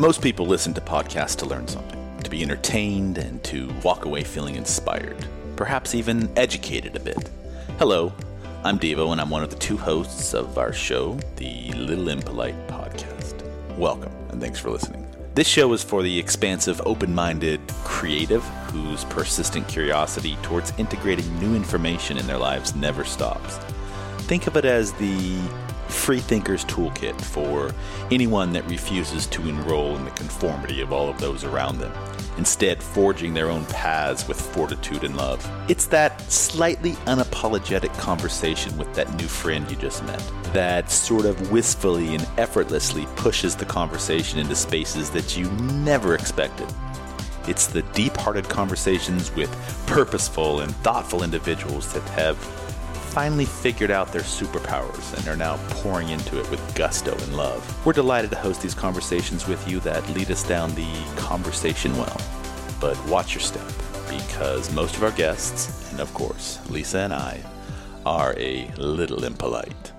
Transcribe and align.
Most 0.00 0.22
people 0.22 0.46
listen 0.46 0.72
to 0.72 0.80
podcasts 0.80 1.36
to 1.36 1.44
learn 1.44 1.68
something, 1.68 2.22
to 2.22 2.30
be 2.30 2.42
entertained, 2.42 3.18
and 3.18 3.44
to 3.44 3.70
walk 3.82 4.06
away 4.06 4.24
feeling 4.24 4.54
inspired, 4.54 5.26
perhaps 5.56 5.94
even 5.94 6.32
educated 6.38 6.96
a 6.96 7.00
bit. 7.00 7.28
Hello, 7.78 8.10
I'm 8.64 8.78
Devo, 8.78 9.12
and 9.12 9.20
I'm 9.20 9.28
one 9.28 9.42
of 9.42 9.50
the 9.50 9.56
two 9.56 9.76
hosts 9.76 10.32
of 10.32 10.56
our 10.56 10.72
show, 10.72 11.20
the 11.36 11.70
Little 11.72 12.08
Impolite 12.08 12.66
Podcast. 12.66 13.42
Welcome, 13.76 14.14
and 14.30 14.40
thanks 14.40 14.58
for 14.58 14.70
listening. 14.70 15.06
This 15.34 15.46
show 15.46 15.70
is 15.74 15.84
for 15.84 16.02
the 16.02 16.18
expansive, 16.18 16.80
open 16.86 17.14
minded 17.14 17.60
creative 17.84 18.42
whose 18.72 19.04
persistent 19.04 19.68
curiosity 19.68 20.38
towards 20.42 20.72
integrating 20.78 21.38
new 21.38 21.54
information 21.54 22.16
in 22.16 22.26
their 22.26 22.38
lives 22.38 22.74
never 22.74 23.04
stops. 23.04 23.58
Think 24.20 24.46
of 24.46 24.56
it 24.56 24.64
as 24.64 24.94
the 24.94 25.38
Freethinker's 25.90 26.64
Toolkit 26.64 27.20
for 27.20 27.72
anyone 28.10 28.52
that 28.52 28.66
refuses 28.66 29.26
to 29.26 29.48
enroll 29.48 29.96
in 29.96 30.04
the 30.04 30.10
conformity 30.12 30.80
of 30.80 30.92
all 30.92 31.08
of 31.08 31.20
those 31.20 31.44
around 31.44 31.78
them, 31.78 31.92
instead, 32.38 32.82
forging 32.82 33.34
their 33.34 33.50
own 33.50 33.64
paths 33.66 34.26
with 34.26 34.40
fortitude 34.40 35.04
and 35.04 35.16
love. 35.16 35.46
It's 35.68 35.86
that 35.86 36.20
slightly 36.30 36.92
unapologetic 37.06 37.92
conversation 37.98 38.76
with 38.78 38.94
that 38.94 39.12
new 39.16 39.28
friend 39.28 39.70
you 39.70 39.76
just 39.76 40.04
met 40.04 40.22
that 40.52 40.90
sort 40.90 41.26
of 41.26 41.52
wistfully 41.52 42.14
and 42.14 42.26
effortlessly 42.36 43.06
pushes 43.16 43.54
the 43.54 43.64
conversation 43.64 44.38
into 44.38 44.54
spaces 44.54 45.10
that 45.10 45.36
you 45.36 45.48
never 45.84 46.14
expected. 46.14 46.66
It's 47.46 47.66
the 47.66 47.82
deep 47.82 48.16
hearted 48.16 48.48
conversations 48.48 49.34
with 49.34 49.50
purposeful 49.86 50.60
and 50.60 50.74
thoughtful 50.76 51.22
individuals 51.22 51.92
that 51.92 52.02
have 52.10 52.36
finally 53.10 53.44
figured 53.44 53.90
out 53.90 54.12
their 54.12 54.20
superpowers 54.20 55.18
and 55.18 55.26
are 55.26 55.36
now 55.36 55.56
pouring 55.70 56.10
into 56.10 56.38
it 56.38 56.48
with 56.48 56.74
gusto 56.76 57.12
and 57.12 57.36
love. 57.36 57.84
We're 57.84 57.92
delighted 57.92 58.30
to 58.30 58.36
host 58.36 58.62
these 58.62 58.74
conversations 58.74 59.48
with 59.48 59.68
you 59.68 59.80
that 59.80 60.08
lead 60.10 60.30
us 60.30 60.44
down 60.44 60.72
the 60.76 60.88
conversation 61.16 61.96
well. 61.96 62.20
But 62.80 62.96
watch 63.08 63.34
your 63.34 63.40
step, 63.40 63.68
because 64.08 64.72
most 64.72 64.96
of 64.96 65.02
our 65.02 65.10
guests, 65.10 65.90
and 65.90 65.98
of 66.00 66.14
course, 66.14 66.60
Lisa 66.70 66.98
and 67.00 67.12
I, 67.12 67.40
are 68.06 68.34
a 68.38 68.70
little 68.76 69.24
impolite. 69.24 69.92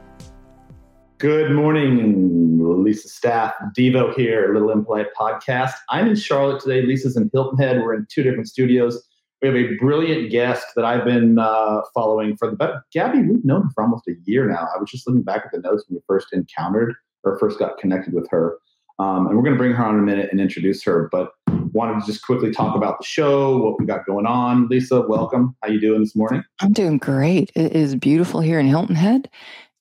Good 1.18 1.52
morning, 1.52 2.58
Lisa 2.82 3.10
staff. 3.10 3.54
Devo 3.78 4.16
here, 4.16 4.54
Little 4.54 4.72
Impolite 4.72 5.14
Podcast. 5.20 5.74
I'm 5.90 6.08
in 6.08 6.16
Charlotte 6.16 6.64
today. 6.64 6.82
Lisa's 6.82 7.18
in 7.18 7.30
Hilton 7.34 7.60
Head. 7.60 7.78
We're 7.78 7.94
in 7.94 8.08
two 8.10 8.24
different 8.24 8.48
studios. 8.48 9.04
We 9.42 9.48
have 9.48 9.58
a 9.58 9.76
brilliant 9.78 10.30
guest 10.30 10.68
that 10.76 10.86
I've 10.86 11.04
been 11.04 11.40
uh, 11.40 11.82
following 11.96 12.38
for 12.38 12.50
the 12.50 12.56
better. 12.56 12.86
Gabby, 12.94 13.24
we've 13.24 13.44
known 13.44 13.64
her 13.64 13.70
for 13.74 13.84
almost 13.84 14.08
a 14.08 14.14
year 14.26 14.48
now. 14.48 14.68
I 14.76 14.80
was 14.80 14.90
just 14.92 15.08
looking 15.08 15.24
back 15.24 15.44
at 15.46 15.52
the 15.52 15.60
notes 15.60 15.84
when 15.88 15.96
we 15.96 16.02
first 16.08 16.28
encountered 16.32 16.94
or 17.24 17.40
first 17.40 17.58
got 17.58 17.80
connected 17.80 18.14
with 18.14 18.30
her. 18.30 18.58
Um, 19.00 19.26
and 19.26 19.36
we're 19.36 19.42
going 19.42 19.56
to 19.56 19.58
bring 19.58 19.72
her 19.72 19.84
on 19.84 19.96
in 19.96 20.00
a 20.00 20.04
minute 20.04 20.30
and 20.32 20.40
introduce 20.40 20.84
her. 20.84 21.10
But 21.12 21.32
wanted 21.74 22.02
to 22.02 22.06
just 22.06 22.24
quickly 22.24 22.52
talk 22.52 22.76
about 22.76 23.00
the 23.00 23.06
show, 23.06 23.58
what 23.58 23.80
we 23.80 23.86
got 23.88 24.06
going 24.06 24.28
on. 24.28 24.68
Lisa, 24.68 25.02
welcome. 25.02 25.56
How 25.64 25.70
you 25.70 25.82
doing 25.82 26.02
this 26.02 26.16
morning? 26.16 26.44
I'm 26.60 26.74
doing 26.74 27.00
great. 27.00 27.52
It 27.56 27.76
is 27.76 27.96
beautiful 27.96 28.42
here 28.42 28.60
in 28.60 28.68
Hilton 28.68 28.96
Head. 28.96 29.28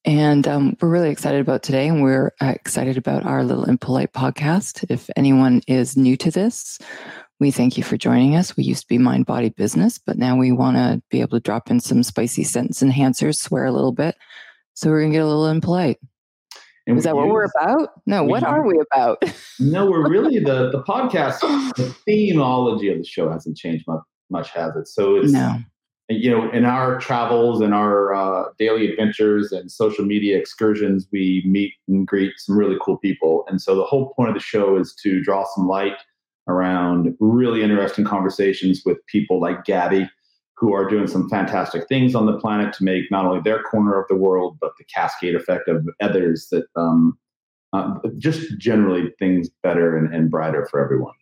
And 0.06 0.48
um, 0.48 0.76
we're 0.80 0.88
really 0.88 1.10
excited 1.10 1.42
about 1.42 1.62
today, 1.62 1.86
and 1.86 2.02
we're 2.02 2.32
uh, 2.40 2.54
excited 2.56 2.96
about 2.96 3.26
our 3.26 3.44
little 3.44 3.64
impolite 3.64 4.14
podcast. 4.14 4.86
If 4.88 5.10
anyone 5.14 5.60
is 5.66 5.94
new 5.94 6.16
to 6.16 6.30
this, 6.30 6.78
we 7.40 7.50
thank 7.50 7.78
you 7.78 7.82
for 7.82 7.96
joining 7.96 8.36
us. 8.36 8.56
We 8.56 8.64
used 8.64 8.82
to 8.82 8.88
be 8.88 8.98
mind 8.98 9.24
body 9.24 9.48
business, 9.48 9.98
but 9.98 10.18
now 10.18 10.36
we 10.36 10.52
want 10.52 10.76
to 10.76 11.02
be 11.10 11.22
able 11.22 11.38
to 11.38 11.40
drop 11.40 11.70
in 11.70 11.80
some 11.80 12.02
spicy 12.02 12.44
sentence 12.44 12.82
enhancers, 12.82 13.36
swear 13.36 13.64
a 13.64 13.72
little 13.72 13.92
bit. 13.92 14.14
So 14.74 14.90
we're 14.90 15.00
going 15.00 15.12
to 15.12 15.16
get 15.16 15.24
a 15.24 15.26
little 15.26 15.46
impolite. 15.46 15.98
And 16.86 16.98
Is 16.98 17.04
that 17.04 17.16
what 17.16 17.28
we're 17.28 17.48
about? 17.56 17.90
No, 18.06 18.24
we 18.24 18.30
what 18.30 18.42
are 18.42 18.66
we 18.66 18.78
about? 18.92 19.22
no, 19.58 19.90
we're 19.90 20.08
really 20.10 20.38
the 20.38 20.70
the 20.70 20.82
podcast. 20.82 21.40
The 21.76 21.94
themeology 22.06 22.92
of 22.92 22.98
the 22.98 23.04
show 23.04 23.30
hasn't 23.30 23.56
changed 23.56 23.84
much, 23.86 24.00
much 24.28 24.50
has 24.50 24.74
it? 24.76 24.88
So 24.88 25.16
it's 25.16 25.32
no. 25.32 25.56
you 26.08 26.30
know, 26.30 26.50
in 26.50 26.64
our 26.64 26.98
travels 26.98 27.60
and 27.60 27.74
our 27.74 28.14
uh, 28.14 28.48
daily 28.58 28.90
adventures 28.90 29.52
and 29.52 29.70
social 29.70 30.04
media 30.04 30.36
excursions, 30.36 31.06
we 31.12 31.42
meet 31.46 31.74
and 31.86 32.06
greet 32.06 32.32
some 32.38 32.56
really 32.56 32.76
cool 32.82 32.98
people. 32.98 33.44
And 33.48 33.62
so 33.62 33.76
the 33.76 33.84
whole 33.84 34.12
point 34.14 34.30
of 34.30 34.34
the 34.34 34.40
show 34.40 34.76
is 34.76 34.94
to 35.02 35.22
draw 35.22 35.46
some 35.54 35.68
light 35.68 35.96
around 36.48 37.14
really 37.20 37.62
interesting 37.62 38.04
conversations 38.04 38.82
with 38.84 39.04
people 39.06 39.40
like 39.40 39.64
Gabby, 39.64 40.08
who 40.56 40.74
are 40.74 40.88
doing 40.88 41.06
some 41.06 41.28
fantastic 41.28 41.88
things 41.88 42.14
on 42.14 42.26
the 42.26 42.38
planet 42.38 42.74
to 42.74 42.84
make 42.84 43.10
not 43.10 43.24
only 43.24 43.40
their 43.40 43.62
corner 43.62 43.98
of 43.98 44.06
the 44.08 44.14
world, 44.14 44.58
but 44.60 44.72
the 44.78 44.84
cascade 44.84 45.34
effect 45.34 45.68
of 45.68 45.88
others 46.02 46.48
that 46.50 46.64
um, 46.76 47.18
uh, 47.72 47.94
just 48.18 48.58
generally 48.58 49.10
things 49.18 49.48
better 49.62 49.96
and, 49.96 50.14
and 50.14 50.30
brighter 50.30 50.66
for 50.70 50.84
everyone. 50.84 51.14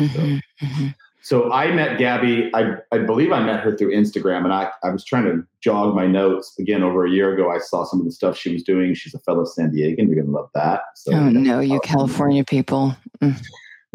Mm-hmm, 0.00 0.14
so, 0.14 0.66
mm-hmm. 0.66 0.86
so, 1.22 1.52
I 1.52 1.72
met 1.72 1.98
Gabby, 1.98 2.50
I, 2.54 2.76
I 2.92 2.98
believe 2.98 3.32
I 3.32 3.42
met 3.42 3.60
her 3.60 3.76
through 3.76 3.92
Instagram, 3.92 4.44
and 4.44 4.52
I, 4.52 4.70
I 4.84 4.90
was 4.90 5.04
trying 5.04 5.24
to 5.24 5.42
jog 5.60 5.94
my 5.94 6.06
notes 6.06 6.54
again 6.58 6.82
over 6.82 7.06
a 7.06 7.10
year 7.10 7.32
ago. 7.32 7.50
I 7.50 7.58
saw 7.58 7.84
some 7.84 7.98
of 8.00 8.04
the 8.04 8.12
stuff 8.12 8.36
she 8.36 8.52
was 8.52 8.62
doing. 8.62 8.94
She's 8.94 9.14
a 9.14 9.18
fellow 9.20 9.46
San 9.46 9.70
Diegan. 9.70 10.06
You're 10.06 10.16
going 10.16 10.26
to 10.26 10.32
love 10.32 10.50
that. 10.54 10.82
So, 10.94 11.12
oh, 11.12 11.30
no, 11.30 11.60
you 11.60 11.80
California 11.80 12.44
people. 12.44 12.94
Mm. 13.22 13.42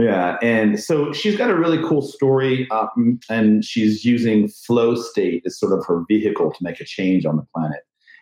Yeah, 0.01 0.37
and 0.41 0.79
so 0.79 1.13
she's 1.13 1.37
got 1.37 1.51
a 1.51 1.55
really 1.55 1.77
cool 1.87 2.01
story, 2.01 2.67
um, 2.71 3.19
and 3.29 3.63
she's 3.63 4.03
using 4.03 4.47
flow 4.47 4.95
state 4.95 5.43
as 5.45 5.59
sort 5.59 5.77
of 5.77 5.85
her 5.85 6.03
vehicle 6.07 6.51
to 6.51 6.57
make 6.63 6.79
a 6.79 6.85
change 6.85 7.23
on 7.23 7.35
the 7.37 7.45
planet. 7.55 7.81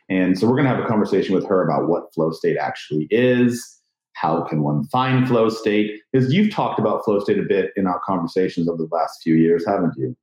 And 0.10 0.38
so 0.38 0.46
we're 0.46 0.56
going 0.56 0.66
to 0.66 0.76
have 0.76 0.84
a 0.84 0.88
conversation 0.88 1.36
with 1.36 1.46
her 1.48 1.64
about 1.64 1.88
what 1.88 2.14
flow 2.14 2.32
state 2.32 2.58
actually 2.58 3.08
is. 3.12 3.80
How 4.14 4.42
can 4.42 4.62
one 4.62 4.84
find 4.88 5.26
flow 5.26 5.48
state? 5.48 6.02
Because 6.12 6.34
you've 6.34 6.52
talked 6.52 6.80
about 6.80 7.06
flow 7.06 7.20
state 7.20 7.40
a 7.40 7.44
bit 7.44 7.72
in 7.78 7.88
our 7.88 8.02
conversations 8.06 8.68
over 8.68 8.84
the 8.84 8.90
last 8.94 9.22
few 9.24 9.36
years, 9.36 9.66
haven't 9.66 9.94
you? 9.96 10.18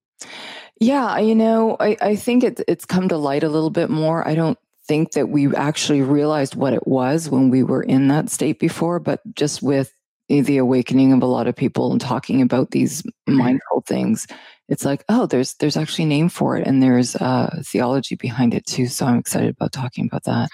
Yeah, 0.78 1.18
you 1.18 1.34
know, 1.34 1.78
I, 1.80 1.96
I 2.02 2.16
think 2.16 2.44
it, 2.44 2.60
it's 2.68 2.84
come 2.84 3.08
to 3.08 3.16
light 3.16 3.44
a 3.44 3.48
little 3.48 3.70
bit 3.70 3.88
more. 3.88 4.28
I 4.28 4.34
don't 4.34 4.58
think 4.86 5.12
that 5.12 5.30
we 5.30 5.54
actually 5.56 6.02
realized 6.02 6.54
what 6.54 6.74
it 6.74 6.86
was 6.86 7.30
when 7.30 7.48
we 7.48 7.62
were 7.62 7.82
in 7.82 8.08
that 8.08 8.28
state 8.28 8.58
before, 8.58 8.98
but 8.98 9.22
just 9.34 9.62
with 9.62 9.95
the 10.28 10.58
awakening 10.58 11.12
of 11.12 11.22
a 11.22 11.26
lot 11.26 11.46
of 11.46 11.54
people 11.54 11.92
and 11.92 12.00
talking 12.00 12.42
about 12.42 12.72
these 12.72 13.02
mm-hmm. 13.02 13.36
mindful 13.36 13.82
things 13.86 14.26
it's 14.68 14.84
like 14.84 15.04
oh 15.08 15.26
there's 15.26 15.54
there's 15.54 15.76
actually 15.76 16.04
a 16.04 16.08
name 16.08 16.28
for 16.28 16.56
it 16.56 16.66
and 16.66 16.82
there's 16.82 17.16
uh, 17.16 17.62
theology 17.64 18.16
behind 18.16 18.54
it 18.54 18.66
too. 18.66 18.86
So 18.86 19.06
i'm 19.06 19.18
excited 19.18 19.50
about 19.50 19.72
talking 19.72 20.06
about 20.06 20.24
that. 20.24 20.48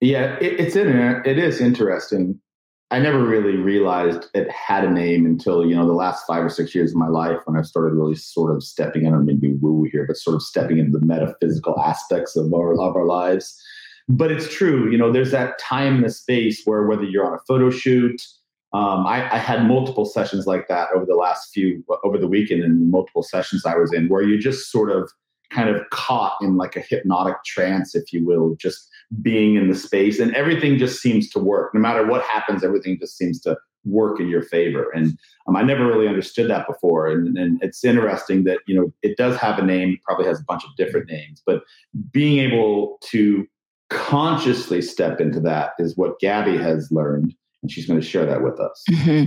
Yeah 0.00 0.36
it, 0.40 0.60
it's 0.60 0.76
in 0.76 0.88
it 0.88 1.38
is 1.38 1.60
interesting. 1.60 2.40
I 2.90 2.98
never 3.00 3.22
really 3.22 3.56
realized 3.56 4.30
it 4.32 4.50
had 4.50 4.82
a 4.82 4.90
name 4.90 5.26
until 5.26 5.66
you 5.66 5.74
know 5.74 5.86
the 5.86 5.92
last 5.92 6.26
five 6.26 6.44
or 6.44 6.48
six 6.48 6.74
years 6.74 6.92
of 6.92 6.96
my 6.96 7.08
life 7.08 7.38
when 7.44 7.58
i 7.58 7.62
started 7.62 7.94
really 7.94 8.16
sort 8.16 8.54
of 8.54 8.62
stepping 8.62 9.04
in 9.04 9.14
or 9.14 9.22
maybe 9.22 9.54
woo 9.60 9.86
here 9.90 10.06
but 10.06 10.16
sort 10.16 10.36
of 10.36 10.42
stepping 10.42 10.78
into 10.78 10.98
the 10.98 11.04
metaphysical 11.04 11.78
aspects 11.80 12.36
of 12.36 12.52
our 12.52 12.72
of 12.74 12.96
our 12.96 13.06
lives. 13.06 13.60
But 14.10 14.32
it's 14.32 14.52
true 14.52 14.90
you 14.90 14.98
know 14.98 15.10
there's 15.10 15.32
that 15.32 15.58
time 15.58 15.96
and 15.96 16.04
the 16.04 16.10
space 16.10 16.62
where 16.64 16.86
whether 16.86 17.04
you're 17.04 17.26
on 17.26 17.34
a 17.34 17.42
photo 17.46 17.70
shoot 17.70 18.20
um, 18.72 19.06
I, 19.06 19.34
I, 19.34 19.38
had 19.38 19.66
multiple 19.66 20.04
sessions 20.04 20.46
like 20.46 20.68
that 20.68 20.88
over 20.94 21.06
the 21.06 21.14
last 21.14 21.52
few 21.54 21.82
over 22.04 22.18
the 22.18 22.28
weekend 22.28 22.62
and 22.62 22.90
multiple 22.90 23.22
sessions 23.22 23.64
I 23.64 23.76
was 23.76 23.94
in 23.94 24.08
where 24.08 24.22
you 24.22 24.38
just 24.38 24.70
sort 24.70 24.90
of 24.90 25.10
kind 25.50 25.70
of 25.70 25.88
caught 25.90 26.36
in 26.42 26.56
like 26.56 26.76
a 26.76 26.80
hypnotic 26.80 27.36
trance, 27.46 27.94
if 27.94 28.12
you 28.12 28.26
will, 28.26 28.56
just 28.56 28.88
being 29.22 29.54
in 29.54 29.68
the 29.68 29.74
space 29.74 30.18
and 30.18 30.34
everything 30.34 30.76
just 30.76 31.00
seems 31.00 31.30
to 31.30 31.38
work. 31.38 31.72
No 31.72 31.80
matter 31.80 32.06
what 32.06 32.22
happens, 32.22 32.62
everything 32.62 32.98
just 33.00 33.16
seems 33.16 33.40
to 33.42 33.56
work 33.84 34.20
in 34.20 34.28
your 34.28 34.42
favor. 34.42 34.90
And 34.90 35.18
um, 35.46 35.56
I 35.56 35.62
never 35.62 35.86
really 35.86 36.08
understood 36.08 36.50
that 36.50 36.66
before. 36.66 37.08
And, 37.08 37.38
and 37.38 37.62
it's 37.62 37.84
interesting 37.84 38.44
that, 38.44 38.58
you 38.66 38.74
know, 38.74 38.92
it 39.02 39.16
does 39.16 39.36
have 39.38 39.58
a 39.58 39.64
name, 39.64 39.98
probably 40.04 40.26
has 40.26 40.40
a 40.40 40.44
bunch 40.44 40.64
of 40.64 40.76
different 40.76 41.08
names, 41.08 41.42
but 41.46 41.62
being 42.12 42.38
able 42.38 42.98
to 43.04 43.46
consciously 43.88 44.82
step 44.82 45.20
into 45.20 45.40
that 45.40 45.70
is 45.78 45.96
what 45.96 46.18
Gabby 46.20 46.58
has 46.58 46.92
learned 46.92 47.34
and 47.62 47.70
she's 47.70 47.86
going 47.86 48.00
to 48.00 48.06
share 48.06 48.26
that 48.26 48.42
with 48.42 48.60
us. 48.60 48.84
Mm-hmm. 48.90 49.24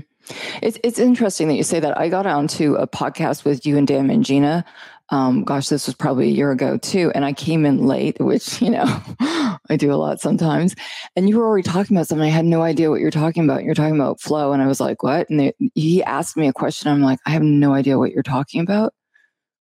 It's 0.62 0.78
it's 0.84 1.00
interesting 1.00 1.48
that 1.48 1.56
you 1.56 1.64
say 1.64 1.80
that. 1.80 1.98
I 1.98 2.10
got 2.10 2.26
onto 2.26 2.76
a 2.76 2.88
podcast 2.88 3.44
with 3.44 3.66
you 3.66 3.78
and 3.78 3.88
Dan 3.88 4.10
and 4.10 4.24
Gina. 4.24 4.64
Um, 5.10 5.44
gosh, 5.44 5.68
this 5.68 5.88
was 5.88 5.96
probably 5.96 6.28
a 6.28 6.32
year 6.32 6.52
ago 6.52 6.78
too, 6.78 7.12
and 7.14 7.26
I 7.26 7.34
came 7.34 7.66
in 7.66 7.86
late, 7.86 8.20
which 8.20 8.62
you 8.62 8.70
know 8.70 8.86
I 9.20 9.76
do 9.78 9.92
a 9.92 9.96
lot 9.96 10.22
sometimes. 10.22 10.76
And 11.16 11.28
you 11.28 11.38
were 11.38 11.46
already 11.46 11.68
talking 11.68 11.98
about 11.98 12.08
something. 12.08 12.26
I 12.26 12.32
had 12.32 12.46
no 12.46 12.62
idea 12.62 12.90
what 12.90 13.02
you're 13.02 13.12
talking 13.12 13.44
about. 13.44 13.64
You're 13.64 13.74
talking 13.74 13.96
about 13.96 14.22
flow, 14.22 14.54
and 14.54 14.62
I 14.62 14.68
was 14.68 14.80
like, 14.80 15.04
"What?" 15.04 15.30
And 15.30 15.40
they, 15.40 15.54
he 15.74 16.04
asked 16.04 16.38
me 16.38 16.48
a 16.48 16.54
question. 16.54 16.92
I'm 16.92 17.02
like, 17.02 17.20
"I 17.26 17.32
have 17.32 17.44
no 17.44 17.74
idea 17.74 17.98
what 17.98 18.12
you're 18.12 18.24
talking 18.24 18.62
about." 18.62 18.94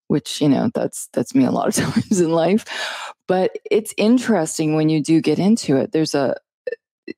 Which 0.08 0.40
you 0.40 0.48
know, 0.48 0.70
that's 0.74 1.08
that's 1.12 1.34
me 1.34 1.44
a 1.44 1.50
lot 1.50 1.68
of 1.68 1.74
times 1.94 2.20
in 2.20 2.30
life. 2.30 2.64
But 3.26 3.52
it's 3.70 3.94
interesting 3.96 4.74
when 4.74 4.88
you 4.88 5.02
do 5.02 5.20
get 5.20 5.38
into 5.38 5.76
it. 5.76 5.92
There's 5.92 6.14
a 6.14 6.36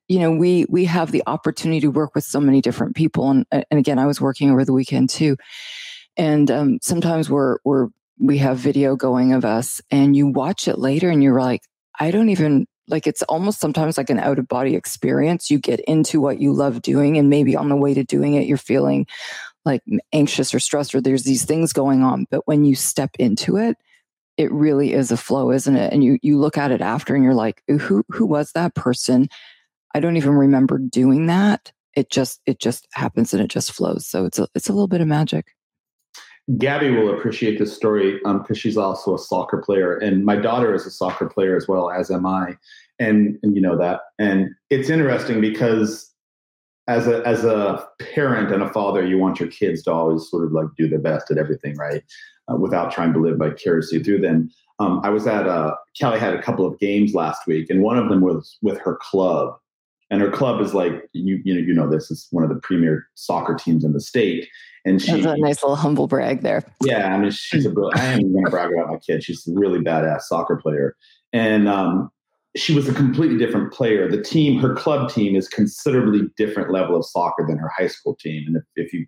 you 0.07 0.19
know 0.19 0.31
we 0.31 0.65
we 0.69 0.85
have 0.85 1.11
the 1.11 1.23
opportunity 1.27 1.81
to 1.81 1.91
work 1.91 2.15
with 2.15 2.23
so 2.23 2.39
many 2.39 2.61
different 2.61 2.95
people 2.95 3.29
and 3.29 3.45
and 3.51 3.79
again 3.79 3.99
i 3.99 4.05
was 4.05 4.21
working 4.21 4.51
over 4.51 4.65
the 4.65 4.73
weekend 4.73 5.09
too 5.09 5.35
and 6.17 6.51
um, 6.51 6.79
sometimes 6.81 7.29
we're 7.29 7.57
we're 7.63 7.87
we 8.19 8.37
have 8.37 8.57
video 8.57 8.95
going 8.95 9.33
of 9.33 9.45
us 9.45 9.81
and 9.89 10.15
you 10.15 10.27
watch 10.27 10.67
it 10.67 10.77
later 10.77 11.09
and 11.09 11.23
you're 11.23 11.39
like 11.39 11.61
i 11.99 12.11
don't 12.11 12.29
even 12.29 12.65
like 12.91 13.07
it's 13.07 13.23
almost 13.23 13.59
sometimes 13.59 13.97
like 13.97 14.09
an 14.09 14.19
out 14.19 14.37
of 14.37 14.47
body 14.47 14.75
experience. 14.75 15.49
You 15.49 15.57
get 15.57 15.79
into 15.81 16.19
what 16.19 16.39
you 16.39 16.53
love 16.53 16.81
doing, 16.81 17.17
and 17.17 17.29
maybe 17.29 17.55
on 17.55 17.69
the 17.69 17.75
way 17.75 17.93
to 17.93 18.03
doing 18.03 18.35
it, 18.35 18.45
you're 18.45 18.57
feeling 18.57 19.07
like 19.65 19.81
anxious 20.13 20.53
or 20.53 20.59
stressed, 20.59 20.93
or 20.93 21.01
there's 21.01 21.23
these 21.23 21.45
things 21.45 21.73
going 21.73 22.03
on. 22.03 22.27
But 22.29 22.47
when 22.47 22.65
you 22.65 22.75
step 22.75 23.11
into 23.17 23.57
it, 23.57 23.77
it 24.37 24.51
really 24.51 24.93
is 24.93 25.11
a 25.11 25.17
flow, 25.17 25.51
isn't 25.51 25.75
it? 25.75 25.93
And 25.93 26.03
you 26.03 26.19
you 26.21 26.37
look 26.37 26.57
at 26.57 26.71
it 26.71 26.81
after, 26.81 27.15
and 27.15 27.23
you're 27.23 27.33
like, 27.33 27.63
who 27.67 28.03
who 28.09 28.25
was 28.25 28.51
that 28.51 28.75
person? 28.75 29.29
I 29.93 29.99
don't 29.99 30.17
even 30.17 30.33
remember 30.33 30.77
doing 30.77 31.27
that. 31.27 31.71
It 31.95 32.09
just 32.09 32.41
it 32.45 32.59
just 32.59 32.87
happens 32.93 33.33
and 33.33 33.43
it 33.43 33.49
just 33.49 33.71
flows. 33.71 34.07
So 34.07 34.25
it's 34.25 34.39
a 34.39 34.47
it's 34.55 34.69
a 34.69 34.73
little 34.73 34.87
bit 34.87 35.01
of 35.01 35.07
magic. 35.07 35.47
Gabby 36.57 36.89
will 36.89 37.13
appreciate 37.13 37.59
this 37.59 37.73
story 37.75 38.13
because 38.17 38.49
um, 38.49 38.55
she's 38.55 38.77
also 38.77 39.15
a 39.15 39.19
soccer 39.19 39.57
player, 39.59 39.97
and 39.97 40.25
my 40.25 40.35
daughter 40.35 40.73
is 40.73 40.85
a 40.85 40.91
soccer 40.91 41.29
player 41.29 41.55
as 41.55 41.67
well 41.67 41.91
as 41.91 42.09
am 42.09 42.25
I, 42.25 42.57
and 42.99 43.37
and 43.43 43.55
you 43.55 43.61
know 43.61 43.77
that. 43.77 44.01
And 44.19 44.49
it's 44.69 44.89
interesting 44.89 45.41
because 45.41 46.11
as 46.87 47.07
a 47.07 47.25
as 47.27 47.45
a 47.45 47.85
parent 48.13 48.51
and 48.51 48.63
a 48.63 48.69
father, 48.73 49.05
you 49.05 49.17
want 49.17 49.39
your 49.39 49.49
kids 49.49 49.83
to 49.83 49.91
always 49.91 50.29
sort 50.29 50.45
of 50.45 50.51
like 50.51 50.67
do 50.77 50.87
their 50.87 50.99
best 50.99 51.29
at 51.31 51.37
everything, 51.37 51.75
right? 51.77 52.03
Uh, 52.51 52.55
without 52.57 52.91
trying 52.91 53.13
to 53.13 53.19
live 53.19 53.37
vicariously 53.37 54.03
through 54.03 54.19
them. 54.19 54.49
Um, 54.79 54.99
I 55.03 55.09
was 55.09 55.27
at 55.27 55.47
uh, 55.47 55.75
Callie 55.99 56.19
had 56.19 56.33
a 56.33 56.41
couple 56.41 56.65
of 56.65 56.79
games 56.79 57.13
last 57.13 57.45
week, 57.45 57.69
and 57.69 57.83
one 57.83 57.97
of 57.97 58.09
them 58.09 58.21
was 58.21 58.57
with 58.63 58.79
her 58.79 58.97
club, 58.99 59.55
and 60.11 60.21
her 60.21 60.29
club 60.29 60.61
is 60.61 60.75
like 60.75 61.09
you 61.13 61.41
you 61.43 61.55
know 61.55 61.59
you 61.61 61.73
know 61.73 61.89
this 61.89 62.11
is 62.11 62.27
one 62.29 62.43
of 62.43 62.49
the 62.49 62.59
premier 62.61 63.07
soccer 63.15 63.55
teams 63.55 63.83
in 63.83 63.93
the 63.93 64.01
state 64.01 64.47
and 64.85 65.01
she's 65.01 65.25
a 65.25 65.37
nice 65.37 65.61
little 65.61 65.75
humble 65.75 66.07
brag 66.07 66.41
there. 66.41 66.63
Yeah, 66.83 67.13
I 67.13 67.17
mean, 67.17 67.31
she's 67.31 67.65
a 67.65 67.69
brilliant. 67.69 67.99
I 67.99 68.13
am 68.13 68.31
going 68.31 68.45
to 68.45 68.51
brag 68.51 68.71
about 68.73 68.89
my 68.89 68.97
kid. 68.97 69.23
She's 69.23 69.47
a 69.47 69.51
really 69.53 69.79
badass 69.79 70.21
soccer 70.21 70.55
player, 70.55 70.95
and 71.33 71.67
um, 71.67 72.09
she 72.55 72.73
was 72.73 72.87
a 72.87 72.93
completely 72.93 73.37
different 73.37 73.71
player. 73.71 74.09
The 74.09 74.21
team, 74.21 74.59
her 74.59 74.73
club 74.73 75.11
team, 75.11 75.35
is 75.35 75.47
considerably 75.47 76.21
different 76.35 76.71
level 76.71 76.97
of 76.97 77.05
soccer 77.05 77.45
than 77.47 77.57
her 77.57 77.69
high 77.77 77.87
school 77.87 78.15
team. 78.15 78.43
And 78.47 78.57
if, 78.57 78.63
if 78.75 78.93
you, 78.93 79.05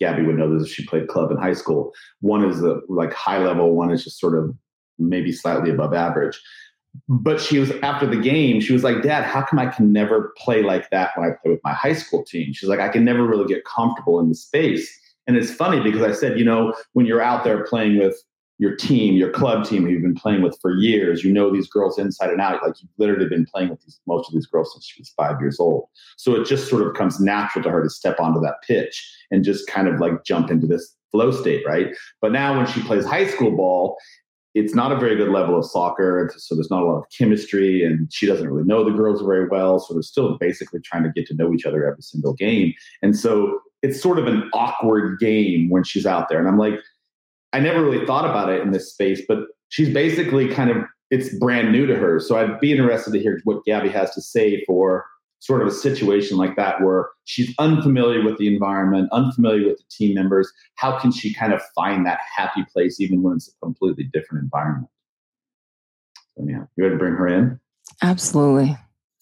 Gabby 0.00 0.22
would 0.22 0.36
know 0.36 0.52
this, 0.52 0.68
if 0.68 0.74
she 0.74 0.86
played 0.86 1.08
club 1.08 1.30
in 1.30 1.38
high 1.38 1.54
school. 1.54 1.92
One 2.20 2.44
is 2.44 2.60
the 2.60 2.82
like 2.88 3.14
high 3.14 3.38
level. 3.38 3.74
One 3.74 3.90
is 3.90 4.04
just 4.04 4.20
sort 4.20 4.36
of 4.36 4.54
maybe 4.98 5.32
slightly 5.32 5.70
above 5.70 5.94
average. 5.94 6.38
But 7.08 7.40
she 7.40 7.58
was 7.58 7.70
after 7.82 8.06
the 8.06 8.20
game. 8.20 8.60
She 8.60 8.72
was 8.72 8.84
like, 8.84 9.02
"Dad, 9.02 9.24
how 9.24 9.42
come 9.42 9.58
I 9.58 9.66
can 9.66 9.92
never 9.92 10.32
play 10.36 10.62
like 10.62 10.90
that 10.90 11.10
when 11.16 11.28
I 11.28 11.34
play 11.42 11.52
with 11.52 11.60
my 11.64 11.72
high 11.72 11.94
school 11.94 12.24
team?" 12.24 12.52
She's 12.52 12.68
like, 12.68 12.80
"I 12.80 12.88
can 12.88 13.04
never 13.04 13.24
really 13.24 13.46
get 13.46 13.64
comfortable 13.64 14.20
in 14.20 14.28
the 14.28 14.34
space." 14.34 14.88
And 15.26 15.36
it's 15.36 15.52
funny 15.52 15.80
because 15.80 16.02
I 16.02 16.12
said, 16.12 16.38
you 16.38 16.44
know, 16.44 16.72
when 16.92 17.06
you're 17.06 17.22
out 17.22 17.44
there 17.44 17.64
playing 17.64 17.98
with 17.98 18.22
your 18.58 18.74
team, 18.74 19.14
your 19.14 19.30
club 19.30 19.66
team, 19.66 19.86
you've 19.86 20.02
been 20.02 20.14
playing 20.14 20.40
with 20.40 20.58
for 20.62 20.72
years, 20.72 21.22
you 21.22 21.32
know 21.32 21.52
these 21.52 21.68
girls 21.68 21.98
inside 21.98 22.30
and 22.30 22.40
out. 22.40 22.62
Like 22.62 22.80
you've 22.80 22.90
literally 22.96 23.28
been 23.28 23.44
playing 23.44 23.68
with 23.68 23.82
these, 23.82 24.00
most 24.06 24.28
of 24.28 24.34
these 24.34 24.46
girls 24.46 24.72
since 24.72 24.86
she 24.86 25.00
was 25.00 25.10
five 25.10 25.40
years 25.40 25.60
old. 25.60 25.88
So 26.16 26.34
it 26.34 26.46
just 26.46 26.68
sort 26.68 26.86
of 26.86 26.94
comes 26.94 27.20
natural 27.20 27.62
to 27.64 27.70
her 27.70 27.82
to 27.82 27.90
step 27.90 28.18
onto 28.18 28.40
that 28.40 28.62
pitch 28.66 29.06
and 29.30 29.44
just 29.44 29.66
kind 29.66 29.88
of 29.88 30.00
like 30.00 30.24
jump 30.24 30.50
into 30.50 30.66
this 30.66 30.94
flow 31.10 31.32
state, 31.32 31.66
right? 31.66 31.94
But 32.22 32.32
now 32.32 32.56
when 32.56 32.66
she 32.66 32.82
plays 32.82 33.04
high 33.04 33.26
school 33.26 33.54
ball, 33.54 33.98
it's 34.56 34.74
not 34.74 34.90
a 34.90 34.96
very 34.96 35.16
good 35.16 35.28
level 35.28 35.58
of 35.58 35.66
soccer. 35.66 36.32
So 36.38 36.54
there's 36.54 36.70
not 36.70 36.82
a 36.82 36.86
lot 36.86 36.96
of 36.96 37.04
chemistry, 37.16 37.84
and 37.84 38.10
she 38.10 38.26
doesn't 38.26 38.48
really 38.48 38.66
know 38.66 38.82
the 38.82 38.96
girls 38.96 39.20
very 39.20 39.46
well. 39.46 39.78
So 39.78 39.92
they're 39.92 40.02
still 40.02 40.38
basically 40.38 40.80
trying 40.80 41.02
to 41.02 41.10
get 41.14 41.26
to 41.26 41.34
know 41.34 41.52
each 41.52 41.66
other 41.66 41.86
every 41.86 42.02
single 42.02 42.32
game. 42.32 42.72
And 43.02 43.14
so 43.14 43.60
it's 43.82 44.00
sort 44.00 44.18
of 44.18 44.26
an 44.26 44.48
awkward 44.54 45.20
game 45.20 45.68
when 45.68 45.84
she's 45.84 46.06
out 46.06 46.30
there. 46.30 46.38
And 46.38 46.48
I'm 46.48 46.56
like, 46.56 46.80
I 47.52 47.60
never 47.60 47.84
really 47.84 48.06
thought 48.06 48.24
about 48.24 48.48
it 48.48 48.62
in 48.62 48.70
this 48.70 48.90
space, 48.90 49.20
but 49.28 49.40
she's 49.68 49.92
basically 49.92 50.48
kind 50.48 50.70
of 50.70 50.78
it's 51.10 51.38
brand 51.38 51.70
new 51.70 51.86
to 51.86 51.94
her. 51.94 52.18
So 52.18 52.38
I'd 52.38 52.58
be 52.58 52.72
interested 52.72 53.12
to 53.12 53.20
hear 53.20 53.38
what 53.44 53.62
Gabby 53.64 53.90
has 53.90 54.12
to 54.14 54.22
say 54.22 54.64
for 54.64 55.04
sort 55.40 55.62
of 55.62 55.68
a 55.68 55.72
situation 55.72 56.36
like 56.36 56.56
that 56.56 56.80
where 56.80 57.10
she's 57.24 57.54
unfamiliar 57.58 58.24
with 58.24 58.38
the 58.38 58.52
environment, 58.52 59.08
unfamiliar 59.12 59.68
with 59.68 59.78
the 59.78 59.84
team 59.90 60.14
members. 60.14 60.52
How 60.74 60.98
can 60.98 61.12
she 61.12 61.32
kind 61.32 61.52
of 61.52 61.62
find 61.74 62.04
that 62.06 62.20
happy 62.34 62.64
place 62.72 63.00
even 63.00 63.22
when 63.22 63.36
it's 63.36 63.48
a 63.48 63.64
completely 63.64 64.04
different 64.04 64.44
environment? 64.44 64.88
So 66.36 66.44
yeah, 66.48 66.64
you 66.76 66.84
ready 66.84 66.94
to 66.94 66.98
bring 66.98 67.14
her 67.14 67.28
in? 67.28 67.60
Absolutely. 68.02 68.76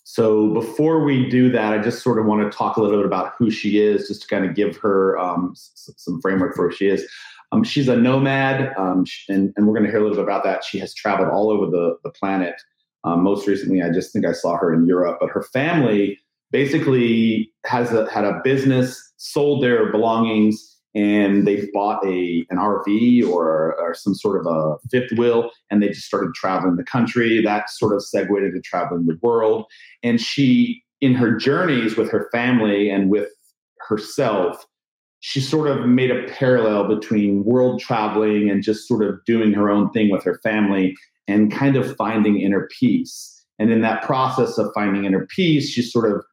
So 0.05 0.53
before 0.53 1.03
we 1.03 1.29
do 1.29 1.51
that, 1.53 1.73
I 1.73 1.79
just 1.79 2.03
sort 2.03 2.19
of 2.19 2.27
want 2.27 2.51
to 2.51 2.57
talk 2.57 2.77
a 2.77 2.83
little 2.83 2.99
bit 2.99 3.07
about 3.07 3.33
who 3.39 3.51
she 3.51 3.79
is, 3.79 4.09
just 4.09 4.23
to 4.23 4.29
kind 4.29 4.45
of 4.45 4.55
give 4.55 4.77
her 4.79 5.19
um, 5.19 5.53
some 5.55 6.21
framework 6.21 6.55
for 6.55 6.69
who 6.69 6.77
she 6.77 6.89
is. 6.89 7.09
Um, 7.53 7.65
she's 7.65 7.89
a 7.89 7.97
nomad, 7.97 8.75
um, 8.77 9.05
and, 9.29 9.53
and, 9.57 9.67
we're 9.67 9.75
going 9.75 9.85
to 9.85 9.91
hear 9.91 10.01
a 10.01 10.03
little 10.03 10.17
bit 10.17 10.25
about 10.25 10.45
that. 10.45 10.65
She 10.65 10.79
has 10.81 10.93
traveled 10.93 11.29
all 11.29 11.51
over 11.51 11.71
the, 11.71 11.97
the 12.03 12.11
planet. 12.11 12.55
Um, 13.05 13.23
most 13.23 13.47
recently, 13.47 13.83
I 13.83 13.91
just 13.91 14.13
think 14.13 14.25
I 14.25 14.33
saw 14.33 14.57
her 14.57 14.73
in 14.73 14.87
Europe, 14.87 15.19
but 15.21 15.31
her 15.31 15.43
family 15.43 16.19
basically 16.51 17.53
has 17.67 17.93
a, 17.93 18.11
had 18.11 18.25
a 18.25 18.41
business, 18.43 19.13
sold 19.17 19.63
their 19.63 19.91
belongings, 19.93 20.75
and 20.95 21.47
they 21.47 21.69
bought 21.73 22.05
a 22.07 22.47
an 22.51 22.59
RV 22.59 23.29
or, 23.29 23.75
or 23.81 23.95
some 23.95 24.15
sort 24.15 24.41
of 24.41 24.47
a 24.47 24.77
fifth 24.91 25.19
wheel, 25.19 25.51
and 25.71 25.83
they 25.83 25.89
just 25.89 26.07
started 26.07 26.33
traveling 26.35 26.77
the 26.77 26.85
country. 26.85 27.43
That 27.43 27.69
sort 27.69 27.95
of 27.95 28.03
segued 28.03 28.31
into 28.31 28.61
traveling 28.61 29.07
the 29.07 29.19
world. 29.21 29.67
And 30.03 30.21
she, 30.21 30.83
in 31.01 31.15
her 31.15 31.37
journeys 31.37 31.97
with 31.97 32.11
her 32.11 32.29
family 32.33 32.89
and 32.89 33.11
with 33.11 33.29
herself, 33.89 34.65
she 35.21 35.41
sort 35.41 35.69
of 35.69 35.87
made 35.87 36.11
a 36.11 36.29
parallel 36.29 36.87
between 36.87 37.45
world 37.45 37.81
traveling 37.81 38.49
and 38.49 38.63
just 38.63 38.87
sort 38.87 39.03
of 39.03 39.25
doing 39.25 39.53
her 39.53 39.71
own 39.71 39.91
thing 39.91 40.11
with 40.11 40.23
her 40.23 40.39
family 40.43 40.95
and 41.29 41.53
kind 41.53 41.77
of 41.77 41.97
finding 41.97 42.41
inner 42.41 42.69
peace. 42.79 43.31
And 43.59 43.71
in 43.71 43.83
that 43.83 44.03
process 44.03 44.59
of 44.59 44.71
finding 44.75 45.05
inner 45.05 45.27
peace, 45.27 45.69
she 45.69 45.83
sort 45.83 46.11
of 46.11 46.25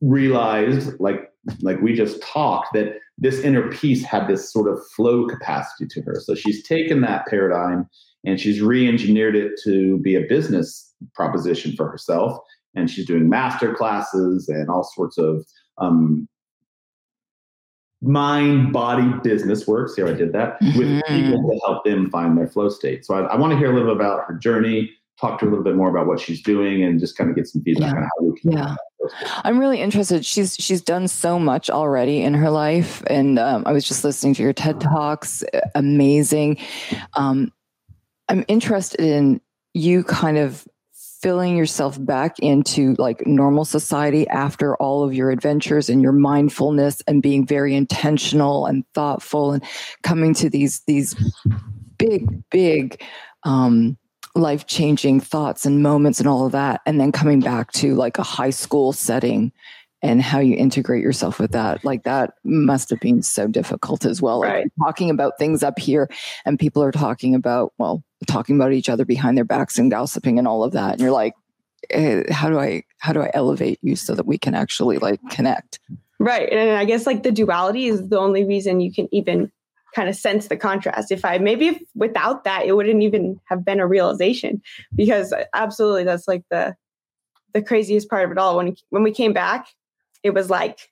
realized, 0.00 0.98
like 0.98 1.30
like 1.62 1.80
we 1.80 1.94
just 1.94 2.22
talked, 2.22 2.72
that 2.74 2.96
this 3.18 3.40
inner 3.40 3.70
peace 3.70 4.04
had 4.04 4.28
this 4.28 4.52
sort 4.52 4.70
of 4.70 4.78
flow 4.94 5.26
capacity 5.26 5.86
to 5.88 6.02
her. 6.02 6.20
So 6.20 6.34
she's 6.34 6.66
taken 6.66 7.00
that 7.02 7.26
paradigm 7.26 7.88
and 8.24 8.38
she's 8.38 8.60
re-engineered 8.60 9.36
it 9.36 9.52
to 9.64 9.98
be 9.98 10.14
a 10.14 10.26
business 10.28 10.94
proposition 11.14 11.74
for 11.76 11.90
herself. 11.90 12.38
And 12.74 12.90
she's 12.90 13.06
doing 13.06 13.28
master 13.28 13.74
classes 13.74 14.48
and 14.48 14.68
all 14.68 14.84
sorts 14.84 15.18
of 15.18 15.44
um, 15.78 16.28
mind 18.02 18.72
body 18.72 19.12
business 19.22 19.66
works. 19.66 19.94
See 19.94 20.02
how 20.02 20.08
I 20.08 20.12
did 20.12 20.32
that 20.32 20.60
mm-hmm. 20.60 20.78
with 20.78 21.02
people 21.06 21.50
to 21.50 21.60
help 21.66 21.84
them 21.84 22.10
find 22.10 22.36
their 22.36 22.48
flow 22.48 22.68
state. 22.68 23.04
So 23.04 23.14
I, 23.14 23.20
I 23.32 23.36
want 23.36 23.52
to 23.52 23.58
hear 23.58 23.70
a 23.70 23.74
little 23.74 23.88
bit 23.88 23.96
about 23.96 24.24
her 24.26 24.34
journey, 24.34 24.90
talk 25.20 25.38
to 25.40 25.44
her 25.44 25.48
a 25.48 25.50
little 25.50 25.64
bit 25.64 25.76
more 25.76 25.90
about 25.90 26.06
what 26.06 26.20
she's 26.20 26.42
doing, 26.42 26.82
and 26.82 26.98
just 26.98 27.16
kind 27.16 27.30
of 27.30 27.36
get 27.36 27.46
some 27.46 27.62
feedback 27.62 27.92
yeah. 27.92 27.98
on 27.98 28.02
how 28.02 28.22
we 28.22 28.40
can. 28.40 28.52
Yeah. 28.52 28.74
I'm 29.44 29.58
really 29.58 29.80
interested. 29.80 30.24
She's 30.24 30.56
she's 30.56 30.82
done 30.82 31.08
so 31.08 31.38
much 31.38 31.70
already 31.70 32.20
in 32.20 32.34
her 32.34 32.50
life, 32.50 33.02
and 33.06 33.38
um, 33.38 33.64
I 33.66 33.72
was 33.72 33.86
just 33.86 34.04
listening 34.04 34.34
to 34.34 34.42
your 34.42 34.52
TED 34.52 34.80
talks. 34.80 35.42
Amazing. 35.74 36.58
Um, 37.14 37.52
I'm 38.28 38.44
interested 38.46 39.00
in 39.00 39.40
you 39.74 40.04
kind 40.04 40.38
of 40.38 40.66
filling 41.22 41.56
yourself 41.56 42.02
back 42.04 42.38
into 42.38 42.94
like 42.98 43.26
normal 43.26 43.64
society 43.64 44.26
after 44.28 44.76
all 44.76 45.04
of 45.04 45.14
your 45.14 45.30
adventures 45.30 45.90
and 45.90 46.00
your 46.02 46.12
mindfulness 46.12 47.02
and 47.06 47.22
being 47.22 47.46
very 47.46 47.74
intentional 47.74 48.66
and 48.66 48.84
thoughtful 48.94 49.52
and 49.52 49.62
coming 50.02 50.32
to 50.34 50.48
these 50.48 50.80
these 50.86 51.14
big 51.98 52.42
big 52.50 53.02
um, 53.44 53.96
life 54.34 54.66
changing 54.66 55.20
thoughts 55.20 55.66
and 55.66 55.82
moments 55.82 56.20
and 56.20 56.28
all 56.28 56.46
of 56.46 56.52
that 56.52 56.80
and 56.86 57.00
then 57.00 57.12
coming 57.12 57.40
back 57.40 57.70
to 57.72 57.94
like 57.96 58.16
a 58.18 58.22
high 58.22 58.50
school 58.50 58.92
setting 58.92 59.52
and 60.02 60.22
how 60.22 60.38
you 60.38 60.56
integrate 60.56 61.02
yourself 61.02 61.38
with 61.38 61.52
that 61.52 61.84
like 61.84 62.04
that 62.04 62.34
must 62.44 62.90
have 62.90 63.00
been 63.00 63.22
so 63.22 63.46
difficult 63.46 64.04
as 64.04 64.20
well 64.20 64.40
right. 64.40 64.64
like 64.64 64.72
talking 64.82 65.10
about 65.10 65.38
things 65.38 65.62
up 65.62 65.78
here 65.78 66.08
and 66.44 66.58
people 66.58 66.82
are 66.82 66.92
talking 66.92 67.34
about 67.34 67.72
well 67.78 68.02
talking 68.26 68.56
about 68.56 68.72
each 68.72 68.88
other 68.88 69.04
behind 69.04 69.36
their 69.36 69.44
backs 69.44 69.78
and 69.78 69.90
gossiping 69.90 70.38
and 70.38 70.46
all 70.46 70.62
of 70.62 70.72
that 70.72 70.92
and 70.92 71.00
you're 71.00 71.10
like 71.10 71.34
eh, 71.90 72.22
how 72.30 72.48
do 72.48 72.58
i 72.58 72.82
how 72.98 73.12
do 73.12 73.20
i 73.20 73.30
elevate 73.34 73.78
you 73.82 73.96
so 73.96 74.14
that 74.14 74.26
we 74.26 74.38
can 74.38 74.54
actually 74.54 74.98
like 74.98 75.20
connect 75.30 75.78
right 76.18 76.50
and 76.50 76.70
i 76.72 76.84
guess 76.84 77.06
like 77.06 77.22
the 77.22 77.32
duality 77.32 77.86
is 77.86 78.08
the 78.08 78.18
only 78.18 78.44
reason 78.44 78.80
you 78.80 78.92
can 78.92 79.08
even 79.12 79.50
kind 79.94 80.08
of 80.08 80.14
sense 80.14 80.48
the 80.48 80.56
contrast. 80.56 81.10
If 81.10 81.24
I 81.24 81.38
maybe 81.38 81.68
if 81.68 81.82
without 81.94 82.44
that, 82.44 82.66
it 82.66 82.76
wouldn't 82.76 83.02
even 83.02 83.40
have 83.46 83.64
been 83.64 83.80
a 83.80 83.86
realization 83.86 84.62
because 84.94 85.34
absolutely 85.54 86.04
that's 86.04 86.28
like 86.28 86.44
the 86.50 86.76
the 87.52 87.62
craziest 87.62 88.08
part 88.08 88.24
of 88.24 88.30
it 88.30 88.38
all. 88.38 88.56
When 88.56 88.76
when 88.90 89.02
we 89.02 89.12
came 89.12 89.32
back, 89.32 89.66
it 90.22 90.30
was 90.30 90.50
like 90.50 90.90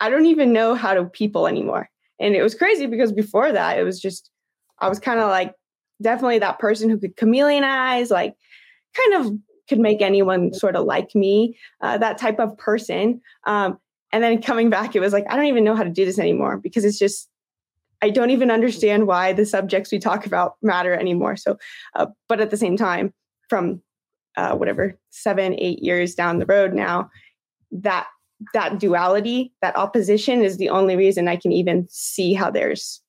I 0.00 0.08
don't 0.08 0.26
even 0.26 0.52
know 0.52 0.74
how 0.74 0.94
to 0.94 1.04
people 1.04 1.46
anymore. 1.46 1.88
And 2.18 2.34
it 2.34 2.42
was 2.42 2.54
crazy 2.54 2.86
because 2.86 3.12
before 3.12 3.52
that, 3.52 3.78
it 3.78 3.82
was 3.82 4.00
just 4.00 4.30
I 4.78 4.88
was 4.88 4.98
kind 4.98 5.20
of 5.20 5.28
like 5.28 5.54
definitely 6.02 6.38
that 6.38 6.58
person 6.58 6.88
who 6.88 6.98
could 6.98 7.16
chameleonize, 7.16 8.10
like 8.10 8.34
kind 8.96 9.26
of 9.26 9.34
could 9.68 9.78
make 9.78 10.02
anyone 10.02 10.52
sort 10.52 10.74
of 10.74 10.84
like 10.84 11.14
me, 11.14 11.56
uh, 11.80 11.98
that 11.98 12.18
type 12.18 12.40
of 12.40 12.56
person. 12.58 13.20
Um, 13.46 13.78
and 14.12 14.24
then 14.24 14.42
coming 14.42 14.70
back, 14.70 14.96
it 14.96 15.00
was 15.00 15.12
like 15.12 15.26
I 15.30 15.36
don't 15.36 15.46
even 15.46 15.64
know 15.64 15.76
how 15.76 15.84
to 15.84 15.90
do 15.90 16.04
this 16.04 16.18
anymore 16.18 16.58
because 16.58 16.84
it's 16.84 16.98
just 16.98 17.28
I 18.02 18.10
don't 18.10 18.30
even 18.30 18.50
understand 18.50 19.06
why 19.06 19.34
the 19.34 19.44
subjects 19.44 19.92
we 19.92 19.98
talk 19.98 20.24
about 20.24 20.56
matter 20.62 20.94
anymore. 20.94 21.36
So, 21.36 21.58
uh, 21.94 22.06
but 22.28 22.40
at 22.40 22.50
the 22.50 22.56
same 22.56 22.76
time, 22.76 23.12
from 23.48 23.82
uh, 24.36 24.56
whatever 24.56 24.98
seven 25.10 25.54
eight 25.58 25.82
years 25.82 26.14
down 26.14 26.38
the 26.38 26.46
road 26.46 26.72
now 26.72 27.10
that 27.72 28.06
that 28.54 28.78
duality 28.78 29.52
that 29.60 29.76
opposition 29.76 30.42
is 30.42 30.56
the 30.56 30.68
only 30.68 30.96
reason 30.96 31.28
i 31.28 31.36
can 31.36 31.52
even 31.52 31.86
see 31.90 32.32
how 32.32 32.50
there's 32.50 33.02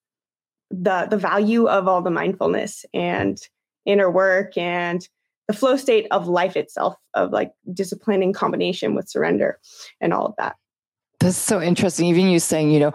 the 0.71 1.07
the 1.09 1.17
value 1.17 1.67
of 1.67 1.87
all 1.87 2.01
the 2.01 2.09
mindfulness 2.09 2.85
and 2.93 3.37
inner 3.85 4.09
work 4.09 4.57
and 4.57 5.07
the 5.47 5.53
flow 5.53 5.75
state 5.75 6.07
of 6.11 6.27
life 6.27 6.55
itself 6.55 6.95
of 7.13 7.31
like 7.31 7.51
discipline 7.73 8.23
in 8.23 8.31
combination 8.33 8.95
with 8.95 9.09
surrender 9.09 9.59
and 9.99 10.13
all 10.13 10.25
of 10.25 10.33
that. 10.37 10.55
That's 11.19 11.37
so 11.37 11.61
interesting. 11.61 12.07
Even 12.07 12.27
you 12.27 12.39
saying 12.39 12.71
you 12.71 12.79
know 12.79 12.93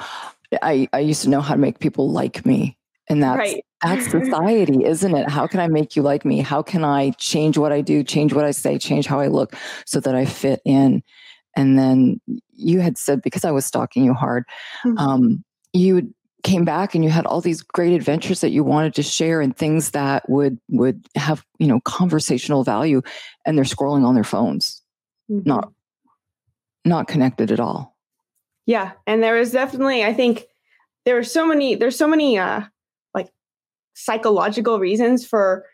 i 0.63 0.89
i 0.93 1.01
used 1.01 1.23
to 1.23 1.29
know 1.29 1.41
how 1.41 1.55
to 1.55 1.61
make 1.61 1.81
people 1.81 2.11
like 2.11 2.47
me 2.47 2.79
and 3.09 3.23
that's 3.23 3.39
right. 3.39 3.65
that's 3.83 4.11
society 4.11 4.85
isn't 4.85 5.15
it? 5.15 5.29
How 5.29 5.47
can 5.47 5.61
i 5.61 5.69
make 5.69 5.97
you 5.97 6.03
like 6.03 6.25
me? 6.25 6.41
How 6.41 6.63
can 6.63 6.85
i 6.85 7.11
change 7.19 7.59
what 7.59 7.73
i 7.73 7.81
do 7.81 8.03
change 8.03 8.33
what 8.33 8.45
i 8.45 8.53
say 8.53 8.79
change 8.79 9.07
how 9.07 9.21
i 9.21 9.27
look 9.27 9.55
so 9.85 10.01
that 10.01 10.15
i 10.15 10.25
fit 10.25 10.61
in 10.65 11.03
and 11.57 11.79
then 11.79 12.21
you 12.53 12.81
had 12.81 12.97
said 12.97 13.21
because 13.23 13.45
i 13.45 13.51
was 13.51 13.65
stalking 13.65 14.05
you 14.05 14.15
hard 14.15 14.45
mm-hmm. 14.85 14.99
um, 14.99 15.45
you 15.73 16.13
came 16.47 16.65
back 16.65 16.95
and 16.95 17.03
you 17.03 17.11
had 17.11 17.27
all 17.27 17.41
these 17.41 17.61
great 17.61 17.93
adventures 17.93 18.41
that 18.41 18.51
you 18.51 18.63
wanted 18.63 18.95
to 18.95 19.03
share 19.03 19.41
and 19.41 19.57
things 19.57 19.91
that 19.91 20.29
would 20.29 20.57
would 20.69 21.05
have 21.17 21.45
you 21.59 21.67
know 21.67 21.81
conversational 21.81 22.63
value 22.63 23.03
and 23.45 23.59
they're 23.59 23.65
scrolling 23.65 24.05
on 24.05 24.15
their 24.15 24.23
phones 24.23 24.81
mm-hmm. 25.29 25.49
not 25.49 25.73
not 26.85 27.09
connected 27.09 27.51
at 27.51 27.59
all 27.59 27.97
yeah 28.65 28.93
and 29.09 29.25
there 29.25 29.35
was 29.35 29.51
definitely 29.51 30.05
i 30.05 30.15
think 30.15 30.45
there 31.05 31.17
were 31.17 31.25
so 31.25 31.45
many 31.45 31.75
there's 31.75 31.99
so 31.99 32.07
many 32.07 32.39
uh 32.39 32.61
like 33.13 33.29
psychological 33.95 34.79
reasons 34.79 35.27
for 35.27 35.67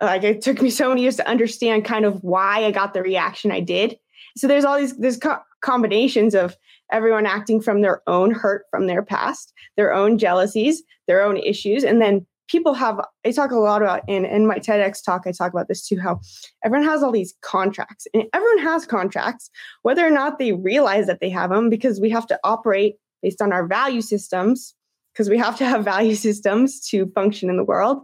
like 0.00 0.22
it 0.22 0.40
took 0.40 0.62
me 0.62 0.70
so 0.70 0.88
many 0.88 1.02
years 1.02 1.16
to 1.16 1.28
understand 1.28 1.84
kind 1.84 2.06
of 2.06 2.24
why 2.24 2.64
i 2.64 2.70
got 2.70 2.94
the 2.94 3.02
reaction 3.02 3.50
i 3.50 3.60
did 3.60 3.98
so 4.36 4.46
there's 4.46 4.64
all 4.64 4.78
these 4.78 4.96
there's 4.96 5.16
co- 5.16 5.40
combinations 5.60 6.34
of 6.34 6.56
everyone 6.92 7.26
acting 7.26 7.60
from 7.60 7.82
their 7.82 8.02
own 8.06 8.30
hurt 8.30 8.64
from 8.70 8.86
their 8.86 9.02
past, 9.02 9.52
their 9.76 9.92
own 9.92 10.18
jealousies, 10.18 10.82
their 11.06 11.22
own 11.22 11.36
issues. 11.36 11.84
And 11.84 12.00
then 12.00 12.26
people 12.48 12.74
have, 12.74 13.00
I 13.24 13.32
talk 13.32 13.50
a 13.50 13.56
lot 13.56 13.82
about 13.82 14.08
in, 14.08 14.24
in 14.24 14.46
my 14.46 14.58
TEDx 14.58 15.04
talk, 15.04 15.22
I 15.26 15.32
talk 15.32 15.52
about 15.52 15.68
this 15.68 15.86
too, 15.86 15.98
how 15.98 16.20
everyone 16.64 16.86
has 16.86 17.02
all 17.02 17.12
these 17.12 17.34
contracts 17.42 18.06
and 18.14 18.24
everyone 18.32 18.58
has 18.58 18.86
contracts, 18.86 19.50
whether 19.82 20.06
or 20.06 20.10
not 20.10 20.38
they 20.38 20.52
realize 20.52 21.06
that 21.06 21.20
they 21.20 21.30
have 21.30 21.50
them, 21.50 21.68
because 21.68 22.00
we 22.00 22.10
have 22.10 22.26
to 22.28 22.38
operate 22.44 22.94
based 23.22 23.42
on 23.42 23.52
our 23.52 23.66
value 23.66 24.00
systems, 24.00 24.74
because 25.12 25.28
we 25.28 25.38
have 25.38 25.56
to 25.58 25.66
have 25.66 25.84
value 25.96 26.14
systems 26.14 26.80
to 26.88 27.10
function 27.14 27.50
in 27.50 27.56
the 27.56 27.64
world. 27.64 28.02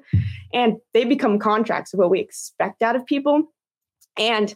And 0.53 0.77
they 0.93 1.05
become 1.05 1.39
contracts 1.39 1.95
of 1.95 1.99
what 1.99 2.11
we 2.11 2.21
expect 2.21 2.83
out 2.83 2.97
of 2.97 3.07
people. 3.07 3.45
And 4.19 4.55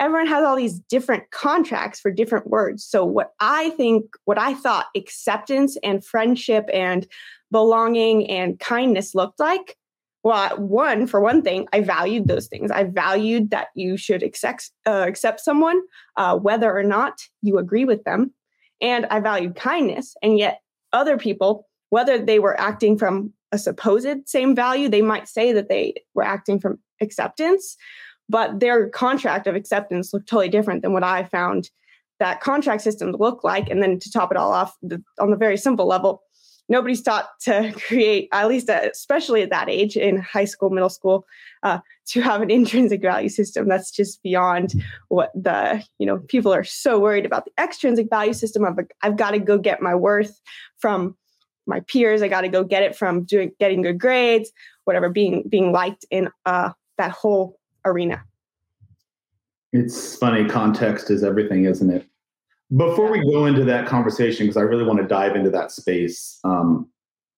everyone 0.00 0.26
has 0.26 0.44
all 0.44 0.56
these 0.56 0.80
different 0.80 1.30
contracts 1.30 2.00
for 2.00 2.10
different 2.10 2.48
words. 2.48 2.84
So, 2.84 3.04
what 3.04 3.32
I 3.40 3.70
think, 3.70 4.04
what 4.24 4.38
I 4.38 4.54
thought 4.54 4.86
acceptance 4.96 5.76
and 5.82 6.04
friendship 6.04 6.68
and 6.72 7.06
belonging 7.50 8.28
and 8.28 8.58
kindness 8.58 9.14
looked 9.14 9.38
like, 9.38 9.76
well, 10.22 10.56
one, 10.56 11.06
for 11.06 11.20
one 11.20 11.42
thing, 11.42 11.68
I 11.72 11.80
valued 11.80 12.28
those 12.28 12.46
things. 12.46 12.70
I 12.70 12.84
valued 12.84 13.50
that 13.50 13.68
you 13.74 13.96
should 13.96 14.22
accept, 14.22 14.70
uh, 14.86 15.04
accept 15.06 15.40
someone, 15.40 15.82
uh, 16.16 16.36
whether 16.36 16.74
or 16.76 16.82
not 16.82 17.20
you 17.42 17.58
agree 17.58 17.84
with 17.84 18.04
them. 18.04 18.32
And 18.80 19.06
I 19.06 19.20
valued 19.20 19.54
kindness. 19.54 20.14
And 20.22 20.38
yet, 20.38 20.60
other 20.92 21.18
people, 21.18 21.66
whether 21.90 22.18
they 22.18 22.38
were 22.38 22.58
acting 22.58 22.96
from 22.96 23.32
a 23.52 23.58
supposed 23.58 24.28
same 24.28 24.54
value, 24.54 24.88
they 24.88 25.02
might 25.02 25.28
say 25.28 25.52
that 25.52 25.68
they 25.68 25.94
were 26.14 26.24
acting 26.24 26.58
from 26.58 26.78
acceptance 27.00 27.76
but 28.28 28.60
their 28.60 28.88
contract 28.88 29.46
of 29.46 29.54
acceptance 29.54 30.12
looked 30.12 30.28
totally 30.28 30.48
different 30.48 30.82
than 30.82 30.92
what 30.92 31.04
I 31.04 31.24
found 31.24 31.70
that 32.20 32.40
contract 32.40 32.82
systems 32.82 33.16
look 33.18 33.44
like. 33.44 33.68
And 33.68 33.82
then 33.82 33.98
to 33.98 34.10
top 34.10 34.30
it 34.30 34.36
all 34.36 34.52
off, 34.52 34.76
the, 34.82 35.02
on 35.20 35.30
the 35.30 35.36
very 35.36 35.56
simple 35.56 35.86
level, 35.86 36.22
nobody's 36.68 37.02
taught 37.02 37.28
to 37.42 37.72
create, 37.86 38.28
at 38.32 38.48
least 38.48 38.70
uh, 38.70 38.88
especially 38.90 39.42
at 39.42 39.50
that 39.50 39.68
age 39.68 39.96
in 39.96 40.18
high 40.18 40.44
school, 40.44 40.70
middle 40.70 40.88
school, 40.88 41.26
uh, 41.62 41.78
to 42.06 42.20
have 42.20 42.42
an 42.42 42.50
intrinsic 42.50 43.02
value 43.02 43.28
system. 43.28 43.68
That's 43.68 43.90
just 43.90 44.22
beyond 44.22 44.82
what 45.08 45.32
the, 45.34 45.84
you 45.98 46.06
know, 46.06 46.18
people 46.18 46.52
are 46.52 46.64
so 46.64 46.98
worried 46.98 47.26
about 47.26 47.44
the 47.44 47.62
extrinsic 47.62 48.08
value 48.08 48.34
system 48.34 48.64
of, 48.64 48.78
I've 49.02 49.16
got 49.16 49.32
to 49.32 49.38
go 49.38 49.58
get 49.58 49.82
my 49.82 49.94
worth 49.94 50.40
from 50.78 51.16
my 51.66 51.80
peers. 51.80 52.22
I 52.22 52.28
got 52.28 52.42
to 52.42 52.48
go 52.48 52.62
get 52.62 52.82
it 52.82 52.94
from 52.94 53.24
doing, 53.24 53.52
getting 53.58 53.82
good 53.82 53.98
grades, 53.98 54.52
whatever, 54.84 55.08
being, 55.08 55.44
being 55.48 55.72
liked 55.72 56.04
in 56.10 56.28
uh, 56.44 56.70
that 56.98 57.10
whole 57.10 57.58
arena. 57.84 58.22
It's 59.72 60.16
funny, 60.16 60.48
context 60.48 61.10
is 61.10 61.24
everything, 61.24 61.64
isn't 61.64 61.90
it? 61.90 62.06
Before 62.76 63.10
we 63.10 63.20
go 63.30 63.46
into 63.46 63.64
that 63.64 63.86
conversation, 63.86 64.46
because 64.46 64.56
I 64.56 64.62
really 64.62 64.84
want 64.84 65.00
to 65.00 65.06
dive 65.06 65.36
into 65.36 65.50
that 65.50 65.70
space, 65.70 66.38
um, 66.44 66.88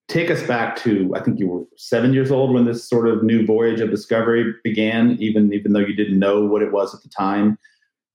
take 0.08 0.30
us 0.30 0.42
back 0.46 0.76
to 0.76 1.12
I 1.14 1.20
think 1.20 1.38
you 1.38 1.48
were 1.48 1.64
seven 1.76 2.12
years 2.12 2.30
old 2.30 2.52
when 2.52 2.64
this 2.64 2.88
sort 2.88 3.08
of 3.08 3.22
new 3.22 3.44
voyage 3.44 3.80
of 3.80 3.90
discovery 3.90 4.54
began, 4.62 5.16
even 5.18 5.52
even 5.52 5.72
though 5.72 5.80
you 5.80 5.94
didn't 5.94 6.18
know 6.18 6.44
what 6.44 6.62
it 6.62 6.72
was 6.72 6.94
at 6.94 7.02
the 7.02 7.08
time. 7.08 7.58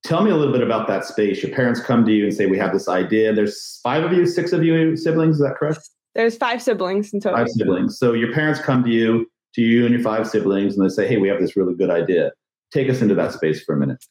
Tell 0.04 0.24
me 0.24 0.32
a 0.32 0.36
little 0.36 0.54
bit 0.54 0.64
about 0.64 0.88
that 0.88 1.06
space. 1.06 1.44
Your 1.44 1.54
parents 1.54 1.80
come 1.80 2.06
to 2.06 2.12
you 2.12 2.24
and 2.24 2.34
say, 2.34 2.46
"We 2.48 2.58
have 2.58 2.74
this 2.74 2.88
idea." 2.88 3.34
There's 3.34 3.80
five 3.84 4.04
of 4.04 4.14
you, 4.14 4.26
six 4.26 4.52
of 4.52 4.64
you 4.64 4.96
siblings. 4.96 5.36
Is 5.36 5.42
that 5.42 5.56
correct? 5.58 5.90
There's 6.16 6.38
five 6.38 6.62
siblings 6.62 7.14
in 7.14 7.20
total. 7.20 7.40
Five 7.40 7.50
siblings. 7.50 7.98
So 8.00 8.14
your 8.14 8.34
parents 8.34 8.60
come 8.60 8.84
to 8.84 8.90
you 8.90 9.30
to 9.56 9.62
you 9.62 9.86
and 9.86 9.94
your 9.94 10.04
five 10.04 10.28
siblings 10.28 10.76
and 10.76 10.86
they 10.86 10.94
say, 10.94 11.08
hey, 11.08 11.18
we 11.18 11.28
have 11.28 11.40
this 11.40 11.56
really 11.56 11.76
good 11.76 11.90
idea. 11.90 12.32
Take 12.72 12.90
us 12.90 13.02
into 13.02 13.16
that 13.16 13.34
space 13.34 13.64
for 13.64 13.76
a 13.76 13.78
minute. 13.78 14.04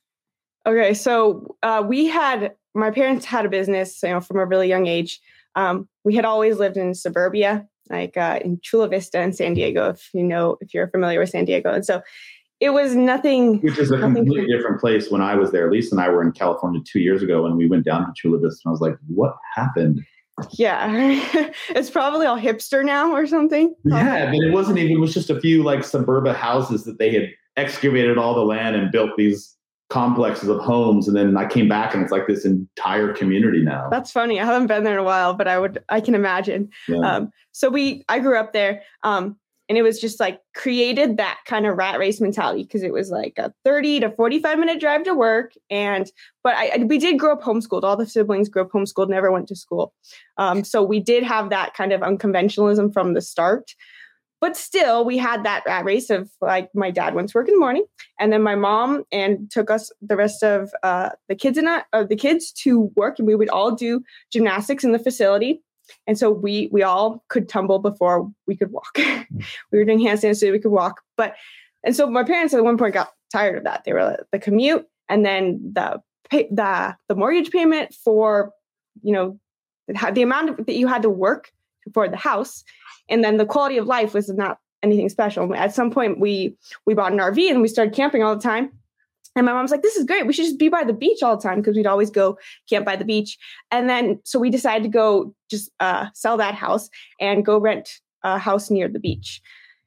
Okay, 0.66 0.92
so 0.92 1.56
uh, 1.62 1.82
we 1.86 2.06
had 2.06 2.52
my 2.74 2.90
parents 2.90 3.24
had 3.24 3.46
a 3.46 3.48
business, 3.48 4.02
you 4.02 4.10
know, 4.10 4.20
from 4.20 4.38
a 4.38 4.44
really 4.44 4.68
young 4.68 4.86
age. 4.86 5.20
Um, 5.56 5.88
we 6.04 6.14
had 6.14 6.24
always 6.24 6.58
lived 6.58 6.76
in 6.76 6.94
suburbia, 6.94 7.66
like 7.88 8.16
uh, 8.16 8.38
in 8.44 8.60
Chula 8.62 8.88
Vista 8.88 9.20
in 9.20 9.32
San 9.32 9.54
Diego, 9.54 9.90
if 9.90 10.10
you 10.12 10.22
know, 10.22 10.56
if 10.60 10.74
you're 10.74 10.88
familiar 10.88 11.18
with 11.18 11.30
San 11.30 11.46
Diego. 11.46 11.72
And 11.72 11.84
so 11.84 12.02
it 12.60 12.70
was 12.70 12.94
nothing. 12.94 13.60
Which 13.60 13.78
is 13.78 13.90
a 13.90 13.98
completely 13.98 14.46
different 14.46 14.80
place 14.80 15.10
when 15.10 15.22
I 15.22 15.34
was 15.34 15.50
there. 15.50 15.70
Lisa 15.70 15.94
and 15.94 16.00
I 16.00 16.10
were 16.10 16.22
in 16.22 16.32
California 16.32 16.80
two 16.86 17.00
years 17.00 17.22
ago, 17.22 17.46
and 17.46 17.56
we 17.56 17.66
went 17.66 17.84
down 17.84 18.04
to 18.06 18.12
Chula 18.14 18.38
Vista, 18.38 18.60
and 18.64 18.70
I 18.70 18.72
was 18.72 18.80
like, 18.80 18.96
"What 19.08 19.34
happened?" 19.54 20.02
Yeah, 20.52 20.88
it's 21.70 21.90
probably 21.90 22.26
all 22.26 22.38
hipster 22.38 22.84
now 22.84 23.12
or 23.12 23.26
something. 23.26 23.74
Yeah, 23.84 24.26
but 24.26 24.34
it 24.34 24.52
wasn't 24.52 24.78
even. 24.78 24.92
It 24.92 25.00
was 25.00 25.14
just 25.14 25.30
a 25.30 25.40
few 25.40 25.62
like 25.62 25.84
suburban 25.84 26.34
houses 26.34 26.84
that 26.84 26.98
they 26.98 27.12
had 27.12 27.30
excavated 27.56 28.18
all 28.18 28.34
the 28.34 28.44
land 28.44 28.76
and 28.76 28.90
built 28.90 29.10
these 29.16 29.56
complexes 29.90 30.48
of 30.48 30.60
homes 30.60 31.08
and 31.08 31.16
then 31.16 31.36
I 31.36 31.46
came 31.46 31.68
back 31.68 31.94
and 31.94 32.02
it's 32.02 32.12
like 32.12 32.28
this 32.28 32.44
entire 32.44 33.12
community 33.12 33.60
now. 33.60 33.88
That's 33.90 34.12
funny. 34.12 34.40
I 34.40 34.46
haven't 34.46 34.68
been 34.68 34.84
there 34.84 34.94
in 34.94 35.00
a 35.00 35.04
while, 35.04 35.34
but 35.34 35.48
I 35.48 35.58
would 35.58 35.82
I 35.88 36.00
can 36.00 36.14
imagine. 36.14 36.70
Yeah. 36.88 36.98
Um, 36.98 37.30
so 37.50 37.68
we 37.68 38.04
I 38.08 38.20
grew 38.20 38.38
up 38.38 38.52
there. 38.52 38.82
Um, 39.02 39.36
and 39.70 39.78
it 39.78 39.82
was 39.82 40.00
just 40.00 40.18
like 40.18 40.40
created 40.52 41.16
that 41.16 41.38
kind 41.46 41.64
of 41.64 41.76
rat 41.76 42.00
race 42.00 42.20
mentality 42.20 42.64
because 42.64 42.82
it 42.82 42.92
was 42.92 43.10
like 43.10 43.34
a 43.38 43.54
30 43.64 44.00
to 44.00 44.10
45 44.10 44.58
minute 44.58 44.80
drive 44.80 45.04
to 45.04 45.14
work. 45.14 45.52
And 45.70 46.10
but 46.42 46.54
I, 46.56 46.84
we 46.88 46.98
did 46.98 47.20
grow 47.20 47.34
up 47.34 47.42
homeschooled. 47.42 47.84
All 47.84 47.96
the 47.96 48.04
siblings 48.04 48.48
grew 48.48 48.62
up 48.62 48.72
homeschooled 48.72 49.08
never 49.08 49.30
went 49.30 49.46
to 49.46 49.54
school. 49.54 49.94
Um, 50.38 50.64
so 50.64 50.82
we 50.82 50.98
did 50.98 51.22
have 51.22 51.50
that 51.50 51.74
kind 51.74 51.92
of 51.92 52.00
unconventionalism 52.00 52.92
from 52.92 53.14
the 53.14 53.22
start. 53.22 53.76
But 54.40 54.56
still 54.56 55.04
we 55.04 55.18
had 55.18 55.44
that 55.44 55.62
rat 55.64 55.84
race 55.84 56.10
of 56.10 56.28
like 56.40 56.68
my 56.74 56.90
dad 56.90 57.14
went 57.14 57.28
to 57.28 57.38
work 57.38 57.46
in 57.46 57.54
the 57.54 57.60
morning 57.60 57.84
and 58.18 58.32
then 58.32 58.42
my 58.42 58.56
mom 58.56 59.04
and 59.12 59.48
took 59.52 59.70
us 59.70 59.92
the 60.02 60.16
rest 60.16 60.42
of 60.42 60.70
uh, 60.82 61.10
the 61.28 61.36
kids 61.36 61.56
and 61.56 61.68
I, 61.68 61.84
uh, 61.92 62.02
the 62.02 62.16
kids 62.16 62.50
to 62.64 62.90
work 62.96 63.20
and 63.20 63.28
we 63.28 63.36
would 63.36 63.50
all 63.50 63.70
do 63.70 64.02
gymnastics 64.32 64.82
in 64.82 64.90
the 64.90 64.98
facility 64.98 65.62
and 66.06 66.18
so 66.18 66.30
we 66.30 66.68
we 66.72 66.82
all 66.82 67.24
could 67.28 67.48
tumble 67.48 67.78
before 67.78 68.30
we 68.46 68.56
could 68.56 68.70
walk. 68.70 68.90
we 68.96 69.78
were 69.78 69.84
doing 69.84 70.00
handstands 70.00 70.36
so 70.36 70.50
we 70.50 70.58
could 70.58 70.72
walk. 70.72 71.00
But 71.16 71.34
and 71.84 71.94
so 71.96 72.08
my 72.08 72.24
parents 72.24 72.54
at 72.54 72.64
one 72.64 72.78
point 72.78 72.94
got 72.94 73.12
tired 73.32 73.58
of 73.58 73.64
that. 73.64 73.84
They 73.84 73.92
were 73.92 74.04
like, 74.04 74.20
the 74.32 74.38
commute 74.38 74.86
and 75.08 75.24
then 75.24 75.60
the 75.72 76.00
pay, 76.30 76.48
the 76.50 76.96
the 77.08 77.14
mortgage 77.14 77.50
payment 77.50 77.94
for 77.94 78.52
you 79.02 79.12
know 79.12 79.38
the, 79.88 80.12
the 80.14 80.22
amount 80.22 80.66
that 80.66 80.76
you 80.76 80.86
had 80.86 81.02
to 81.02 81.10
work 81.10 81.52
for 81.92 82.08
the 82.08 82.16
house, 82.16 82.64
and 83.08 83.24
then 83.24 83.36
the 83.36 83.46
quality 83.46 83.76
of 83.76 83.86
life 83.86 84.14
was 84.14 84.28
not 84.28 84.58
anything 84.82 85.08
special. 85.08 85.54
At 85.54 85.74
some 85.74 85.90
point, 85.90 86.20
we 86.20 86.56
we 86.86 86.94
bought 86.94 87.12
an 87.12 87.18
RV 87.18 87.50
and 87.50 87.60
we 87.60 87.68
started 87.68 87.94
camping 87.94 88.22
all 88.22 88.34
the 88.34 88.42
time. 88.42 88.72
And 89.36 89.46
my 89.46 89.52
mom's 89.52 89.70
like, 89.70 89.82
this 89.82 89.96
is 89.96 90.04
great. 90.04 90.26
We 90.26 90.32
should 90.32 90.44
just 90.44 90.58
be 90.58 90.68
by 90.68 90.84
the 90.84 90.92
beach 90.92 91.22
all 91.22 91.36
the 91.36 91.42
time 91.42 91.60
because 91.60 91.76
we'd 91.76 91.86
always 91.86 92.10
go 92.10 92.36
camp 92.68 92.84
by 92.84 92.96
the 92.96 93.04
beach. 93.04 93.38
And 93.70 93.88
then, 93.88 94.20
so 94.24 94.38
we 94.38 94.50
decided 94.50 94.82
to 94.82 94.88
go 94.88 95.34
just 95.50 95.70
uh, 95.78 96.06
sell 96.14 96.36
that 96.38 96.54
house 96.54 96.90
and 97.20 97.44
go 97.44 97.58
rent 97.58 98.00
a 98.22 98.38
house 98.38 98.70
near 98.70 98.88
the 98.88 98.98
beach. 98.98 99.40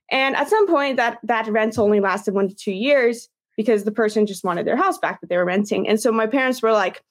And 0.10 0.36
at 0.36 0.50
some 0.50 0.68
point, 0.68 0.98
that 0.98 1.20
that 1.24 1.48
rent 1.48 1.78
only 1.78 2.00
lasted 2.00 2.34
one 2.34 2.48
to 2.48 2.56
two 2.56 2.72
years 2.72 3.30
because 3.58 3.84
the 3.84 3.92
person 3.92 4.26
just 4.26 4.44
wanted 4.44 4.66
their 4.66 4.78
house 4.78 4.98
back 4.98 5.22
that 5.22 5.28
they 5.28 5.38
were 5.38 5.46
renting. 5.46 5.88
And 5.88 6.00
so 6.00 6.12
my 6.12 6.28
parents 6.28 6.62
were 6.62 6.72
like, 6.72 7.04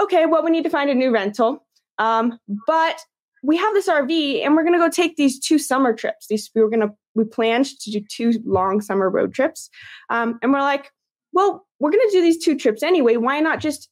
okay, 0.00 0.26
well, 0.26 0.44
we 0.44 0.50
need 0.50 0.64
to 0.64 0.70
find 0.70 0.90
a 0.90 0.94
new 0.94 1.10
rental. 1.10 1.64
Um, 1.98 2.38
but 2.66 3.00
we 3.42 3.56
have 3.56 3.74
this 3.74 3.88
RV 3.88 4.44
and 4.44 4.54
we're 4.54 4.62
going 4.62 4.74
to 4.74 4.78
go 4.78 4.90
take 4.90 5.16
these 5.16 5.38
two 5.38 5.58
summer 5.58 5.94
trips. 5.94 6.26
These 6.28 6.50
we 6.54 6.62
were 6.62 6.70
going 6.70 6.80
to 6.80 6.94
we 7.14 7.24
planned 7.24 7.66
to 7.66 7.90
do 7.90 8.00
two 8.08 8.32
long 8.44 8.80
summer 8.80 9.10
road 9.10 9.34
trips, 9.34 9.68
um, 10.10 10.38
and 10.42 10.52
we're 10.52 10.60
like, 10.60 10.90
well, 11.32 11.66
we're 11.78 11.90
going 11.90 12.06
to 12.08 12.12
do 12.12 12.22
these 12.22 12.42
two 12.42 12.56
trips 12.56 12.82
anyway. 12.82 13.16
Why 13.16 13.40
not 13.40 13.60
just 13.60 13.88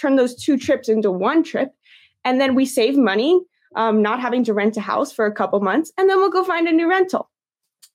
turn 0.00 0.16
those 0.16 0.34
two 0.34 0.56
trips 0.56 0.88
into 0.88 1.10
one 1.10 1.42
trip? 1.42 1.72
And 2.24 2.40
then 2.40 2.54
we 2.54 2.66
save 2.66 2.96
money, 2.96 3.40
um, 3.76 4.02
not 4.02 4.20
having 4.20 4.44
to 4.44 4.54
rent 4.54 4.76
a 4.76 4.80
house 4.80 5.12
for 5.12 5.26
a 5.26 5.32
couple 5.32 5.60
months, 5.60 5.92
and 5.96 6.08
then 6.08 6.18
we'll 6.18 6.30
go 6.30 6.44
find 6.44 6.68
a 6.68 6.72
new 6.72 6.88
rental. 6.88 7.30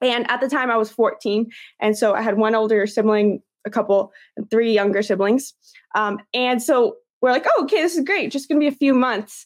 And 0.01 0.29
at 0.29 0.41
the 0.41 0.49
time, 0.49 0.69
I 0.69 0.77
was 0.77 0.91
14. 0.91 1.49
And 1.79 1.97
so 1.97 2.13
I 2.13 2.21
had 2.21 2.37
one 2.37 2.55
older 2.55 2.85
sibling, 2.87 3.41
a 3.65 3.69
couple, 3.69 4.11
three 4.49 4.73
younger 4.73 5.01
siblings. 5.01 5.53
Um, 5.95 6.19
and 6.33 6.61
so 6.61 6.97
we're 7.21 7.31
like, 7.31 7.45
oh, 7.47 7.63
okay, 7.63 7.81
this 7.81 7.95
is 7.95 8.03
great. 8.03 8.31
Just 8.31 8.49
going 8.49 8.59
to 8.59 8.63
be 8.63 8.73
a 8.73 8.77
few 8.77 8.93
months. 8.93 9.45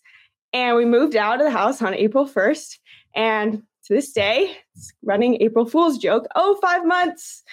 And 0.54 0.76
we 0.76 0.86
moved 0.86 1.16
out 1.16 1.40
of 1.40 1.46
the 1.46 1.52
house 1.52 1.82
on 1.82 1.94
April 1.94 2.28
1st. 2.28 2.78
And 3.16 3.64
to 3.86 3.94
this 3.94 4.12
day, 4.12 4.58
it's 4.76 4.92
running 5.04 5.42
April 5.42 5.66
Fool's 5.66 5.98
joke. 5.98 6.26
Oh, 6.36 6.58
five 6.62 6.86
months. 6.86 7.44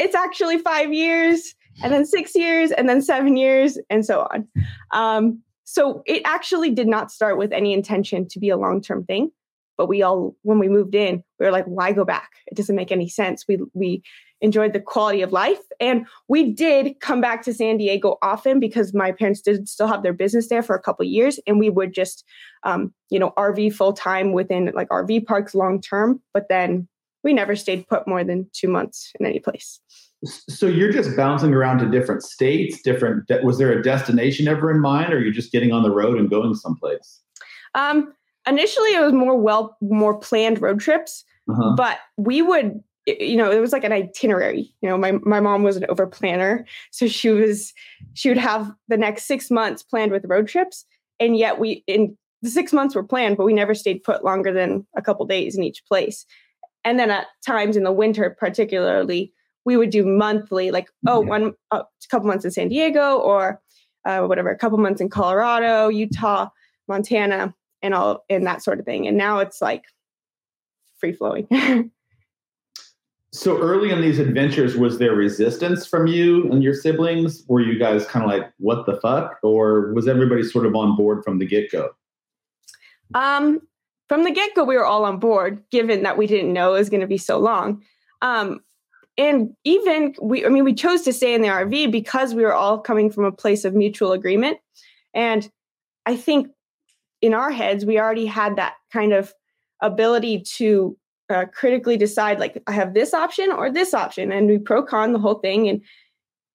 It's 0.00 0.14
actually 0.14 0.58
five 0.58 0.92
years, 0.92 1.54
and 1.82 1.92
then 1.92 2.04
six 2.04 2.34
years, 2.34 2.72
and 2.72 2.88
then 2.88 3.02
seven 3.02 3.36
years, 3.36 3.78
and 3.88 4.04
so 4.04 4.26
on. 4.32 4.48
Um, 4.92 5.42
so 5.64 6.02
it 6.06 6.22
actually 6.24 6.70
did 6.70 6.88
not 6.88 7.12
start 7.12 7.38
with 7.38 7.52
any 7.52 7.72
intention 7.72 8.26
to 8.28 8.40
be 8.40 8.48
a 8.48 8.56
long 8.56 8.80
term 8.80 9.04
thing. 9.04 9.30
But 9.76 9.86
we 9.86 10.02
all, 10.02 10.36
when 10.42 10.58
we 10.58 10.68
moved 10.68 10.94
in, 10.94 11.22
we 11.38 11.46
were 11.46 11.52
like, 11.52 11.64
why 11.64 11.92
go 11.92 12.04
back? 12.04 12.30
It 12.48 12.56
doesn't 12.56 12.76
make 12.76 12.92
any 12.92 13.08
sense. 13.08 13.46
We, 13.48 13.60
we, 13.72 14.02
enjoyed 14.40 14.72
the 14.72 14.80
quality 14.80 15.22
of 15.22 15.32
life. 15.32 15.60
And 15.78 16.06
we 16.28 16.52
did 16.52 17.00
come 17.00 17.20
back 17.20 17.42
to 17.42 17.54
San 17.54 17.76
Diego 17.76 18.16
often 18.22 18.60
because 18.60 18.94
my 18.94 19.12
parents 19.12 19.40
did 19.40 19.68
still 19.68 19.86
have 19.86 20.02
their 20.02 20.12
business 20.12 20.48
there 20.48 20.62
for 20.62 20.74
a 20.74 20.82
couple 20.82 21.04
years. 21.04 21.38
And 21.46 21.58
we 21.58 21.70
would 21.70 21.92
just, 21.92 22.24
um, 22.62 22.92
you 23.10 23.18
know, 23.18 23.32
RV 23.36 23.74
full 23.74 23.92
time 23.92 24.32
within 24.32 24.72
like 24.74 24.88
RV 24.88 25.26
parks 25.26 25.54
long 25.54 25.80
term. 25.80 26.20
But 26.32 26.48
then 26.48 26.88
we 27.22 27.32
never 27.32 27.56
stayed 27.56 27.86
put 27.88 28.06
more 28.06 28.24
than 28.24 28.48
two 28.52 28.68
months 28.68 29.12
in 29.18 29.26
any 29.26 29.38
place. 29.38 29.80
So 30.24 30.66
you're 30.66 30.92
just 30.92 31.16
bouncing 31.16 31.54
around 31.54 31.78
to 31.78 31.86
different 31.86 32.22
states, 32.22 32.82
different. 32.82 33.26
De- 33.26 33.42
was 33.42 33.58
there 33.58 33.72
a 33.72 33.82
destination 33.82 34.48
ever 34.48 34.70
in 34.70 34.80
mind, 34.80 35.12
or 35.12 35.16
are 35.16 35.20
you 35.20 35.32
just 35.32 35.50
getting 35.50 35.72
on 35.72 35.82
the 35.82 35.90
road 35.90 36.18
and 36.18 36.28
going 36.28 36.54
someplace? 36.54 37.20
Um, 37.74 38.12
initially, 38.46 38.94
it 38.94 39.00
was 39.00 39.14
more 39.14 39.36
well, 39.36 39.76
more 39.80 40.18
planned 40.18 40.60
road 40.60 40.80
trips, 40.80 41.24
uh-huh. 41.50 41.74
but 41.76 41.98
we 42.18 42.42
would 42.42 42.82
you 43.06 43.36
know, 43.36 43.50
it 43.50 43.60
was 43.60 43.72
like 43.72 43.84
an 43.84 43.92
itinerary. 43.92 44.72
You 44.82 44.88
know, 44.88 44.98
my 44.98 45.12
my 45.12 45.40
mom 45.40 45.62
was 45.62 45.76
an 45.76 45.86
over 45.88 46.06
planner, 46.06 46.66
so 46.90 47.08
she 47.08 47.30
was 47.30 47.72
she 48.14 48.28
would 48.28 48.38
have 48.38 48.70
the 48.88 48.96
next 48.96 49.24
six 49.24 49.50
months 49.50 49.82
planned 49.82 50.12
with 50.12 50.26
road 50.26 50.48
trips, 50.48 50.84
and 51.18 51.36
yet 51.36 51.58
we 51.58 51.82
in 51.86 52.16
the 52.42 52.50
six 52.50 52.72
months 52.72 52.94
were 52.94 53.02
planned, 53.02 53.36
but 53.36 53.44
we 53.44 53.52
never 53.52 53.74
stayed 53.74 54.02
put 54.02 54.24
longer 54.24 54.52
than 54.52 54.86
a 54.96 55.02
couple 55.02 55.26
days 55.26 55.56
in 55.56 55.62
each 55.62 55.84
place. 55.86 56.26
And 56.84 56.98
then 56.98 57.10
at 57.10 57.26
times 57.46 57.76
in 57.76 57.84
the 57.84 57.92
winter, 57.92 58.36
particularly, 58.38 59.32
we 59.64 59.76
would 59.76 59.90
do 59.90 60.04
monthly, 60.06 60.70
like 60.70 60.88
oh, 61.06 61.20
one 61.20 61.52
uh, 61.70 61.82
a 61.82 62.08
couple 62.10 62.26
months 62.26 62.44
in 62.44 62.50
San 62.50 62.68
Diego 62.68 63.18
or 63.18 63.60
uh, 64.06 64.22
whatever, 64.22 64.50
a 64.50 64.56
couple 64.56 64.78
months 64.78 65.00
in 65.00 65.10
Colorado, 65.10 65.88
Utah, 65.88 66.48
Montana, 66.88 67.54
and 67.82 67.94
all 67.94 68.24
and 68.30 68.46
that 68.46 68.62
sort 68.62 68.80
of 68.80 68.86
thing. 68.86 69.06
And 69.06 69.16
now 69.16 69.40
it's 69.40 69.60
like 69.60 69.84
free 70.98 71.12
flowing. 71.12 71.90
So 73.32 73.60
early 73.60 73.90
in 73.90 74.00
these 74.00 74.18
adventures, 74.18 74.76
was 74.76 74.98
there 74.98 75.14
resistance 75.14 75.86
from 75.86 76.08
you 76.08 76.50
and 76.50 76.64
your 76.64 76.74
siblings? 76.74 77.44
Were 77.46 77.60
you 77.60 77.78
guys 77.78 78.04
kind 78.06 78.24
of 78.24 78.30
like, 78.30 78.50
what 78.58 78.86
the 78.86 79.00
fuck? 79.00 79.38
Or 79.44 79.92
was 79.92 80.08
everybody 80.08 80.42
sort 80.42 80.66
of 80.66 80.74
on 80.74 80.96
board 80.96 81.22
from 81.22 81.38
the 81.38 81.46
get 81.46 81.70
go? 81.70 81.90
Um, 83.14 83.60
from 84.10 84.24
the 84.24 84.32
get 84.32 84.56
go, 84.56 84.64
we 84.64 84.76
were 84.76 84.84
all 84.84 85.04
on 85.04 85.20
board, 85.20 85.62
given 85.70 86.02
that 86.02 86.18
we 86.18 86.26
didn't 86.26 86.52
know 86.52 86.74
it 86.74 86.80
was 86.80 86.90
going 86.90 87.00
to 87.00 87.06
be 87.06 87.16
so 87.16 87.38
long. 87.38 87.80
Um, 88.22 88.58
and 89.16 89.50
even 89.62 90.16
we, 90.20 90.44
I 90.44 90.48
mean, 90.48 90.64
we 90.64 90.74
chose 90.74 91.02
to 91.02 91.12
stay 91.12 91.32
in 91.32 91.42
the 91.42 91.48
RV 91.48 91.92
because 91.92 92.34
we 92.34 92.42
were 92.42 92.52
all 92.52 92.80
coming 92.80 93.08
from 93.12 93.24
a 93.24 93.30
place 93.30 93.64
of 93.64 93.72
mutual 93.72 94.10
agreement. 94.10 94.58
And 95.14 95.48
I 96.06 96.16
think 96.16 96.48
in 97.22 97.34
our 97.34 97.52
heads, 97.52 97.86
we 97.86 98.00
already 98.00 98.26
had 98.26 98.56
that 98.56 98.74
kind 98.92 99.12
of 99.12 99.32
ability 99.80 100.42
to 100.56 100.98
uh, 101.32 101.44
critically 101.54 101.96
decide 101.96 102.40
like 102.40 102.60
I 102.66 102.72
have 102.72 102.94
this 102.94 103.14
option 103.14 103.52
or 103.52 103.70
this 103.70 103.94
option, 103.94 104.32
and 104.32 104.48
we 104.48 104.58
pro 104.58 104.82
con 104.82 105.12
the 105.12 105.20
whole 105.20 105.38
thing. 105.38 105.68
And 105.68 105.82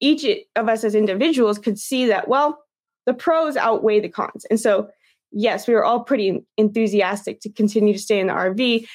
each 0.00 0.26
of 0.56 0.68
us 0.68 0.84
as 0.84 0.94
individuals 0.94 1.58
could 1.58 1.78
see 1.78 2.04
that 2.04 2.28
well, 2.28 2.62
the 3.06 3.14
pros 3.14 3.56
outweigh 3.56 4.00
the 4.00 4.10
cons, 4.10 4.44
and 4.50 4.60
so 4.60 4.90
yes, 5.36 5.68
we 5.68 5.74
were 5.74 5.84
all 5.84 6.00
pretty 6.00 6.40
enthusiastic 6.56 7.40
to 7.40 7.52
continue 7.52 7.92
to 7.92 7.98
stay 7.98 8.18
in 8.18 8.28
the 8.28 8.32
RV. 8.32 8.86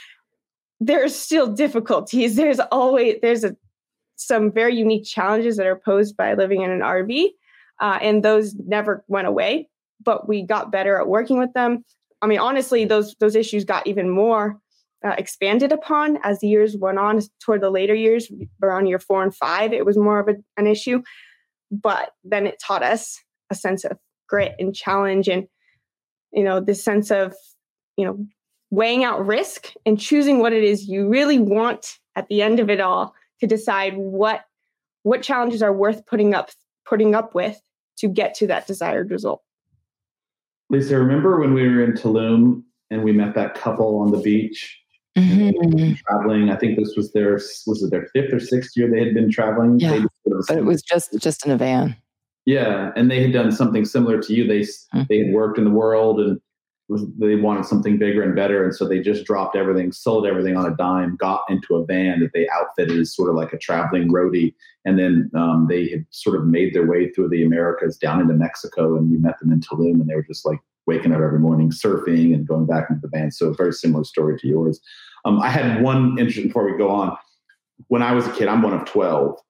There's 0.79 1.15
still 1.15 1.47
difficulties. 1.47 2.35
There's 2.41 2.59
always 2.59 3.17
there's 3.21 3.43
a 3.43 3.55
some 4.17 4.51
very 4.51 4.75
unique 4.75 5.05
challenges 5.05 5.57
that 5.57 5.65
are 5.65 5.81
posed 5.83 6.15
by 6.15 6.33
living 6.35 6.61
in 6.61 6.69
an 6.69 6.81
RV, 6.81 7.29
uh, 7.79 7.99
and 8.01 8.23
those 8.23 8.55
never 8.55 9.03
went 9.07 9.27
away. 9.27 9.69
But 10.03 10.27
we 10.27 10.43
got 10.43 10.71
better 10.71 10.99
at 10.99 11.07
working 11.07 11.39
with 11.39 11.53
them. 11.53 11.85
I 12.21 12.27
mean, 12.27 12.39
honestly, 12.39 12.85
those 12.85 13.15
those 13.19 13.35
issues 13.35 13.63
got 13.63 13.85
even 13.87 14.09
more 14.09 14.59
uh, 15.05 15.15
expanded 15.17 15.71
upon 15.71 16.17
as 16.23 16.39
the 16.39 16.47
years 16.47 16.75
went 16.77 16.99
on 16.99 17.19
toward 17.39 17.61
the 17.61 17.69
later 17.69 17.95
years 17.95 18.31
around 18.61 18.87
year 18.87 18.99
four 18.99 19.23
and 19.23 19.35
five 19.35 19.73
it 19.73 19.83
was 19.83 19.97
more 19.97 20.19
of 20.19 20.27
a, 20.27 20.35
an 20.57 20.67
issue 20.67 21.01
but 21.71 22.11
then 22.23 22.45
it 22.45 22.61
taught 22.63 22.83
us 22.83 23.19
a 23.49 23.55
sense 23.55 23.83
of 23.83 23.97
grit 24.29 24.53
and 24.59 24.75
challenge 24.75 25.27
and 25.27 25.47
you 26.31 26.43
know 26.43 26.59
this 26.59 26.83
sense 26.83 27.11
of 27.11 27.33
you 27.97 28.05
know 28.05 28.25
weighing 28.69 29.03
out 29.03 29.25
risk 29.25 29.73
and 29.85 29.99
choosing 29.99 30.39
what 30.39 30.53
it 30.53 30.63
is 30.63 30.87
you 30.87 31.07
really 31.07 31.39
want 31.39 31.99
at 32.15 32.27
the 32.27 32.41
end 32.41 32.59
of 32.59 32.69
it 32.69 32.79
all 32.79 33.13
to 33.39 33.47
decide 33.47 33.95
what 33.97 34.45
what 35.03 35.21
challenges 35.21 35.61
are 35.61 35.73
worth 35.73 36.05
putting 36.05 36.33
up 36.33 36.49
putting 36.85 37.15
up 37.15 37.35
with 37.35 37.61
to 37.97 38.07
get 38.07 38.33
to 38.33 38.47
that 38.47 38.67
desired 38.67 39.11
result 39.11 39.41
lisa 40.69 40.97
remember 40.97 41.39
when 41.39 41.53
we 41.53 41.67
were 41.67 41.83
in 41.83 41.93
tulum 41.93 42.63
and 42.89 43.03
we 43.03 43.11
met 43.11 43.35
that 43.35 43.53
couple 43.55 43.99
on 43.99 44.11
the 44.11 44.19
beach 44.19 44.77
Mm-hmm. 45.17 45.93
Traveling, 46.07 46.49
I 46.49 46.55
think 46.55 46.77
this 46.77 46.93
was 46.95 47.11
their 47.11 47.33
was 47.33 47.83
it 47.83 47.91
their 47.91 48.07
fifth 48.13 48.33
or 48.33 48.39
sixth 48.39 48.77
year 48.77 48.89
they 48.89 49.03
had 49.03 49.13
been 49.13 49.29
traveling. 49.29 49.77
Yeah, 49.79 50.05
but 50.47 50.57
it 50.57 50.63
was 50.63 50.81
just 50.81 51.19
just 51.19 51.45
in 51.45 51.51
a 51.51 51.57
van. 51.57 51.97
Yeah, 52.45 52.91
and 52.95 53.11
they 53.11 53.21
had 53.21 53.33
done 53.33 53.51
something 53.51 53.85
similar 53.85 54.19
to 54.21 54.33
you. 54.33 54.47
They 54.47 54.61
mm-hmm. 54.61 55.03
they 55.09 55.19
had 55.19 55.33
worked 55.33 55.57
in 55.57 55.65
the 55.65 55.71
world 55.71 56.19
and 56.19 56.41
was, 56.89 57.05
they 57.17 57.35
wanted 57.35 57.65
something 57.65 57.97
bigger 57.97 58.21
and 58.23 58.35
better, 58.35 58.63
and 58.63 58.75
so 58.75 58.87
they 58.87 58.99
just 58.99 59.25
dropped 59.25 59.55
everything, 59.55 59.91
sold 59.91 60.25
everything 60.25 60.57
on 60.57 60.65
a 60.65 60.75
dime, 60.75 61.15
got 61.17 61.43
into 61.49 61.75
a 61.75 61.85
van 61.85 62.19
that 62.19 62.31
they 62.33 62.47
outfitted 62.49 62.99
as 62.99 63.15
sort 63.15 63.29
of 63.29 63.35
like 63.35 63.53
a 63.53 63.57
traveling 63.57 64.11
roadie, 64.11 64.53
and 64.85 64.99
then 64.99 65.31
um, 65.35 65.67
they 65.69 65.87
had 65.87 66.05
sort 66.09 66.35
of 66.35 66.45
made 66.45 66.73
their 66.73 66.85
way 66.85 67.09
through 67.11 67.29
the 67.29 67.43
Americas 67.43 67.97
down 67.97 68.19
into 68.19 68.33
Mexico, 68.33 68.97
and 68.97 69.09
we 69.09 69.17
met 69.17 69.39
them 69.39 69.51
in 69.51 69.59
Tulum, 69.61 70.01
and 70.01 70.07
they 70.07 70.15
were 70.15 70.23
just 70.23 70.45
like 70.45 70.59
waking 70.87 71.13
up 71.13 71.21
every 71.21 71.39
morning, 71.39 71.69
surfing, 71.69 72.33
and 72.33 72.47
going 72.47 72.65
back 72.65 72.89
into 72.89 73.01
the 73.01 73.07
van. 73.07 73.31
So 73.31 73.47
a 73.49 73.53
very 73.53 73.71
similar 73.71 74.03
story 74.03 74.37
to 74.39 74.47
yours. 74.47 74.81
Um, 75.25 75.39
I 75.39 75.49
had 75.49 75.81
one 75.81 76.17
interesting 76.17 76.47
before 76.47 76.69
we 76.69 76.77
go 76.77 76.89
on. 76.89 77.15
When 77.87 78.01
I 78.01 78.13
was 78.13 78.27
a 78.27 78.31
kid, 78.31 78.47
I'm 78.47 78.63
one 78.63 78.73
of 78.73 78.85
twelve. 78.85 79.37
Oh, 79.37 79.43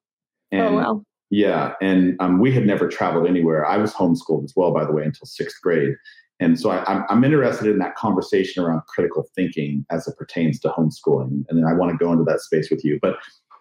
and, 0.52 0.62
oh 0.62 0.74
wow! 0.74 1.04
Yeah, 1.32 1.72
and 1.80 2.14
um, 2.20 2.40
we 2.40 2.52
had 2.52 2.66
never 2.66 2.86
traveled 2.86 3.26
anywhere. 3.26 3.64
I 3.64 3.78
was 3.78 3.94
homeschooled 3.94 4.44
as 4.44 4.52
well, 4.54 4.70
by 4.70 4.84
the 4.84 4.92
way, 4.92 5.02
until 5.02 5.24
sixth 5.24 5.62
grade. 5.62 5.94
And 6.40 6.60
so 6.60 6.68
I, 6.68 6.84
I'm, 6.84 7.04
I'm 7.08 7.24
interested 7.24 7.68
in 7.68 7.78
that 7.78 7.94
conversation 7.94 8.62
around 8.62 8.82
critical 8.86 9.24
thinking 9.34 9.86
as 9.90 10.06
it 10.06 10.14
pertains 10.18 10.60
to 10.60 10.68
homeschooling. 10.68 11.44
And 11.48 11.58
then 11.58 11.64
I 11.64 11.72
want 11.72 11.90
to 11.90 11.96
go 11.96 12.12
into 12.12 12.24
that 12.24 12.42
space 12.42 12.70
with 12.70 12.84
you. 12.84 12.98
But 13.00 13.16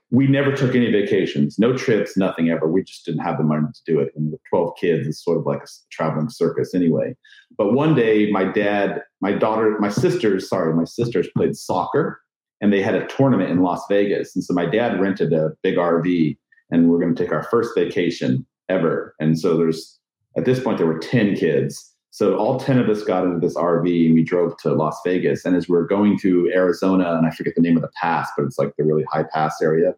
we 0.10 0.28
never 0.28 0.52
took 0.52 0.76
any 0.76 0.92
vacations, 0.92 1.58
no 1.58 1.78
trips, 1.78 2.18
nothing 2.18 2.50
ever. 2.50 2.68
We 2.68 2.84
just 2.84 3.06
didn't 3.06 3.22
have 3.22 3.38
the 3.38 3.46
money 3.46 3.68
to 3.74 3.82
do 3.86 4.02
it. 4.02 4.12
And 4.18 4.34
with 4.34 4.42
12 4.50 4.74
kids, 4.78 5.08
it's 5.08 5.24
sort 5.24 5.38
of 5.38 5.46
like 5.46 5.64
a 5.64 5.68
traveling 5.92 6.28
circus 6.28 6.76
anyway. 6.76 7.16
But 7.58 7.72
one 7.72 7.96
day, 7.96 8.30
my 8.32 8.44
dad, 8.44 9.02
my 9.22 9.32
daughter, 9.32 9.78
my 9.80 9.88
sisters, 9.88 10.50
sorry, 10.50 10.74
my 10.74 10.84
sisters 10.84 11.30
played 11.38 11.56
soccer 11.56 12.20
and 12.60 12.74
they 12.74 12.82
had 12.82 12.96
a 12.96 13.08
tournament 13.08 13.50
in 13.50 13.62
Las 13.62 13.82
Vegas. 13.88 14.36
And 14.36 14.44
so 14.44 14.54
my 14.54 14.66
dad 14.66 15.00
rented 15.00 15.32
a 15.32 15.52
big 15.64 15.78
RV 15.78 16.38
and 16.72 16.90
we're 16.90 17.00
going 17.00 17.14
to 17.14 17.24
take 17.24 17.34
our 17.34 17.44
first 17.44 17.76
vacation 17.76 18.46
ever. 18.70 19.16
And 19.20 19.40
so 19.40 19.58
there's, 19.58 20.00
at 20.38 20.46
this 20.46 20.60
point, 20.62 20.78
there 20.78 20.88
were 20.88 21.00
10 21.00 21.36
kids. 21.36 21.94
So 22.12 22.36
all 22.36 22.60
10 22.60 22.78
of 22.80 22.90
us 22.90 23.04
got 23.04 23.24
into 23.24 23.40
this 23.40 23.56
RV 23.56 24.06
and 24.06 24.16
we 24.16 24.24
drove 24.24 24.58
to 24.58 24.74
Las 24.74 25.00
Vegas. 25.06 25.46
And 25.46 25.56
as 25.56 25.70
we 25.70 25.78
are 25.78 25.86
going 25.86 26.18
through 26.18 26.52
Arizona, 26.54 27.16
and 27.16 27.26
I 27.26 27.32
forget 27.32 27.54
the 27.56 27.62
name 27.62 27.76
of 27.76 27.82
the 27.82 27.92
pass, 28.02 28.30
but 28.36 28.46
it's 28.46 28.58
like 28.58 28.74
the 28.78 28.84
really 28.84 29.06
high 29.12 29.24
pass 29.24 29.62
area. 29.62 29.94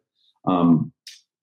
Um, 0.47 0.91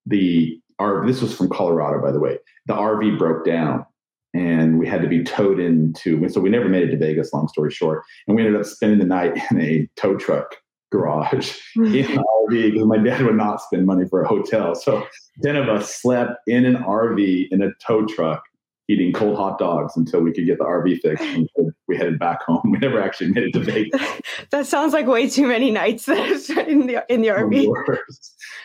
the 0.07 0.61
our 0.79 1.07
this 1.07 1.21
was 1.21 1.37
from 1.37 1.49
Colorado, 1.49 2.01
by 2.01 2.11
the 2.11 2.21
way. 2.21 2.39
The 2.67 2.75
RV 2.75 3.19
broke 3.19 3.45
down 3.45 3.85
and 4.33 4.79
we 4.79 4.87
had 4.87 5.03
to 5.03 5.09
be 5.09 5.25
towed 5.25 5.59
into 5.59 6.29
so 6.29 6.41
we 6.41 6.51
never 6.51 6.69
made 6.69 6.85
it 6.85 6.93
to 6.93 6.97
Vegas, 6.97 7.33
long 7.33 7.49
story 7.49 7.71
short. 7.71 8.03
And 8.27 8.37
we 8.37 8.45
ended 8.45 8.61
up 8.61 8.67
spending 8.67 8.99
the 8.99 9.05
night 9.05 9.39
in 9.51 9.61
a 9.61 9.89
tow 9.97 10.17
truck 10.17 10.57
garage 10.91 11.57
hmm. 11.75 11.95
in 11.95 12.05
an 12.11 12.25
RV 12.49 12.73
because 12.73 12.87
my 12.87 12.99
dad 12.99 13.23
would 13.23 13.37
not 13.37 13.61
spend 13.61 13.87
money 13.87 14.07
for 14.09 14.23
a 14.23 14.29
hotel. 14.29 14.75
So 14.75 15.07
10 15.43 15.57
of 15.57 15.69
us 15.69 15.95
slept 15.95 16.33
in 16.47 16.65
an 16.65 16.77
RV 16.77 17.49
in 17.51 17.63
a 17.63 17.71
tow 17.85 18.07
truck 18.07 18.43
eating 18.91 19.13
cold 19.13 19.37
hot 19.37 19.59
dogs 19.59 19.97
until 19.97 20.21
we 20.21 20.33
could 20.33 20.47
get 20.47 20.59
the 20.59 20.65
RV 20.65 20.99
fixed. 21.01 21.25
And 21.25 21.49
we 21.87 21.97
headed 21.97 22.19
back 22.19 22.43
home. 22.43 22.63
We 22.65 22.79
never 22.79 23.01
actually 23.01 23.31
made 23.31 23.45
it 23.45 23.53
to 23.53 23.61
Vegas. 23.61 24.01
that 24.51 24.67
sounds 24.67 24.93
like 24.93 25.07
way 25.07 25.31
too 25.31 25.47
many 25.47 25.71
nights 25.71 26.09
in 26.09 26.87
the 26.87 27.05
in 27.09 27.23
the 27.23 27.29
RV. 27.29 27.73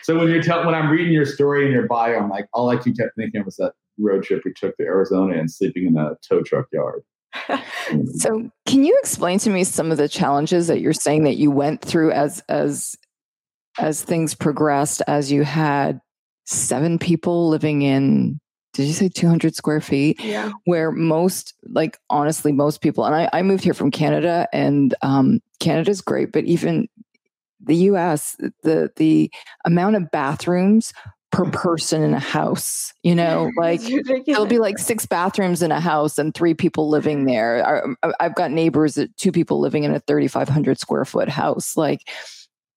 So 0.02 0.18
when 0.18 0.28
you're 0.28 0.42
telling, 0.42 0.66
when 0.66 0.74
I'm 0.74 0.90
reading 0.90 1.12
your 1.12 1.26
story 1.26 1.64
and 1.64 1.72
your 1.72 1.86
bio, 1.86 2.18
I'm 2.18 2.28
like, 2.28 2.46
all 2.52 2.68
I 2.70 2.76
kept 2.76 3.14
thinking 3.16 3.44
was 3.44 3.56
that 3.56 3.72
road 3.98 4.24
trip 4.24 4.42
we 4.44 4.52
took 4.52 4.76
to 4.76 4.82
Arizona 4.82 5.38
and 5.38 5.50
sleeping 5.50 5.86
in 5.86 5.96
a 5.96 6.16
tow 6.28 6.42
truck 6.42 6.66
yard. 6.72 7.02
so 8.16 8.50
can 8.66 8.84
you 8.84 8.96
explain 9.00 9.38
to 9.38 9.50
me 9.50 9.64
some 9.64 9.90
of 9.90 9.98
the 9.98 10.08
challenges 10.08 10.66
that 10.66 10.80
you're 10.80 10.92
saying 10.92 11.24
that 11.24 11.36
you 11.36 11.50
went 11.50 11.82
through 11.82 12.12
as 12.12 12.42
as 12.48 12.96
as 13.78 14.02
things 14.02 14.34
progressed 14.34 15.02
as 15.06 15.30
you 15.30 15.44
had 15.44 16.00
seven 16.46 16.98
people 16.98 17.48
living 17.48 17.82
in 17.82 18.40
did 18.72 18.86
you 18.86 18.92
say 18.92 19.08
200 19.08 19.56
square 19.56 19.80
feet? 19.80 20.22
Yeah. 20.22 20.52
Where 20.66 20.92
most 20.92 21.54
like 21.64 21.98
honestly 22.10 22.52
most 22.52 22.82
people 22.82 23.04
and 23.04 23.14
i, 23.14 23.28
I 23.32 23.42
moved 23.42 23.64
here 23.64 23.74
from 23.74 23.90
canada 23.90 24.48
and 24.52 24.94
um, 25.02 25.40
canada's 25.60 26.00
great 26.00 26.32
but 26.32 26.44
even 26.44 26.88
the 27.64 27.74
us 27.76 28.36
the 28.62 28.90
the 28.96 29.30
amount 29.64 29.96
of 29.96 30.10
bathrooms 30.10 30.92
per 31.36 31.50
person 31.50 32.02
in 32.02 32.14
a 32.14 32.20
house 32.20 32.92
you 33.02 33.14
know 33.14 33.50
like 33.56 33.80
there'll 34.26 34.46
be 34.46 34.58
like 34.58 34.78
six 34.78 35.06
bathrooms 35.06 35.62
in 35.62 35.70
a 35.70 35.80
house 35.80 36.18
and 36.18 36.34
three 36.34 36.54
people 36.54 36.88
living 36.88 37.24
there. 37.24 37.84
Um, 37.84 37.96
uh, 38.02 38.12
I've 38.20 38.34
got 38.34 38.50
neighbors 38.50 38.94
that 38.94 39.16
two 39.16 39.32
people 39.32 39.60
living 39.60 39.84
in 39.84 39.94
a 39.94 40.00
3500 40.00 40.78
square 40.78 41.04
foot 41.04 41.28
house. 41.28 41.76
Like 41.76 42.00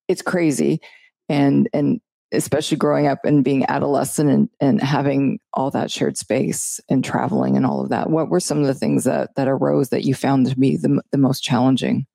it's 0.08 0.22
crazy. 0.22 0.80
And 1.28 1.70
and 1.74 2.02
especially 2.32 2.78
growing 2.78 3.08
up 3.08 3.26
and 3.26 3.44
being 3.44 3.66
adolescent 3.68 4.30
and, 4.30 4.50
and 4.60 4.80
having 4.80 5.40
all 5.54 5.72
that 5.72 5.90
shared 5.90 6.16
space 6.16 6.80
and 6.88 7.04
traveling 7.04 7.58
and 7.58 7.66
all 7.66 7.82
of 7.82 7.90
that 7.90 8.12
what 8.12 8.30
were 8.30 8.40
some 8.40 8.60
of 8.60 8.68
the 8.68 8.74
things 8.76 9.04
that 9.04 9.34
that 9.36 9.48
arose 9.48 9.90
that 9.90 10.04
you 10.04 10.14
found 10.14 10.46
to 10.46 10.56
be 10.56 10.78
the, 10.78 11.02
the 11.12 11.18
most 11.18 11.42
challenging? 11.42 12.06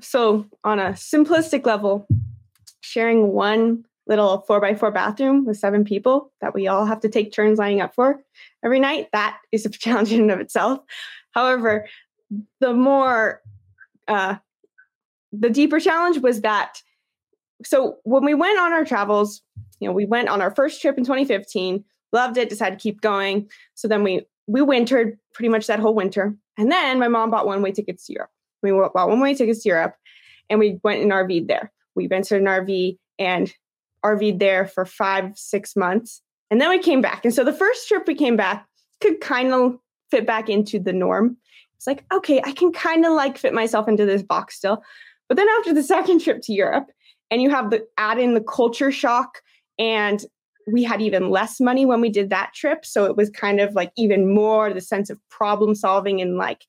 So 0.00 0.46
on 0.64 0.78
a 0.78 0.90
simplistic 0.90 1.66
level 1.66 2.06
sharing 2.80 3.28
one 3.28 3.84
little 4.06 4.42
four 4.46 4.60
by 4.60 4.74
four 4.74 4.90
bathroom 4.90 5.44
with 5.44 5.58
seven 5.58 5.84
people 5.84 6.32
that 6.40 6.54
we 6.54 6.68
all 6.68 6.86
have 6.86 7.00
to 7.00 7.08
take 7.08 7.32
turns 7.32 7.58
lining 7.58 7.80
up 7.80 7.94
for 7.94 8.22
every 8.64 8.80
night 8.80 9.08
that 9.12 9.38
is 9.52 9.66
a 9.66 9.70
challenge 9.70 10.12
in 10.12 10.20
and 10.22 10.30
of 10.30 10.40
itself 10.40 10.80
however 11.32 11.86
the 12.60 12.72
more 12.72 13.42
uh, 14.08 14.36
the 15.32 15.50
deeper 15.50 15.80
challenge 15.80 16.18
was 16.18 16.40
that 16.42 16.80
so 17.64 17.98
when 18.04 18.24
we 18.24 18.34
went 18.34 18.58
on 18.58 18.72
our 18.72 18.84
travels, 18.84 19.42
you 19.80 19.88
know, 19.88 19.94
we 19.94 20.06
went 20.06 20.28
on 20.28 20.42
our 20.42 20.54
first 20.54 20.80
trip 20.80 20.98
in 20.98 21.04
2015, 21.04 21.84
loved 22.12 22.36
it, 22.36 22.48
decided 22.48 22.78
to 22.78 22.82
keep 22.82 23.00
going. 23.00 23.48
So 23.74 23.88
then 23.88 24.02
we 24.02 24.26
we 24.46 24.62
wintered 24.62 25.18
pretty 25.32 25.48
much 25.48 25.66
that 25.66 25.80
whole 25.80 25.94
winter. 25.94 26.36
And 26.56 26.70
then 26.70 26.98
my 26.98 27.08
mom 27.08 27.30
bought 27.30 27.46
one 27.46 27.62
way 27.62 27.72
tickets 27.72 28.06
to 28.06 28.12
Europe. 28.12 28.30
We 28.62 28.70
bought 28.70 29.08
one 29.08 29.20
way 29.20 29.34
tickets 29.34 29.62
to 29.62 29.68
Europe 29.68 29.96
and 30.48 30.60
we 30.60 30.78
went 30.84 31.02
and 31.02 31.10
RV'd 31.10 31.48
there. 31.48 31.72
We 31.94 32.06
rented 32.06 32.40
an 32.40 32.46
RV 32.46 32.98
and 33.18 33.52
RV'd 34.14 34.38
there 34.38 34.66
for 34.66 34.84
five, 34.84 35.32
six 35.36 35.76
months. 35.76 36.22
And 36.50 36.60
then 36.60 36.70
we 36.70 36.78
came 36.78 37.00
back. 37.00 37.24
And 37.24 37.34
so 37.34 37.44
the 37.44 37.52
first 37.52 37.88
trip 37.88 38.06
we 38.06 38.14
came 38.14 38.36
back 38.36 38.66
could 39.00 39.20
kind 39.20 39.52
of 39.52 39.78
fit 40.10 40.26
back 40.26 40.48
into 40.48 40.78
the 40.78 40.92
norm. 40.92 41.36
It's 41.76 41.86
like, 41.86 42.04
okay, 42.12 42.40
I 42.44 42.52
can 42.52 42.72
kind 42.72 43.04
of 43.04 43.12
like 43.12 43.36
fit 43.36 43.52
myself 43.52 43.88
into 43.88 44.06
this 44.06 44.22
box 44.22 44.56
still. 44.56 44.82
But 45.28 45.36
then 45.36 45.48
after 45.58 45.72
the 45.72 45.82
second 45.94 46.20
trip 46.20 46.40
to 46.42 46.52
Europe, 46.52 46.86
and 47.30 47.42
you 47.42 47.50
have 47.50 47.70
the 47.70 47.86
add 47.98 48.18
in 48.18 48.34
the 48.34 48.40
culture 48.40 48.92
shock 48.92 49.42
and 49.78 50.24
we 50.66 50.82
had 50.82 51.00
even 51.00 51.30
less 51.30 51.60
money 51.60 51.86
when 51.86 52.00
we 52.00 52.08
did 52.08 52.30
that 52.30 52.52
trip 52.54 52.84
so 52.84 53.04
it 53.04 53.16
was 53.16 53.30
kind 53.30 53.60
of 53.60 53.74
like 53.74 53.92
even 53.96 54.32
more 54.32 54.72
the 54.72 54.80
sense 54.80 55.10
of 55.10 55.18
problem 55.28 55.74
solving 55.74 56.20
and 56.20 56.36
like 56.36 56.64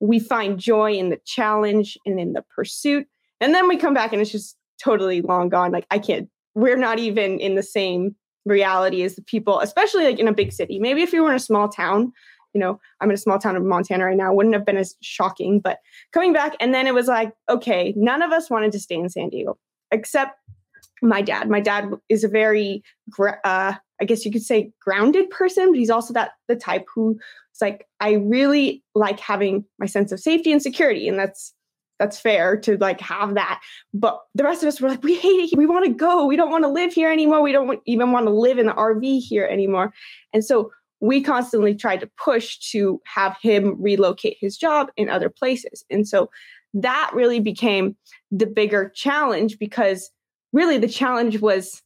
we 0.00 0.18
find 0.18 0.58
joy 0.58 0.92
in 0.92 1.10
the 1.10 1.20
challenge 1.24 1.96
and 2.06 2.18
in 2.18 2.32
the 2.32 2.42
pursuit 2.54 3.06
and 3.40 3.54
then 3.54 3.68
we 3.68 3.76
come 3.76 3.94
back 3.94 4.12
and 4.12 4.20
it's 4.20 4.32
just 4.32 4.56
totally 4.82 5.22
long 5.22 5.48
gone 5.48 5.72
like 5.72 5.86
i 5.90 5.98
can't 5.98 6.28
we're 6.54 6.76
not 6.76 6.98
even 6.98 7.38
in 7.38 7.54
the 7.54 7.62
same 7.62 8.14
reality 8.44 9.02
as 9.02 9.16
the 9.16 9.22
people 9.22 9.60
especially 9.60 10.04
like 10.04 10.18
in 10.18 10.28
a 10.28 10.32
big 10.32 10.52
city 10.52 10.78
maybe 10.78 11.02
if 11.02 11.12
you 11.12 11.22
were 11.22 11.30
in 11.30 11.36
a 11.36 11.40
small 11.40 11.68
town 11.68 12.12
you 12.52 12.60
know 12.60 12.78
i'm 13.00 13.08
in 13.08 13.14
a 13.14 13.18
small 13.18 13.38
town 13.38 13.56
of 13.56 13.62
montana 13.62 14.04
right 14.04 14.16
now 14.16 14.32
wouldn't 14.32 14.54
have 14.54 14.66
been 14.66 14.76
as 14.76 14.94
shocking 15.00 15.60
but 15.60 15.78
coming 16.12 16.32
back 16.32 16.54
and 16.60 16.74
then 16.74 16.86
it 16.86 16.94
was 16.94 17.06
like 17.06 17.32
okay 17.48 17.94
none 17.96 18.20
of 18.20 18.32
us 18.32 18.50
wanted 18.50 18.70
to 18.70 18.78
stay 18.78 18.96
in 18.96 19.08
san 19.08 19.30
diego 19.30 19.56
except 19.90 20.38
my 21.04 21.22
dad. 21.22 21.48
My 21.48 21.60
dad 21.60 21.90
is 22.08 22.24
a 22.24 22.28
very, 22.28 22.82
uh, 23.20 23.74
I 24.00 24.04
guess 24.04 24.24
you 24.24 24.32
could 24.32 24.42
say, 24.42 24.72
grounded 24.80 25.30
person, 25.30 25.70
but 25.70 25.78
he's 25.78 25.90
also 25.90 26.12
that 26.14 26.32
the 26.48 26.56
type 26.56 26.86
who 26.92 27.18
is 27.54 27.60
like, 27.60 27.86
I 28.00 28.14
really 28.14 28.82
like 28.94 29.20
having 29.20 29.64
my 29.78 29.86
sense 29.86 30.12
of 30.12 30.20
safety 30.20 30.50
and 30.50 30.62
security, 30.62 31.08
and 31.08 31.18
that's 31.18 31.54
that's 32.04 32.20
fair 32.20 32.56
to 32.58 32.76
like 32.78 33.00
have 33.00 33.34
that. 33.34 33.60
But 33.92 34.20
the 34.34 34.44
rest 34.44 34.62
of 34.62 34.68
us 34.68 34.80
were 34.80 34.88
like, 34.88 35.02
we 35.02 35.16
hate 35.16 35.52
it. 35.52 35.56
We 35.56 35.66
want 35.66 35.86
to 35.86 35.92
go. 35.92 36.26
We 36.26 36.36
don't 36.36 36.50
want 36.50 36.64
to 36.64 36.68
live 36.68 36.92
here 36.92 37.10
anymore. 37.10 37.42
We 37.42 37.52
don't 37.52 37.80
even 37.86 38.12
want 38.12 38.26
to 38.26 38.32
live 38.32 38.58
in 38.58 38.66
the 38.66 38.72
RV 38.72 39.20
here 39.20 39.46
anymore. 39.46 39.92
And 40.32 40.44
so 40.44 40.70
we 41.00 41.22
constantly 41.22 41.74
tried 41.74 42.00
to 42.00 42.10
push 42.22 42.58
to 42.70 43.00
have 43.06 43.36
him 43.42 43.80
relocate 43.80 44.36
his 44.40 44.56
job 44.56 44.88
in 44.96 45.08
other 45.08 45.28
places. 45.28 45.84
And 45.90 46.06
so 46.06 46.30
that 46.74 47.10
really 47.14 47.40
became 47.40 47.96
the 48.30 48.46
bigger 48.46 48.90
challenge 48.94 49.58
because 49.58 50.10
really 50.52 50.78
the 50.78 50.88
challenge 50.88 51.40
was 51.40 51.82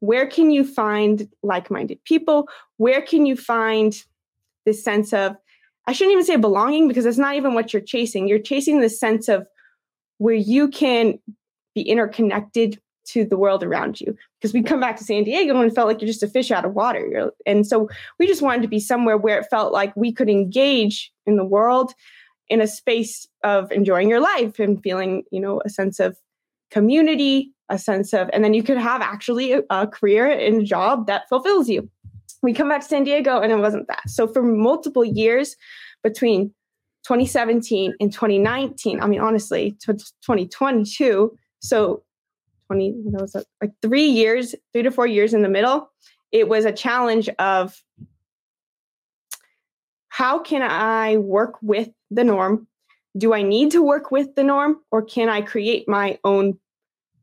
where 0.00 0.26
can 0.26 0.50
you 0.50 0.64
find 0.64 1.28
like-minded 1.44 2.02
people 2.04 2.48
where 2.76 3.00
can 3.00 3.24
you 3.24 3.36
find 3.36 4.02
this 4.66 4.82
sense 4.82 5.12
of 5.12 5.36
i 5.86 5.92
shouldn't 5.92 6.12
even 6.12 6.24
say 6.24 6.36
belonging 6.36 6.88
because 6.88 7.06
it's 7.06 7.18
not 7.18 7.36
even 7.36 7.54
what 7.54 7.72
you're 7.72 7.80
chasing 7.82 8.26
you're 8.26 8.38
chasing 8.38 8.80
the 8.80 8.88
sense 8.88 9.28
of 9.28 9.46
where 10.18 10.34
you 10.34 10.68
can 10.68 11.18
be 11.74 11.82
interconnected 11.82 12.80
to 13.04 13.24
the 13.24 13.36
world 13.36 13.64
around 13.64 14.00
you 14.00 14.16
because 14.40 14.54
we 14.54 14.62
come 14.62 14.78
back 14.78 14.96
to 14.96 15.02
san 15.02 15.24
diego 15.24 15.60
and 15.60 15.70
it 15.70 15.74
felt 15.74 15.88
like 15.88 16.00
you're 16.00 16.06
just 16.06 16.22
a 16.22 16.28
fish 16.28 16.52
out 16.52 16.64
of 16.64 16.74
water 16.74 17.32
and 17.46 17.66
so 17.66 17.88
we 18.20 18.28
just 18.28 18.42
wanted 18.42 18.62
to 18.62 18.68
be 18.68 18.78
somewhere 18.78 19.16
where 19.16 19.40
it 19.40 19.46
felt 19.50 19.72
like 19.72 19.94
we 19.96 20.12
could 20.12 20.30
engage 20.30 21.12
in 21.26 21.36
the 21.36 21.44
world 21.44 21.94
in 22.52 22.60
a 22.60 22.66
space 22.66 23.26
of 23.44 23.72
enjoying 23.72 24.10
your 24.10 24.20
life 24.20 24.58
and 24.58 24.82
feeling, 24.82 25.22
you 25.30 25.40
know, 25.40 25.62
a 25.64 25.70
sense 25.70 25.98
of 25.98 26.18
community, 26.70 27.50
a 27.70 27.78
sense 27.78 28.12
of, 28.12 28.28
and 28.30 28.44
then 28.44 28.52
you 28.52 28.62
could 28.62 28.76
have 28.76 29.00
actually 29.00 29.52
a, 29.52 29.62
a 29.70 29.86
career 29.86 30.30
in 30.30 30.60
a 30.60 30.62
job 30.62 31.06
that 31.06 31.26
fulfills 31.30 31.70
you. 31.70 31.88
We 32.42 32.52
come 32.52 32.68
back 32.68 32.82
to 32.82 32.86
San 32.86 33.04
Diego 33.04 33.40
and 33.40 33.50
it 33.50 33.56
wasn't 33.56 33.88
that. 33.88 34.02
So 34.06 34.28
for 34.28 34.42
multiple 34.42 35.02
years 35.02 35.56
between 36.02 36.52
2017 37.04 37.94
and 38.00 38.12
2019, 38.12 39.00
I 39.00 39.06
mean, 39.06 39.20
honestly, 39.20 39.76
to 39.80 39.94
2022, 39.94 41.36
so 41.60 42.02
20, 42.66 42.94
that 43.10 43.20
was 43.20 43.36
like 43.60 43.72
three 43.82 44.06
years, 44.06 44.54
three 44.72 44.82
to 44.82 44.90
four 44.90 45.06
years 45.06 45.34
in 45.34 45.42
the 45.42 45.48
middle, 45.48 45.90
it 46.30 46.48
was 46.48 46.64
a 46.64 46.72
challenge 46.72 47.28
of 47.38 47.80
how 50.08 50.38
can 50.38 50.62
I 50.62 51.16
work 51.16 51.56
with 51.62 51.90
the 52.10 52.24
norm? 52.24 52.66
Do 53.16 53.34
I 53.34 53.42
need 53.42 53.72
to 53.72 53.82
work 53.82 54.10
with 54.10 54.34
the 54.34 54.42
norm 54.42 54.78
or 54.90 55.02
can 55.02 55.28
I 55.28 55.42
create 55.42 55.88
my 55.88 56.18
own 56.24 56.58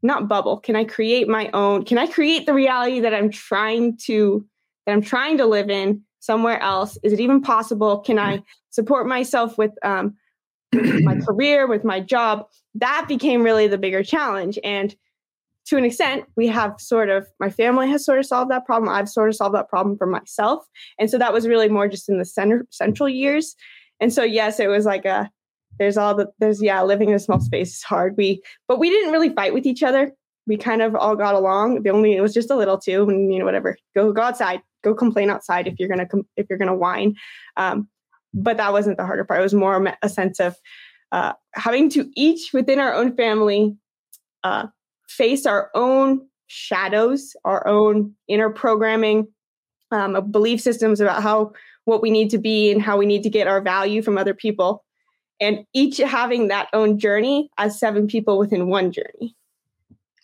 not 0.01 0.27
bubble? 0.27 0.59
Can 0.59 0.75
I 0.75 0.85
create 0.85 1.27
my 1.27 1.49
own 1.53 1.85
can 1.85 1.97
I 1.97 2.07
create 2.07 2.45
the 2.45 2.53
reality 2.53 2.99
that 3.01 3.13
I'm 3.13 3.29
trying 3.29 3.97
to 4.05 4.45
that 4.85 4.93
I'm 4.93 5.01
trying 5.01 5.37
to 5.37 5.45
live 5.45 5.69
in 5.69 6.03
somewhere 6.19 6.61
else? 6.61 6.97
Is 7.03 7.13
it 7.13 7.19
even 7.19 7.41
possible? 7.41 7.99
Can 7.99 8.19
I 8.19 8.43
support 8.69 9.07
myself 9.07 9.57
with 9.57 9.71
um, 9.83 10.15
my 10.73 11.15
career, 11.27 11.67
with 11.67 11.83
my 11.83 11.99
job? 11.99 12.47
That 12.75 13.05
became 13.07 13.43
really 13.43 13.67
the 13.67 13.77
bigger 13.77 14.03
challenge 14.03 14.59
and 14.63 14.95
to 15.69 15.77
an 15.77 15.85
extent, 15.85 16.25
we 16.35 16.47
have 16.47 16.73
sort 16.79 17.09
of 17.09 17.27
my 17.39 17.51
family 17.51 17.87
has 17.89 18.03
sort 18.03 18.17
of 18.17 18.25
solved 18.25 18.49
that 18.49 18.65
problem. 18.65 18.89
I've 18.89 19.07
sort 19.07 19.29
of 19.29 19.35
solved 19.35 19.53
that 19.53 19.69
problem 19.69 19.97
for 19.97 20.07
myself, 20.07 20.65
and 20.97 21.11
so 21.11 21.19
that 21.19 21.31
was 21.31 21.47
really 21.47 21.69
more 21.69 21.87
just 21.87 22.09
in 22.09 22.17
the 22.17 22.25
center 22.25 22.65
central 22.71 23.07
years. 23.07 23.55
And 23.99 24.11
so, 24.11 24.23
yes, 24.23 24.59
it 24.59 24.67
was 24.67 24.85
like 24.85 25.05
a 25.05 25.29
there's 25.77 25.95
all 25.95 26.15
the 26.15 26.27
there's 26.39 26.61
yeah, 26.61 26.81
living 26.81 27.09
in 27.09 27.15
a 27.15 27.19
small 27.19 27.39
space 27.39 27.75
is 27.75 27.83
hard. 27.83 28.15
We 28.17 28.41
but 28.67 28.79
we 28.79 28.89
didn't 28.89 29.11
really 29.11 29.29
fight 29.29 29.53
with 29.53 29.67
each 29.67 29.83
other. 29.83 30.11
We 30.49 30.57
kind 30.57 30.81
of 30.81 30.95
all 30.95 31.15
got 31.15 31.35
along. 31.35 31.83
The 31.83 31.91
only 31.91 32.15
it 32.15 32.21
was 32.21 32.33
just 32.33 32.51
a 32.51 32.55
little 32.55 32.77
too, 32.77 33.07
and 33.07 33.31
you 33.31 33.39
know 33.39 33.45
whatever. 33.45 33.77
Go 33.95 34.11
go 34.11 34.23
outside. 34.23 34.61
Go 34.83 34.93
complain 34.93 35.29
outside 35.29 35.67
if 35.67 35.75
you're 35.79 35.87
gonna 35.87 36.07
if 36.35 36.47
you're 36.49 36.59
gonna 36.59 36.75
whine. 36.75 37.15
Um, 37.55 37.87
but 38.33 38.57
that 38.57 38.73
wasn't 38.73 38.97
the 38.97 39.05
harder 39.05 39.23
part. 39.23 39.39
It 39.39 39.43
was 39.43 39.53
more 39.53 39.95
a 40.01 40.09
sense 40.09 40.39
of 40.39 40.55
uh, 41.11 41.33
having 41.55 41.89
to 41.91 42.09
each 42.15 42.51
within 42.53 42.79
our 42.79 42.93
own 42.93 43.15
family 43.15 43.77
uh, 44.43 44.67
face 45.07 45.45
our 45.45 45.69
own 45.73 46.27
shadows, 46.47 47.35
our 47.45 47.65
own 47.67 48.13
inner 48.27 48.49
programming, 48.49 49.27
um, 49.91 50.31
belief 50.31 50.61
systems 50.61 50.99
about 50.99 51.23
how 51.23 51.51
what 51.85 52.01
we 52.01 52.11
need 52.11 52.29
to 52.29 52.37
be 52.37 52.71
and 52.71 52.81
how 52.81 52.97
we 52.97 53.05
need 53.05 53.23
to 53.23 53.29
get 53.29 53.47
our 53.47 53.61
value 53.61 54.01
from 54.01 54.17
other 54.17 54.33
people 54.33 54.83
and 55.39 55.65
each 55.73 55.97
having 55.97 56.47
that 56.49 56.67
own 56.73 56.99
journey 56.99 57.49
as 57.57 57.79
seven 57.79 58.07
people 58.07 58.37
within 58.37 58.67
one 58.67 58.91
journey 58.91 59.35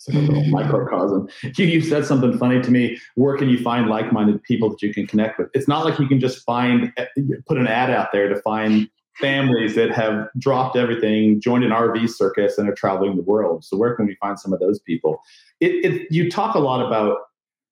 It's 0.08 0.15
a 0.15 0.20
little 0.20 0.46
microcosm. 0.50 1.28
You, 1.58 1.65
you 1.65 1.82
said 1.82 2.06
something 2.06 2.38
funny 2.38 2.62
to 2.62 2.72
me. 2.72 2.98
Where 3.15 3.38
can 3.38 3.50
you 3.50 3.62
find 3.62 3.88
like-minded 3.88 4.44
people 4.44 4.70
that 4.70 4.82
you 4.82 4.94
can 4.94 5.08
connect 5.08 5.38
with? 5.38 5.50
It's 5.54 5.68
not 5.68 5.86
like 5.86 6.00
you 6.00 6.08
can 6.08 6.20
just 6.20 6.44
find 6.44 6.91
eh, 6.98 7.06
put 7.48 7.58
an 7.58 7.68
ad 7.68 7.89
out 7.89 8.12
there 8.12 8.28
to 8.28 8.41
find 8.41 8.89
families 9.20 9.76
that 9.76 9.91
have 9.91 10.28
dropped 10.38 10.76
everything, 10.76 11.39
joined 11.39 11.63
an 11.63 11.72
RV 11.72 12.10
circus, 12.10 12.58
and 12.58 12.68
are 12.68 12.76
traveling 12.76 13.15
the 13.15 13.22
world. 13.22 13.63
So 13.63 13.78
where 13.78 13.96
can 13.96 14.06
we 14.06 14.15
find 14.15 14.39
some 14.39 14.54
of 14.54 14.60
those 14.60 14.80
people? 14.80 15.22
It, 15.62 15.86
it 15.86 16.12
you 16.12 16.30
talk 16.30 16.56
a 16.56 16.60
lot 16.60 16.86
about 16.86 17.20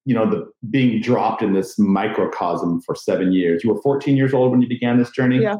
you 0.05 0.13
know 0.13 0.29
the 0.29 0.49
being 0.69 1.01
dropped 1.01 1.41
in 1.41 1.53
this 1.53 1.77
microcosm 1.77 2.81
for 2.81 2.95
seven 2.95 3.33
years. 3.33 3.63
You 3.63 3.73
were 3.73 3.81
14 3.81 4.15
years 4.15 4.33
old 4.33 4.51
when 4.51 4.61
you 4.61 4.67
began 4.67 4.97
this 4.97 5.11
journey. 5.11 5.41
Yeah. 5.41 5.57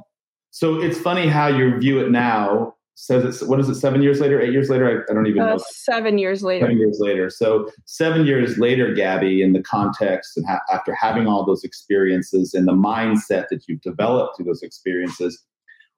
So 0.52 0.80
it's 0.80 1.00
funny 1.00 1.28
how 1.28 1.48
you 1.48 1.78
view 1.80 2.00
it 2.00 2.12
now. 2.12 2.76
Says 2.96 3.26
it's 3.26 3.42
what 3.42 3.60
is 3.60 3.68
it? 3.70 3.76
Seven 3.76 4.04
years 4.04 4.20
later? 4.20 4.40
Eight 4.40 4.52
years 4.52 4.70
later? 4.70 4.88
I, 4.88 5.12
I 5.12 5.16
don't 5.16 5.26
even 5.26 5.42
uh, 5.42 5.56
know. 5.56 5.64
Seven 5.72 6.18
years 6.20 6.44
later. 6.44 6.66
Seven 6.66 6.78
years 6.78 6.98
later. 7.00 7.30
So 7.30 7.70
seven 7.86 8.26
years 8.26 8.58
later, 8.60 8.94
Gabby, 8.94 9.42
in 9.42 9.54
the 9.54 9.64
context 9.64 10.38
and 10.38 10.46
ha- 10.46 10.62
after 10.72 10.94
having 10.94 11.28
all 11.28 11.44
those 11.44 11.64
experiences 11.64 12.54
and 12.54 12.68
the 12.68 12.74
mindset 12.74 13.48
that 13.50 13.64
you've 13.68 13.82
developed 13.82 14.38
through 14.38 14.46
those 14.46 14.62
experiences, 14.62 15.44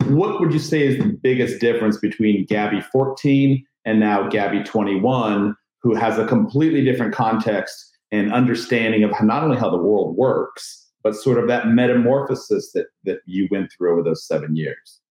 what 0.05 0.39
would 0.39 0.53
you 0.53 0.60
say 0.60 0.88
is 0.88 0.97
the 0.97 1.05
biggest 1.21 1.60
difference 1.60 1.97
between 1.97 2.45
Gabby 2.45 2.79
14 2.79 3.65
and 3.84 3.99
now 3.99 4.29
Gabby 4.29 4.63
21, 4.63 5.55
who 5.81 5.95
has 5.95 6.17
a 6.17 6.25
completely 6.25 6.84
different 6.84 7.13
context 7.13 7.91
and 8.12 8.31
understanding 8.31 9.03
of 9.03 9.12
not 9.21 9.43
only 9.43 9.58
how 9.58 9.69
the 9.69 9.77
world 9.77 10.15
works, 10.15 10.89
but 11.03 11.15
sort 11.15 11.38
of 11.38 11.47
that 11.47 11.67
metamorphosis 11.67 12.71
that 12.71 12.88
that 13.03 13.19
you 13.25 13.47
went 13.51 13.71
through 13.71 13.91
over 13.91 14.01
those 14.01 14.25
seven 14.25 14.55
years. 14.55 15.01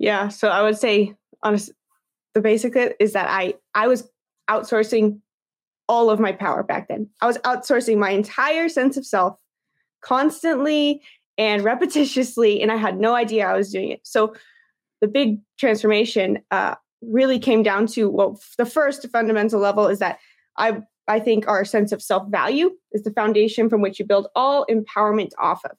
Yeah. 0.00 0.28
So 0.28 0.48
I 0.48 0.62
would 0.62 0.78
say 0.78 1.14
honest 1.42 1.70
the 2.34 2.40
basic 2.40 2.74
is 2.98 3.12
that 3.12 3.28
I 3.28 3.54
I 3.74 3.86
was 3.86 4.08
outsourcing 4.48 5.20
all 5.88 6.10
of 6.10 6.18
my 6.18 6.32
power 6.32 6.62
back 6.62 6.88
then. 6.88 7.08
I 7.20 7.26
was 7.26 7.38
outsourcing 7.38 7.98
my 7.98 8.10
entire 8.10 8.68
sense 8.68 8.96
of 8.96 9.04
self 9.04 9.38
constantly 10.02 11.02
and 11.36 11.62
repetitiously, 11.62 12.62
and 12.62 12.72
I 12.72 12.76
had 12.76 12.98
no 12.98 13.14
idea 13.14 13.46
I 13.46 13.56
was 13.56 13.70
doing 13.70 13.90
it. 13.90 14.00
So 14.02 14.34
the 15.02 15.08
big 15.08 15.38
transformation 15.58 16.38
uh, 16.50 16.76
really 17.02 17.38
came 17.38 17.62
down 17.62 17.86
to 17.88 18.08
well, 18.08 18.40
the 18.56 18.66
first 18.66 19.06
fundamental 19.12 19.60
level 19.60 19.86
is 19.86 19.98
that 19.98 20.18
I 20.56 20.78
I 21.08 21.20
think 21.20 21.46
our 21.46 21.66
sense 21.66 21.92
of 21.92 22.00
self 22.00 22.26
value 22.30 22.70
is 22.92 23.02
the 23.02 23.12
foundation 23.12 23.68
from 23.68 23.82
which 23.82 23.98
you 23.98 24.06
build 24.06 24.28
all 24.34 24.64
empowerment 24.70 25.32
off 25.38 25.62
of. 25.66 25.72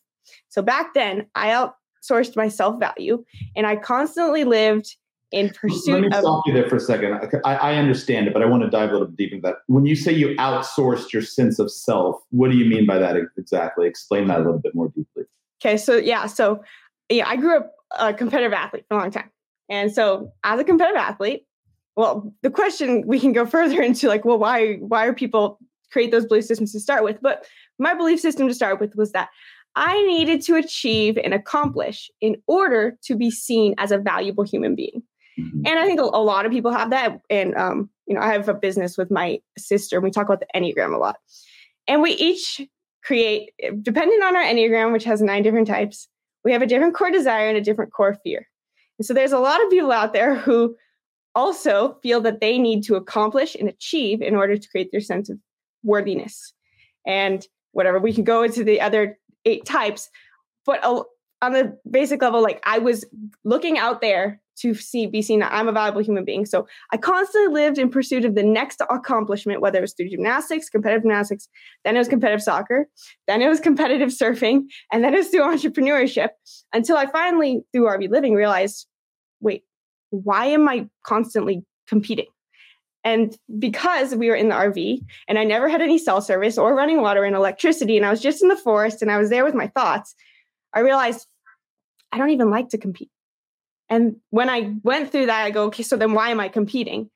So 0.50 0.62
back 0.62 0.94
then, 0.94 1.26
I 1.34 1.72
outsourced 2.02 2.36
my 2.36 2.48
self 2.48 2.80
value 2.80 3.24
and 3.56 3.68
I 3.68 3.76
constantly 3.76 4.44
lived 4.44 4.96
in 5.32 5.50
pursuit 5.50 5.94
Let 5.94 6.02
me 6.02 6.08
of. 6.08 6.22
stop 6.22 6.44
you 6.46 6.54
there 6.54 6.68
for 6.68 6.76
a 6.76 6.80
second. 6.80 7.20
I, 7.46 7.56
I 7.56 7.76
understand 7.76 8.28
it, 8.28 8.34
but 8.34 8.42
I 8.42 8.46
want 8.46 8.64
to 8.64 8.70
dive 8.70 8.90
a 8.90 8.94
little 8.94 9.08
bit 9.08 9.16
deeper 9.18 9.36
into 9.36 9.48
that. 9.48 9.58
When 9.68 9.86
you 9.86 9.96
say 9.96 10.12
you 10.12 10.36
outsourced 10.36 11.14
your 11.14 11.22
sense 11.22 11.58
of 11.58 11.72
self, 11.72 12.22
what 12.32 12.52
do 12.52 12.58
you 12.58 12.66
mean 12.66 12.86
by 12.86 12.98
that 13.00 13.16
exactly? 13.38 13.88
Explain 13.88 14.28
that 14.28 14.40
a 14.40 14.44
little 14.44 14.60
bit 14.60 14.76
more 14.76 14.90
deeply. 14.90 15.24
Okay, 15.64 15.78
so 15.78 15.96
yeah, 15.96 16.26
so 16.26 16.64
yeah, 17.10 17.28
I 17.28 17.38
grew 17.38 17.58
up 17.58 17.72
a 17.98 18.14
competitive 18.14 18.54
athlete 18.54 18.86
for 18.88 18.98
a 18.98 19.00
long 19.00 19.12
time. 19.12 19.30
And 19.70 19.94
so 19.94 20.34
as 20.44 20.60
a 20.60 20.64
competitive 20.66 21.00
athlete, 21.00 21.46
well, 21.96 22.34
the 22.42 22.50
question 22.50 23.04
we 23.08 23.20
can 23.20 23.32
go 23.32 23.46
further 23.58 23.82
into 23.82 24.08
like, 24.08 24.26
well, 24.26 24.38
why 24.38 24.76
why 24.76 25.06
are 25.06 25.14
people 25.14 25.60
create 25.92 26.12
those 26.12 26.26
belief 26.26 26.46
systems 26.46 26.74
to 26.74 26.80
start 26.80 27.04
with? 27.04 27.22
But 27.22 27.46
my 27.80 27.94
belief 27.94 28.20
system 28.20 28.48
to 28.50 28.54
start 28.54 28.80
with 28.82 28.96
was 28.96 29.14
that 29.14 29.30
I 29.76 30.06
needed 30.06 30.42
to 30.44 30.56
achieve 30.56 31.18
and 31.18 31.34
accomplish 31.34 32.12
in 32.20 32.38
order 32.48 32.98
to 33.04 33.16
be 33.16 33.32
seen 33.32 33.74
as 33.78 33.92
a 33.92 33.98
valuable 33.98 34.44
human 34.44 34.76
being. 34.76 35.04
Mm-hmm. 35.40 35.66
And 35.66 35.80
I 35.80 35.86
think 35.86 36.00
a, 36.00 36.04
a, 36.04 36.24
lot 36.24 36.46
of 36.46 36.52
people 36.52 36.72
have 36.72 36.90
that. 36.90 37.22
And 37.30 37.56
um, 37.56 37.90
you 38.06 38.16
know, 38.16 38.22
I 38.22 38.34
have 38.34 38.50
a 38.50 38.54
business 38.54 38.98
with 38.98 39.10
my 39.10 39.40
sister, 39.58 39.98
and 39.98 40.04
we 40.04 40.12
talk 40.12 40.26
about 40.28 40.42
the 40.42 40.48
Enneagram 40.54 40.94
a 40.94 40.98
lot. 40.98 41.18
And 41.88 42.02
we 42.02 42.12
each 42.12 42.62
create, 43.04 43.52
depending 43.82 44.22
on 44.22 44.36
our 44.36 44.44
Enneagram, 44.44 44.92
which 44.92 45.06
has 45.06 45.22
nine 45.22 45.44
different 45.44 45.68
types, 45.68 46.08
we 46.44 46.52
have 46.52 46.62
a 46.62 46.68
different 46.68 46.96
core 46.96 47.12
desire 47.12 47.48
and 47.48 47.58
a 47.58 47.62
different 47.62 47.94
core 47.94 48.18
fear. 48.24 48.48
And 49.00 49.06
so 49.06 49.14
there's 49.14 49.32
a 49.32 49.40
lot 49.40 49.64
of 49.64 49.70
people 49.70 49.92
out 49.92 50.14
there 50.14 50.36
who 50.36 50.76
also 51.34 51.98
feel 52.04 52.22
that 52.22 52.42
they 52.42 52.58
need 52.58 52.84
to 52.84 52.96
accomplish 52.96 53.56
and 53.56 53.70
achieve 53.70 54.22
in 54.22 54.36
order 54.36 54.58
to 54.58 54.70
create 54.70 54.90
their 54.92 55.02
sense 55.02 55.30
of 55.30 55.38
worthiness 55.84 56.54
and 57.08 57.48
whatever 57.72 58.00
we 58.00 58.14
can 58.14 58.24
go 58.24 58.44
into 58.44 58.64
the 58.64 58.82
other 58.82 59.18
eight 59.46 59.66
types 59.66 60.10
but 60.66 60.84
on 60.84 61.54
the 61.54 61.78
basic 61.90 62.22
level 62.22 62.42
like 62.42 62.62
i 62.66 62.78
was 62.78 63.06
looking 63.44 63.78
out 63.78 64.02
there 64.02 64.42
to 64.58 64.74
see 64.74 65.08
be 65.08 65.22
seen 65.22 65.40
that 65.40 65.52
i'm 65.54 65.68
a 65.68 65.72
valuable 65.72 66.02
human 66.02 66.24
being 66.26 66.46
so 66.46 66.68
i 66.92 66.98
constantly 66.98 67.54
lived 67.54 67.78
in 67.78 67.90
pursuit 67.90 68.26
of 68.26 68.36
the 68.36 68.44
next 68.44 68.82
accomplishment 68.90 69.62
whether 69.62 69.80
it 69.80 69.82
was 69.82 69.94
through 69.94 70.10
gymnastics 70.10 70.70
competitive 70.70 71.04
gymnastics 71.04 71.48
then 71.84 71.96
it 71.96 72.00
was 72.00 72.08
competitive 72.08 72.42
soccer 72.42 72.88
then 73.28 73.42
it 73.42 73.50
was 73.50 73.60
competitive 73.60 74.10
surfing 74.10 74.64
and 74.92 75.04
then 75.04 75.14
it 75.14 75.18
was 75.18 75.30
through 75.30 75.42
entrepreneurship 75.42 76.30
until 76.74 76.98
i 76.98 77.06
finally 77.08 77.62
through 77.72 77.88
rv 77.88 78.10
living 78.10 78.34
realized 78.34 78.88
wait 79.40 79.64
why 80.12 80.46
am 80.48 80.68
I 80.70 80.88
constantly 81.04 81.64
competing? 81.88 82.28
And 83.04 83.36
because 83.58 84.14
we 84.14 84.30
were 84.30 84.36
in 84.36 84.50
the 84.50 84.56
RV 84.56 85.04
and 85.28 85.40
I 85.40 85.44
never 85.44 85.68
had 85.68 85.82
any 85.82 85.98
cell 85.98 86.22
service 86.22 86.58
or 86.58 86.76
running 86.76 87.02
water 87.02 87.24
and 87.24 87.36
electricity, 87.36 87.98
and 87.98 88.06
I 88.06 88.12
was 88.12 88.22
just 88.22 88.44
in 88.44 88.50
the 88.50 88.56
forest 88.56 89.02
and 89.02 89.12
I 89.12 89.18
was 89.18 89.30
there 89.30 89.44
with 89.44 89.56
my 89.56 89.68
thoughts, 89.68 90.16
I 90.74 90.82
realized 90.82 91.26
I 92.12 92.18
don't 92.18 92.30
even 92.30 92.52
like 92.52 92.70
to 92.70 92.78
compete. 92.78 93.10
And 93.90 94.18
when 94.30 94.50
I 94.50 94.76
went 94.84 95.12
through 95.12 95.26
that, 95.26 95.44
I 95.44 95.52
go, 95.52 95.66
okay, 95.66 95.84
so 95.84 95.98
then 95.98 96.14
why 96.14 96.30
am 96.30 96.40
I 96.40 96.48
competing? 96.48 97.10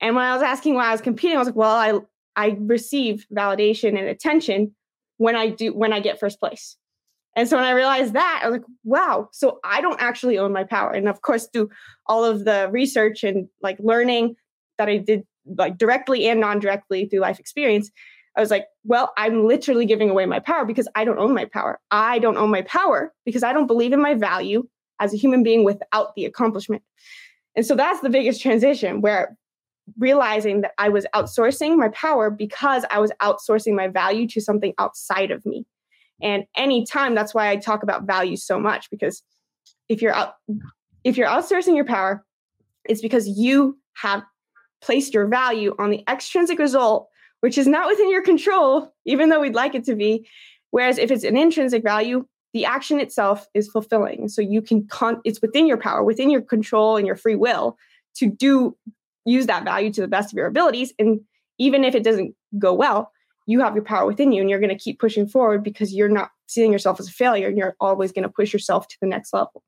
And 0.00 0.16
when 0.16 0.24
I 0.24 0.32
was 0.32 0.42
asking 0.42 0.74
why 0.74 0.88
I 0.88 0.92
was 0.92 1.00
competing, 1.00 1.36
I 1.36 1.40
was 1.40 1.48
like, 1.48 1.56
well, 1.56 1.70
I 1.70 2.00
I 2.38 2.56
receive 2.60 3.26
validation 3.34 3.98
and 3.98 4.08
attention 4.08 4.74
when 5.16 5.34
I 5.34 5.48
do 5.48 5.74
when 5.74 5.92
I 5.92 6.00
get 6.00 6.20
first 6.20 6.40
place. 6.40 6.76
And 7.36 7.48
so 7.48 7.56
when 7.56 7.66
I 7.66 7.72
realized 7.72 8.14
that, 8.14 8.40
I 8.42 8.48
was 8.48 8.58
like, 8.58 8.66
wow, 8.84 9.28
so 9.32 9.60
I 9.62 9.80
don't 9.80 10.00
actually 10.00 10.38
own 10.38 10.52
my 10.52 10.64
power. 10.64 10.90
And 10.90 11.08
of 11.08 11.22
course, 11.22 11.48
through 11.52 11.70
all 12.06 12.24
of 12.24 12.44
the 12.44 12.68
research 12.70 13.22
and 13.22 13.48
like 13.62 13.76
learning 13.80 14.36
that 14.78 14.88
I 14.88 14.98
did 14.98 15.24
like 15.46 15.78
directly 15.78 16.28
and 16.28 16.40
non-directly 16.40 17.06
through 17.06 17.20
life 17.20 17.38
experience, 17.38 17.90
I 18.36 18.40
was 18.40 18.50
like, 18.50 18.66
well, 18.84 19.12
I'm 19.16 19.46
literally 19.46 19.84
giving 19.84 20.10
away 20.10 20.26
my 20.26 20.38
power 20.38 20.64
because 20.64 20.88
I 20.94 21.04
don't 21.04 21.18
own 21.18 21.34
my 21.34 21.44
power. 21.46 21.80
I 21.90 22.18
don't 22.18 22.36
own 22.36 22.50
my 22.50 22.62
power 22.62 23.12
because 23.24 23.42
I 23.42 23.52
don't 23.52 23.66
believe 23.66 23.92
in 23.92 24.00
my 24.00 24.14
value 24.14 24.68
as 25.00 25.12
a 25.12 25.16
human 25.16 25.42
being 25.42 25.64
without 25.64 26.14
the 26.14 26.24
accomplishment. 26.24 26.82
And 27.56 27.66
so 27.66 27.74
that's 27.74 28.00
the 28.00 28.10
biggest 28.10 28.40
transition 28.40 29.00
where 29.00 29.36
realizing 29.98 30.60
that 30.60 30.72
I 30.78 30.88
was 30.88 31.06
outsourcing 31.14 31.76
my 31.76 31.88
power 31.88 32.30
because 32.30 32.84
I 32.90 33.00
was 33.00 33.10
outsourcing 33.22 33.74
my 33.74 33.88
value 33.88 34.28
to 34.28 34.40
something 34.40 34.74
outside 34.78 35.30
of 35.30 35.44
me. 35.46 35.66
And 36.20 36.44
anytime, 36.56 37.14
that's 37.14 37.34
why 37.34 37.48
I 37.48 37.56
talk 37.56 37.82
about 37.82 38.04
value 38.04 38.36
so 38.36 38.58
much 38.58 38.90
because 38.90 39.22
if 39.88 40.02
you're 40.02 40.14
out, 40.14 40.34
if 41.04 41.16
you're 41.16 41.28
outsourcing 41.28 41.74
your 41.74 41.84
power, 41.84 42.24
it's 42.84 43.00
because 43.00 43.28
you 43.28 43.78
have 43.94 44.22
placed 44.80 45.14
your 45.14 45.26
value 45.26 45.74
on 45.78 45.90
the 45.90 46.04
extrinsic 46.08 46.58
result, 46.58 47.08
which 47.40 47.58
is 47.58 47.66
not 47.66 47.88
within 47.88 48.10
your 48.10 48.22
control, 48.22 48.92
even 49.04 49.28
though 49.28 49.40
we'd 49.40 49.54
like 49.54 49.74
it 49.74 49.84
to 49.84 49.94
be. 49.94 50.28
Whereas 50.70 50.98
if 50.98 51.10
it's 51.10 51.24
an 51.24 51.36
intrinsic 51.36 51.82
value, 51.82 52.26
the 52.52 52.64
action 52.64 53.00
itself 53.00 53.46
is 53.54 53.68
fulfilling. 53.68 54.28
So 54.28 54.42
you 54.42 54.62
can 54.62 54.86
con- 54.86 55.20
it's 55.24 55.42
within 55.42 55.66
your 55.66 55.76
power, 55.76 56.02
within 56.02 56.30
your 56.30 56.40
control 56.40 56.96
and 56.96 57.06
your 57.06 57.16
free 57.16 57.36
will 57.36 57.76
to 58.16 58.26
do 58.26 58.76
use 59.24 59.46
that 59.46 59.64
value 59.64 59.92
to 59.92 60.00
the 60.00 60.08
best 60.08 60.32
of 60.32 60.36
your 60.36 60.46
abilities. 60.46 60.92
And 60.98 61.20
even 61.58 61.84
if 61.84 61.94
it 61.94 62.02
doesn't 62.02 62.34
go 62.58 62.72
well, 62.72 63.12
you 63.46 63.60
have 63.60 63.74
your 63.74 63.84
power 63.84 64.06
within 64.06 64.32
you 64.32 64.40
and 64.40 64.50
you're 64.50 64.60
going 64.60 64.76
to 64.76 64.82
keep 64.82 64.98
pushing 64.98 65.26
forward 65.26 65.62
because 65.62 65.92
you're 65.92 66.08
not 66.08 66.30
seeing 66.46 66.72
yourself 66.72 67.00
as 67.00 67.08
a 67.08 67.12
failure 67.12 67.48
and 67.48 67.56
you're 67.56 67.76
always 67.80 68.12
going 68.12 68.22
to 68.22 68.28
push 68.28 68.52
yourself 68.52 68.88
to 68.88 68.96
the 69.00 69.08
next 69.08 69.32
level. 69.32 69.62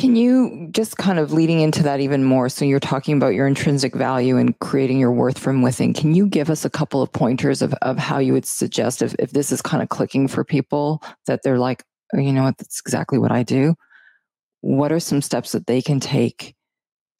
Can 0.00 0.16
you 0.16 0.68
just 0.70 0.96
kind 0.96 1.18
of 1.18 1.32
leading 1.34 1.60
into 1.60 1.82
that 1.82 2.00
even 2.00 2.24
more? 2.24 2.48
So 2.48 2.64
you're 2.64 2.80
talking 2.80 3.18
about 3.18 3.34
your 3.34 3.46
intrinsic 3.46 3.94
value 3.94 4.38
and 4.38 4.58
creating 4.58 4.98
your 4.98 5.12
worth 5.12 5.38
from 5.38 5.60
within. 5.60 5.92
Can 5.92 6.14
you 6.14 6.26
give 6.26 6.48
us 6.48 6.64
a 6.64 6.70
couple 6.70 7.02
of 7.02 7.12
pointers 7.12 7.60
of, 7.60 7.74
of 7.82 7.98
how 7.98 8.18
you 8.18 8.32
would 8.32 8.46
suggest 8.46 9.02
if, 9.02 9.14
if 9.18 9.32
this 9.32 9.52
is 9.52 9.60
kind 9.60 9.82
of 9.82 9.90
clicking 9.90 10.26
for 10.26 10.42
people 10.42 11.02
that 11.26 11.42
they're 11.42 11.58
like, 11.58 11.84
oh, 12.14 12.18
you 12.18 12.32
know 12.32 12.44
what, 12.44 12.56
that's 12.56 12.80
exactly 12.80 13.18
what 13.18 13.30
I 13.30 13.42
do? 13.42 13.74
What 14.62 14.90
are 14.90 15.00
some 15.00 15.20
steps 15.20 15.52
that 15.52 15.66
they 15.66 15.82
can 15.82 16.00
take 16.00 16.54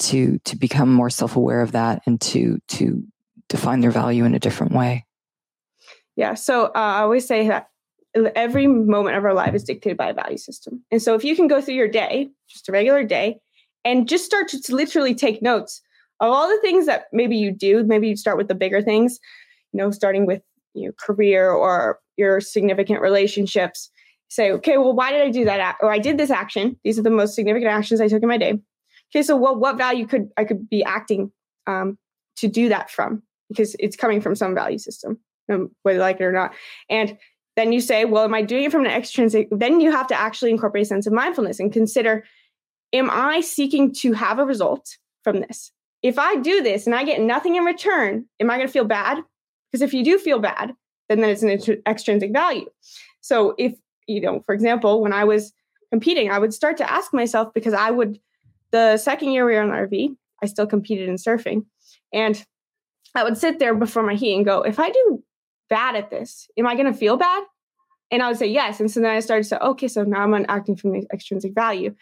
to 0.00 0.38
to 0.46 0.56
become 0.56 0.90
more 0.90 1.10
self-aware 1.10 1.60
of 1.60 1.72
that 1.72 2.00
and 2.06 2.18
to 2.22 2.58
to 2.68 3.04
define 3.50 3.80
their 3.80 3.90
value 3.90 4.24
in 4.24 4.34
a 4.34 4.38
different 4.38 4.72
way? 4.72 5.04
Yeah. 6.16 6.34
So 6.34 6.66
uh, 6.66 6.70
I 6.74 7.00
always 7.00 7.26
say 7.26 7.48
that 7.48 7.69
every 8.14 8.66
moment 8.66 9.16
of 9.16 9.24
our 9.24 9.34
life 9.34 9.54
is 9.54 9.64
dictated 9.64 9.96
by 9.96 10.10
a 10.10 10.14
value 10.14 10.38
system. 10.38 10.82
And 10.90 11.00
so 11.00 11.14
if 11.14 11.24
you 11.24 11.36
can 11.36 11.48
go 11.48 11.60
through 11.60 11.74
your 11.74 11.88
day, 11.88 12.30
just 12.48 12.68
a 12.68 12.72
regular 12.72 13.04
day, 13.04 13.38
and 13.84 14.08
just 14.08 14.24
start 14.24 14.48
to, 14.48 14.74
literally 14.74 15.14
take 15.14 15.42
notes 15.42 15.80
of 16.20 16.30
all 16.30 16.48
the 16.48 16.60
things 16.60 16.86
that 16.86 17.04
maybe 17.12 17.36
you 17.36 17.50
do, 17.50 17.82
maybe 17.84 18.08
you 18.08 18.16
start 18.16 18.36
with 18.36 18.48
the 18.48 18.54
bigger 18.54 18.82
things, 18.82 19.18
you 19.72 19.78
know, 19.78 19.90
starting 19.90 20.26
with 20.26 20.42
your 20.74 20.92
career 20.92 21.50
or 21.50 21.98
your 22.16 22.40
significant 22.40 23.00
relationships. 23.00 23.90
Say, 24.28 24.52
okay, 24.52 24.76
well, 24.76 24.92
why 24.92 25.10
did 25.10 25.22
I 25.22 25.30
do 25.30 25.44
that? 25.46 25.76
Or 25.80 25.90
I 25.90 25.98
did 25.98 26.18
this 26.18 26.30
action. 26.30 26.76
These 26.84 26.98
are 26.98 27.02
the 27.02 27.10
most 27.10 27.34
significant 27.34 27.70
actions 27.70 28.00
I 28.00 28.08
took 28.08 28.22
in 28.22 28.28
my 28.28 28.36
day. 28.36 28.60
Okay, 29.12 29.22
so 29.22 29.36
well, 29.36 29.56
what 29.56 29.76
value 29.76 30.06
could 30.06 30.28
I 30.36 30.44
could 30.44 30.68
be 30.68 30.84
acting 30.84 31.32
um, 31.66 31.98
to 32.36 32.46
do 32.46 32.68
that 32.68 32.90
from 32.90 33.22
because 33.48 33.74
it's 33.80 33.96
coming 33.96 34.20
from 34.20 34.36
some 34.36 34.54
value 34.54 34.78
system, 34.78 35.18
um, 35.52 35.70
whether 35.82 35.98
like 35.98 36.20
it 36.20 36.24
or 36.24 36.32
not. 36.32 36.52
And 36.88 37.18
then 37.60 37.72
you 37.72 37.80
say, 37.80 38.06
well, 38.06 38.24
am 38.24 38.34
I 38.34 38.40
doing 38.40 38.64
it 38.64 38.72
from 38.72 38.86
an 38.86 38.90
extrinsic? 38.90 39.48
Then 39.50 39.80
you 39.80 39.92
have 39.92 40.06
to 40.06 40.18
actually 40.18 40.50
incorporate 40.50 40.82
a 40.82 40.86
sense 40.86 41.06
of 41.06 41.12
mindfulness 41.12 41.60
and 41.60 41.70
consider, 41.70 42.24
am 42.94 43.10
I 43.10 43.42
seeking 43.42 43.92
to 43.96 44.14
have 44.14 44.38
a 44.38 44.44
result 44.44 44.96
from 45.22 45.40
this? 45.40 45.70
If 46.02 46.18
I 46.18 46.36
do 46.36 46.62
this 46.62 46.86
and 46.86 46.94
I 46.94 47.04
get 47.04 47.20
nothing 47.20 47.56
in 47.56 47.64
return, 47.64 48.24
am 48.40 48.50
I 48.50 48.56
going 48.56 48.66
to 48.66 48.72
feel 48.72 48.86
bad? 48.86 49.22
Because 49.70 49.82
if 49.82 49.92
you 49.92 50.02
do 50.02 50.18
feel 50.18 50.38
bad, 50.38 50.74
then, 51.10 51.20
then 51.20 51.28
it's 51.28 51.42
an 51.42 51.82
extrinsic 51.86 52.32
value. 52.32 52.66
So 53.20 53.54
if, 53.58 53.74
you 54.06 54.22
know, 54.22 54.40
for 54.40 54.54
example, 54.54 55.02
when 55.02 55.12
I 55.12 55.24
was 55.24 55.52
competing, 55.92 56.30
I 56.30 56.38
would 56.38 56.54
start 56.54 56.78
to 56.78 56.90
ask 56.90 57.12
myself 57.12 57.52
because 57.52 57.74
I 57.74 57.90
would, 57.90 58.18
the 58.70 58.96
second 58.96 59.32
year 59.32 59.44
we 59.44 59.54
were 59.54 59.60
on 59.60 59.68
RV, 59.68 60.16
I 60.42 60.46
still 60.46 60.66
competed 60.66 61.10
in 61.10 61.16
surfing. 61.16 61.66
And 62.12 62.42
I 63.14 63.22
would 63.22 63.36
sit 63.36 63.58
there 63.58 63.74
before 63.74 64.02
my 64.02 64.14
heat 64.14 64.34
and 64.34 64.44
go, 64.44 64.62
if 64.62 64.78
I 64.78 64.90
do 64.90 65.22
bad 65.70 65.96
at 65.96 66.10
this, 66.10 66.48
am 66.58 66.66
I 66.66 66.74
going 66.74 66.92
to 66.92 66.98
feel 66.98 67.16
bad? 67.16 67.44
And 68.10 68.22
I 68.22 68.28
would 68.28 68.36
say 68.36 68.48
yes. 68.48 68.80
And 68.80 68.90
so 68.90 69.00
then 69.00 69.10
I 69.10 69.20
started 69.20 69.44
to 69.44 69.48
say, 69.48 69.56
okay, 69.56 69.88
so 69.88 70.02
now 70.02 70.22
I'm 70.22 70.46
acting 70.48 70.76
from 70.76 70.92
the 70.92 71.06
extrinsic 71.12 71.54
value. 71.54 71.94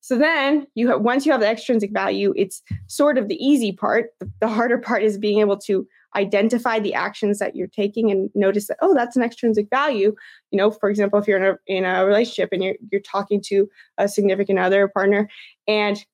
So 0.00 0.16
then 0.16 0.68
you 0.76 0.88
have, 0.88 1.00
once 1.00 1.26
you 1.26 1.32
have 1.32 1.40
the 1.40 1.48
extrinsic 1.48 1.92
value, 1.92 2.32
it's 2.36 2.62
sort 2.86 3.18
of 3.18 3.26
the 3.26 3.44
easy 3.44 3.72
part. 3.72 4.10
The, 4.40 4.46
harder 4.46 4.78
part 4.88 5.02
is 5.02 5.18
being 5.18 5.40
able 5.40 5.56
to 5.60 5.86
identify 6.14 6.78
the 6.78 6.94
actions 6.94 7.38
that 7.38 7.56
you're 7.56 7.66
taking 7.66 8.10
and 8.10 8.30
notice 8.34 8.68
that 8.68 8.78
oh 8.80 8.94
that's 8.94 9.16
an 9.16 9.22
extrinsic 9.22 9.68
value 9.68 10.14
you 10.50 10.56
know 10.56 10.70
for 10.70 10.88
example 10.88 11.18
if 11.18 11.28
you're 11.28 11.36
in 11.36 11.44
a, 11.44 11.58
in 11.66 11.84
a 11.84 12.06
relationship 12.06 12.48
and 12.52 12.64
you're, 12.64 12.76
you're 12.90 13.02
talking 13.02 13.40
to 13.40 13.68
a 13.98 14.08
significant 14.08 14.58
other 14.58 14.88
partner 14.88 15.28
and 15.68 16.06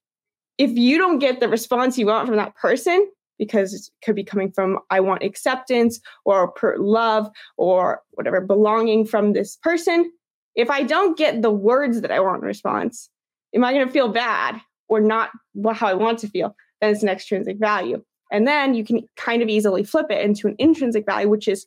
if 0.59 0.71
you 0.71 0.99
don't 0.99 1.21
get 1.21 1.39
the 1.39 1.49
response 1.49 1.97
you 1.97 2.07
want 2.07 2.27
from 2.27 2.37
that 2.37 2.55
person 2.57 3.09
because 3.43 3.75
it 3.75 3.83
could 4.05 4.15
be 4.15 4.23
coming 4.23 4.53
from 4.53 4.79
I 4.91 5.01
want 5.01 5.25
acceptance 5.25 5.99
or 6.25 6.55
love 6.79 7.29
or 7.57 8.01
whatever 8.13 8.41
belonging 8.41 9.05
from 9.05 9.33
this 9.33 9.57
person. 9.57 10.13
If 10.55 10.71
I 10.71 10.85
don't 10.85 11.19
get 11.19 11.43
the 11.43 11.51
words 11.51 12.03
that 12.03 12.13
I 12.13 12.21
want 12.21 12.43
in 12.43 12.47
response, 12.47 13.11
am 13.53 13.65
I 13.65 13.73
going 13.73 13.85
to 13.85 13.93
feel 13.93 14.11
bad 14.11 14.61
or 14.89 15.01
not 15.01 15.31
how 15.75 15.89
I 15.89 15.95
want 15.95 16.21
to 16.21 16.29
feel? 16.29 16.55
Then 16.81 16.93
it's 16.93 17.03
an 17.03 17.09
extrinsic 17.09 17.59
value. 17.59 18.05
And 18.31 18.47
then 18.47 18.75
you 18.75 18.85
can 18.85 19.09
kind 19.17 19.43
of 19.43 19.49
easily 19.49 19.83
flip 19.83 20.07
it 20.11 20.25
into 20.25 20.47
an 20.47 20.55
intrinsic 20.61 21.05
value, 21.05 21.29
which 21.29 21.49
is, 21.49 21.67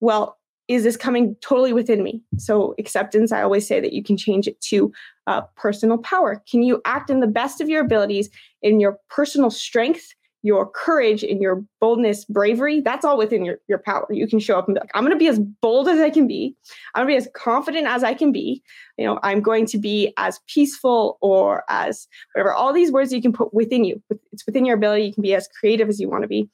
well, 0.00 0.36
is 0.66 0.82
this 0.82 0.96
coming 0.96 1.36
totally 1.42 1.72
within 1.72 2.02
me? 2.02 2.22
So, 2.38 2.74
acceptance, 2.76 3.30
I 3.30 3.42
always 3.42 3.68
say 3.68 3.78
that 3.78 3.92
you 3.92 4.02
can 4.02 4.16
change 4.16 4.48
it 4.48 4.60
to 4.62 4.92
uh, 5.28 5.42
personal 5.54 5.98
power. 5.98 6.42
Can 6.50 6.64
you 6.64 6.80
act 6.84 7.08
in 7.08 7.20
the 7.20 7.28
best 7.28 7.60
of 7.60 7.68
your 7.68 7.82
abilities 7.82 8.30
in 8.62 8.80
your 8.80 8.98
personal 9.10 9.50
strength 9.50 10.12
your 10.44 10.68
courage 10.68 11.22
and 11.22 11.40
your 11.40 11.64
boldness, 11.80 12.26
bravery, 12.26 12.82
that's 12.82 13.02
all 13.02 13.16
within 13.16 13.46
your, 13.46 13.56
your 13.66 13.78
power. 13.78 14.06
You 14.10 14.28
can 14.28 14.38
show 14.38 14.58
up 14.58 14.68
and 14.68 14.74
be 14.74 14.80
like, 14.80 14.90
I'm 14.94 15.02
going 15.02 15.14
to 15.14 15.18
be 15.18 15.26
as 15.26 15.38
bold 15.38 15.88
as 15.88 15.98
I 15.98 16.10
can 16.10 16.28
be. 16.28 16.54
I'm 16.94 17.06
going 17.06 17.16
to 17.16 17.22
be 17.22 17.26
as 17.26 17.32
confident 17.34 17.86
as 17.86 18.04
I 18.04 18.12
can 18.12 18.30
be. 18.30 18.62
You 18.98 19.06
know, 19.06 19.18
I'm 19.22 19.40
going 19.40 19.64
to 19.64 19.78
be 19.78 20.12
as 20.18 20.40
peaceful 20.46 21.16
or 21.22 21.64
as 21.70 22.06
whatever, 22.34 22.52
all 22.52 22.74
these 22.74 22.92
words 22.92 23.10
you 23.10 23.22
can 23.22 23.32
put 23.32 23.54
within 23.54 23.84
you. 23.84 24.02
It's 24.32 24.44
within 24.44 24.66
your 24.66 24.76
ability. 24.76 25.06
You 25.06 25.14
can 25.14 25.22
be 25.22 25.34
as 25.34 25.48
creative 25.58 25.88
as 25.88 25.98
you 25.98 26.10
want 26.10 26.24
to 26.24 26.28
be. 26.28 26.50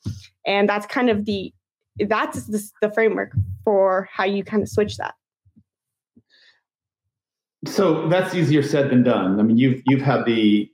And 0.46 0.68
that's 0.68 0.86
kind 0.86 1.10
of 1.10 1.24
the, 1.24 1.52
that's 1.98 2.46
the, 2.46 2.62
the 2.80 2.92
framework 2.92 3.32
for 3.64 4.08
how 4.12 4.22
you 4.22 4.44
kind 4.44 4.62
of 4.62 4.68
switch 4.68 4.98
that. 4.98 5.14
So 7.66 8.08
that's 8.08 8.36
easier 8.36 8.62
said 8.62 8.88
than 8.90 9.02
done. 9.02 9.40
I 9.40 9.42
mean, 9.42 9.58
you've, 9.58 9.82
you've 9.86 10.00
had 10.00 10.26
the, 10.26 10.69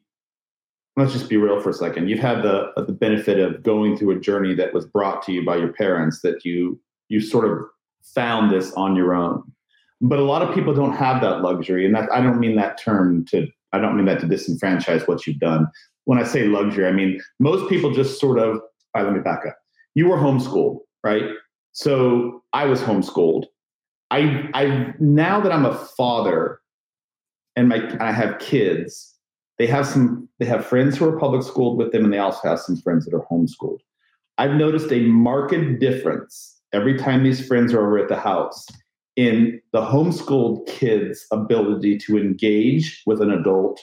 let's 0.97 1.13
just 1.13 1.29
be 1.29 1.37
real 1.37 1.61
for 1.61 1.71
a 1.71 1.75
second. 1.75 2.09
You've 2.09 2.21
had 2.21 2.43
the 2.43 2.73
the 2.77 2.93
benefit 2.93 3.39
of 3.39 3.63
going 3.63 3.97
through 3.97 4.17
a 4.17 4.21
journey 4.21 4.55
that 4.55 4.73
was 4.73 4.87
brought 4.87 5.23
to 5.23 5.33
you 5.33 5.45
by 5.45 5.57
your 5.57 5.73
parents 5.73 6.23
that 6.23 6.45
you 6.45 6.81
you 7.09 7.21
sort 7.21 7.45
of 7.45 7.59
found 8.03 8.51
this 8.51 8.73
on 8.73 8.97
your 8.97 9.15
own. 9.15 9.43
But 10.01 10.19
a 10.19 10.25
lot 10.25 10.43
of 10.43 10.55
people 10.55 10.75
don't 10.75 10.95
have 10.95 11.21
that 11.23 11.41
luxury, 11.41 11.87
and 11.87 11.95
that, 11.95 12.11
I 12.13 12.21
don't 12.21 12.41
mean 12.41 12.57
that 12.57 12.81
term 12.81 13.25
to 13.27 13.47
I 13.73 13.79
don't 13.79 13.97
mean 13.97 14.07
that 14.07 14.21
to 14.21 14.27
disenfranchise 14.27 15.07
what 15.07 15.27
you've 15.27 15.39
done. 15.39 15.69
When 16.05 16.19
I 16.19 16.25
say 16.25 16.45
luxury, 16.47 16.87
I 16.87 16.93
mean 16.93 17.21
most 17.39 17.69
people 17.69 17.93
just 17.93 18.21
sort 18.21 18.39
of. 18.39 18.61
All 18.95 19.03
right, 19.03 19.05
let 19.05 19.13
me 19.13 19.21
back 19.21 19.45
up. 19.47 19.57
You 19.95 20.09
were 20.09 20.17
homeschooled, 20.17 20.79
right? 21.05 21.25
So 21.73 22.43
I 22.55 22.65
was 22.65 22.81
homeschooled. 22.81 23.45
I 24.11 24.49
I 24.55 24.95
now 24.99 25.41
that 25.41 25.53
I'm 25.53 25.67
a 25.67 25.75
father, 25.75 26.61
and 27.57 27.69
my 27.69 27.97
I 28.01 28.13
have 28.13 28.39
kids 28.39 29.16
they 29.59 29.66
have 29.66 29.87
some 29.87 30.29
they 30.38 30.47
have 30.47 30.66
friends 30.66 30.97
who 30.97 31.09
are 31.09 31.19
public 31.19 31.42
schooled 31.42 31.79
with 31.79 31.92
them 31.92 32.05
and 32.05 32.12
they 32.12 32.19
also 32.19 32.47
have 32.49 32.61
some 32.61 32.77
friends 32.77 33.05
that 33.05 33.14
are 33.14 33.27
homeschooled. 33.31 33.79
I've 34.38 34.55
noticed 34.55 34.92
a 34.92 35.01
marked 35.01 35.81
difference 35.81 36.61
every 36.73 36.99
time 36.99 37.25
these 37.25 37.47
friends 37.47 37.73
are 37.73 37.87
over 37.87 37.99
at 37.99 38.09
the 38.09 38.19
house 38.19 38.66
in 39.16 39.61
the 39.73 39.81
homeschooled 39.81 40.66
kids 40.66 41.27
ability 41.33 41.97
to 41.99 42.19
engage 42.19 43.03
with 43.07 43.23
an 43.23 43.31
adult 43.31 43.81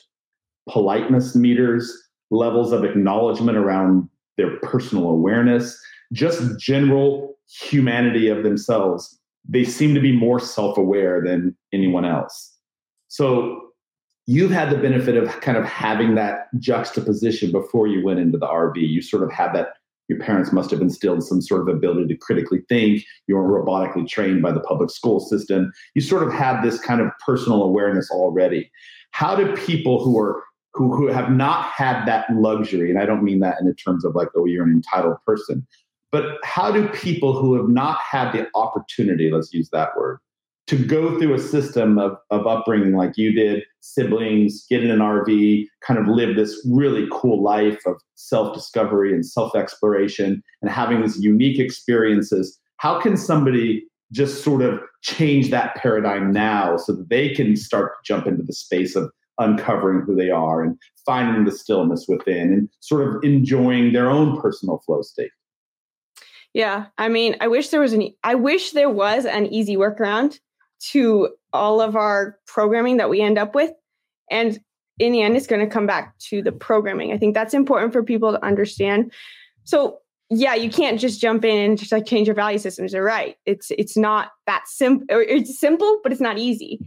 politeness 0.70 1.36
meters 1.36 1.92
levels 2.30 2.72
of 2.72 2.84
acknowledgement 2.84 3.58
around 3.58 4.08
their 4.38 4.58
personal 4.60 5.10
awareness 5.10 5.80
just 6.14 6.60
general 6.60 7.36
humanity 7.48 8.28
of 8.28 8.44
themselves. 8.44 9.20
They 9.48 9.64
seem 9.66 9.94
to 9.96 10.00
be 10.00 10.16
more 10.16 10.40
self-aware 10.40 11.22
than 11.26 11.56
anyone 11.74 12.06
else. 12.06 12.56
So 13.10 13.73
you've 14.26 14.52
had 14.52 14.70
the 14.70 14.78
benefit 14.78 15.18
of 15.18 15.30
kind 15.42 15.58
of 15.58 15.66
having 15.66 16.16
that 16.16 16.48
juxtaposition 16.60 17.52
before 17.52 17.88
you 17.88 18.04
went 18.04 18.20
into 18.20 18.38
the 18.38 18.48
RV. 18.48 18.78
You 18.78 19.02
sort 19.02 19.24
of 19.24 19.32
had 19.32 19.54
that. 19.54 19.74
Your 20.10 20.20
parents 20.20 20.52
must 20.52 20.70
have 20.72 20.82
instilled 20.82 21.24
some 21.24 21.42
sort 21.42 21.62
of 21.62 21.74
ability 21.74 22.08
to 22.08 22.18
critically 22.18 22.62
think. 22.68 23.04
You 23.28 23.38
were 23.38 23.64
robotically 23.64 24.08
trained 24.08 24.42
by 24.42 24.52
the 24.52 24.60
public 24.60 24.90
school 24.90 25.22
system. 25.22 25.72
You 25.96 26.02
sort 26.02 26.24
of 26.24 26.34
had 26.34 26.62
this 26.62 26.78
kind 26.78 27.00
of 27.00 27.10
personal 27.26 27.64
awareness 27.64 28.12
already. 28.12 28.70
How 29.12 29.34
do 29.36 29.56
people 29.56 30.04
who 30.04 30.20
are 30.20 30.44
who, 30.74 30.94
who 30.94 31.08
have 31.08 31.30
not 31.30 31.66
had 31.68 32.06
that 32.06 32.26
luxury, 32.32 32.90
and 32.90 33.00
I 33.00 33.06
don't 33.06 33.24
mean 33.24 33.40
that 33.40 33.60
in 33.60 33.68
the 33.68 33.76
terms 33.76 34.04
of 34.04 34.16
like, 34.16 34.30
oh, 34.36 34.46
you're 34.46 34.64
an 34.64 34.72
entitled 34.72 35.18
person, 35.26 35.66
but 36.12 36.40
how 36.44 36.72
do 36.72 36.88
people 36.90 37.40
who 37.40 37.56
have 37.56 37.70
not 37.70 38.00
had 38.00 38.32
the 38.34 38.48
opportunity, 38.56 39.32
let's 39.32 39.54
use 39.54 39.70
that 39.70 39.96
word, 39.96 40.20
to 40.68 40.78
go 40.78 41.20
through 41.20 41.34
a 41.34 41.40
system 41.40 42.00
of, 42.00 42.18
of 42.32 42.48
upbringing 42.48 42.94
like 42.94 43.18
you 43.18 43.34
did, 43.34 43.64
siblings, 43.84 44.66
get 44.70 44.84
in 44.84 44.90
an 44.90 45.00
RV, 45.00 45.66
kind 45.82 46.00
of 46.00 46.08
live 46.08 46.36
this 46.36 46.66
really 46.70 47.08
cool 47.12 47.44
life 47.44 47.82
of 47.86 48.02
self 48.16 48.54
discovery 48.54 49.14
and 49.14 49.26
self 49.26 49.56
exploration 49.56 50.42
and 50.62 50.72
having 50.72 51.02
these 51.02 51.22
unique 51.22 51.60
experiences. 51.60 52.60
How 52.78 53.00
can 53.00 53.18
somebody 53.18 53.86
just 54.12 54.44
sort 54.44 54.62
of 54.62 54.80
change 55.02 55.50
that 55.52 55.76
paradigm 55.76 56.32
now 56.32 56.78
so 56.78 56.94
that 56.94 57.10
they 57.10 57.30
can 57.30 57.56
start 57.56 57.94
to 57.94 58.14
jump 58.14 58.28
into 58.28 58.44
the 58.44 58.54
space 58.54 58.96
of 58.96 59.12
uncovering 59.40 60.02
who 60.06 60.16
they 60.16 60.30
are 60.30 60.62
and 60.64 60.78
finding 61.06 61.44
the 61.46 61.52
stillness 61.52 62.06
within 62.08 62.54
and 62.54 62.70
sort 62.80 63.08
of 63.08 63.24
enjoying 63.24 63.92
their 63.92 64.10
own 64.10 64.40
personal 64.40 64.82
flow 64.86 65.02
state? 65.02 65.32
Yeah, 66.54 66.86
I 67.00 67.10
mean, 67.10 67.36
I 67.42 67.48
wish 67.48 67.70
there 67.70 67.82
was 67.82 67.94
an 67.94 68.10
I 68.24 68.36
wish 68.36 68.72
there 68.72 68.90
was 68.90 69.26
an 69.26 69.48
easy 69.48 69.76
workaround 69.76 70.40
to 70.92 71.30
all 71.52 71.82
of 71.82 71.96
our 71.96 72.38
programming 72.48 72.98
that 72.98 73.10
we 73.10 73.22
end 73.22 73.38
up 73.38 73.56
with. 73.56 73.72
And 74.30 74.60
in 75.00 75.12
the 75.12 75.22
end, 75.22 75.36
it's 75.36 75.48
going 75.48 75.62
to 75.62 75.72
come 75.72 75.88
back 75.88 76.18
to 76.30 76.42
the 76.42 76.52
programming. 76.52 77.12
I 77.14 77.18
think 77.18 77.34
that's 77.34 77.54
important 77.54 77.94
for 77.94 78.04
people 78.04 78.32
to 78.32 78.46
understand. 78.46 79.12
So 79.64 80.00
yeah, 80.30 80.56
you 80.56 80.70
can't 80.70 81.00
just 81.00 81.22
jump 81.22 81.46
in 81.46 81.58
and 81.58 81.78
just 81.78 81.92
like 81.92 82.06
change 82.06 82.28
your 82.28 82.36
value 82.36 82.58
systems. 82.58 82.94
You're 82.94 83.04
right. 83.04 83.36
It's 83.46 83.72
it's 83.72 83.98
not 83.98 84.32
that 84.48 84.64
simple. 84.68 85.06
It's 85.10 85.60
simple, 85.60 86.00
but 86.02 86.12
it's 86.12 86.22
not 86.22 86.38
easy. 86.38 86.80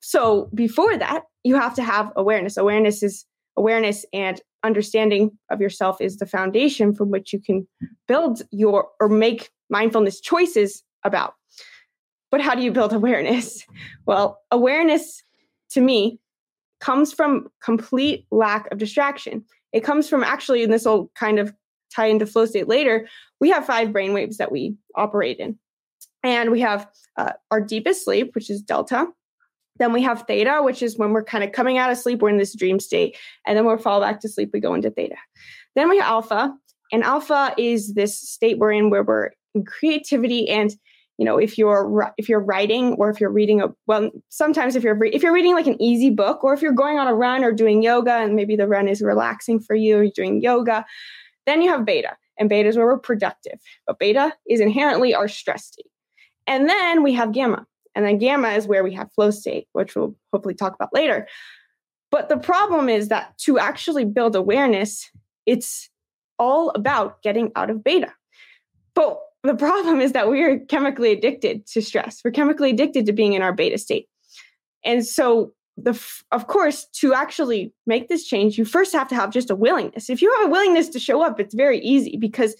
So 0.00 0.48
before 0.54 0.96
that, 0.96 1.24
you 1.44 1.54
have 1.56 1.74
to 1.74 1.82
have 1.82 2.10
awareness. 2.16 2.56
Awareness 2.56 3.02
is 3.02 3.24
awareness 3.56 4.04
and 4.12 4.40
understanding 4.64 5.30
of 5.50 5.60
yourself 5.60 6.00
is 6.00 6.16
the 6.16 6.26
foundation 6.26 6.94
from 6.94 7.10
which 7.10 7.32
you 7.32 7.40
can 7.40 7.66
build 8.08 8.42
your 8.50 8.88
or 9.00 9.08
make 9.08 9.50
mindfulness 9.68 10.20
choices 10.20 10.82
about. 11.04 11.34
But 12.32 12.40
how 12.40 12.56
do 12.56 12.62
you 12.62 12.72
build 12.72 12.92
awareness? 12.92 13.64
Well, 14.04 14.40
awareness 14.50 15.22
to 15.70 15.80
me 15.80 16.18
comes 16.80 17.12
from 17.12 17.48
complete 17.62 18.26
lack 18.32 18.68
of 18.72 18.78
distraction. 18.78 19.44
It 19.72 19.84
comes 19.84 20.08
from 20.08 20.24
actually, 20.24 20.64
and 20.64 20.72
this 20.72 20.84
will 20.84 21.12
kind 21.14 21.38
of 21.38 21.54
tie 21.94 22.06
into 22.06 22.26
flow 22.26 22.46
state 22.46 22.66
later, 22.66 23.08
we 23.40 23.50
have 23.50 23.66
five 23.66 23.92
brain 23.92 24.12
waves 24.12 24.38
that 24.38 24.50
we 24.50 24.74
operate 24.96 25.38
in. 25.38 25.58
And 26.24 26.50
we 26.50 26.60
have 26.60 26.88
uh, 27.16 27.32
our 27.50 27.60
deepest 27.60 28.04
sleep, 28.04 28.34
which 28.34 28.50
is 28.50 28.62
delta. 28.62 29.06
Then 29.76 29.92
we 29.92 30.02
have 30.02 30.24
theta, 30.26 30.60
which 30.62 30.82
is 30.82 30.98
when 30.98 31.12
we're 31.12 31.24
kind 31.24 31.44
of 31.44 31.52
coming 31.52 31.78
out 31.78 31.90
of 31.90 31.98
sleep, 31.98 32.20
we're 32.20 32.28
in 32.28 32.38
this 32.38 32.56
dream 32.56 32.80
state. 32.80 33.16
And 33.46 33.56
then 33.56 33.64
we'll 33.64 33.78
fall 33.78 34.00
back 34.00 34.20
to 34.20 34.28
sleep, 34.28 34.50
we 34.52 34.60
go 34.60 34.74
into 34.74 34.90
theta. 34.90 35.16
Then 35.74 35.88
we 35.88 35.98
have 35.98 36.06
alpha. 36.06 36.54
And 36.92 37.02
alpha 37.02 37.54
is 37.56 37.94
this 37.94 38.18
state 38.18 38.58
we're 38.58 38.72
in 38.72 38.90
where 38.90 39.02
we're 39.02 39.30
in 39.54 39.64
creativity 39.64 40.48
and 40.48 40.74
you 41.22 41.26
know 41.26 41.38
if 41.38 41.56
you're 41.56 42.12
if 42.18 42.28
you're 42.28 42.40
writing 42.40 42.94
or 42.94 43.08
if 43.08 43.20
you're 43.20 43.30
reading 43.30 43.60
a 43.62 43.68
well 43.86 44.10
sometimes 44.28 44.74
if 44.74 44.82
you're 44.82 44.98
re- 44.98 45.12
if 45.12 45.22
you're 45.22 45.32
reading 45.32 45.54
like 45.54 45.68
an 45.68 45.80
easy 45.80 46.10
book 46.10 46.42
or 46.42 46.52
if 46.52 46.60
you're 46.60 46.72
going 46.72 46.98
on 46.98 47.06
a 47.06 47.14
run 47.14 47.44
or 47.44 47.52
doing 47.52 47.80
yoga 47.80 48.14
and 48.14 48.34
maybe 48.34 48.56
the 48.56 48.66
run 48.66 48.88
is 48.88 49.00
relaxing 49.00 49.60
for 49.60 49.76
you 49.76 49.98
or 49.98 50.02
you're 50.02 50.12
doing 50.16 50.42
yoga 50.42 50.84
then 51.46 51.62
you 51.62 51.70
have 51.70 51.84
beta 51.84 52.16
and 52.38 52.48
beta 52.48 52.68
is 52.68 52.76
where 52.76 52.86
we're 52.86 52.98
productive. 52.98 53.60
But 53.86 53.98
beta 53.98 54.32
is 54.48 54.60
inherently 54.60 55.14
our 55.14 55.28
stress 55.28 55.66
state. 55.66 55.86
And 56.46 56.68
then 56.68 57.02
we 57.02 57.12
have 57.12 57.32
gamma. 57.32 57.66
And 57.94 58.04
then 58.04 58.18
gamma 58.18 58.48
is 58.50 58.66
where 58.66 58.82
we 58.82 58.94
have 58.94 59.12
flow 59.12 59.30
state, 59.30 59.68
which 59.72 59.94
we'll 59.94 60.16
hopefully 60.32 60.54
talk 60.54 60.74
about 60.74 60.94
later. 60.94 61.28
But 62.10 62.28
the 62.28 62.38
problem 62.38 62.88
is 62.88 63.08
that 63.08 63.36
to 63.38 63.58
actually 63.58 64.04
build 64.04 64.34
awareness, 64.34 65.10
it's 65.46 65.88
all 66.38 66.70
about 66.70 67.22
getting 67.22 67.52
out 67.54 67.70
of 67.70 67.84
beta. 67.84 68.12
But 68.94 69.20
the 69.42 69.54
problem 69.54 70.00
is 70.00 70.12
that 70.12 70.28
we 70.28 70.42
are 70.42 70.58
chemically 70.58 71.12
addicted 71.12 71.66
to 71.66 71.82
stress. 71.82 72.20
We're 72.24 72.30
chemically 72.30 72.70
addicted 72.70 73.06
to 73.06 73.12
being 73.12 73.32
in 73.32 73.42
our 73.42 73.52
beta 73.52 73.78
state. 73.78 74.08
And 74.84 75.04
so 75.04 75.52
the 75.76 75.98
of 76.32 76.46
course 76.48 76.86
to 76.92 77.14
actually 77.14 77.72
make 77.86 78.08
this 78.08 78.26
change 78.26 78.58
you 78.58 78.64
first 78.64 78.92
have 78.92 79.08
to 79.08 79.14
have 79.14 79.30
just 79.30 79.50
a 79.50 79.54
willingness 79.54 80.10
if 80.10 80.20
you 80.20 80.32
have 80.38 80.48
a 80.48 80.50
willingness 80.50 80.88
to 80.88 80.98
show 80.98 81.22
up 81.22 81.40
it's 81.40 81.54
very 81.54 81.78
easy 81.80 82.18
because 82.18 82.54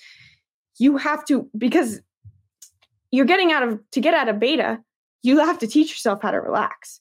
you 0.79 0.97
have 0.97 1.23
to 1.25 1.49
because 1.59 2.01
you're 3.11 3.27
getting 3.27 3.53
out 3.53 3.63
of 3.63 3.79
to 3.91 4.01
get 4.01 4.15
out 4.15 4.29
of 4.29 4.41
beta 4.41 4.79
you 5.23 5.39
have 5.39 5.59
to 5.59 5.67
teach 5.67 5.91
yourself 5.91 6.21
how 6.23 6.31
to 6.31 6.41
relax 6.41 7.01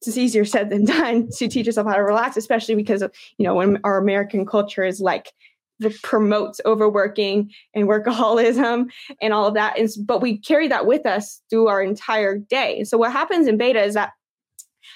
it's 0.00 0.16
easier 0.16 0.46
said 0.46 0.70
than 0.70 0.84
done 0.86 1.28
to 1.30 1.46
teach 1.46 1.66
yourself 1.66 1.86
how 1.86 1.94
to 1.94 2.02
relax 2.02 2.38
especially 2.38 2.74
because 2.74 3.02
of 3.02 3.12
you 3.36 3.44
know 3.44 3.54
when 3.54 3.78
our 3.84 3.98
american 3.98 4.46
culture 4.46 4.84
is 4.84 4.98
like 4.98 5.32
promotes 6.02 6.60
overworking 6.64 7.50
and 7.74 7.88
workaholism 7.88 8.90
and 9.22 9.32
all 9.32 9.46
of 9.46 9.54
that 9.54 9.78
and 9.78 9.88
but 10.04 10.20
we 10.20 10.38
carry 10.38 10.68
that 10.68 10.86
with 10.86 11.06
us 11.06 11.40
through 11.50 11.68
our 11.68 11.82
entire 11.82 12.36
day. 12.36 12.84
So 12.84 12.98
what 12.98 13.12
happens 13.12 13.46
in 13.46 13.56
beta 13.56 13.82
is 13.82 13.94
that 13.94 14.12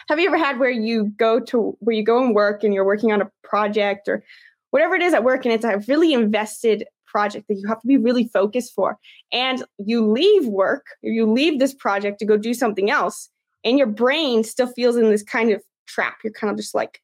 have 0.08 0.18
you 0.18 0.26
ever 0.26 0.38
had 0.38 0.58
where 0.58 0.70
you 0.70 1.06
go 1.16 1.40
to 1.40 1.76
where 1.80 1.94
you 1.94 2.04
go 2.04 2.24
and 2.24 2.34
work 2.34 2.64
and 2.64 2.74
you're 2.74 2.84
working 2.84 3.12
on 3.12 3.22
a 3.22 3.30
project 3.44 4.08
or 4.08 4.24
whatever 4.70 4.94
it 4.94 5.02
is 5.02 5.14
at 5.14 5.24
work 5.24 5.44
and 5.44 5.54
it's 5.54 5.64
a 5.64 5.78
really 5.86 6.12
invested 6.12 6.86
project 7.06 7.46
that 7.48 7.54
you 7.54 7.68
have 7.68 7.80
to 7.80 7.86
be 7.86 7.98
really 7.98 8.26
focused 8.28 8.74
for 8.74 8.98
and 9.32 9.64
you 9.78 10.04
leave 10.10 10.46
work 10.46 10.86
or 11.04 11.10
you 11.10 11.30
leave 11.30 11.58
this 11.58 11.74
project 11.74 12.18
to 12.18 12.24
go 12.24 12.36
do 12.36 12.54
something 12.54 12.90
else 12.90 13.28
and 13.64 13.78
your 13.78 13.86
brain 13.86 14.42
still 14.42 14.66
feels 14.66 14.96
in 14.96 15.10
this 15.10 15.22
kind 15.22 15.50
of 15.50 15.62
trap. 15.86 16.18
You're 16.24 16.32
kind 16.32 16.50
of 16.50 16.56
just 16.56 16.74
like 16.74 17.00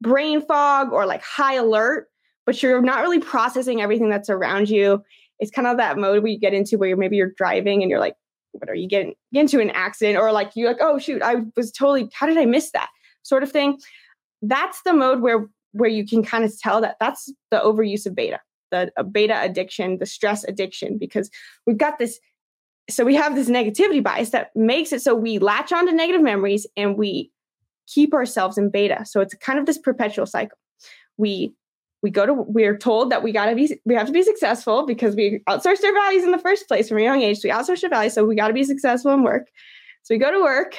brain 0.00 0.40
fog 0.40 0.92
or 0.92 1.06
like 1.06 1.22
high 1.22 1.54
alert 1.54 2.08
but 2.48 2.62
you're 2.62 2.80
not 2.80 3.02
really 3.02 3.18
processing 3.18 3.82
everything 3.82 4.08
that's 4.08 4.30
around 4.30 4.70
you. 4.70 5.04
It's 5.38 5.50
kind 5.50 5.68
of 5.68 5.76
that 5.76 5.98
mode 5.98 6.22
where 6.22 6.32
you 6.32 6.38
get 6.38 6.54
into 6.54 6.78
where 6.78 6.96
maybe 6.96 7.14
you're 7.14 7.34
driving 7.36 7.82
and 7.82 7.90
you're 7.90 8.00
like 8.00 8.14
what 8.52 8.70
are 8.70 8.74
you 8.74 8.88
getting 8.88 9.12
into 9.32 9.60
an 9.60 9.68
accident? 9.70 10.16
Or 10.16 10.32
like 10.32 10.52
you're 10.54 10.70
like 10.70 10.80
oh 10.80 10.98
shoot 10.98 11.20
i 11.20 11.42
was 11.56 11.70
totally 11.70 12.08
how 12.14 12.26
did 12.26 12.38
i 12.38 12.46
miss 12.46 12.70
that? 12.70 12.88
sort 13.22 13.42
of 13.42 13.52
thing. 13.52 13.78
That's 14.40 14.80
the 14.86 14.94
mode 14.94 15.20
where 15.20 15.46
where 15.72 15.90
you 15.90 16.06
can 16.06 16.24
kind 16.24 16.42
of 16.42 16.58
tell 16.58 16.80
that 16.80 16.96
that's 16.98 17.30
the 17.50 17.58
overuse 17.58 18.06
of 18.06 18.14
beta 18.14 18.40
the 18.70 18.90
uh, 18.96 19.02
beta 19.02 19.38
addiction 19.42 19.98
the 19.98 20.06
stress 20.06 20.42
addiction 20.44 20.96
because 20.96 21.28
we've 21.66 21.76
got 21.76 21.98
this 21.98 22.18
so 22.88 23.04
we 23.04 23.14
have 23.14 23.34
this 23.34 23.50
negativity 23.50 24.02
bias 24.02 24.30
that 24.30 24.48
makes 24.56 24.94
it 24.94 25.02
so 25.02 25.14
we 25.14 25.38
latch 25.38 25.70
onto 25.70 25.92
negative 25.92 26.22
memories 26.22 26.66
and 26.78 26.96
we 26.96 27.30
keep 27.86 28.14
ourselves 28.14 28.56
in 28.56 28.70
beta. 28.70 29.04
So 29.04 29.20
it's 29.20 29.34
kind 29.34 29.58
of 29.58 29.66
this 29.66 29.78
perpetual 29.78 30.26
cycle. 30.26 30.56
We 31.16 31.54
we 32.02 32.10
go 32.10 32.26
to 32.26 32.32
we're 32.32 32.76
told 32.76 33.10
that 33.10 33.22
we 33.22 33.32
got 33.32 33.46
to 33.46 33.54
be 33.54 33.78
we 33.84 33.94
have 33.94 34.06
to 34.06 34.12
be 34.12 34.22
successful 34.22 34.86
because 34.86 35.16
we 35.16 35.40
outsourced 35.48 35.84
our 35.84 35.92
values 35.92 36.24
in 36.24 36.30
the 36.30 36.38
first 36.38 36.68
place 36.68 36.88
from 36.88 36.98
a 36.98 37.02
young 37.02 37.22
age. 37.22 37.38
So 37.38 37.48
we 37.48 37.54
outsourced 37.54 37.84
our 37.84 37.90
values 37.90 38.14
so 38.14 38.24
we 38.24 38.36
got 38.36 38.48
to 38.48 38.54
be 38.54 38.64
successful 38.64 39.12
in 39.12 39.22
work. 39.22 39.48
So 40.02 40.14
we 40.14 40.18
go 40.18 40.30
to 40.30 40.40
work 40.40 40.76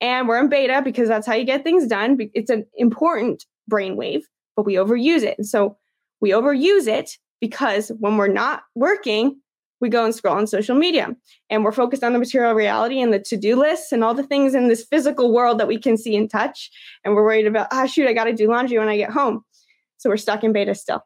and 0.00 0.28
we're 0.28 0.40
in 0.40 0.48
beta 0.48 0.80
because 0.84 1.08
that's 1.08 1.26
how 1.26 1.34
you 1.34 1.44
get 1.44 1.64
things 1.64 1.86
done. 1.86 2.18
It's 2.34 2.50
an 2.50 2.66
important 2.76 3.44
brainwave 3.70 4.22
but 4.56 4.66
we 4.66 4.74
overuse 4.74 5.22
it. 5.22 5.38
And 5.38 5.46
so 5.46 5.76
we 6.20 6.30
overuse 6.30 6.86
it 6.86 7.12
because 7.40 7.90
when 7.98 8.16
we're 8.16 8.28
not 8.28 8.62
working 8.74 9.40
we 9.80 9.88
go 9.88 10.04
and 10.04 10.14
scroll 10.14 10.36
on 10.36 10.46
social 10.46 10.76
media 10.76 11.08
and 11.48 11.64
we're 11.64 11.72
focused 11.72 12.04
on 12.04 12.12
the 12.12 12.18
material 12.18 12.52
reality 12.52 13.00
and 13.00 13.14
the 13.14 13.18
to-do 13.18 13.56
lists 13.56 13.92
and 13.92 14.04
all 14.04 14.12
the 14.12 14.22
things 14.22 14.54
in 14.54 14.68
this 14.68 14.84
physical 14.84 15.32
world 15.32 15.58
that 15.58 15.68
we 15.68 15.78
can 15.78 15.96
see 15.96 16.14
and 16.14 16.30
touch. 16.30 16.70
And 17.02 17.14
we're 17.14 17.24
worried 17.24 17.46
about 17.46 17.68
ah 17.72 17.84
oh, 17.84 17.86
shoot 17.86 18.06
i 18.06 18.12
got 18.12 18.24
to 18.24 18.34
do 18.34 18.48
laundry 18.48 18.78
when 18.78 18.88
i 18.88 18.96
get 18.96 19.10
home 19.10 19.42
so 20.00 20.08
we're 20.08 20.16
stuck 20.16 20.42
in 20.42 20.52
beta 20.52 20.74
still. 20.74 21.04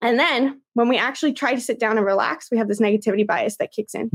And 0.00 0.16
then 0.18 0.62
when 0.74 0.88
we 0.88 0.96
actually 0.96 1.32
try 1.32 1.54
to 1.54 1.60
sit 1.60 1.80
down 1.80 1.96
and 1.96 2.06
relax, 2.06 2.50
we 2.50 2.58
have 2.58 2.68
this 2.68 2.80
negativity 2.80 3.26
bias 3.26 3.56
that 3.58 3.72
kicks 3.72 3.94
in. 3.94 4.10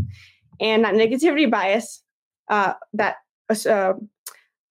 And 0.62 0.86
that 0.86 0.94
negativity 0.94 1.50
bias 1.52 2.02
uh, 2.48 2.74
that 2.94 3.18
uh, 3.70 3.94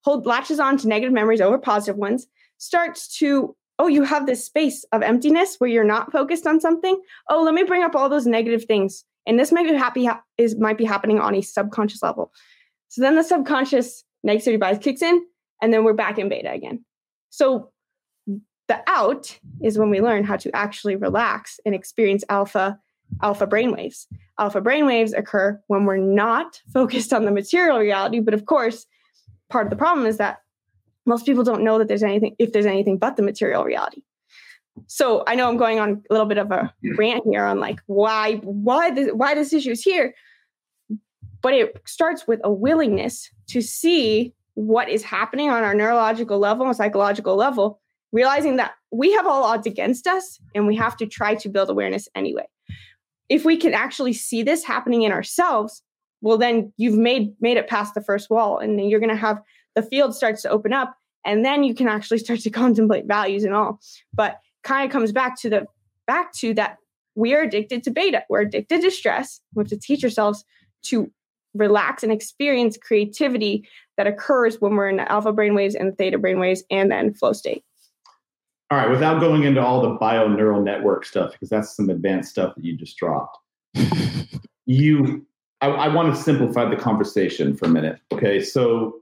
hold 0.04 0.24
latches 0.24 0.58
on 0.58 0.78
to 0.78 0.88
negative 0.88 1.12
memories 1.12 1.42
over 1.42 1.58
positive 1.58 1.96
ones 1.96 2.26
starts 2.56 3.18
to 3.18 3.54
oh 3.78 3.88
you 3.88 4.04
have 4.04 4.24
this 4.24 4.44
space 4.44 4.84
of 4.92 5.02
emptiness 5.02 5.56
where 5.58 5.68
you're 5.68 5.84
not 5.84 6.10
focused 6.10 6.46
on 6.46 6.58
something 6.60 6.98
oh 7.28 7.42
let 7.42 7.52
me 7.52 7.62
bring 7.62 7.82
up 7.82 7.94
all 7.94 8.08
those 8.08 8.26
negative 8.26 8.64
things 8.64 9.04
and 9.26 9.38
this 9.38 9.52
might 9.52 9.66
be 9.66 9.74
happy 9.74 10.08
is 10.38 10.56
might 10.58 10.78
be 10.78 10.84
happening 10.84 11.18
on 11.18 11.34
a 11.34 11.42
subconscious 11.42 12.02
level 12.02 12.32
so 12.88 13.02
then 13.02 13.14
the 13.14 13.22
subconscious 13.22 14.04
negativity 14.26 14.58
bias 14.58 14.78
kicks 14.78 15.02
in 15.02 15.22
and 15.60 15.72
then 15.72 15.84
we're 15.84 15.92
back 15.92 16.18
in 16.18 16.28
beta 16.28 16.50
again 16.50 16.82
so 17.28 17.70
the 18.68 18.82
out 18.86 19.38
is 19.62 19.78
when 19.78 19.90
we 19.90 20.00
learn 20.00 20.24
how 20.24 20.36
to 20.36 20.54
actually 20.54 20.96
relax 20.96 21.60
and 21.64 21.74
experience 21.74 22.24
alpha 22.28 22.78
alpha 23.22 23.46
brainwaves. 23.46 24.06
Alpha 24.38 24.60
brainwaves 24.60 25.16
occur 25.16 25.60
when 25.68 25.84
we're 25.84 25.96
not 25.96 26.60
focused 26.72 27.12
on 27.12 27.24
the 27.24 27.30
material 27.30 27.78
reality, 27.78 28.20
but 28.20 28.34
of 28.34 28.46
course, 28.46 28.86
part 29.48 29.66
of 29.66 29.70
the 29.70 29.76
problem 29.76 30.06
is 30.06 30.18
that 30.18 30.38
most 31.04 31.24
people 31.24 31.44
don't 31.44 31.62
know 31.62 31.78
that 31.78 31.88
there's 31.88 32.02
anything 32.02 32.34
if 32.38 32.52
there's 32.52 32.66
anything 32.66 32.98
but 32.98 33.16
the 33.16 33.22
material 33.22 33.64
reality. 33.64 34.02
So 34.88 35.24
I 35.26 35.36
know 35.36 35.48
I'm 35.48 35.56
going 35.56 35.78
on 35.78 36.02
a 36.10 36.12
little 36.12 36.26
bit 36.26 36.38
of 36.38 36.50
a 36.50 36.74
rant 36.98 37.24
here 37.24 37.44
on 37.44 37.60
like 37.60 37.80
why 37.86 38.36
why 38.36 38.90
this 38.90 39.10
why 39.12 39.34
this 39.34 39.52
issue 39.52 39.70
is 39.70 39.82
here, 39.82 40.14
but 41.40 41.54
it 41.54 41.80
starts 41.86 42.26
with 42.26 42.40
a 42.44 42.52
willingness 42.52 43.30
to 43.48 43.62
see 43.62 44.34
what 44.54 44.88
is 44.88 45.02
happening 45.02 45.48
on 45.50 45.62
our 45.62 45.74
neurological 45.74 46.38
level 46.38 46.66
and 46.66 46.76
psychological 46.76 47.36
level 47.36 47.80
realizing 48.12 48.56
that 48.56 48.72
we 48.90 49.12
have 49.12 49.26
all 49.26 49.44
odds 49.44 49.66
against 49.66 50.06
us 50.06 50.40
and 50.54 50.66
we 50.66 50.76
have 50.76 50.96
to 50.96 51.06
try 51.06 51.34
to 51.34 51.48
build 51.48 51.70
awareness 51.70 52.08
anyway. 52.14 52.46
If 53.28 53.44
we 53.44 53.56
can 53.56 53.74
actually 53.74 54.12
see 54.12 54.42
this 54.42 54.64
happening 54.64 55.02
in 55.02 55.12
ourselves, 55.12 55.82
well 56.20 56.38
then 56.38 56.72
you've 56.76 56.96
made 56.96 57.34
made 57.40 57.56
it 57.56 57.68
past 57.68 57.94
the 57.94 58.00
first 58.00 58.30
wall 58.30 58.58
and 58.58 58.78
then 58.78 58.86
you're 58.86 59.00
going 59.00 59.10
to 59.10 59.16
have 59.16 59.40
the 59.74 59.82
field 59.82 60.14
starts 60.14 60.42
to 60.42 60.50
open 60.50 60.72
up 60.72 60.96
and 61.24 61.44
then 61.44 61.64
you 61.64 61.74
can 61.74 61.88
actually 61.88 62.18
start 62.18 62.40
to 62.40 62.50
contemplate 62.62 63.06
values 63.06 63.44
and 63.44 63.54
all. 63.54 63.80
But 64.14 64.38
kind 64.62 64.84
of 64.84 64.92
comes 64.92 65.12
back 65.12 65.38
to 65.40 65.50
the 65.50 65.66
back 66.06 66.32
to 66.34 66.54
that 66.54 66.78
we 67.14 67.34
are 67.34 67.42
addicted 67.42 67.82
to 67.84 67.90
beta. 67.90 68.24
We're 68.28 68.42
addicted 68.42 68.82
to 68.82 68.90
stress. 68.90 69.40
We 69.54 69.62
have 69.62 69.68
to 69.68 69.78
teach 69.78 70.04
ourselves 70.04 70.44
to 70.84 71.10
relax 71.54 72.02
and 72.02 72.12
experience 72.12 72.76
creativity 72.76 73.66
that 73.96 74.06
occurs 74.06 74.60
when 74.60 74.74
we're 74.76 74.88
in 74.88 74.96
the 74.96 75.10
alpha 75.10 75.32
brainwaves 75.32 75.74
and 75.74 75.90
the 75.90 75.96
theta 75.96 76.18
brainwaves 76.18 76.60
and 76.70 76.90
then 76.90 77.14
flow 77.14 77.32
state. 77.32 77.64
All 78.70 78.78
right, 78.78 78.90
without 78.90 79.20
going 79.20 79.44
into 79.44 79.60
all 79.60 79.80
the 79.80 79.90
bio 79.90 80.26
neural 80.26 80.60
network 80.60 81.04
stuff, 81.04 81.32
because 81.32 81.48
that's 81.48 81.76
some 81.76 81.88
advanced 81.88 82.30
stuff 82.30 82.54
that 82.56 82.64
you 82.64 82.76
just 82.76 82.96
dropped. 82.96 83.38
you, 84.66 85.24
I, 85.60 85.68
I 85.68 85.88
want 85.88 86.14
to 86.14 86.20
simplify 86.20 86.68
the 86.68 86.76
conversation 86.76 87.56
for 87.56 87.66
a 87.66 87.68
minute. 87.68 88.00
Okay, 88.12 88.42
so 88.42 88.96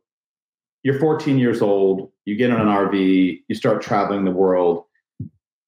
you're 0.83 1.01
14 1.01 1.39
years 1.39 1.63
old, 1.63 2.11
you 2.27 2.37
get 2.37 2.51
on 2.51 2.61
an 2.61 2.67
RV, 2.67 3.43
you 3.49 3.55
start 3.55 3.81
traveling 3.81 4.25
the 4.25 4.31
world, 4.31 4.85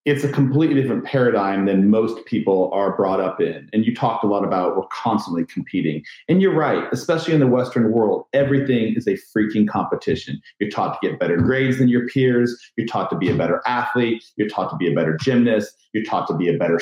it's 0.06 0.22
a 0.22 0.28
completely 0.28 0.80
different 0.80 1.04
paradigm 1.04 1.66
than 1.66 1.90
most 1.90 2.24
people 2.26 2.70
are 2.72 2.96
brought 2.96 3.18
up 3.18 3.40
in. 3.40 3.68
And 3.72 3.84
you 3.84 3.92
talked 3.92 4.22
a 4.22 4.28
lot 4.28 4.44
about 4.44 4.76
we're 4.76 4.86
constantly 4.92 5.44
competing. 5.44 6.04
And 6.28 6.40
you're 6.40 6.54
right, 6.54 6.84
especially 6.92 7.34
in 7.34 7.40
the 7.40 7.48
Western 7.48 7.90
world, 7.90 8.26
everything 8.32 8.94
is 8.94 9.08
a 9.08 9.18
freaking 9.36 9.68
competition. 9.68 10.40
You're 10.60 10.70
taught 10.70 11.00
to 11.00 11.08
get 11.08 11.18
better 11.18 11.36
grades 11.36 11.78
than 11.78 11.88
your 11.88 12.06
peers. 12.06 12.56
You're 12.76 12.86
taught 12.86 13.10
to 13.10 13.16
be 13.16 13.28
a 13.28 13.34
better 13.34 13.60
athlete. 13.66 14.22
You're 14.36 14.48
taught 14.48 14.70
to 14.70 14.76
be 14.76 14.90
a 14.90 14.94
better 14.94 15.16
gymnast. 15.20 15.74
You're 15.92 16.04
taught 16.04 16.28
to 16.28 16.36
be 16.36 16.54
a 16.54 16.56
better 16.56 16.78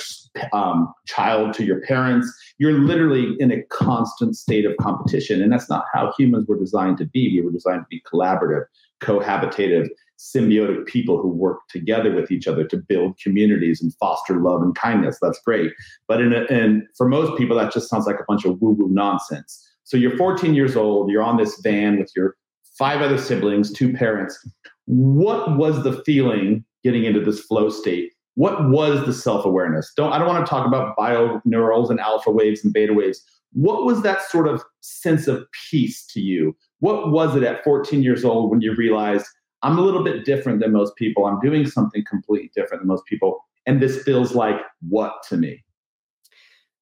um, 0.52 0.92
child 1.06 1.54
to 1.54 1.64
your 1.64 1.80
parents. 1.80 2.30
You're 2.58 2.72
literally 2.72 3.36
in 3.38 3.50
a 3.50 3.62
constant 3.70 4.36
state 4.36 4.66
of 4.66 4.76
competition. 4.76 5.40
And 5.40 5.50
that's 5.50 5.70
not 5.70 5.86
how 5.94 6.12
humans 6.18 6.46
were 6.46 6.58
designed 6.58 6.98
to 6.98 7.06
be. 7.06 7.30
We 7.32 7.40
were 7.40 7.52
designed 7.52 7.84
to 7.84 7.88
be 7.88 8.02
collaborative, 8.02 8.64
cohabitative, 9.00 9.88
symbiotic 10.18 10.86
people 10.86 11.20
who 11.20 11.28
work 11.28 11.58
together 11.68 12.14
with 12.14 12.30
each 12.30 12.46
other 12.46 12.64
to 12.64 12.76
build 12.76 13.18
communities 13.18 13.82
and 13.82 13.94
foster 13.94 14.40
love 14.40 14.62
and 14.62 14.74
kindness. 14.74 15.18
That's 15.20 15.40
great. 15.40 15.72
But 16.06 16.20
in 16.20 16.32
a, 16.32 16.44
and 16.44 16.84
for 16.96 17.08
most 17.08 17.36
people, 17.36 17.56
that 17.56 17.72
just 17.72 17.88
sounds 17.88 18.06
like 18.06 18.20
a 18.20 18.24
bunch 18.26 18.44
of 18.44 18.60
woo 18.60 18.70
woo 18.70 18.88
nonsense. 18.90 19.60
So 19.84 19.96
you're 19.96 20.16
14 20.16 20.54
years 20.54 20.76
old, 20.76 21.10
you're 21.10 21.22
on 21.22 21.36
this 21.36 21.60
van 21.62 21.98
with 21.98 22.10
your 22.16 22.36
five 22.78 23.00
other 23.02 23.18
siblings, 23.18 23.72
two 23.72 23.92
parents. 23.92 24.38
What 24.86 25.56
was 25.56 25.82
the 25.82 26.02
feeling 26.04 26.64
getting 26.82 27.04
into 27.04 27.20
this 27.20 27.40
flow 27.40 27.68
state? 27.68 28.12
What 28.34 28.68
was 28.70 29.04
the 29.06 29.12
self 29.12 29.44
awareness? 29.44 29.92
Don't 29.96 30.12
I 30.12 30.18
don't 30.18 30.28
want 30.28 30.44
to 30.44 30.50
talk 30.50 30.66
about 30.66 30.96
bio 30.96 31.40
neurals 31.44 31.90
and 31.90 32.00
alpha 32.00 32.30
waves 32.30 32.64
and 32.64 32.72
beta 32.72 32.92
waves. 32.92 33.22
What 33.52 33.84
was 33.84 34.02
that 34.02 34.22
sort 34.22 34.48
of 34.48 34.64
sense 34.80 35.28
of 35.28 35.44
peace 35.70 36.04
to 36.06 36.20
you? 36.20 36.56
What 36.80 37.12
was 37.12 37.36
it 37.36 37.44
at 37.44 37.62
14 37.62 38.02
years 38.02 38.24
old 38.24 38.50
when 38.50 38.60
you 38.60 38.74
realized 38.74 39.26
I'm 39.64 39.78
a 39.78 39.80
little 39.80 40.04
bit 40.04 40.26
different 40.26 40.60
than 40.60 40.72
most 40.72 40.94
people. 40.94 41.24
I'm 41.24 41.40
doing 41.40 41.66
something 41.66 42.04
completely 42.04 42.50
different 42.54 42.82
than 42.82 42.88
most 42.88 43.06
people. 43.06 43.46
And 43.64 43.80
this 43.80 44.02
feels 44.02 44.34
like 44.34 44.60
what 44.86 45.22
to 45.30 45.38
me? 45.38 45.64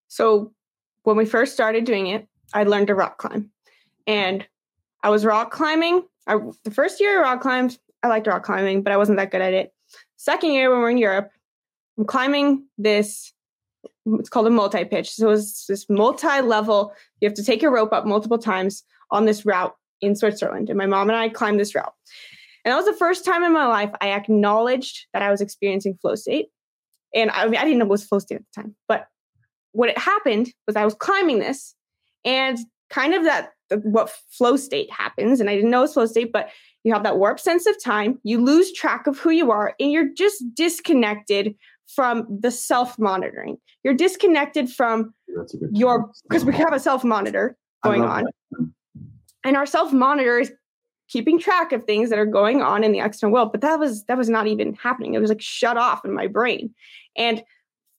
So 0.09 0.53
when 1.05 1.17
we 1.17 1.25
first 1.25 1.55
started 1.55 1.85
doing 1.85 2.09
it, 2.09 2.27
I 2.53 2.65
learned 2.65 2.89
to 2.89 2.97
rock 2.97 3.19
climb. 3.19 3.51
And 4.09 4.45
I 5.05 5.11
was 5.11 5.25
rock 5.25 5.53
climbing. 5.53 6.03
I, 6.27 6.39
the 6.65 6.73
first 6.73 7.01
year 7.01 7.21
I 7.21 7.23
rock 7.23 7.41
climbed, 7.41 7.79
I 8.03 8.09
liked 8.09 8.27
rock 8.27 8.43
climbing, 8.43 8.83
but 8.83 8.93
I 8.93 8.97
wasn't 8.97 9.19
that 9.19 9.31
good 9.31 9.43
at 9.43 9.55
it. 9.55 9.73
Second 10.17 10.51
year 10.51 10.69
when 10.69 10.81
we're 10.81 10.91
in 10.91 10.99
Europe, 10.99 11.31
I'm 11.97 12.05
climbing 12.05 12.67
this, 12.79 13.33
it's 14.07 14.29
called 14.29 14.49
a 14.49 14.51
multi 14.51 14.85
pitch. 14.85 15.11
So 15.11 15.31
it's 15.31 15.67
this 15.67 15.89
multi 15.89 16.41
level, 16.41 16.93
you 17.21 17.29
have 17.29 17.37
to 17.37 17.45
take 17.45 17.63
your 17.63 17.73
rope 17.73 17.93
up 17.93 18.07
multiple 18.07 18.39
times 18.39 18.83
on 19.13 19.25
this 19.25 19.47
route 19.47 19.77
in 20.01 20.17
Switzerland. 20.17 20.69
And 20.69 20.77
my 20.77 20.87
mom 20.87 21.11
and 21.11 21.17
I 21.17 21.29
climbed 21.29 21.61
this 21.61 21.77
route. 21.77 21.95
And 22.65 22.73
that 22.73 22.77
was 22.77 22.87
the 22.87 22.93
first 22.93 23.25
time 23.25 23.43
in 23.43 23.53
my 23.53 23.67
life 23.67 23.91
I 24.01 24.13
acknowledged 24.13 25.07
that 25.13 25.23
I 25.23 25.31
was 25.31 25.41
experiencing 25.41 25.99
flow 26.01 26.15
state. 26.15 26.49
And 27.15 27.31
I, 27.31 27.47
mean, 27.47 27.57
I 27.57 27.65
didn't 27.65 27.79
know 27.79 27.85
what 27.85 27.93
was 27.93 28.05
flow 28.05 28.21
state 28.21 28.37
at 28.37 28.43
the 28.55 28.63
time, 28.63 28.77
but 28.89 29.07
what 29.73 29.89
it 29.89 29.99
happened 29.99 30.53
was 30.67 30.77
I 30.77 30.85
was 30.85 30.95
climbing 30.95 31.39
this 31.39 31.75
and 32.25 32.59
kind 32.91 33.15
of 33.15 33.25
that 33.25 33.51
what 33.83 34.11
flow 34.31 34.57
state 34.57 34.91
happens. 34.93 35.41
And 35.41 35.49
I 35.49 35.55
didn't 35.57 35.71
know 35.71 35.79
it 35.79 35.83
was 35.83 35.95
flow 35.95 36.07
state, 36.07 36.33
but 36.33 36.51
you 36.85 36.93
have 36.93 37.03
that 37.05 37.19
warp 37.19 37.41
sense 37.41 37.67
of 37.67 37.83
time. 37.83 38.19
You 38.23 38.43
lose 38.43 38.73
track 38.73 39.07
of 39.07 39.19
who 39.19 39.31
you 39.31 39.51
are 39.51 39.75
and 39.81 39.91
you're 39.91 40.13
just 40.15 40.43
disconnected 40.55 41.55
from 41.87 42.27
the 42.41 42.51
self 42.51 42.99
monitoring. 42.99 43.57
You're 43.83 43.95
disconnected 43.95 44.71
from 44.71 45.15
your, 45.73 46.11
because 46.29 46.45
we 46.45 46.55
have 46.55 46.73
a 46.73 46.81
self 46.81 47.05
monitor 47.05 47.57
going 47.83 48.03
on. 48.03 48.25
That. 48.25 48.71
And 49.45 49.57
our 49.57 49.67
self 49.67 49.93
monitor 49.93 50.39
is 50.39 50.53
keeping 51.13 51.39
track 51.39 51.73
of 51.73 51.85
things 51.85 52.09
that 52.09 52.19
are 52.19 52.27
going 52.27 52.63
on 52.63 52.83
in 52.83 52.93
the 52.93 53.01
external 53.01 53.33
world 53.33 53.53
but 53.53 53.61
that 53.61 53.79
was 53.79 54.05
that 54.05 54.17
was 54.17 54.31
not 54.31 54.47
even 54.47 54.75
happening. 54.75 55.15
It 55.15 55.21
was 55.21 55.31
like 55.31 55.43
shut 55.43 55.77
off 55.77 56.05
in 56.05 56.15
my 56.15 56.27
brain. 56.27 56.75
And 57.17 57.43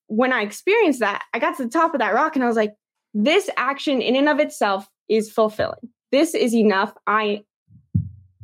when 0.08 0.34
i 0.34 0.42
experienced 0.42 1.00
that 1.00 1.24
i 1.34 1.40
got 1.40 1.56
to 1.58 1.64
the 1.64 1.70
top 1.70 1.94
of 1.94 2.00
that 2.00 2.14
rock 2.14 2.36
and 2.36 2.44
i 2.44 2.48
was 2.48 2.58
like 2.58 2.74
this 3.14 3.50
action 3.58 4.02
in 4.02 4.16
and 4.16 4.28
of 4.28 4.40
itself 4.40 4.90
is 5.08 5.32
fulfilling. 5.32 5.90
This 6.12 6.34
is 6.34 6.54
enough. 6.56 6.94
I 7.08 7.44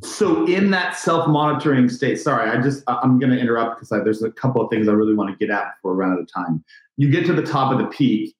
so 0.02 0.46
in 0.46 0.70
that 0.70 0.96
self-monitoring 0.96 1.88
state 1.90 2.18
sorry 2.18 2.48
i 2.48 2.58
just 2.60 2.82
i'm 2.88 3.18
going 3.18 3.30
to 3.30 3.38
interrupt 3.38 3.78
because 3.78 3.90
there's 4.02 4.22
a 4.22 4.30
couple 4.30 4.62
of 4.62 4.70
things 4.70 4.88
i 4.88 4.92
really 4.92 5.14
want 5.14 5.28
to 5.30 5.36
get 5.36 5.54
at 5.54 5.74
before 5.76 5.92
we 5.94 5.98
run 5.98 6.12
out 6.12 6.20
of 6.20 6.32
time. 6.32 6.64
You 6.96 7.10
get 7.10 7.26
to 7.26 7.34
the 7.34 7.42
top 7.42 7.72
of 7.72 7.78
the 7.78 7.86
peak 7.86 8.34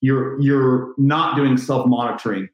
you're 0.00 0.40
you're 0.40 0.94
not 0.96 1.36
doing 1.36 1.56
self-monitoring 1.58 2.48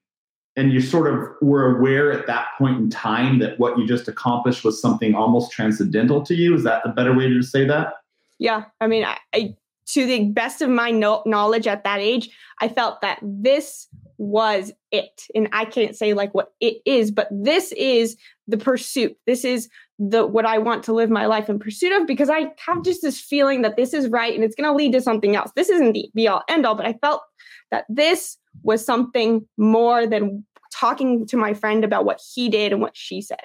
and 0.59 0.73
you 0.73 0.81
sort 0.81 1.07
of 1.07 1.29
were 1.41 1.77
aware 1.79 2.13
at 2.13 2.27
that 2.27 2.49
point 2.59 2.79
in 2.79 2.91
time 2.91 3.39
that 3.39 3.59
what 3.61 3.79
you 3.79 3.87
just 3.87 4.09
accomplished 4.09 4.65
was 4.65 4.83
something 4.83 5.15
almost 5.15 5.53
transcendental 5.53 6.21
to 6.25 6.35
you. 6.35 6.55
Is 6.55 6.65
that 6.65 6.83
a 6.85 6.89
better 6.89 7.15
way 7.15 7.29
to 7.29 7.43
say 7.43 7.65
that? 7.67 7.95
Yeah 8.39 8.65
i 8.81 8.87
mean 8.87 9.05
I, 9.05 9.19
I 9.35 9.55
to 9.89 10.07
the 10.07 10.29
best 10.31 10.63
of 10.63 10.69
my 10.69 10.91
no- 10.91 11.23
knowledge 11.27 11.67
at 11.67 11.85
that 11.85 12.01
age 12.01 12.31
i 12.61 12.69
felt 12.69 13.01
that 13.01 13.19
this 13.23 13.89
was 14.19 14.73
it. 14.91 15.27
And 15.35 15.49
i 15.53 15.65
can't 15.65 15.97
say 15.97 16.13
like 16.15 16.35
what 16.35 16.53
it 16.61 16.79
is 16.85 17.11
but 17.11 17.29
this 17.31 17.73
is 17.73 18.17
the 18.47 18.57
pursuit. 18.57 19.17
This 19.27 19.45
is 19.45 19.69
the 19.99 20.27
what 20.27 20.47
i 20.47 20.59
want 20.59 20.85
to 20.85 20.93
live 20.93 21.11
my 21.11 21.27
life 21.27 21.49
in 21.49 21.59
pursuit 21.59 21.93
of 21.93 22.07
because 22.07 22.31
i 22.31 22.51
have 22.65 22.85
just 22.85 23.03
this 23.03 23.21
feeling 23.21 23.63
that 23.63 23.77
this 23.77 23.93
is 23.93 24.09
right 24.09 24.35
and 24.35 24.45
it's 24.45 24.55
going 24.55 24.69
to 24.69 24.75
lead 24.75 24.93
to 24.93 25.01
something 25.01 25.37
else. 25.37 25.51
This 25.57 25.69
isn't 25.69 25.93
the 25.93 26.11
be 26.15 26.29
all 26.29 26.43
end 26.49 26.65
all 26.65 26.75
but 26.75 26.87
i 26.87 26.93
felt 26.95 27.23
that 27.71 27.85
this 27.89 28.39
was 28.63 28.85
something 28.85 29.47
more 29.57 30.07
than 30.07 30.45
talking 30.79 31.26
to 31.26 31.37
my 31.37 31.55
friend 31.55 31.85
about 31.85 32.05
what 32.05 32.20
he 32.35 32.49
did 32.49 32.72
and 32.72 32.81
what 32.81 32.97
she 32.97 33.20
said. 33.20 33.45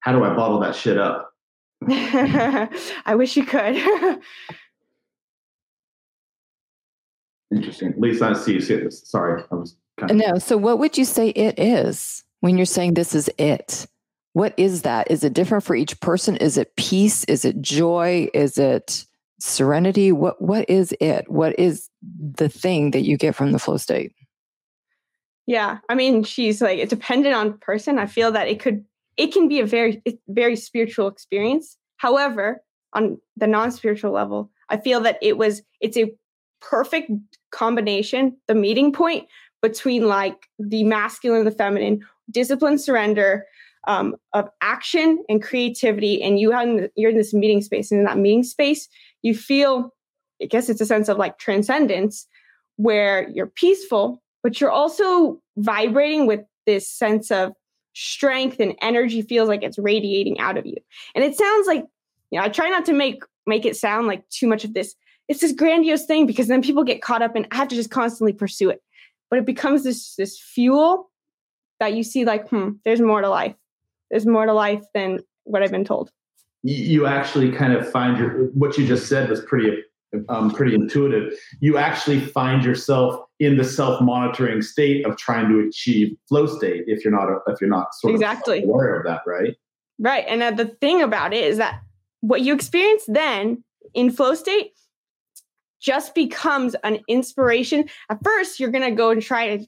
How 0.00 0.12
do 0.12 0.24
I 0.24 0.34
bottle 0.34 0.60
that 0.60 0.74
shit 0.74 0.98
up? 0.98 1.32
I 1.88 3.14
wish 3.14 3.36
you 3.36 3.44
could. 3.44 3.76
Interesting. 7.54 7.90
At 7.90 8.00
least 8.00 8.22
I 8.22 8.32
see 8.32 8.54
you 8.54 8.60
see 8.60 8.76
this. 8.76 9.02
Sorry, 9.04 9.42
I 9.50 9.54
was 9.54 9.76
kind 9.98 10.10
of. 10.10 10.16
No. 10.16 10.38
So, 10.38 10.56
what 10.56 10.78
would 10.78 10.98
you 10.98 11.04
say 11.04 11.28
it 11.30 11.58
is 11.58 12.24
when 12.40 12.56
you're 12.56 12.66
saying 12.66 12.94
this 12.94 13.14
is 13.14 13.30
it? 13.38 13.86
What 14.32 14.52
is 14.56 14.82
that? 14.82 15.10
Is 15.10 15.24
it 15.24 15.32
different 15.32 15.64
for 15.64 15.74
each 15.76 15.98
person? 16.00 16.36
Is 16.36 16.58
it 16.58 16.74
peace? 16.76 17.24
Is 17.24 17.44
it 17.44 17.60
joy? 17.62 18.28
Is 18.34 18.58
it 18.58 19.04
serenity? 19.38 20.12
What 20.12 20.42
What 20.42 20.68
is 20.68 20.94
it? 21.00 21.30
What 21.30 21.58
is 21.58 21.88
the 22.02 22.48
thing 22.48 22.90
that 22.90 23.02
you 23.02 23.16
get 23.16 23.34
from 23.34 23.52
the 23.52 23.58
flow 23.58 23.76
state? 23.76 24.12
Yeah, 25.46 25.78
I 25.88 25.94
mean, 25.94 26.24
she's 26.24 26.60
like 26.60 26.78
it 26.78 26.88
dependent 26.88 27.34
on 27.34 27.58
person. 27.58 27.98
I 27.98 28.06
feel 28.06 28.32
that 28.32 28.48
it 28.48 28.60
could 28.60 28.84
it 29.16 29.32
can 29.32 29.48
be 29.48 29.60
a 29.60 29.66
very 29.66 30.02
very 30.28 30.56
spiritual 30.56 31.06
experience. 31.06 31.76
However, 31.98 32.62
on 32.92 33.18
the 33.36 33.46
non-spiritual 33.46 34.12
level, 34.12 34.50
I 34.68 34.76
feel 34.76 35.00
that 35.02 35.18
it 35.22 35.38
was 35.38 35.62
it's 35.80 35.96
a 35.96 36.12
perfect 36.60 37.10
combination, 37.52 38.36
the 38.48 38.54
meeting 38.54 38.92
point 38.92 39.28
between 39.62 40.08
like 40.08 40.48
the 40.58 40.84
masculine 40.84 41.40
and 41.40 41.46
the 41.46 41.52
feminine, 41.56 42.00
discipline, 42.30 42.78
surrender, 42.78 43.46
um, 43.86 44.16
of 44.32 44.48
action 44.60 45.24
and 45.28 45.42
creativity. 45.42 46.20
And 46.22 46.40
you 46.40 46.50
have 46.50 46.90
you're 46.96 47.10
in 47.10 47.16
this 47.16 47.32
meeting 47.32 47.62
space, 47.62 47.92
and 47.92 48.00
in 48.00 48.06
that 48.06 48.18
meeting 48.18 48.42
space, 48.42 48.88
you 49.22 49.34
feel, 49.34 49.94
I 50.42 50.46
guess 50.46 50.68
it's 50.68 50.80
a 50.80 50.86
sense 50.86 51.08
of 51.08 51.18
like 51.18 51.38
transcendence, 51.38 52.26
where 52.76 53.28
you're 53.30 53.46
peaceful, 53.46 54.22
but 54.46 54.60
you're 54.60 54.70
also 54.70 55.42
vibrating 55.56 56.28
with 56.28 56.42
this 56.66 56.88
sense 56.88 57.32
of 57.32 57.52
strength 57.94 58.60
and 58.60 58.76
energy 58.80 59.20
feels 59.20 59.48
like 59.48 59.64
it's 59.64 59.76
radiating 59.76 60.38
out 60.38 60.56
of 60.56 60.64
you. 60.64 60.76
And 61.16 61.24
it 61.24 61.36
sounds 61.36 61.66
like, 61.66 61.84
you 62.30 62.38
know, 62.38 62.44
I 62.44 62.48
try 62.48 62.70
not 62.70 62.84
to 62.84 62.92
make 62.92 63.24
make 63.44 63.66
it 63.66 63.74
sound 63.74 64.06
like 64.06 64.22
too 64.28 64.46
much 64.46 64.62
of 64.62 64.72
this. 64.72 64.94
It's 65.26 65.40
this 65.40 65.50
grandiose 65.50 66.06
thing 66.06 66.26
because 66.26 66.46
then 66.46 66.62
people 66.62 66.84
get 66.84 67.02
caught 67.02 67.22
up 67.22 67.34
and 67.34 67.48
I 67.50 67.56
have 67.56 67.66
to 67.66 67.74
just 67.74 67.90
constantly 67.90 68.32
pursue 68.32 68.70
it. 68.70 68.84
But 69.30 69.40
it 69.40 69.46
becomes 69.46 69.82
this 69.82 70.14
this 70.14 70.38
fuel 70.38 71.10
that 71.80 71.94
you 71.94 72.04
see 72.04 72.24
like, 72.24 72.48
hmm, 72.48 72.74
there's 72.84 73.00
more 73.00 73.22
to 73.22 73.28
life. 73.28 73.56
There's 74.12 74.26
more 74.26 74.46
to 74.46 74.52
life 74.52 74.84
than 74.94 75.24
what 75.42 75.64
I've 75.64 75.72
been 75.72 75.84
told. 75.84 76.12
You 76.62 77.06
actually 77.06 77.50
kind 77.50 77.72
of 77.72 77.90
find 77.90 78.16
your 78.16 78.44
what 78.52 78.78
you 78.78 78.86
just 78.86 79.08
said 79.08 79.28
was 79.28 79.40
pretty 79.40 79.82
um, 80.28 80.50
pretty 80.50 80.74
intuitive. 80.74 81.32
You 81.60 81.78
actually 81.78 82.20
find 82.20 82.64
yourself 82.64 83.20
in 83.38 83.56
the 83.56 83.64
self-monitoring 83.64 84.62
state 84.62 85.04
of 85.06 85.16
trying 85.16 85.48
to 85.48 85.66
achieve 85.66 86.16
flow 86.28 86.46
state 86.46 86.84
if 86.86 87.04
you're 87.04 87.12
not 87.12 87.28
if 87.48 87.60
you're 87.60 87.70
not 87.70 87.94
sort 87.94 88.14
exactly. 88.14 88.62
of 88.62 88.68
aware 88.68 88.98
of 88.98 89.04
that, 89.06 89.20
right? 89.26 89.54
Right. 89.98 90.24
And 90.28 90.42
uh, 90.42 90.50
the 90.50 90.66
thing 90.66 91.02
about 91.02 91.32
it 91.32 91.44
is 91.44 91.58
that 91.58 91.80
what 92.20 92.42
you 92.42 92.54
experience 92.54 93.04
then 93.08 93.62
in 93.94 94.10
flow 94.10 94.34
state 94.34 94.72
just 95.80 96.14
becomes 96.14 96.74
an 96.84 97.00
inspiration. 97.08 97.88
At 98.10 98.18
first, 98.24 98.58
you're 98.58 98.70
gonna 98.70 98.90
go 98.90 99.10
and 99.10 99.22
try 99.22 99.56
to 99.56 99.66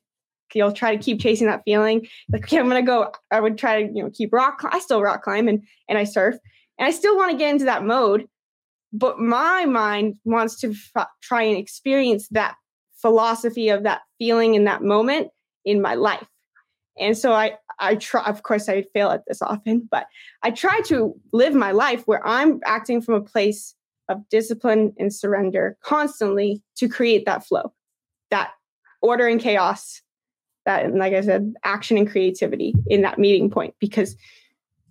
you'll 0.54 0.72
try 0.72 0.96
to 0.96 1.02
keep 1.02 1.20
chasing 1.20 1.46
that 1.46 1.62
feeling. 1.64 2.06
Like, 2.30 2.44
okay, 2.44 2.58
I'm 2.58 2.68
gonna 2.68 2.82
go. 2.82 3.12
I 3.30 3.40
would 3.40 3.58
try 3.58 3.82
to, 3.82 3.88
you 3.92 4.02
know, 4.02 4.10
keep 4.10 4.32
rock. 4.32 4.62
I 4.64 4.78
still 4.78 5.02
rock 5.02 5.22
climb 5.22 5.48
and 5.48 5.62
and 5.88 5.98
I 5.98 6.04
surf, 6.04 6.36
and 6.78 6.86
I 6.86 6.90
still 6.90 7.16
want 7.16 7.32
to 7.32 7.38
get 7.38 7.50
into 7.50 7.66
that 7.66 7.84
mode 7.84 8.26
but 8.92 9.18
my 9.18 9.64
mind 9.64 10.16
wants 10.24 10.60
to 10.60 10.74
f- 10.96 11.06
try 11.22 11.42
and 11.42 11.58
experience 11.58 12.28
that 12.30 12.54
philosophy 13.00 13.68
of 13.68 13.82
that 13.84 14.00
feeling 14.18 14.54
in 14.54 14.64
that 14.64 14.82
moment 14.82 15.28
in 15.64 15.80
my 15.80 15.94
life. 15.94 16.26
And 16.98 17.16
so 17.16 17.32
i 17.32 17.52
i 17.78 17.94
try 17.94 18.24
of 18.24 18.42
course 18.42 18.68
i 18.68 18.82
fail 18.94 19.10
at 19.10 19.22
this 19.26 19.40
often 19.42 19.88
but 19.90 20.06
i 20.42 20.50
try 20.50 20.80
to 20.80 21.14
live 21.32 21.54
my 21.54 21.70
life 21.70 22.02
where 22.06 22.26
i'm 22.26 22.60
acting 22.64 23.00
from 23.00 23.14
a 23.14 23.20
place 23.20 23.74
of 24.08 24.28
discipline 24.30 24.92
and 24.98 25.14
surrender 25.14 25.76
constantly 25.82 26.62
to 26.76 26.88
create 26.88 27.24
that 27.24 27.46
flow 27.46 27.72
that 28.30 28.50
order 29.02 29.26
and 29.26 29.40
chaos 29.40 30.02
that 30.66 30.92
like 30.94 31.14
i 31.14 31.20
said 31.20 31.52
action 31.64 31.96
and 31.96 32.10
creativity 32.10 32.74
in 32.88 33.02
that 33.02 33.18
meeting 33.18 33.50
point 33.50 33.74
because 33.78 34.16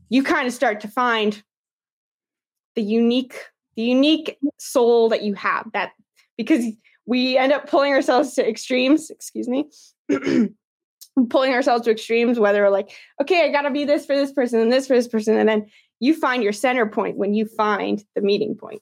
you 0.10 0.24
kind 0.24 0.48
of 0.48 0.54
start 0.54 0.80
to 0.80 0.88
find 0.88 1.44
the 2.76 2.82
unique 2.82 3.36
the 3.78 3.84
unique 3.84 4.38
soul 4.58 5.08
that 5.10 5.24
you 5.24 5.34
have 5.36 5.66
that 5.72 5.92
because 6.38 6.66
we 7.06 7.38
end 7.38 7.54
up 7.54 7.70
pulling 7.70 7.94
ourselves 7.94 8.34
to 8.34 8.48
extremes 8.48 9.10
excuse 9.10 9.48
me 9.48 9.70
pulling 11.30 11.54
ourselves 11.54 11.86
to 11.86 11.92
extremes 11.92 12.38
whether 12.40 12.64
we're 12.64 12.70
like 12.70 12.90
okay 13.22 13.46
i 13.46 13.52
gotta 13.52 13.72
be 13.72 13.86
this 13.86 14.06
for 14.06 14.16
this 14.16 14.34
person 14.34 14.60
and 14.60 14.72
this 14.72 14.88
for 14.88 14.96
this 14.96 15.08
person 15.08 15.38
and 15.38 15.48
then 15.48 15.66
you 16.00 16.14
find 16.14 16.44
your 16.44 16.54
center 16.54 16.86
point 16.86 17.18
when 17.18 17.34
you 17.34 17.46
find 17.46 18.04
the 18.16 18.22
meeting 18.22 18.56
point. 18.56 18.82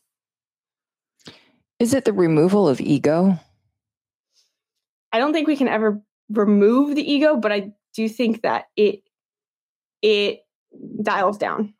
Is 1.79 1.93
it 1.93 2.05
the 2.05 2.13
removal 2.13 2.67
of 2.67 2.81
ego? 2.81 3.39
I 5.13 5.19
don't 5.19 5.31
think 5.31 5.47
we 5.47 5.55
can 5.55 5.67
ever 5.67 6.01
remove 6.29 6.95
the 6.95 7.11
ego 7.11 7.37
but 7.37 7.51
i 7.51 7.71
do 7.93 8.09
think 8.09 8.41
that 8.41 8.65
it 8.75 9.03
it 10.01 10.39
dials 11.03 11.37
down 11.37 11.71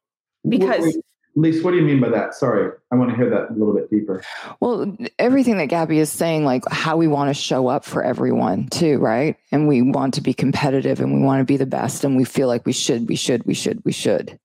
because 0.47 0.95
Lisa, 1.37 1.63
what 1.63 1.71
do 1.71 1.77
you 1.77 1.83
mean 1.83 1.99
by 1.99 2.07
that? 2.09 2.33
Sorry, 2.33 2.71
I 2.91 2.95
want 2.95 3.09
to 3.09 3.15
hear 3.17 3.29
that 3.29 3.49
a 3.49 3.53
little 3.53 3.73
bit 3.73 3.89
deeper. 3.89 4.23
Well, 4.61 4.95
everything 5.19 5.57
that 5.57 5.65
Gabby 5.65 5.99
is 5.99 6.09
saying, 6.09 6.45
like 6.45 6.63
how 6.71 6.95
we 6.95 7.07
want 7.07 7.29
to 7.29 7.33
show 7.33 7.67
up 7.67 7.83
for 7.83 8.01
everyone, 8.01 8.67
too, 8.69 8.99
right? 8.99 9.35
And 9.51 9.67
we 9.67 9.81
want 9.81 10.13
to 10.13 10.21
be 10.21 10.33
competitive 10.33 11.01
and 11.01 11.13
we 11.13 11.21
want 11.21 11.41
to 11.41 11.45
be 11.45 11.57
the 11.57 11.65
best 11.65 12.05
and 12.05 12.15
we 12.15 12.23
feel 12.23 12.47
like 12.47 12.65
we 12.65 12.71
should, 12.71 13.09
we 13.09 13.17
should, 13.17 13.45
we 13.45 13.53
should, 13.53 13.83
we 13.83 13.91
should. 13.91 14.39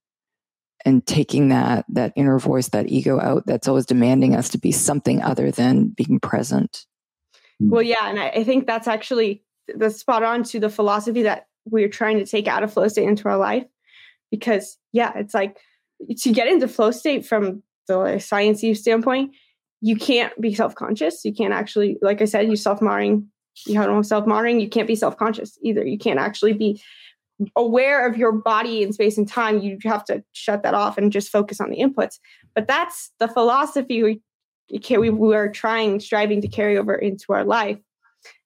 And 0.84 1.06
taking 1.06 1.50
that 1.50 1.84
that 1.90 2.12
inner 2.16 2.38
voice, 2.40 2.68
that 2.70 2.88
ego 2.88 3.20
out, 3.20 3.46
that's 3.46 3.68
always 3.68 3.86
demanding 3.86 4.34
us 4.34 4.48
to 4.48 4.58
be 4.58 4.72
something 4.72 5.22
other 5.22 5.52
than 5.52 5.88
being 5.88 6.18
present. 6.18 6.86
Hmm. 7.60 7.70
Well, 7.70 7.82
yeah, 7.82 8.08
and 8.08 8.18
I, 8.18 8.30
I 8.30 8.44
think 8.44 8.66
that's 8.66 8.88
actually 8.88 9.44
the 9.72 9.90
spot 9.90 10.24
on 10.24 10.42
to 10.44 10.58
the 10.58 10.70
philosophy 10.70 11.22
that 11.22 11.46
we're 11.66 11.88
trying 11.88 12.18
to 12.18 12.26
take 12.26 12.48
out 12.48 12.64
of 12.64 12.72
flow 12.72 12.88
state 12.88 13.06
into 13.06 13.28
our 13.28 13.36
life. 13.36 13.66
Because 14.30 14.76
yeah, 14.92 15.12
it's 15.16 15.34
like 15.34 15.58
to 16.18 16.32
get 16.32 16.48
into 16.48 16.68
flow 16.68 16.90
state 16.90 17.26
from 17.26 17.62
the 17.88 17.94
sciencey 17.94 18.76
standpoint, 18.76 19.34
you 19.80 19.96
can't 19.96 20.38
be 20.40 20.54
self-conscious. 20.54 21.24
You 21.24 21.32
can't 21.34 21.54
actually, 21.54 21.96
like 22.02 22.20
I 22.20 22.26
said, 22.26 22.48
you 22.48 22.56
self-marring, 22.56 23.26
you 23.66 23.80
have 23.80 24.06
self-marring, 24.06 24.60
you 24.60 24.68
can't 24.68 24.86
be 24.86 24.94
self-conscious 24.94 25.58
either. 25.62 25.84
You 25.84 25.98
can't 25.98 26.18
actually 26.18 26.52
be 26.52 26.82
aware 27.56 28.06
of 28.06 28.18
your 28.18 28.32
body 28.32 28.82
in 28.82 28.92
space 28.92 29.16
and 29.16 29.26
time. 29.26 29.60
You 29.60 29.78
have 29.84 30.04
to 30.04 30.22
shut 30.32 30.62
that 30.62 30.74
off 30.74 30.98
and 30.98 31.10
just 31.10 31.30
focus 31.30 31.60
on 31.60 31.70
the 31.70 31.78
inputs. 31.78 32.18
But 32.54 32.68
that's 32.68 33.10
the 33.18 33.28
philosophy 33.28 34.02
we 34.02 34.20
we, 34.70 35.10
we 35.10 35.34
are 35.34 35.48
trying, 35.48 35.98
striving 35.98 36.40
to 36.42 36.48
carry 36.48 36.78
over 36.78 36.94
into 36.94 37.32
our 37.32 37.44
life. 37.44 37.78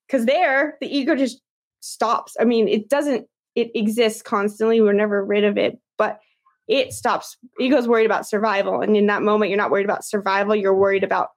Because 0.07 0.25
there, 0.25 0.79
the 0.81 0.87
ego 0.87 1.17
just 1.17 1.43
stops. 1.81 2.35
I 2.41 2.45
mean, 2.45 2.67
it 2.69 2.89
doesn't, 2.89 3.27
it 3.55 3.71
exists 3.75 4.23
constantly. 4.23 4.81
We're 4.81 4.95
never 4.95 5.23
rid 5.25 5.45
of 5.45 5.59
it, 5.59 5.79
but 5.99 6.21
it 6.69 6.93
stops. 6.93 7.37
Ego's 7.61 7.89
worried 7.89 8.07
about 8.07 8.27
survival. 8.27 8.81
And 8.81 8.97
in 8.97 9.07
that 9.07 9.23
moment, 9.23 9.51
you're 9.51 9.59
not 9.59 9.71
worried 9.71 9.85
about 9.85 10.05
survival, 10.05 10.55
you're 10.55 10.75
worried 10.75 11.05
about 11.05 11.31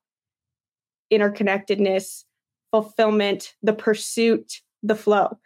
interconnectedness, 1.11 2.23
fulfillment, 2.71 3.53
the 3.61 3.73
pursuit, 3.73 4.61
the 4.84 4.95
flow. 4.95 5.38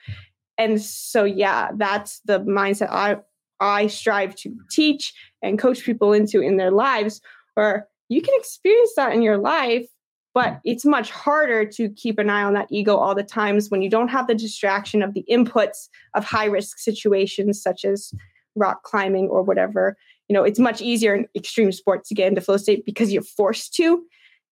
And 0.57 0.81
so 0.81 1.23
yeah, 1.23 1.69
that's 1.75 2.21
the 2.25 2.39
mindset 2.41 2.89
I 2.91 3.17
I 3.59 3.87
strive 3.87 4.35
to 4.37 4.55
teach 4.71 5.13
and 5.43 5.59
coach 5.59 5.83
people 5.83 6.13
into 6.13 6.41
in 6.41 6.57
their 6.57 6.71
lives 6.71 7.21
or 7.55 7.87
you 8.09 8.21
can 8.21 8.33
experience 8.37 8.91
that 8.97 9.13
in 9.13 9.21
your 9.21 9.37
life, 9.37 9.87
but 10.33 10.59
it's 10.65 10.83
much 10.83 11.11
harder 11.11 11.65
to 11.65 11.89
keep 11.89 12.19
an 12.19 12.29
eye 12.29 12.43
on 12.43 12.53
that 12.53 12.67
ego 12.69 12.97
all 12.97 13.15
the 13.15 13.23
times 13.23 13.69
when 13.69 13.81
you 13.81 13.89
don't 13.89 14.09
have 14.09 14.27
the 14.27 14.35
distraction 14.35 15.01
of 15.01 15.13
the 15.13 15.23
inputs 15.29 15.87
of 16.15 16.25
high 16.25 16.45
risk 16.45 16.77
situations 16.77 17.61
such 17.61 17.85
as 17.85 18.11
rock 18.55 18.83
climbing 18.83 19.27
or 19.27 19.41
whatever. 19.43 19.97
You 20.27 20.33
know, 20.33 20.43
it's 20.43 20.59
much 20.59 20.81
easier 20.81 21.15
in 21.15 21.27
extreme 21.35 21.71
sports 21.71 22.09
to 22.09 22.15
get 22.15 22.27
into 22.27 22.41
flow 22.41 22.57
state 22.57 22.85
because 22.85 23.11
you're 23.11 23.23
forced 23.23 23.73
to. 23.75 24.03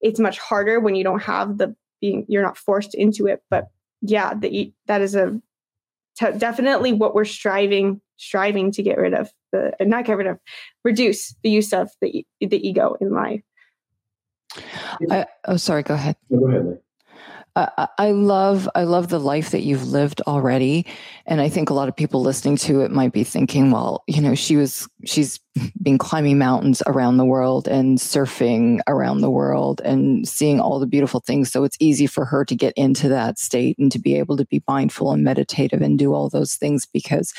It's 0.01 0.19
much 0.19 0.39
harder 0.39 0.79
when 0.79 0.95
you 0.95 1.03
don't 1.03 1.21
have 1.21 1.57
the 1.57 1.75
being 2.01 2.25
you're 2.27 2.43
not 2.43 2.57
forced 2.57 2.95
into 2.95 3.27
it. 3.27 3.41
But 3.49 3.67
yeah, 4.01 4.33
the 4.33 4.73
that 4.87 5.01
is 5.01 5.15
a 5.15 5.39
t- 6.17 6.37
definitely 6.37 6.93
what 6.93 7.15
we're 7.15 7.25
striving 7.25 8.01
striving 8.17 8.71
to 8.71 8.83
get 8.83 8.97
rid 8.97 9.13
of 9.13 9.29
the 9.51 9.71
not 9.81 10.05
get 10.05 10.17
rid 10.17 10.27
of 10.27 10.39
reduce 10.83 11.35
the 11.43 11.49
use 11.49 11.73
of 11.73 11.89
the 12.01 12.25
the 12.41 12.67
ego 12.67 12.95
in 13.01 13.11
life. 13.11 13.41
I, 15.09 15.27
oh, 15.45 15.57
sorry. 15.57 15.83
Go 15.83 15.93
ahead. 15.93 16.15
No, 16.29 16.39
go 16.39 16.47
ahead. 16.47 16.79
I 17.55 18.11
love 18.11 18.69
I 18.75 18.83
love 18.83 19.09
the 19.09 19.19
life 19.19 19.51
that 19.51 19.63
you've 19.63 19.87
lived 19.87 20.21
already, 20.21 20.85
and 21.25 21.41
I 21.41 21.49
think 21.49 21.69
a 21.69 21.73
lot 21.73 21.89
of 21.89 21.95
people 21.95 22.21
listening 22.21 22.55
to 22.57 22.81
it 22.81 22.91
might 22.91 23.11
be 23.11 23.23
thinking, 23.23 23.71
well, 23.71 24.03
you 24.07 24.21
know, 24.21 24.35
she 24.35 24.55
was 24.55 24.87
she's 25.05 25.39
been 25.81 25.97
climbing 25.97 26.37
mountains 26.37 26.81
around 26.85 27.17
the 27.17 27.25
world 27.25 27.67
and 27.67 27.97
surfing 27.97 28.79
around 28.87 29.21
the 29.21 29.29
world 29.29 29.81
and 29.83 30.27
seeing 30.27 30.59
all 30.59 30.79
the 30.79 30.87
beautiful 30.87 31.19
things. 31.19 31.51
So 31.51 31.63
it's 31.63 31.77
easy 31.79 32.07
for 32.07 32.23
her 32.25 32.45
to 32.45 32.55
get 32.55 32.73
into 32.77 33.09
that 33.09 33.39
state 33.39 33.77
and 33.77 33.91
to 33.91 33.99
be 33.99 34.15
able 34.17 34.37
to 34.37 34.45
be 34.45 34.63
mindful 34.67 35.11
and 35.11 35.23
meditative 35.23 35.81
and 35.81 35.99
do 35.99 36.13
all 36.13 36.29
those 36.29 36.55
things 36.55 36.85
because 36.85 37.33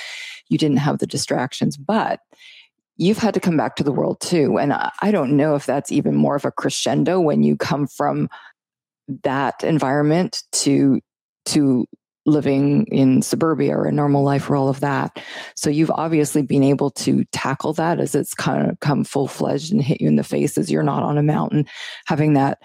you 0.49 0.59
didn't 0.59 0.79
have 0.79 0.99
the 0.99 1.07
distractions. 1.07 1.77
But 1.77 2.21
you've 3.01 3.19
had 3.19 3.33
to 3.33 3.41
come 3.41 3.57
back 3.57 3.77
to 3.77 3.83
the 3.83 3.93
world 3.93 4.21
too. 4.21 4.59
And 4.59 4.75
I 4.75 5.11
don't 5.11 5.35
know 5.35 5.55
if 5.55 5.65
that's 5.65 5.91
even 5.91 6.15
more 6.15 6.37
of 6.37 6.45
a 6.45 6.51
crescendo 6.51 7.19
when 7.19 7.43
you 7.43 7.57
come 7.57 7.87
from 7.87 8.29
that 9.23 9.63
environment 9.65 10.43
to 10.53 11.01
to 11.47 11.87
living 12.27 12.85
in 12.87 13.23
suburbia 13.23 13.77
or 13.77 13.87
a 13.87 13.93
normal 13.93 14.23
life 14.23 14.49
or 14.51 14.57
all 14.57 14.69
of 14.69 14.81
that. 14.81 15.19
So 15.57 15.71
you've 15.71 15.91
obviously 15.91 16.43
been 16.43 16.63
able 16.63 16.91
to 16.91 17.25
tackle 17.33 17.73
that 17.75 17.99
as 17.99 18.15
it's 18.15 18.35
kind 18.35 18.71
of 18.71 18.79
come 18.81 19.05
full 19.05 19.27
fledged 19.27 19.73
and 19.73 19.83
hit 19.83 20.01
you 20.01 20.09
in 20.09 20.17
the 20.17 20.23
face 20.23 20.59
as 20.59 20.71
you're 20.71 20.83
not 20.83 21.03
on 21.03 21.17
a 21.17 21.23
mountain, 21.23 21.67
having 22.07 22.35
that 22.35 22.59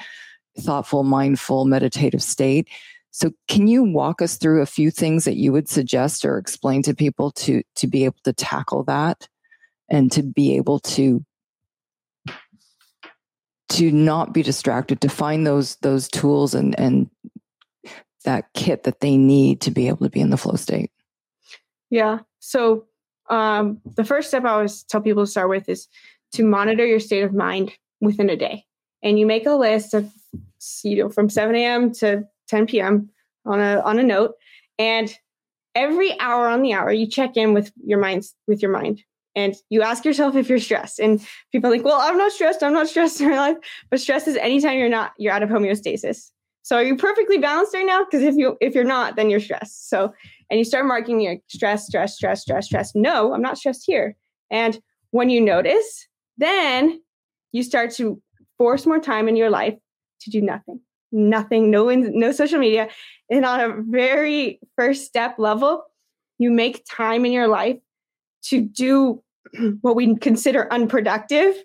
thoughtful, 0.59 1.03
mindful, 1.03 1.65
meditative 1.65 2.21
state. 2.21 2.67
So 3.11 3.31
can 3.47 3.67
you 3.67 3.83
walk 3.83 4.21
us 4.21 4.35
through 4.35 4.61
a 4.61 4.67
few 4.67 4.91
things 4.91 5.23
that 5.23 5.37
you 5.37 5.53
would 5.53 5.69
suggest 5.69 6.25
or 6.25 6.37
explain 6.37 6.83
to 6.83 6.93
people 6.93 7.31
to 7.31 7.63
to 7.75 7.87
be 7.87 8.03
able 8.03 8.19
to 8.25 8.33
tackle 8.33 8.83
that? 8.83 9.27
and 9.89 10.11
to 10.11 10.23
be 10.23 10.55
able 10.55 10.79
to 10.79 11.23
to 13.69 13.91
not 13.91 14.33
be 14.33 14.43
distracted 14.43 15.01
to 15.01 15.09
find 15.09 15.45
those 15.45 15.75
those 15.77 16.07
tools 16.07 16.53
and 16.53 16.77
and 16.79 17.09
that 18.23 18.51
kit 18.53 18.83
that 18.83 18.99
they 18.99 19.17
need 19.17 19.61
to 19.61 19.71
be 19.71 19.87
able 19.87 20.05
to 20.05 20.09
be 20.09 20.19
in 20.19 20.31
the 20.31 20.37
flow 20.37 20.55
state. 20.55 20.91
Yeah. 21.89 22.19
So 22.39 22.85
um, 23.29 23.81
the 23.95 24.03
first 24.03 24.27
step 24.27 24.43
i 24.45 24.49
always 24.49 24.83
tell 24.83 25.01
people 25.01 25.23
to 25.23 25.31
start 25.31 25.49
with 25.49 25.69
is 25.69 25.87
to 26.33 26.43
monitor 26.43 26.85
your 26.85 26.99
state 26.99 27.23
of 27.23 27.33
mind 27.33 27.71
within 28.01 28.29
a 28.29 28.35
day. 28.35 28.65
And 29.01 29.19
you 29.19 29.25
make 29.25 29.45
a 29.45 29.53
list 29.53 29.93
of 29.93 30.11
you 30.83 30.97
know 30.97 31.09
from 31.09 31.29
7 31.29 31.55
a.m 31.55 31.91
to 31.93 32.23
10 32.47 32.65
p.m 32.67 33.09
on 33.45 33.59
a 33.59 33.79
on 33.81 33.99
a 33.99 34.03
note. 34.03 34.35
And 34.77 35.15
every 35.75 36.19
hour 36.19 36.47
on 36.47 36.61
the 36.61 36.73
hour 36.73 36.91
you 36.91 37.07
check 37.07 37.37
in 37.37 37.53
with 37.53 37.71
your 37.83 37.99
mind 37.99 38.25
with 38.47 38.61
your 38.61 38.71
mind 38.71 39.03
and 39.35 39.55
you 39.69 39.81
ask 39.81 40.05
yourself 40.05 40.35
if 40.35 40.49
you're 40.49 40.59
stressed 40.59 40.99
and 40.99 41.25
people 41.51 41.69
think 41.69 41.83
well 41.83 41.99
i'm 42.01 42.17
not 42.17 42.31
stressed 42.31 42.63
i'm 42.63 42.73
not 42.73 42.87
stressed 42.87 43.21
in 43.21 43.29
my 43.29 43.37
life. 43.37 43.57
But 43.89 43.99
stress 43.99 44.27
is 44.27 44.37
anytime 44.37 44.77
you're 44.77 44.89
not 44.89 45.11
you're 45.17 45.33
out 45.33 45.43
of 45.43 45.49
homeostasis. 45.49 46.31
So 46.63 46.77
are 46.77 46.83
you 46.83 46.97
perfectly 46.97 47.37
balanced 47.37 47.75
right 47.75 47.85
now? 47.85 48.03
Because 48.03 48.23
if 48.23 48.35
you 48.35 48.57
if 48.61 48.73
you're 48.73 48.83
not 48.83 49.15
then 49.15 49.29
you're 49.29 49.39
stressed. 49.39 49.89
So 49.89 50.13
and 50.49 50.57
you 50.57 50.63
start 50.63 50.85
marking 50.85 51.19
your 51.19 51.37
stress 51.47 51.85
stress 51.85 52.15
stress 52.15 52.41
stress 52.41 52.65
stress. 52.65 52.91
No 52.95 53.33
i'm 53.33 53.41
not 53.41 53.57
stressed 53.57 53.83
here. 53.85 54.15
And 54.49 54.79
when 55.11 55.29
you 55.29 55.41
notice 55.41 56.07
then 56.37 57.01
you 57.51 57.63
start 57.63 57.91
to 57.91 58.21
force 58.57 58.85
more 58.85 58.99
time 58.99 59.27
in 59.27 59.35
your 59.35 59.49
life 59.49 59.75
to 60.21 60.29
do 60.29 60.41
nothing. 60.41 60.79
Nothing 61.11 61.71
no 61.71 61.89
no 61.89 62.31
social 62.31 62.59
media. 62.59 62.89
And 63.29 63.45
on 63.45 63.59
a 63.59 63.75
very 63.81 64.59
first 64.75 65.05
step 65.05 65.35
level 65.37 65.83
you 66.37 66.51
make 66.51 66.85
time 66.89 67.25
in 67.25 67.31
your 67.31 67.47
life 67.47 67.77
to 68.49 68.61
do 68.61 69.23
what 69.81 69.95
we 69.95 70.15
consider 70.17 70.71
unproductive 70.71 71.55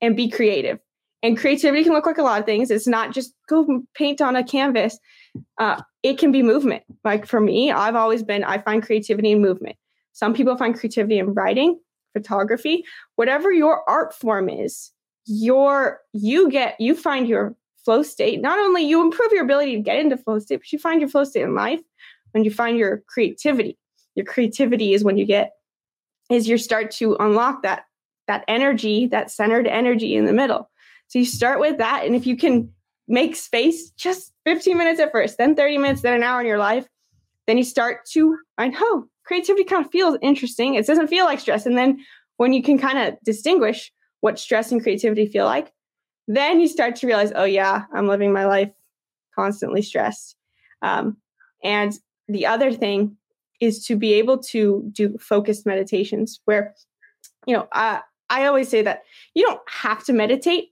and 0.00 0.16
be 0.16 0.28
creative. 0.28 0.78
And 1.22 1.36
creativity 1.36 1.82
can 1.82 1.92
look 1.92 2.06
like 2.06 2.18
a 2.18 2.22
lot 2.22 2.38
of 2.38 2.46
things. 2.46 2.70
It's 2.70 2.86
not 2.86 3.12
just 3.12 3.32
go 3.48 3.82
paint 3.94 4.20
on 4.20 4.36
a 4.36 4.44
canvas. 4.44 4.98
Uh, 5.58 5.80
it 6.02 6.18
can 6.18 6.30
be 6.30 6.42
movement. 6.42 6.84
Like 7.04 7.26
for 7.26 7.40
me, 7.40 7.72
I've 7.72 7.96
always 7.96 8.22
been, 8.22 8.44
I 8.44 8.58
find 8.58 8.82
creativity 8.82 9.32
in 9.32 9.40
movement. 9.40 9.76
Some 10.12 10.34
people 10.34 10.56
find 10.56 10.78
creativity 10.78 11.18
in 11.18 11.34
writing, 11.34 11.80
photography, 12.12 12.84
whatever 13.16 13.50
your 13.50 13.88
art 13.88 14.14
form 14.14 14.48
is, 14.48 14.92
your 15.26 16.00
you 16.12 16.48
get 16.50 16.80
you 16.80 16.94
find 16.94 17.26
your 17.28 17.56
flow 17.84 18.02
state. 18.02 18.40
Not 18.40 18.58
only 18.58 18.82
you 18.82 19.00
improve 19.00 19.32
your 19.32 19.44
ability 19.44 19.76
to 19.76 19.82
get 19.82 19.98
into 19.98 20.16
flow 20.16 20.38
state, 20.38 20.56
but 20.56 20.72
you 20.72 20.78
find 20.78 21.00
your 21.00 21.10
flow 21.10 21.24
state 21.24 21.42
in 21.42 21.54
life 21.54 21.80
when 22.32 22.44
you 22.44 22.50
find 22.50 22.78
your 22.78 23.02
creativity. 23.08 23.76
Your 24.14 24.24
creativity 24.24 24.94
is 24.94 25.04
when 25.04 25.18
you 25.18 25.26
get 25.26 25.52
is 26.30 26.48
you 26.48 26.58
start 26.58 26.90
to 26.92 27.16
unlock 27.20 27.62
that 27.62 27.84
that 28.26 28.44
energy, 28.48 29.06
that 29.06 29.30
centered 29.30 29.66
energy 29.66 30.16
in 30.16 30.24
the 30.24 30.32
middle. 30.32 30.68
So 31.08 31.18
you 31.20 31.24
start 31.24 31.60
with 31.60 31.78
that. 31.78 32.04
And 32.04 32.16
if 32.16 32.26
you 32.26 32.36
can 32.36 32.72
make 33.08 33.36
space 33.36 33.90
just 33.90 34.32
15 34.44 34.76
minutes 34.76 35.00
at 35.00 35.12
first, 35.12 35.38
then 35.38 35.54
30 35.54 35.78
minutes, 35.78 36.02
then 36.02 36.14
an 36.14 36.22
hour 36.22 36.40
in 36.40 36.46
your 36.46 36.58
life, 36.58 36.88
then 37.46 37.56
you 37.56 37.64
start 37.64 38.04
to 38.12 38.36
find, 38.56 38.74
oh, 38.78 39.06
creativity 39.24 39.64
kind 39.64 39.84
of 39.84 39.92
feels 39.92 40.18
interesting. 40.22 40.74
It 40.74 40.86
doesn't 40.86 41.06
feel 41.08 41.24
like 41.24 41.40
stress. 41.40 41.66
And 41.66 41.78
then 41.78 42.04
when 42.36 42.52
you 42.52 42.62
can 42.62 42.78
kind 42.78 42.98
of 42.98 43.14
distinguish 43.24 43.92
what 44.20 44.38
stress 44.38 44.72
and 44.72 44.82
creativity 44.82 45.26
feel 45.28 45.44
like, 45.44 45.72
then 46.26 46.58
you 46.58 46.66
start 46.66 46.96
to 46.96 47.06
realize, 47.06 47.32
oh, 47.34 47.44
yeah, 47.44 47.84
I'm 47.94 48.08
living 48.08 48.32
my 48.32 48.46
life 48.46 48.72
constantly 49.34 49.82
stressed. 49.82 50.34
Um, 50.82 51.18
and 51.62 51.92
the 52.26 52.46
other 52.46 52.72
thing 52.72 53.16
is 53.60 53.84
to 53.86 53.96
be 53.96 54.12
able 54.14 54.38
to 54.38 54.88
do 54.92 55.16
focused 55.18 55.66
meditations 55.66 56.40
where, 56.44 56.74
you 57.46 57.56
know, 57.56 57.68
I, 57.72 58.00
I 58.30 58.46
always 58.46 58.68
say 58.68 58.82
that 58.82 59.02
you 59.34 59.44
don't 59.44 59.60
have 59.68 60.04
to 60.04 60.12
meditate. 60.12 60.70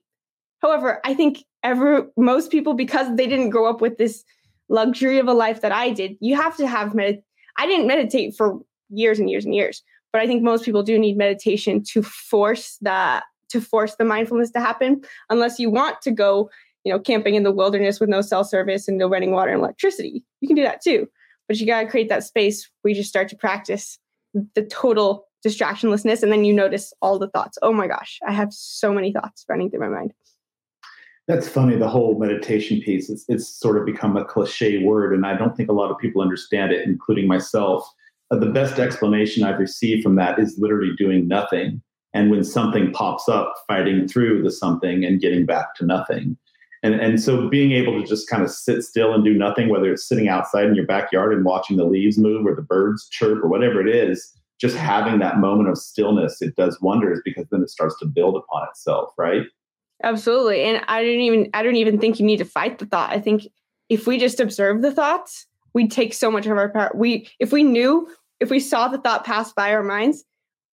However, 0.60 1.00
I 1.04 1.14
think 1.14 1.44
ever 1.62 2.10
most 2.16 2.50
people, 2.50 2.74
because 2.74 3.14
they 3.16 3.26
didn't 3.26 3.50
grow 3.50 3.68
up 3.68 3.80
with 3.80 3.98
this 3.98 4.24
luxury 4.68 5.18
of 5.18 5.28
a 5.28 5.34
life 5.34 5.60
that 5.60 5.72
I 5.72 5.90
did, 5.90 6.16
you 6.20 6.36
have 6.36 6.56
to 6.56 6.66
have 6.66 6.94
med. 6.94 7.22
I 7.58 7.66
didn't 7.66 7.86
meditate 7.86 8.34
for 8.36 8.58
years 8.88 9.18
and 9.18 9.30
years 9.30 9.44
and 9.44 9.54
years, 9.54 9.82
but 10.12 10.20
I 10.20 10.26
think 10.26 10.42
most 10.42 10.64
people 10.64 10.82
do 10.82 10.98
need 10.98 11.16
meditation 11.16 11.82
to 11.92 12.02
force 12.02 12.78
the 12.80 13.22
to 13.50 13.60
force 13.60 13.94
the 13.96 14.04
mindfulness 14.04 14.50
to 14.52 14.60
happen. 14.60 15.02
Unless 15.30 15.60
you 15.60 15.70
want 15.70 16.02
to 16.02 16.10
go, 16.10 16.50
you 16.82 16.92
know, 16.92 16.98
camping 16.98 17.36
in 17.36 17.44
the 17.44 17.52
wilderness 17.52 18.00
with 18.00 18.08
no 18.08 18.20
cell 18.20 18.42
service 18.42 18.88
and 18.88 18.98
no 18.98 19.08
running 19.08 19.30
water 19.30 19.52
and 19.52 19.60
electricity, 19.60 20.24
you 20.40 20.48
can 20.48 20.56
do 20.56 20.62
that 20.62 20.82
too 20.82 21.06
but 21.48 21.58
you 21.58 21.66
got 21.66 21.82
to 21.82 21.88
create 21.88 22.08
that 22.08 22.24
space 22.24 22.70
where 22.82 22.90
you 22.90 22.96
just 22.96 23.08
start 23.08 23.28
to 23.28 23.36
practice 23.36 23.98
the 24.54 24.62
total 24.64 25.26
distractionlessness 25.46 26.22
and 26.22 26.32
then 26.32 26.44
you 26.44 26.52
notice 26.52 26.92
all 27.02 27.18
the 27.18 27.28
thoughts 27.28 27.58
oh 27.62 27.72
my 27.72 27.86
gosh 27.86 28.18
i 28.26 28.32
have 28.32 28.52
so 28.52 28.92
many 28.92 29.12
thoughts 29.12 29.44
running 29.48 29.70
through 29.70 29.80
my 29.80 29.88
mind 29.88 30.12
That's 31.26 31.48
funny. 31.48 31.76
The 31.76 31.88
whole 31.88 32.18
meditation 32.18 32.80
piece, 32.82 33.08
it's, 33.08 33.24
it's 33.28 33.48
sort 33.48 33.78
of 33.78 33.86
become 33.86 34.16
a 34.16 34.24
cliche 34.24 34.84
word, 34.84 35.14
and 35.14 35.24
I 35.24 35.36
don't 35.36 35.56
think 35.56 35.70
a 35.70 35.72
lot 35.72 35.90
of 35.90 35.96
people 35.98 36.20
understand 36.20 36.70
it, 36.70 36.86
including 36.86 37.26
myself. 37.26 37.88
Uh, 38.30 38.38
the 38.38 38.50
best 38.50 38.78
explanation 38.78 39.42
I've 39.42 39.58
received 39.58 40.02
from 40.02 40.16
that 40.16 40.38
is 40.38 40.58
literally 40.58 40.92
doing 40.98 41.26
nothing. 41.26 41.82
And 42.12 42.30
when 42.30 42.44
something 42.44 42.92
pops 42.92 43.28
up, 43.28 43.54
fighting 43.66 44.06
through 44.06 44.42
the 44.42 44.50
something 44.50 45.04
and 45.04 45.20
getting 45.20 45.46
back 45.46 45.74
to 45.76 45.86
nothing. 45.86 46.36
And, 46.84 46.96
and 46.96 47.20
so 47.20 47.48
being 47.48 47.72
able 47.72 47.98
to 47.98 48.06
just 48.06 48.28
kind 48.28 48.42
of 48.42 48.50
sit 48.50 48.82
still 48.82 49.14
and 49.14 49.24
do 49.24 49.32
nothing, 49.32 49.70
whether 49.70 49.90
it's 49.90 50.06
sitting 50.06 50.28
outside 50.28 50.66
in 50.66 50.74
your 50.74 50.84
backyard 50.84 51.32
and 51.32 51.42
watching 51.42 51.78
the 51.78 51.86
leaves 51.86 52.18
move 52.18 52.46
or 52.46 52.54
the 52.54 52.60
birds 52.60 53.08
chirp 53.08 53.42
or 53.42 53.48
whatever 53.48 53.80
it 53.80 53.88
is, 53.88 54.30
just 54.60 54.76
having 54.76 55.18
that 55.18 55.38
moment 55.38 55.70
of 55.70 55.78
stillness, 55.78 56.42
it 56.42 56.54
does 56.56 56.78
wonders 56.82 57.22
because 57.24 57.46
then 57.50 57.62
it 57.62 57.70
starts 57.70 57.98
to 58.00 58.06
build 58.06 58.36
upon 58.36 58.68
itself, 58.68 59.08
right? 59.16 59.44
Absolutely. 60.02 60.62
And 60.62 60.84
I 60.86 61.02
don't 61.02 61.20
even 61.20 61.48
I 61.54 61.62
don't 61.62 61.76
even 61.76 61.98
think 61.98 62.20
you 62.20 62.26
need 62.26 62.36
to 62.36 62.44
fight 62.44 62.78
the 62.78 62.86
thought. 62.86 63.10
I 63.10 63.18
think 63.18 63.46
if 63.88 64.06
we 64.06 64.18
just 64.18 64.38
observe 64.38 64.82
the 64.82 64.92
thoughts, 64.92 65.46
we 65.72 65.88
take 65.88 66.12
so 66.12 66.30
much 66.30 66.44
of 66.44 66.58
our 66.58 66.70
power. 66.70 66.92
We 66.94 67.30
if 67.40 67.50
we 67.50 67.62
knew, 67.62 68.08
if 68.40 68.50
we 68.50 68.60
saw 68.60 68.88
the 68.88 68.98
thought 68.98 69.24
pass 69.24 69.54
by 69.54 69.72
our 69.72 69.82
minds, 69.82 70.22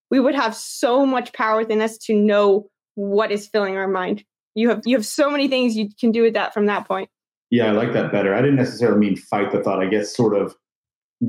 we 0.09 0.19
would 0.19 0.35
have 0.35 0.55
so 0.57 1.05
much 1.05 1.31
power 1.31 1.59
within 1.59 1.79
us 1.79 1.97
to 1.99 2.13
know 2.13 2.67
what 2.95 3.31
is 3.31 3.47
filling 3.47 3.77
our 3.77 3.87
mind 3.87 4.25
you 4.55 4.69
have 4.69 4.81
you 4.85 4.95
have 4.95 5.05
so 5.05 5.29
many 5.29 5.47
things 5.47 5.75
you 5.75 5.89
can 5.99 6.11
do 6.11 6.21
with 6.23 6.33
that 6.33 6.53
from 6.53 6.65
that 6.65 6.87
point. 6.87 7.09
Yeah 7.49 7.67
i 7.67 7.71
like 7.71 7.93
that 7.93 8.11
better. 8.11 8.33
I 8.33 8.41
didn't 8.41 8.57
necessarily 8.57 8.99
mean 8.99 9.15
fight 9.15 9.51
the 9.51 9.61
thought. 9.61 9.81
I 9.81 9.87
guess 9.87 10.15
sort 10.15 10.35
of 10.35 10.55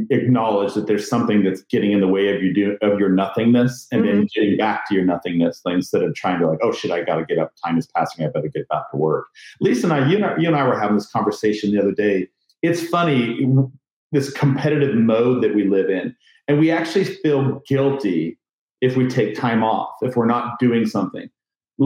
acknowledge 0.09 0.73
that 0.73 0.87
there's 0.87 1.07
something 1.07 1.45
that's 1.45 1.62
getting 1.64 1.93
in 1.93 2.01
the 2.01 2.09
way 2.09 2.35
of 2.35 2.43
you 2.43 2.55
do 2.55 2.79
of 2.81 2.99
your 2.99 3.11
nothingness 3.11 3.87
and 3.93 4.03
mm-hmm. 4.03 4.16
then 4.16 4.29
getting 4.35 4.57
back 4.57 4.89
to 4.89 4.95
your 4.95 5.05
nothingness 5.05 5.61
like, 5.66 5.75
instead 5.75 6.03
of 6.03 6.14
trying 6.14 6.41
to 6.41 6.49
like 6.49 6.59
oh 6.62 6.73
shit 6.73 6.91
i 6.91 7.03
gotta 7.03 7.25
get 7.25 7.39
up. 7.39 7.53
Time 7.64 7.79
is 7.79 7.87
passing. 7.95 8.25
I 8.25 8.29
better 8.29 8.49
get 8.49 8.68
back 8.68 8.91
to 8.91 8.97
work. 8.97 9.27
Lisa 9.61 9.87
and 9.87 9.93
i 9.93 10.09
you 10.09 10.16
and 10.16 10.25
I, 10.25 10.37
you 10.39 10.47
and 10.47 10.57
I 10.57 10.66
were 10.66 10.79
having 10.79 10.97
this 10.97 11.11
conversation 11.11 11.73
the 11.73 11.81
other 11.81 11.93
day. 11.93 12.29
It's 12.62 12.87
funny 12.87 13.47
this 14.12 14.31
competitive 14.33 14.95
mode 14.95 15.43
that 15.43 15.55
we 15.55 15.66
live 15.66 15.91
in 15.91 16.14
and 16.47 16.59
we 16.59 16.70
actually 16.70 17.05
feel 17.05 17.61
guilty 17.66 18.39
if 18.81 18.97
we 18.97 19.07
take 19.09 19.35
time 19.35 19.64
off 19.64 19.91
if 20.03 20.16
we're 20.16 20.27
not 20.27 20.59
doing 20.59 20.87
something 20.87 21.29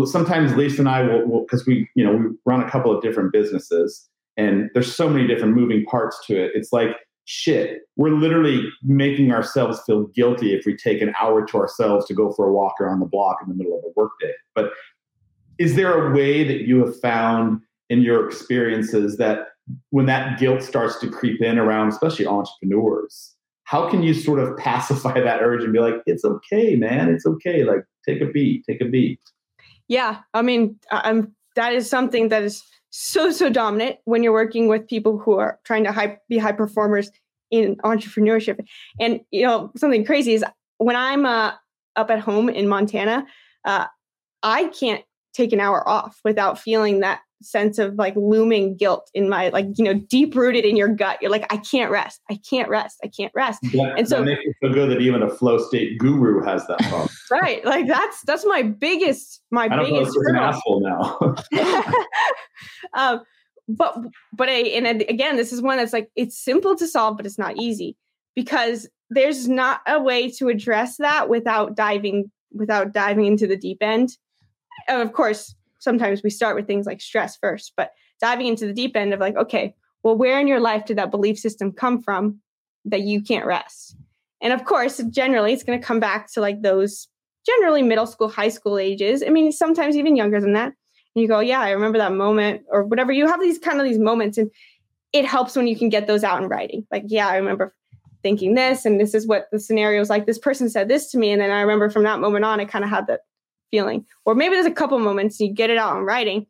sometimes 0.05 0.55
Lisa 0.57 0.81
and 0.81 0.89
I 0.89 1.03
will, 1.03 1.43
because 1.43 1.67
we, 1.67 1.89
you 1.95 2.05
know, 2.05 2.17
we 2.17 2.25
run 2.45 2.61
a 2.61 2.71
couple 2.71 2.95
of 2.95 3.03
different 3.03 3.33
businesses 3.33 4.09
and 4.37 4.69
there's 4.75 4.95
so 4.95 5.09
many 5.09 5.27
different 5.27 5.55
moving 5.55 5.85
parts 5.87 6.19
to 6.27 6.37
it. 6.37 6.53
It's 6.55 6.73
like, 6.73 6.91
shit, 7.25 7.81
we're 7.97 8.11
literally 8.11 8.69
making 8.83 9.33
ourselves 9.33 9.81
feel 9.87 10.07
guilty 10.09 10.55
if 10.55 10.65
we 10.67 10.77
take 10.77 11.01
an 11.01 11.15
hour 11.21 11.45
to 11.47 11.59
ourselves 11.59 12.07
to 12.07 12.15
go 12.15 12.33
for 12.33 12.47
a 12.47 12.53
walk 12.53 12.81
around 12.81 13.01
the 13.01 13.07
block 13.07 13.39
in 13.43 13.49
the 13.49 13.55
middle 13.55 13.79
of 13.79 13.85
a 13.85 13.93
workday. 13.97 14.33
But 14.55 14.71
is 15.59 15.75
there 15.75 16.07
a 16.07 16.15
way 16.15 16.45
that 16.45 16.67
you 16.67 16.85
have 16.85 16.99
found 17.01 17.61
in 17.89 18.03
your 18.03 18.27
experiences 18.27 19.17
that 19.17 19.49
when 19.91 20.07
that 20.07 20.39
guilt 20.39 20.63
starts 20.63 20.99
to 21.01 21.11
creep 21.11 21.41
in 21.41 21.59
around, 21.59 21.89
especially 21.89 22.27
entrepreneurs, 22.27 23.35
how 23.65 23.89
can 23.89 24.03
you 24.03 24.15
sort 24.15 24.39
of 24.39 24.57
pacify 24.59 25.21
that 25.21 25.43
urge 25.43 25.65
and 25.65 25.73
be 25.73 25.81
like, 25.81 25.95
it's 26.07 26.25
okay, 26.25 26.77
man, 26.77 27.09
it's 27.09 27.27
okay. 27.27 27.65
Like, 27.65 27.85
take 28.07 28.21
a 28.21 28.27
beat, 28.27 28.65
take 28.69 28.81
a 28.81 28.85
beat. 28.85 29.21
Yeah, 29.89 30.21
I 30.35 30.43
mean, 30.43 30.79
I'm 30.91 31.35
that 31.55 31.73
is 31.73 31.89
something 31.89 32.29
that 32.29 32.43
is 32.43 32.63
so 32.91 33.31
so 33.31 33.51
dominant 33.51 33.97
when 34.05 34.23
you're 34.23 34.33
working 34.33 34.69
with 34.69 34.89
people 34.89 35.19
who 35.19 35.39
are 35.39 35.59
trying 35.65 35.85
to 35.85 35.93
high, 35.93 36.19
be 36.29 36.39
high 36.39 36.53
performers 36.53 37.11
in 37.51 37.77
entrepreneurship. 37.77 38.65
And 39.01 39.21
you 39.31 39.43
know, 39.43 39.71
something 39.77 40.05
crazy 40.05 40.35
is 40.35 40.45
when 40.79 40.97
I'm 40.97 41.25
uh, 41.25 41.53
up 41.97 42.11
at 42.11 42.21
home 42.21 42.49
in 42.49 42.69
Montana, 42.69 43.27
uh, 43.65 43.87
I 44.43 44.67
can't 44.69 45.05
take 45.35 45.53
an 45.53 45.61
hour 45.61 45.87
off 45.89 46.19
without 46.25 46.59
feeling 46.59 47.01
that 47.01 47.21
sense 47.43 47.79
of 47.79 47.95
like 47.97 48.15
looming 48.17 48.77
guilt 48.77 49.11
in 49.15 49.29
my 49.29 49.49
like 49.51 49.67
you 49.77 49.85
know 49.85 49.95
deep 49.95 50.35
rooted 50.35 50.65
in 50.65 50.77
your 50.77 50.89
gut. 50.89 51.19
You're 51.21 51.31
like 51.31 51.47
i 51.53 51.57
can't 51.59 51.91
rest. 51.91 52.21
I 52.31 52.39
can't 52.49 52.69
rest. 52.69 52.99
I 53.05 53.09
can't 53.09 53.33
rest. 53.35 53.63
That, 53.63 53.95
and 53.99 54.09
so 54.09 54.17
that 54.17 54.25
makes 54.25 54.43
it 54.45 54.57
so 54.63 54.73
good 54.73 54.91
that 54.91 55.01
even 55.01 55.23
a 55.23 55.29
flow 55.29 55.59
state 55.59 55.99
guru 55.99 56.43
has 56.45 56.67
that 56.67 56.79
problem. 56.81 57.09
Right. 57.31 57.65
Like 57.65 57.89
that's 57.89 58.23
that's 58.23 58.47
my 58.47 58.63
biggest 58.63 59.43
my 59.51 59.69
I 59.71 59.85
biggest 59.85 60.17
an 60.17 60.37
asshole 60.37 60.81
now. 60.81 61.35
Um, 62.95 63.23
but 63.69 63.99
but 64.33 64.49
I, 64.49 64.53
and 64.53 64.87
again 64.87 65.37
this 65.37 65.53
is 65.53 65.61
one 65.61 65.77
that's 65.77 65.93
like 65.93 66.09
it's 66.15 66.39
simple 66.39 66.77
to 66.77 66.87
solve 66.87 67.17
but 67.17 67.27
it's 67.27 67.39
not 67.39 67.57
easy 67.59 67.97
because 68.35 68.89
there's 69.11 69.49
not 69.49 69.81
a 69.87 70.01
way 70.01 70.31
to 70.31 70.49
address 70.49 70.97
that 70.99 71.29
without 71.29 71.75
diving 71.75 72.31
without 72.53 72.93
diving 72.93 73.27
into 73.27 73.47
the 73.47 73.57
deep 73.57 73.79
end. 73.83 74.17
And 74.89 75.03
of 75.03 75.13
course 75.13 75.55
sometimes 75.87 76.23
we 76.23 76.29
start 76.29 76.55
with 76.55 76.67
things 76.67 76.85
like 76.85 77.01
stress 77.01 77.39
first, 77.39 77.73
but 77.79 77.93
diving 78.21 78.49
into 78.49 78.67
the 78.67 78.75
deep 78.75 78.95
end 78.95 79.15
of 79.15 79.21
like, 79.21 79.37
okay, 79.37 79.75
well, 80.03 80.19
where 80.19 80.39
in 80.39 80.47
your 80.47 80.61
life 80.61 80.85
did 80.85 80.99
that 80.99 81.11
belief 81.11 81.39
system 81.39 81.73
come 81.73 82.03
from 82.03 82.41
that 82.85 83.01
you 83.01 83.23
can't 83.23 83.47
rest? 83.47 83.97
And 84.43 84.53
of 84.53 84.65
course, 84.65 84.99
generally, 85.11 85.53
it's 85.53 85.65
going 85.65 85.81
to 85.81 85.87
come 85.87 86.01
back 86.01 86.31
to 86.33 86.41
like 86.41 86.61
those 86.61 87.09
generally 87.47 87.83
middle 87.83 88.07
school, 88.07 88.29
high 88.29 88.49
school 88.51 88.79
ages. 88.79 89.23
I 89.27 89.31
mean, 89.31 89.53
sometimes 89.53 89.97
even 89.97 90.17
younger 90.17 90.41
than 90.41 90.53
that. 90.53 90.73
And 91.15 91.23
you 91.23 91.29
go, 91.29 91.41
yeah, 91.41 91.61
I 91.61 91.71
remember 91.71 91.99
that 91.99 92.13
moment 92.13 92.63
or 92.69 92.85
whatever. 92.85 93.13
You 93.13 93.27
have 93.27 93.41
these 93.41 93.59
kind 93.59 93.79
of 93.79 93.87
these 93.87 93.99
moments, 93.99 94.37
and 94.37 94.51
it 95.13 95.25
helps 95.25 95.57
when 95.57 95.67
you 95.67 95.77
can 95.77 95.89
get 95.89 96.07
those 96.07 96.25
out 96.25 96.43
in 96.43 96.49
writing. 96.49 96.87
Like, 96.91 97.05
yeah, 97.07 97.29
I 97.29 97.37
remember 97.37 97.75
thinking 98.23 98.55
this, 98.55 98.85
and 98.85 99.01
this 99.01 99.15
is 99.15 99.27
what 99.27 99.47
the 99.53 99.59
scenario 99.59 100.01
was 100.01 100.11
like. 100.11 100.27
This 100.27 100.39
person 100.39 100.69
said 100.69 100.89
this 100.89 101.11
to 101.13 101.19
me, 101.19 101.31
and 101.31 101.41
then 101.41 101.51
I 101.51 101.63
remember 101.63 101.89
from 101.89 102.03
that 102.03 102.21
moment 102.21 102.45
on, 102.45 102.61
I 102.61 102.65
kind 102.65 102.85
of 102.85 102.91
had 102.91 103.07
that 103.07 103.21
feeling. 103.71 104.05
Or 104.25 104.35
maybe 104.35 104.55
there's 104.55 104.67
a 104.67 104.71
couple 104.71 104.99
moments 104.99 105.41
you 105.41 105.53
get 105.53 105.71
it 105.71 105.79
out 105.79 105.97
in 105.97 106.05
writing. 106.05 106.47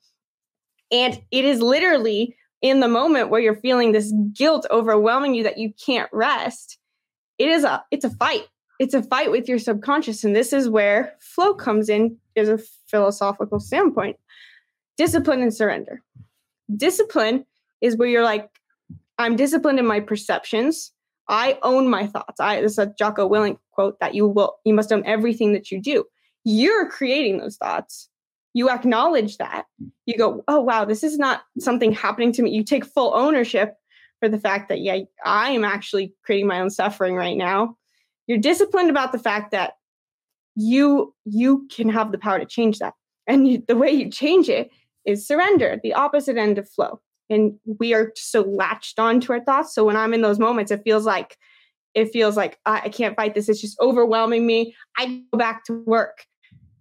And 0.90 1.20
it 1.30 1.44
is 1.44 1.60
literally 1.60 2.36
in 2.62 2.80
the 2.80 2.88
moment 2.88 3.30
where 3.30 3.40
you're 3.40 3.56
feeling 3.56 3.92
this 3.92 4.12
guilt 4.32 4.66
overwhelming 4.70 5.34
you 5.34 5.42
that 5.44 5.58
you 5.58 5.72
can't 5.84 6.10
rest. 6.12 6.78
It 7.38 7.48
is 7.48 7.64
a 7.64 7.84
it's 7.90 8.04
a 8.04 8.10
fight. 8.10 8.46
It's 8.78 8.94
a 8.94 9.02
fight 9.02 9.30
with 9.30 9.48
your 9.48 9.58
subconscious. 9.58 10.24
And 10.24 10.36
this 10.36 10.52
is 10.52 10.68
where 10.68 11.14
flow 11.20 11.54
comes 11.54 11.88
in 11.88 12.16
as 12.36 12.48
a 12.48 12.58
philosophical 12.88 13.58
standpoint. 13.58 14.16
Discipline 14.96 15.42
and 15.42 15.54
surrender. 15.54 16.02
Discipline 16.74 17.46
is 17.80 17.96
where 17.96 18.08
you're 18.08 18.24
like, 18.24 18.48
I'm 19.18 19.36
disciplined 19.36 19.78
in 19.78 19.86
my 19.86 20.00
perceptions. 20.00 20.92
I 21.28 21.58
own 21.62 21.88
my 21.88 22.06
thoughts. 22.06 22.40
I 22.40 22.60
this 22.60 22.72
is 22.72 22.78
a 22.78 22.94
Jocko 22.98 23.28
Willink 23.28 23.58
quote 23.72 23.98
that 24.00 24.14
you 24.14 24.26
will 24.28 24.56
you 24.64 24.74
must 24.74 24.92
own 24.92 25.04
everything 25.04 25.52
that 25.52 25.70
you 25.70 25.80
do 25.80 26.04
you're 26.46 26.88
creating 26.88 27.38
those 27.38 27.56
thoughts. 27.56 28.08
You 28.54 28.70
acknowledge 28.70 29.36
that. 29.38 29.66
You 30.06 30.16
go 30.16 30.44
oh 30.46 30.60
wow 30.60 30.84
this 30.84 31.02
is 31.02 31.18
not 31.18 31.42
something 31.58 31.92
happening 31.92 32.32
to 32.32 32.42
me. 32.42 32.52
You 32.52 32.62
take 32.62 32.86
full 32.86 33.12
ownership 33.14 33.74
for 34.20 34.28
the 34.30 34.38
fact 34.38 34.70
that 34.70 34.80
yeah 34.80 35.00
i 35.26 35.50
am 35.50 35.62
actually 35.62 36.14
creating 36.24 36.46
my 36.46 36.60
own 36.60 36.70
suffering 36.70 37.16
right 37.16 37.36
now. 37.36 37.76
You're 38.28 38.38
disciplined 38.38 38.90
about 38.90 39.10
the 39.10 39.18
fact 39.18 39.50
that 39.50 39.74
you 40.54 41.12
you 41.24 41.66
can 41.70 41.88
have 41.88 42.12
the 42.12 42.18
power 42.18 42.38
to 42.38 42.46
change 42.46 42.78
that. 42.78 42.94
And 43.26 43.48
you, 43.48 43.62
the 43.66 43.76
way 43.76 43.90
you 43.90 44.08
change 44.08 44.48
it 44.48 44.70
is 45.04 45.26
surrender 45.26 45.80
the 45.82 45.94
opposite 45.94 46.36
end 46.36 46.58
of 46.58 46.68
flow. 46.68 47.00
And 47.28 47.58
we 47.80 47.92
are 47.92 48.12
so 48.14 48.42
latched 48.42 49.00
on 49.00 49.20
to 49.22 49.32
our 49.32 49.40
thoughts. 49.44 49.74
So 49.74 49.84
when 49.84 49.96
i'm 49.96 50.14
in 50.14 50.22
those 50.22 50.38
moments 50.38 50.70
it 50.70 50.82
feels 50.84 51.04
like 51.04 51.36
it 51.96 52.12
feels 52.12 52.36
like 52.36 52.58
I, 52.66 52.82
I 52.84 52.88
can't 52.90 53.16
fight 53.16 53.34
this. 53.34 53.48
It's 53.48 53.60
just 53.60 53.80
overwhelming 53.80 54.46
me. 54.46 54.76
I 54.96 55.22
go 55.32 55.38
back 55.38 55.64
to 55.64 55.82
work 55.86 56.26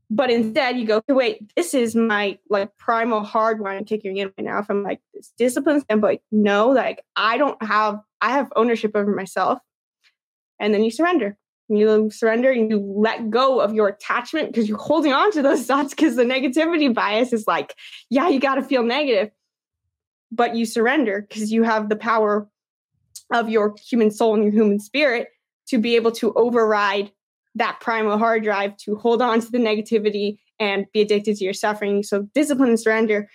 but 0.09 0.29
instead, 0.29 0.77
you 0.77 0.85
go, 0.85 1.01
wait, 1.07 1.51
this 1.55 1.73
is 1.73 1.95
my 1.95 2.37
like 2.49 2.75
primal 2.77 3.23
hard 3.23 3.59
one 3.59 3.83
kicking 3.85 4.17
in 4.17 4.27
right 4.37 4.45
now 4.45 4.61
from 4.61 4.83
like 4.83 5.01
this 5.13 5.31
discipline 5.37 5.81
standpoint. 5.81 6.21
No, 6.31 6.69
like 6.69 7.03
I 7.15 7.37
don't 7.37 7.61
have, 7.63 7.99
I 8.21 8.31
have 8.31 8.51
ownership 8.55 8.91
over 8.95 9.13
myself. 9.13 9.59
And 10.59 10.73
then 10.73 10.83
you 10.83 10.91
surrender. 10.91 11.37
You 11.67 12.11
surrender 12.11 12.51
and 12.51 12.69
you 12.69 12.79
let 12.79 13.31
go 13.31 13.59
of 13.59 13.73
your 13.73 13.87
attachment 13.87 14.51
because 14.51 14.69
you're 14.69 14.77
holding 14.77 15.13
on 15.13 15.31
to 15.31 15.41
those 15.41 15.65
thoughts 15.65 15.95
because 15.95 16.15
the 16.15 16.23
negativity 16.23 16.93
bias 16.93 17.33
is 17.33 17.47
like, 17.47 17.75
yeah, 18.09 18.29
you 18.29 18.39
got 18.39 18.55
to 18.55 18.63
feel 18.63 18.83
negative. 18.83 19.31
But 20.31 20.55
you 20.55 20.65
surrender 20.65 21.25
because 21.27 21.51
you 21.51 21.63
have 21.63 21.89
the 21.89 21.95
power 21.95 22.47
of 23.33 23.49
your 23.49 23.75
human 23.83 24.11
soul 24.11 24.35
and 24.35 24.43
your 24.43 24.51
human 24.51 24.79
spirit 24.79 25.29
to 25.67 25.79
be 25.79 25.95
able 25.95 26.11
to 26.11 26.31
override 26.33 27.11
that 27.55 27.79
primal 27.79 28.17
hard 28.17 28.43
drive 28.43 28.77
to 28.77 28.95
hold 28.95 29.21
on 29.21 29.39
to 29.39 29.51
the 29.51 29.57
negativity 29.57 30.37
and 30.59 30.85
be 30.93 31.01
addicted 31.01 31.37
to 31.37 31.43
your 31.43 31.53
suffering. 31.53 32.03
So 32.03 32.27
discipline 32.33 32.69
and 32.69 32.79
surrender 32.79 33.29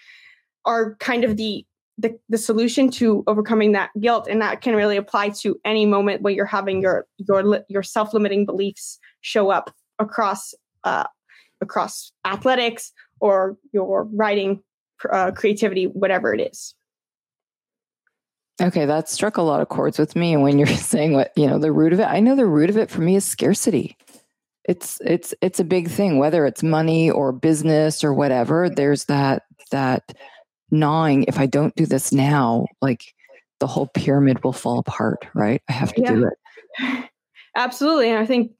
are 0.64 0.97
kind 0.97 1.25
of 1.25 1.37
the 1.37 1.64
the, 1.99 2.18
the 2.31 2.39
solution 2.39 2.91
to 2.93 3.23
overcoming 3.27 3.73
that 3.73 3.91
guilt. 4.01 4.27
And 4.27 4.41
that 4.41 4.62
can 4.62 4.75
really 4.75 4.97
apply 4.97 5.31
to 5.41 5.61
any 5.66 5.85
moment 5.85 6.23
where 6.23 6.33
you're 6.33 6.47
having 6.47 6.81
your 6.81 7.07
your 7.18 7.62
your 7.68 7.83
self-limiting 7.83 8.47
beliefs 8.47 8.99
show 9.21 9.51
up 9.51 9.75
across 9.99 10.55
uh, 10.85 11.05
across 11.61 12.12
athletics 12.25 12.93
or 13.21 13.59
your 13.73 14.05
writing 14.14 14.62
uh, 15.12 15.31
creativity 15.33 15.85
whatever 15.89 16.33
it 16.33 16.41
is. 16.41 16.75
Okay 18.62 18.87
that 18.87 19.11
struck 19.11 19.37
a 19.37 19.43
lot 19.43 19.61
of 19.61 19.68
chords 19.68 19.99
with 19.99 20.16
me 20.16 20.37
when 20.39 20.59
you're 20.59 20.66
saying 20.68 21.12
what 21.12 21.33
you 21.37 21.47
know 21.47 21.59
the 21.59 21.73
root 21.73 21.93
of 21.93 22.01
it. 22.01 22.05
I 22.05 22.21
know 22.21 22.35
the 22.35 22.47
root 22.47 22.71
of 22.71 22.79
it 22.79 22.91
for 22.91 23.03
me 23.03 23.16
is 23.16 23.27
scarcity 23.27 23.97
it's 24.71 25.01
it's 25.05 25.35
it's 25.43 25.59
a 25.59 25.64
big 25.64 25.89
thing 25.89 26.18
whether 26.18 26.47
it's 26.47 26.62
money 26.62 27.11
or 27.11 27.33
business 27.33 28.05
or 28.05 28.14
whatever 28.14 28.71
there's 28.71 29.07
that 29.07 29.43
that 29.73 30.12
gnawing 30.71 31.25
if 31.25 31.39
I 31.39 31.47
don't 31.47 31.75
do 31.75 31.87
this 31.87 32.12
now, 32.12 32.66
like 32.81 33.14
the 33.59 33.66
whole 33.66 33.89
pyramid 33.89 34.43
will 34.43 34.53
fall 34.53 34.79
apart, 34.79 35.27
right? 35.35 35.62
I 35.68 35.73
have 35.73 35.93
to 35.95 36.01
yeah. 36.01 36.12
do 36.12 36.29
it. 36.29 37.11
Absolutely. 37.57 38.11
And 38.11 38.18
I 38.18 38.27
think, 38.27 38.53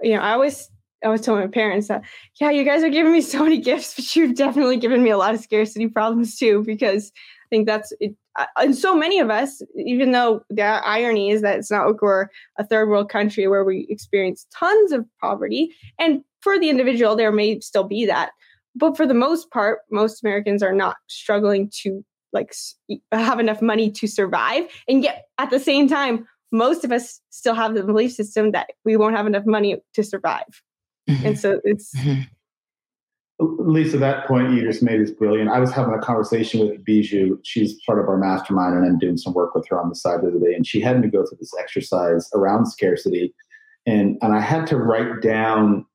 you 0.00 0.14
know, 0.14 0.20
I 0.20 0.32
always 0.32 0.70
I 1.04 1.08
was 1.08 1.20
telling 1.20 1.42
my 1.42 1.48
parents 1.48 1.88
that, 1.88 2.02
yeah, 2.40 2.50
you 2.50 2.64
guys 2.64 2.82
are 2.82 2.88
giving 2.88 3.12
me 3.12 3.20
so 3.20 3.44
many 3.44 3.58
gifts, 3.58 3.94
but 3.94 4.16
you've 4.16 4.34
definitely 4.34 4.78
given 4.78 5.02
me 5.02 5.10
a 5.10 5.18
lot 5.18 5.34
of 5.34 5.40
scarcity 5.40 5.86
problems 5.88 6.36
too, 6.36 6.64
because 6.66 7.12
I 7.14 7.48
think 7.50 7.66
that's 7.66 7.92
it. 8.00 8.14
And 8.56 8.76
so 8.76 8.94
many 8.94 9.18
of 9.18 9.30
us, 9.30 9.62
even 9.76 10.12
though 10.12 10.42
the 10.50 10.62
irony 10.62 11.30
is 11.30 11.42
that 11.42 11.58
it's 11.58 11.70
not 11.70 11.86
like 11.86 12.02
we're 12.02 12.28
a 12.58 12.64
third 12.64 12.88
world 12.88 13.08
country 13.08 13.48
where 13.48 13.64
we 13.64 13.86
experience 13.88 14.46
tons 14.54 14.92
of 14.92 15.04
poverty. 15.20 15.74
And 15.98 16.22
for 16.40 16.58
the 16.58 16.70
individual, 16.70 17.16
there 17.16 17.32
may 17.32 17.60
still 17.60 17.84
be 17.84 18.06
that. 18.06 18.30
But 18.74 18.96
for 18.96 19.06
the 19.06 19.14
most 19.14 19.50
part, 19.50 19.80
most 19.90 20.22
Americans 20.22 20.62
are 20.62 20.72
not 20.72 20.96
struggling 21.08 21.70
to 21.82 22.04
like 22.32 22.54
have 23.10 23.40
enough 23.40 23.60
money 23.62 23.90
to 23.90 24.06
survive. 24.06 24.64
And 24.86 25.02
yet 25.02 25.24
at 25.38 25.50
the 25.50 25.58
same 25.60 25.88
time, 25.88 26.26
most 26.52 26.84
of 26.84 26.92
us 26.92 27.20
still 27.30 27.54
have 27.54 27.74
the 27.74 27.82
belief 27.82 28.12
system 28.12 28.52
that 28.52 28.68
we 28.84 28.96
won't 28.96 29.16
have 29.16 29.26
enough 29.26 29.46
money 29.46 29.76
to 29.94 30.02
survive. 30.02 30.62
Mm-hmm. 31.08 31.26
And 31.26 31.38
so 31.38 31.60
it's. 31.64 31.94
Mm-hmm. 31.96 32.22
Lisa, 33.40 33.98
that 33.98 34.26
point 34.26 34.52
you 34.52 34.62
just 34.62 34.82
made 34.82 35.00
is 35.00 35.12
brilliant. 35.12 35.50
I 35.50 35.60
was 35.60 35.70
having 35.70 35.94
a 35.94 36.00
conversation 36.00 36.60
with 36.60 36.84
Bijou. 36.84 37.38
She's 37.44 37.80
part 37.86 38.00
of 38.00 38.08
our 38.08 38.16
mastermind, 38.16 38.76
and 38.76 38.84
I'm 38.84 38.98
doing 38.98 39.16
some 39.16 39.32
work 39.32 39.54
with 39.54 39.66
her 39.68 39.80
on 39.80 39.88
the 39.88 39.94
side 39.94 40.16
of 40.16 40.22
the 40.22 40.28
other 40.28 40.40
day. 40.40 40.54
And 40.54 40.66
she 40.66 40.80
had 40.80 41.00
me 41.00 41.08
go 41.08 41.24
through 41.24 41.38
this 41.38 41.54
exercise 41.58 42.28
around 42.34 42.66
scarcity, 42.66 43.32
and 43.86 44.18
and 44.22 44.34
I 44.34 44.40
had 44.40 44.66
to 44.68 44.76
write 44.76 45.22
down 45.22 45.86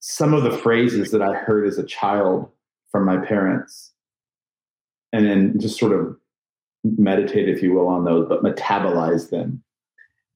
some 0.00 0.34
of 0.34 0.42
the 0.42 0.50
phrases 0.50 1.12
that 1.12 1.22
I 1.22 1.34
heard 1.34 1.66
as 1.66 1.78
a 1.78 1.84
child 1.84 2.50
from 2.90 3.04
my 3.04 3.18
parents, 3.18 3.92
and 5.12 5.24
then 5.24 5.60
just 5.60 5.78
sort 5.78 5.92
of 5.92 6.16
meditate, 6.84 7.48
if 7.48 7.62
you 7.62 7.72
will, 7.72 7.86
on 7.86 8.04
those, 8.04 8.28
but 8.28 8.42
metabolize 8.42 9.30
them. 9.30 9.62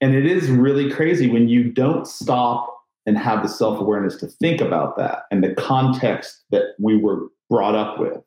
And 0.00 0.14
it 0.14 0.26
is 0.26 0.50
really 0.50 0.88
crazy 0.90 1.28
when 1.28 1.48
you 1.48 1.64
don't 1.64 2.06
stop 2.06 2.75
and 3.06 3.16
have 3.16 3.42
the 3.42 3.48
self 3.48 3.80
awareness 3.80 4.16
to 4.16 4.26
think 4.26 4.60
about 4.60 4.96
that 4.96 5.22
and 5.30 5.42
the 5.42 5.54
context 5.54 6.44
that 6.50 6.74
we 6.78 6.96
were 6.96 7.28
brought 7.48 7.74
up 7.74 7.98
with 7.98 8.20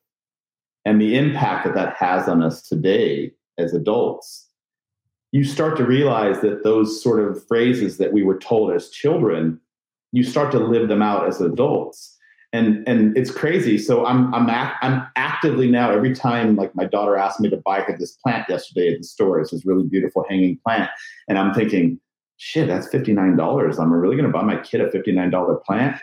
and 0.86 1.00
the 1.02 1.18
impact 1.18 1.66
that 1.66 1.76
that 1.76 1.96
has 1.98 2.28
on 2.28 2.42
us 2.42 2.62
today 2.62 3.32
as 3.58 3.74
adults, 3.74 4.48
you 5.32 5.44
start 5.44 5.78
to 5.78 5.86
realize 5.86 6.42
that 6.42 6.64
those 6.64 7.04
sort 7.04 7.20
of 7.20 7.46
phrases 7.48 7.98
that 7.98 8.14
we 8.14 8.24
were 8.24 8.38
told 8.40 8.72
as 8.72 8.90
children, 8.90 9.60
you 10.12 10.24
start 10.24 10.52
to 10.52 10.60
live 10.60 10.88
them 10.88 11.02
out 11.02 11.28
as 11.28 11.42
adults. 11.42 12.18
And, 12.52 12.88
and 12.88 13.16
it's 13.16 13.30
crazy. 13.30 13.78
So 13.78 14.06
I'm 14.08 14.34
I'm 14.34 14.50
act, 14.50 14.84
I'm 14.84 15.06
actively 15.16 15.70
now 15.70 15.92
every 15.92 16.16
time 16.16 16.56
like 16.56 16.76
my 16.76 16.86
daughter 16.86 17.16
asked 17.16 17.40
me 17.40 17.48
to 17.52 17.58
buy 17.58 17.82
her 17.82 17.96
this 17.96 18.14
plant 18.14 18.50
yesterday 18.50 18.92
at 18.92 19.02
the 19.02 19.04
store. 19.04 19.40
It's 19.40 19.52
this 19.52 19.68
really 19.68 19.84
beautiful 19.84 20.26
hanging 20.28 20.58
plant, 20.66 20.90
and 21.28 21.38
I'm 21.38 21.54
thinking, 21.54 22.00
shit, 22.40 22.68
that's 22.68 22.88
$59. 22.88 23.80
I'm 23.80 23.94
really 23.94 24.16
going 24.16 24.30
to 24.30 24.36
buy 24.36 24.44
my 24.44 24.58
kid 24.58 24.82
a 24.82 24.90
$59 24.90 25.64
plant. 25.64 26.02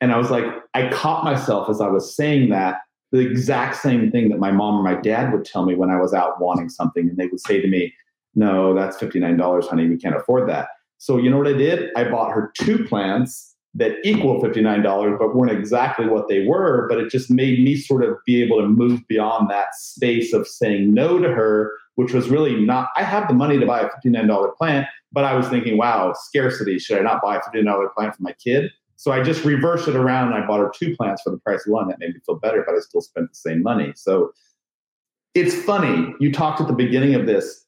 And 0.00 0.10
I 0.10 0.18
was 0.18 0.30
like, 0.30 0.44
I 0.74 0.88
caught 0.88 1.22
myself 1.22 1.70
as 1.70 1.80
I 1.80 1.88
was 1.88 2.14
saying 2.14 2.50
that, 2.50 2.80
the 3.12 3.20
exact 3.20 3.76
same 3.76 4.10
thing 4.10 4.30
that 4.30 4.38
my 4.38 4.50
mom 4.50 4.74
or 4.74 4.82
my 4.82 5.00
dad 5.00 5.32
would 5.32 5.44
tell 5.44 5.64
me 5.64 5.74
when 5.74 5.90
I 5.90 6.00
was 6.00 6.12
out 6.12 6.40
wanting 6.40 6.68
something. 6.68 7.08
And 7.08 7.16
they 7.16 7.28
would 7.28 7.40
say 7.40 7.60
to 7.60 7.68
me, 7.68 7.94
no, 8.34 8.74
that's 8.74 8.96
$59, 8.96 9.68
honey. 9.68 9.88
We 9.88 9.96
can't 9.96 10.16
afford 10.16 10.48
that. 10.48 10.68
So 10.98 11.18
you 11.18 11.30
know 11.30 11.38
what 11.38 11.46
I 11.46 11.52
did? 11.52 11.90
I 11.94 12.04
bought 12.04 12.32
her 12.32 12.52
two 12.58 12.84
plants 12.84 13.54
that 13.74 13.96
equal 14.02 14.42
$59, 14.42 15.18
but 15.18 15.36
weren't 15.36 15.52
exactly 15.52 16.08
what 16.08 16.28
they 16.28 16.46
were. 16.46 16.86
But 16.88 16.98
it 16.98 17.10
just 17.10 17.30
made 17.30 17.62
me 17.62 17.76
sort 17.76 18.02
of 18.02 18.16
be 18.26 18.42
able 18.42 18.60
to 18.60 18.66
move 18.66 19.06
beyond 19.08 19.50
that 19.50 19.74
space 19.74 20.32
of 20.32 20.48
saying 20.48 20.92
no 20.92 21.18
to 21.18 21.28
her, 21.28 21.70
which 21.94 22.12
was 22.12 22.28
really 22.28 22.56
not, 22.56 22.88
I 22.96 23.02
have 23.02 23.28
the 23.28 23.34
money 23.34 23.58
to 23.58 23.66
buy 23.66 23.80
a 23.80 23.88
$59 24.04 24.56
plant, 24.56 24.86
but 25.16 25.24
I 25.24 25.34
was 25.34 25.48
thinking, 25.48 25.78
wow, 25.78 26.12
scarcity. 26.12 26.78
Should 26.78 26.98
I 26.98 27.00
not 27.00 27.22
buy 27.22 27.36
a 27.36 27.40
$15 27.40 27.94
plant 27.94 28.14
for 28.14 28.22
my 28.22 28.34
kid? 28.34 28.70
So 28.96 29.12
I 29.12 29.22
just 29.22 29.46
reversed 29.46 29.88
it 29.88 29.96
around 29.96 30.30
and 30.30 30.44
I 30.44 30.46
bought 30.46 30.60
her 30.60 30.70
two 30.78 30.94
plants 30.94 31.22
for 31.22 31.30
the 31.30 31.38
price 31.38 31.66
of 31.66 31.72
one. 31.72 31.88
That 31.88 31.98
made 31.98 32.12
me 32.12 32.20
feel 32.26 32.34
better, 32.38 32.62
but 32.66 32.74
I 32.74 32.80
still 32.80 33.00
spent 33.00 33.30
the 33.30 33.34
same 33.34 33.62
money. 33.62 33.94
So 33.96 34.32
it's 35.34 35.54
funny. 35.54 36.14
You 36.20 36.30
talked 36.30 36.60
at 36.60 36.66
the 36.66 36.74
beginning 36.74 37.14
of 37.14 37.24
this. 37.24 37.64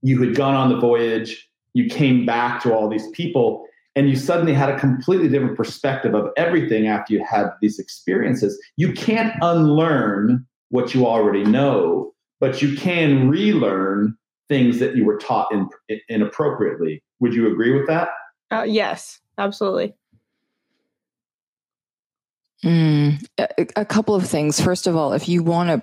You 0.00 0.18
had 0.22 0.34
gone 0.34 0.54
on 0.54 0.70
the 0.70 0.80
voyage, 0.80 1.46
you 1.74 1.90
came 1.90 2.24
back 2.24 2.62
to 2.62 2.72
all 2.72 2.88
these 2.88 3.06
people, 3.10 3.66
and 3.94 4.08
you 4.08 4.16
suddenly 4.16 4.54
had 4.54 4.70
a 4.70 4.80
completely 4.80 5.28
different 5.28 5.58
perspective 5.58 6.14
of 6.14 6.30
everything 6.38 6.86
after 6.86 7.12
you 7.12 7.22
had 7.22 7.50
these 7.60 7.78
experiences. 7.78 8.58
You 8.78 8.94
can't 8.94 9.34
unlearn 9.42 10.46
what 10.70 10.94
you 10.94 11.06
already 11.06 11.44
know, 11.44 12.14
but 12.40 12.62
you 12.62 12.74
can 12.78 13.28
relearn 13.28 14.16
things 14.48 14.78
that 14.78 14.96
you 14.96 15.04
were 15.04 15.18
taught 15.18 15.52
in, 15.52 15.68
in, 15.88 16.00
inappropriately. 16.08 17.02
Would 17.20 17.34
you 17.34 17.50
agree 17.50 17.72
with 17.72 17.86
that? 17.88 18.08
Uh, 18.50 18.64
yes, 18.66 19.20
absolutely. 19.38 19.94
Mm, 22.64 23.24
a, 23.38 23.66
a 23.76 23.84
couple 23.84 24.14
of 24.14 24.26
things. 24.26 24.60
First 24.60 24.86
of 24.86 24.96
all, 24.96 25.12
if 25.12 25.28
you 25.28 25.42
want 25.42 25.70
to 25.70 25.82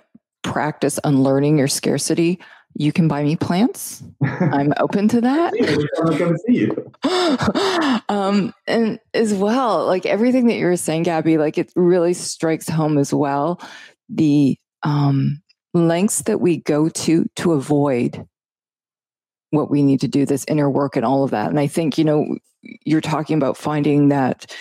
practice 0.50 1.00
unlearning 1.04 1.58
your 1.58 1.68
scarcity, 1.68 2.40
you 2.76 2.92
can 2.92 3.08
buy 3.08 3.24
me 3.24 3.36
plants. 3.36 4.04
I'm 4.24 4.74
open 4.80 5.08
to 5.10 5.22
that. 5.22 5.54
come 6.18 6.38
see 6.48 6.54
you. 6.54 6.92
um, 8.10 8.54
and 8.68 9.00
as 9.14 9.34
well, 9.34 9.86
like 9.86 10.06
everything 10.06 10.48
that 10.48 10.56
you 10.56 10.66
were 10.66 10.78
saying, 10.78 11.04
Gabby, 11.04 11.38
like 11.38 11.58
it 11.58 11.72
really 11.76 12.14
strikes 12.14 12.68
home 12.68 12.98
as 12.98 13.14
well. 13.14 13.62
The 14.10 14.58
um, 14.82 15.42
lengths 15.74 16.24
that 16.24 16.42
we 16.42 16.58
go 16.58 16.90
to 16.90 17.26
to 17.36 17.54
avoid 17.54 18.28
what 19.54 19.70
we 19.70 19.84
need 19.84 20.02
to 20.02 20.08
do, 20.08 20.26
this 20.26 20.46
inner 20.48 20.70
work 20.70 20.96
and 20.96 21.06
all 21.06 21.24
of 21.24 21.32
that. 21.32 21.50
And 21.50 21.60
I 21.60 21.68
think, 21.68 21.98
you 21.98 22.04
know, 22.04 22.38
you're 22.62 23.02
talking 23.02 23.38
about 23.38 23.56
finding 23.56 24.10
that 24.10 24.52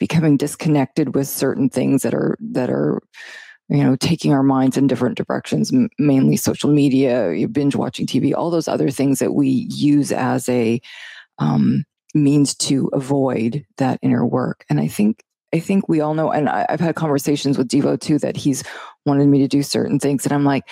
becoming 0.00 0.36
disconnected 0.36 1.14
with 1.14 1.28
certain 1.28 1.68
things 1.68 2.02
that 2.02 2.14
are, 2.14 2.36
that 2.40 2.68
are, 2.68 3.00
you 3.68 3.84
know, 3.84 3.94
taking 3.94 4.32
our 4.32 4.42
minds 4.42 4.76
in 4.76 4.88
different 4.88 5.16
directions, 5.16 5.72
mainly 6.00 6.36
social 6.36 6.68
media, 6.68 7.32
binge 7.52 7.76
watching 7.76 8.06
TV, 8.06 8.34
all 8.34 8.50
those 8.50 8.66
other 8.66 8.90
things 8.90 9.20
that 9.20 9.34
we 9.34 9.68
use 9.70 10.10
as 10.10 10.48
a 10.48 10.80
um, 11.38 11.84
means 12.12 12.56
to 12.56 12.90
avoid 12.92 13.64
that 13.76 14.00
inner 14.02 14.26
work. 14.26 14.64
And 14.68 14.80
I 14.80 14.88
think 14.88 15.22
I 15.52 15.60
think 15.60 15.88
we 15.88 16.00
all 16.00 16.14
know, 16.14 16.30
and 16.30 16.48
I, 16.48 16.64
have 16.68 16.80
had 16.80 16.94
conversations 16.94 17.58
with 17.58 17.68
Devo 17.68 18.00
too, 18.00 18.18
that 18.20 18.36
he's 18.36 18.62
wanted 19.04 19.26
me 19.26 19.38
to 19.40 19.48
do 19.48 19.64
certain 19.64 19.98
things. 19.98 20.24
And 20.24 20.32
I'm 20.32 20.44
like, 20.44 20.62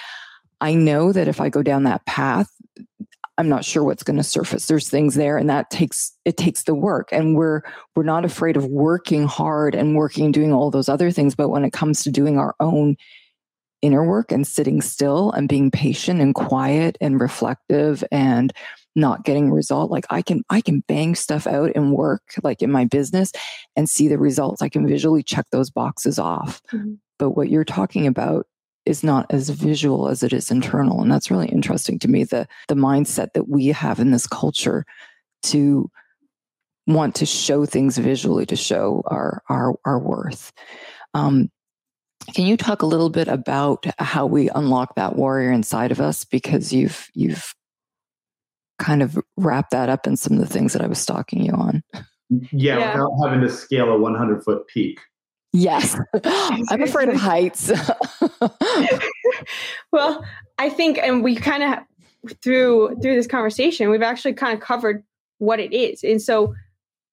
I 0.61 0.75
know 0.75 1.13
that 1.13 1.27
if 1.27 1.41
I 1.41 1.49
go 1.49 1.63
down 1.63 1.85
that 1.85 2.07
path, 2.07 2.49
I'm 3.39 3.49
not 3.49 3.65
sure 3.65 3.85
what's 3.85 4.03
going 4.03 4.17
to 4.17 4.25
surface. 4.25 4.67
There's 4.67 4.91
things 4.91 5.15
there 5.15 5.39
and 5.39 5.49
that 5.49 5.71
takes 5.71 6.13
it 6.25 6.37
takes 6.37 6.65
the 6.65 6.75
work 6.75 7.09
and 7.13 7.37
we're 7.37 7.63
we're 7.95 8.03
not 8.03 8.25
afraid 8.25 8.57
of 8.57 8.67
working 8.67 9.27
hard 9.27 9.75
and 9.75 9.97
working 9.97 10.33
doing 10.33 10.53
all 10.53 10.71
those 10.71 10.89
other 10.89 11.11
things 11.11 11.35
but 11.35 11.49
when 11.49 11.65
it 11.65 11.73
comes 11.73 12.03
to 12.03 12.11
doing 12.11 12.39
our 12.39 12.55
own 12.61 12.97
inner 13.81 14.05
work 14.05 14.33
and 14.33 14.47
sitting 14.47 14.81
still 14.83 15.31
and 15.33 15.49
being 15.49 15.71
patient 15.71 16.21
and 16.21 16.35
quiet 16.35 16.99
and 17.01 17.21
reflective 17.21 18.03
and 18.11 18.53
not 18.97 19.25
getting 19.25 19.51
a 19.51 19.55
result 19.55 19.91
like 19.91 20.05
I 20.11 20.23
can 20.23 20.43
I 20.51 20.61
can 20.61 20.81
bang 20.89 21.15
stuff 21.15 21.47
out 21.47 21.71
and 21.77 21.93
work 21.93 22.23
like 22.43 22.63
in 22.63 22.73
my 22.73 22.85
business 22.85 23.33
and 23.77 23.89
see 23.89 24.09
the 24.09 24.19
results. 24.19 24.61
I 24.61 24.69
can 24.69 24.87
visually 24.87 25.23
check 25.23 25.47
those 25.53 25.71
boxes 25.71 26.19
off. 26.19 26.61
Mm-hmm. 26.73 26.95
But 27.19 27.31
what 27.31 27.49
you're 27.49 27.65
talking 27.65 28.07
about 28.07 28.47
is 28.89 29.05
not 29.05 29.27
as 29.31 29.51
visual 29.51 30.09
as 30.09 30.23
it 30.23 30.33
is 30.33 30.51
internal. 30.51 31.03
And 31.03 31.13
that's 31.13 31.31
really 31.31 31.49
interesting 31.49 31.99
to 32.01 32.09
me 32.09 32.25
the 32.25 32.49
the 32.69 32.75
mindset 32.75 33.33
that 33.35 33.49
we 33.49 33.67
have 33.69 34.01
in 34.01 34.11
this 34.11 34.27
culture 34.27 34.85
to 35.45 35.91
want 36.87 37.15
to 37.17 37.27
show 37.27 37.67
things 37.67 37.99
visually 37.99 38.47
to 38.47 38.57
show 38.57 39.03
our 39.07 39.43
our 39.49 39.75
our 39.85 39.99
worth. 39.99 40.53
Um, 41.15 41.51
can 42.35 42.47
you 42.47 42.57
talk 42.57 42.83
a 42.83 42.87
little 42.87 43.11
bit 43.11 43.29
about 43.29 43.87
how 43.99 44.27
we 44.27 44.51
unlock 44.51 44.95
that 44.97 45.17
warrior 45.17 45.53
inside 45.53 45.93
of 45.93 46.01
us? 46.01 46.25
Because 46.25 46.73
you've 46.73 47.09
you've 47.15 47.55
kind 48.79 49.03
of 49.03 49.19
wrapped 49.37 49.73
that 49.73 49.89
up 49.89 50.07
in 50.07 50.17
some 50.17 50.35
of 50.35 50.41
the 50.41 50.47
things 50.47 50.73
that 50.73 50.83
I 50.83 50.87
was 50.87 50.99
stalking 50.99 51.43
you 51.43 51.53
on. 51.53 51.83
Yeah, 52.31 52.79
yeah. 52.79 52.93
without 52.93 53.13
having 53.25 53.41
to 53.41 53.51
scale 53.51 53.91
a 53.91 53.99
100 53.99 54.45
foot 54.45 54.67
peak 54.67 55.01
Yes. 55.53 55.99
I'm 56.25 56.83
afraid 56.83 57.09
of 57.09 57.17
heights. 57.17 57.71
well, 59.93 60.25
I 60.59 60.69
think 60.69 60.99
and 60.99 61.25
we 61.25 61.37
kind 61.37 61.63
of 61.63 62.33
through 62.43 62.97
through 63.01 63.15
this 63.15 63.27
conversation, 63.27 63.91
we've 63.91 64.03
actually 64.03 64.35
kind 64.35 64.55
of 64.55 64.61
covered 64.61 65.03
what 65.39 65.61
it 65.61 65.73
is. 65.73 66.05
And 66.05 66.21
so 66.21 66.55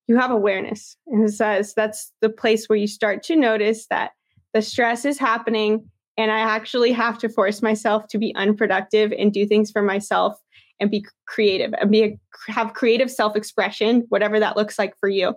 you 0.08 0.18
have 0.18 0.32
awareness. 0.32 0.98
And 1.08 1.28
it 1.28 1.34
says 1.34 1.74
that's 1.74 2.12
the 2.22 2.30
place 2.30 2.68
where 2.68 2.78
you 2.78 2.88
start 2.88 3.24
to 3.24 3.36
notice 3.36 3.88
that 3.88 4.12
the 4.54 4.62
stress 4.62 5.06
is 5.06 5.18
happening 5.18 5.90
and 6.18 6.32
I 6.32 6.40
actually 6.40 6.92
have 6.94 7.18
to 7.20 7.30
force 7.30 7.62
myself 7.62 8.08
to 8.08 8.18
be 8.18 8.34
unproductive 8.36 9.14
and 9.18 9.34
do 9.34 9.46
things 9.46 9.72
for 9.72 9.82
myself 9.82 10.40
and 10.80 10.90
be 10.90 11.06
creative 11.26 11.74
and 11.80 11.92
be 11.92 12.04
a, 12.04 12.20
have 12.48 12.74
creative 12.74 13.12
self-expression, 13.12 14.06
whatever 14.10 14.40
that 14.40 14.56
looks 14.56 14.80
like 14.80 14.98
for 14.98 15.10
you. 15.10 15.36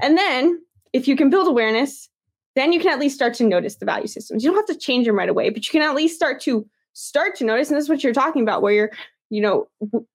And 0.00 0.16
then 0.16 0.60
if 0.92 1.06
you 1.06 1.16
can 1.16 1.30
build 1.30 1.48
awareness, 1.48 2.08
then 2.54 2.72
you 2.72 2.80
can 2.80 2.92
at 2.92 2.98
least 2.98 3.14
start 3.14 3.34
to 3.34 3.44
notice 3.44 3.76
the 3.76 3.86
value 3.86 4.06
systems. 4.06 4.44
You 4.44 4.50
don't 4.50 4.58
have 4.58 4.76
to 4.76 4.80
change 4.80 5.06
them 5.06 5.16
right 5.16 5.28
away, 5.28 5.50
but 5.50 5.66
you 5.66 5.70
can 5.70 5.88
at 5.88 5.94
least 5.94 6.16
start 6.16 6.40
to 6.42 6.66
start 6.92 7.36
to 7.36 7.44
notice. 7.44 7.68
And 7.68 7.76
this 7.76 7.84
is 7.84 7.88
what 7.88 8.04
you're 8.04 8.12
talking 8.12 8.42
about, 8.42 8.62
where 8.62 8.72
you're, 8.72 8.90
you 9.30 9.40
know, 9.40 9.68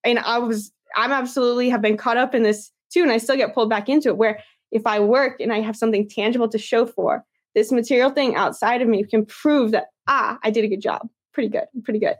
and 0.03 0.19
I 0.19 0.37
was, 0.37 0.71
I'm 0.95 1.11
absolutely 1.11 1.69
have 1.69 1.81
been 1.81 1.97
caught 1.97 2.17
up 2.17 2.35
in 2.35 2.43
this 2.43 2.71
too, 2.91 3.01
and 3.01 3.11
I 3.11 3.17
still 3.17 3.35
get 3.35 3.53
pulled 3.53 3.69
back 3.69 3.89
into 3.89 4.09
it. 4.09 4.17
Where 4.17 4.39
if 4.71 4.85
I 4.85 4.99
work 4.99 5.39
and 5.39 5.51
I 5.51 5.61
have 5.61 5.75
something 5.75 6.07
tangible 6.07 6.49
to 6.49 6.57
show 6.57 6.85
for, 6.85 7.23
this 7.55 7.71
material 7.71 8.11
thing 8.11 8.35
outside 8.35 8.81
of 8.81 8.87
me 8.87 9.03
can 9.03 9.25
prove 9.25 9.71
that 9.71 9.87
ah, 10.07 10.37
I 10.43 10.51
did 10.51 10.63
a 10.63 10.67
good 10.67 10.81
job, 10.81 11.07
pretty 11.33 11.49
good, 11.49 11.65
pretty 11.83 11.99
good. 11.99 12.15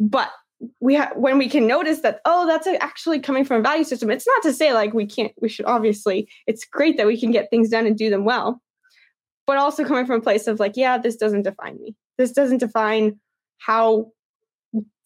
But 0.00 0.30
we 0.80 0.94
have 0.94 1.12
when 1.16 1.38
we 1.38 1.48
can 1.48 1.66
notice 1.66 2.00
that 2.00 2.20
oh 2.24 2.46
that's 2.46 2.66
actually 2.80 3.20
coming 3.20 3.44
from 3.44 3.58
a 3.58 3.62
value 3.62 3.84
system 3.84 4.10
it's 4.10 4.26
not 4.26 4.42
to 4.42 4.52
say 4.52 4.72
like 4.72 4.92
we 4.92 5.06
can't 5.06 5.32
we 5.40 5.48
should 5.48 5.66
obviously 5.66 6.28
it's 6.48 6.64
great 6.64 6.96
that 6.96 7.06
we 7.06 7.18
can 7.18 7.30
get 7.30 7.48
things 7.48 7.68
done 7.68 7.86
and 7.86 7.96
do 7.96 8.10
them 8.10 8.24
well 8.24 8.60
but 9.48 9.56
also 9.56 9.82
coming 9.82 10.04
from 10.04 10.20
a 10.20 10.22
place 10.22 10.46
of 10.46 10.60
like 10.60 10.76
yeah 10.76 10.98
this 10.98 11.16
doesn't 11.16 11.42
define 11.42 11.80
me. 11.80 11.96
This 12.18 12.30
doesn't 12.30 12.58
define 12.58 13.18
how 13.56 14.12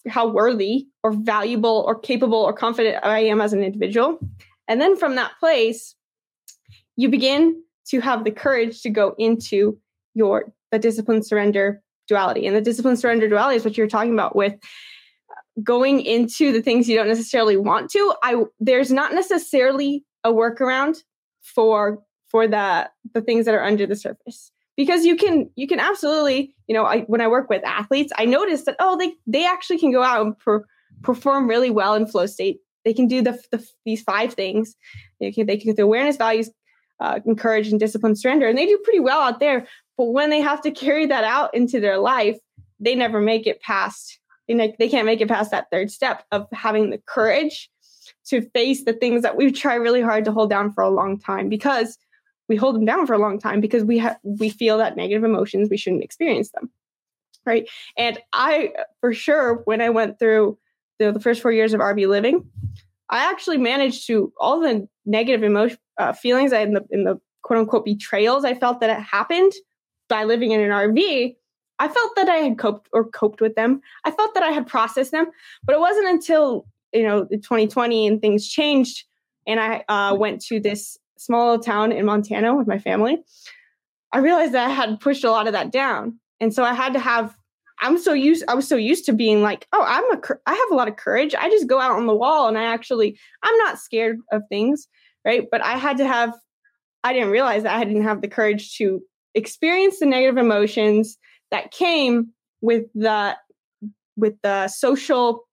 how 0.09 0.29
worthy 0.29 0.89
or 1.05 1.13
valuable 1.13 1.85
or 1.87 1.99
capable 1.99 2.39
or 2.39 2.53
confident 2.53 2.99
i 3.05 3.21
am 3.21 3.41
as 3.41 3.53
an 3.55 3.63
individual. 3.63 4.19
And 4.69 4.81
then 4.81 4.97
from 4.97 5.15
that 5.15 5.33
place 5.41 5.95
you 6.97 7.09
begin 7.09 7.63
to 7.87 8.01
have 8.01 8.25
the 8.25 8.33
courage 8.33 8.83
to 8.83 8.91
go 8.91 9.15
into 9.17 9.79
your 10.15 10.53
the 10.73 10.79
discipline 10.79 11.23
surrender 11.23 11.81
duality. 12.09 12.47
And 12.47 12.57
the 12.57 12.61
discipline 12.61 12.97
surrender 12.97 13.29
duality 13.29 13.57
is 13.57 13.65
what 13.65 13.79
you're 13.79 13.87
talking 13.87 14.13
about 14.13 14.35
with 14.35 14.55
uh, 14.55 15.61
going 15.63 16.01
into 16.01 16.53
the 16.53 16.63
things 16.63 16.89
you 16.89 16.97
don't 16.97 17.09
necessarily 17.09 17.57
want 17.57 17.91
to. 17.93 18.15
I 18.25 18.43
there's 18.59 18.91
not 18.91 19.15
necessarily 19.15 20.05
a 20.25 20.33
workaround 20.33 20.97
for 21.43 22.03
for 22.33 22.49
the 22.49 22.91
the 23.15 23.21
things 23.21 23.45
that 23.47 23.55
are 23.55 23.63
under 23.63 23.87
the 23.87 23.95
surface. 23.95 24.51
Because 24.77 25.05
you 25.05 25.17
can 25.17 25.49
you 25.55 25.69
can 25.69 25.79
absolutely 25.79 26.55
you 26.67 26.75
know 26.75 26.85
I, 26.85 27.03
when 27.03 27.21
i 27.21 27.29
work 27.29 27.49
with 27.51 27.63
athletes 27.63 28.13
i 28.17 28.25
notice 28.25 28.65
that 28.65 28.77
oh 28.81 28.97
they 28.99 29.13
they 29.27 29.47
actually 29.47 29.79
can 29.79 29.93
go 29.93 30.03
out 30.03 30.25
and 30.25 30.37
per, 30.37 30.65
perform 31.03 31.47
really 31.47 31.71
well 31.71 31.95
in 31.95 32.07
flow 32.07 32.27
state. 32.27 32.61
They 32.85 32.95
can 32.95 33.07
do 33.07 33.23
the, 33.23 33.41
the 33.53 33.65
these 33.85 34.03
five 34.03 34.35
things. 34.35 34.75
They 35.21 35.31
can 35.31 35.47
they 35.47 35.59
can 35.59 35.67
get 35.67 35.77
the 35.77 35.83
awareness 35.83 36.17
values 36.17 36.51
uh, 36.99 37.21
encourage 37.27 37.69
and 37.69 37.79
discipline 37.79 38.17
surrender 38.17 38.49
and 38.49 38.57
they 38.57 38.67
do 38.67 38.79
pretty 38.83 39.01
well 39.01 39.21
out 39.21 39.39
there. 39.39 39.69
But 39.99 40.07
when 40.07 40.31
they 40.31 40.41
have 40.41 40.63
to 40.63 40.71
carry 40.71 41.07
that 41.07 41.25
out 41.25 41.55
into 41.55 41.79
their 41.79 41.99
life 41.99 42.39
they 42.81 42.97
never 42.97 43.21
make 43.21 43.47
it 43.47 43.61
past 43.61 44.19
they, 44.49 44.75
they 44.79 44.89
can't 44.89 45.07
make 45.07 45.21
it 45.21 45.29
past 45.29 45.51
that 45.51 45.71
third 45.71 45.91
step 45.91 46.25
of 46.33 46.47
having 46.53 46.91
the 46.91 47.01
courage 47.07 47.71
to 48.27 48.43
face 48.51 48.85
the 48.85 48.93
things 48.93 49.23
that 49.23 49.37
we've 49.37 49.55
tried 49.55 49.77
really 49.77 50.03
hard 50.03 50.25
to 50.25 50.33
hold 50.33 50.51
down 50.51 50.73
for 50.73 50.83
a 50.83 50.91
long 50.91 51.19
time. 51.19 51.49
Because 51.49 51.99
we 52.49 52.57
hold 52.57 52.75
them 52.75 52.85
down 52.85 53.07
for 53.07 53.15
a 53.15 53.19
long 53.19 53.39
time 53.39 53.61
because 53.61 53.85
we 53.85 53.99
have 53.99 54.19
we 54.23 54.49
feel 54.49 54.79
that 54.79 54.97
negative 54.97 55.25
emotions 55.25 55.69
we 55.71 55.77
shouldn't 55.77 56.03
experience 56.03 56.51
them 56.51 56.71
right 57.47 57.69
and 57.97 58.19
i 58.33 58.71
for 59.01 59.13
sure 59.13 59.63
when 59.65 59.81
i 59.81 59.89
went 59.89 60.19
through 60.19 60.59
the, 60.99 61.13
the 61.13 61.21
first 61.21 61.43
four 61.43 61.53
years 61.53 61.73
of 61.73 61.81
rv 61.81 62.09
living 62.09 62.45
i 63.11 63.25
actually 63.31 63.59
managed 63.59 64.07
to 64.07 64.33
all 64.39 64.61
the 64.61 64.87
negative 65.07 65.43
emotion 65.43 65.79
uh, 65.99 66.13
feelings 66.13 66.53
I, 66.53 66.61
in 66.61 66.75
the 66.75 66.85
in 66.91 67.05
the 67.05 67.21
quote 67.43 67.59
unquote 67.59 67.85
betrayals 67.85 68.45
i 68.45 68.55
felt 68.55 68.81
that 68.81 68.91
it 68.91 69.03
happened 69.03 69.53
by 70.09 70.25
living 70.25 70.53
in 70.53 70.61
an 70.61 70.71
rv 70.71 71.35
I 71.79 71.89
felt 71.89 72.15
that 72.15 72.29
I 72.29 72.37
had 72.37 72.59
coped 72.59 72.89
or 72.93 73.09
coped 73.09 73.41
with 73.41 73.57
them. 73.57 73.81
I 74.05 74.13
felt 74.13 74.35
that 74.35 74.45
I 74.45 74.53
had 74.53 74.69
processed 74.69 75.11
them, 75.11 75.27
but 75.65 75.75
it 75.75 75.81
wasn't 75.81 76.07
until 76.07 76.65
you 76.93 77.03
know 77.03 77.25
2020 77.25 78.07
and 78.07 78.21
things 78.21 78.47
changed, 78.47 79.05
and 79.49 79.59
I 79.59 79.85
uh, 79.89 80.15
went 80.15 80.41
to 80.43 80.61
this 80.61 80.97
small 81.25 81.59
town 81.59 81.93
in 81.93 82.07
Montana 82.07 82.55
with 82.55 82.67
my 82.67 82.79
family. 82.79 83.23
I 84.13 84.19
realized 84.19 84.53
that 84.53 84.69
I 84.69 84.73
had 84.73 85.01
pushed 85.01 85.25
a 85.25 85.31
lot 85.31 85.47
of 85.47 85.53
that 85.53 85.73
down, 85.73 86.19
and 86.41 86.53
so 86.55 86.65
I 86.65 86.75
had 86.75 86.93
to 86.95 86.99
have. 86.99 87.35
I'm 87.81 87.99
so 87.99 88.13
used. 88.13 88.45
I 88.47 88.55
was 88.55 88.69
so 88.69 88.77
used 88.77 89.07
to 89.07 89.13
being 89.13 89.43
like, 89.43 89.67
oh, 89.73 89.85
I'm 89.87 90.05
a. 90.13 90.21
I 90.47 90.55
have 90.55 90.71
a 90.71 90.75
lot 90.75 90.89
of 90.89 90.97
courage. 90.97 91.35
I 91.35 91.49
just 91.49 91.67
go 91.67 91.81
out 91.81 91.93
on 91.93 92.07
the 92.07 92.15
wall, 92.15 92.49
and 92.49 92.59
I 92.59 92.65
actually, 92.65 93.19
I'm 93.43 93.57
not 93.59 93.79
scared 93.79 94.19
of 94.31 94.43
things, 94.49 94.87
right? 95.25 95.47
But 95.51 95.63
I 95.63 95.77
had 95.79 95.97
to 95.99 96.07
have. 96.07 96.35
I 97.05 97.13
didn't 97.13 97.31
realize 97.31 97.65
that 97.65 97.75
I 97.75 97.85
didn't 97.85 98.05
have 98.05 98.21
the 98.21 98.29
courage 98.29 98.77
to 98.77 99.01
experience 99.35 99.99
the 99.99 100.07
negative 100.07 100.37
emotions 100.37 101.19
that 101.51 101.73
came 101.73 102.33
with 102.61 102.85
the 102.95 103.37
with 104.17 104.35
the 104.43 104.69
social 104.69 105.45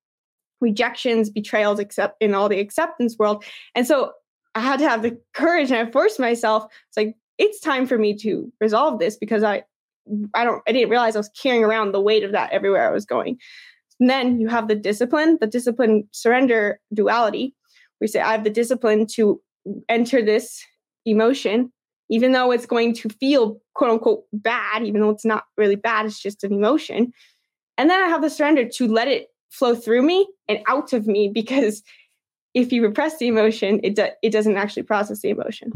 rejections, 0.61 1.30
betrayals, 1.30 1.80
except 1.80 2.22
in 2.22 2.34
all 2.34 2.49
the 2.49 2.59
acceptance 2.59 3.17
world. 3.17 3.43
And 3.76 3.88
so 3.88 4.11
I 4.55 4.61
had 4.61 4.79
to 4.79 4.89
have 4.89 5.01
the 5.01 5.19
courage 5.33 5.71
and 5.71 5.87
I 5.87 5.91
forced 5.91 6.19
myself. 6.19 6.65
It's 6.89 6.97
like, 6.97 7.15
it's 7.37 7.59
time 7.59 7.87
for 7.87 7.97
me 7.97 8.15
to 8.17 8.51
resolve 8.59 8.99
this 8.99 9.15
because 9.15 9.43
I 9.43 9.63
I 10.33 10.43
don't 10.43 10.61
I 10.67 10.71
didn't 10.71 10.89
realize 10.89 11.15
I 11.15 11.19
was 11.19 11.29
carrying 11.39 11.63
around 11.63 11.91
the 11.91 12.01
weight 12.01 12.23
of 12.23 12.31
that 12.31 12.51
everywhere 12.51 12.87
I 12.87 12.91
was 12.91 13.05
going. 13.05 13.37
And 13.99 14.09
then 14.09 14.39
you 14.39 14.47
have 14.47 14.67
the 14.67 14.75
discipline, 14.75 15.37
the 15.39 15.47
discipline 15.47 16.07
surrender 16.11 16.79
duality. 16.93 17.53
We 18.01 18.07
say 18.07 18.21
I 18.21 18.31
have 18.31 18.43
the 18.43 18.49
discipline 18.49 19.05
to 19.15 19.41
enter 19.87 20.21
this 20.23 20.65
emotion 21.05 21.71
even 22.09 22.31
though 22.31 22.51
it's 22.51 22.65
going 22.65 22.93
to 22.95 23.09
feel 23.09 23.61
quote 23.75 23.91
unquote 23.91 24.23
bad, 24.33 24.83
even 24.83 25.01
though 25.01 25.11
it's 25.11 25.25
not 25.25 25.45
really 25.57 25.75
bad, 25.75 26.05
it's 26.05 26.19
just 26.19 26.43
an 26.43 26.51
emotion. 26.51 27.13
And 27.77 27.89
then 27.89 28.01
I 28.01 28.07
have 28.07 28.21
the 28.21 28.29
surrender 28.29 28.67
to 28.67 28.87
let 28.87 29.07
it 29.07 29.27
flow 29.49 29.75
through 29.75 30.01
me 30.01 30.27
and 30.47 30.59
out 30.67 30.91
of 30.93 31.07
me 31.07 31.29
because 31.33 31.83
if 32.53 32.71
you 32.71 32.83
repress 32.83 33.17
the 33.17 33.27
emotion, 33.27 33.79
it, 33.83 33.95
do, 33.95 34.07
it 34.21 34.31
doesn't 34.31 34.57
actually 34.57 34.83
process 34.83 35.21
the 35.21 35.29
emotion. 35.29 35.71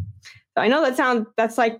So 0.55 0.63
I 0.63 0.67
know 0.67 0.81
that 0.81 0.97
sounds, 0.97 1.27
that's 1.37 1.57
like 1.57 1.79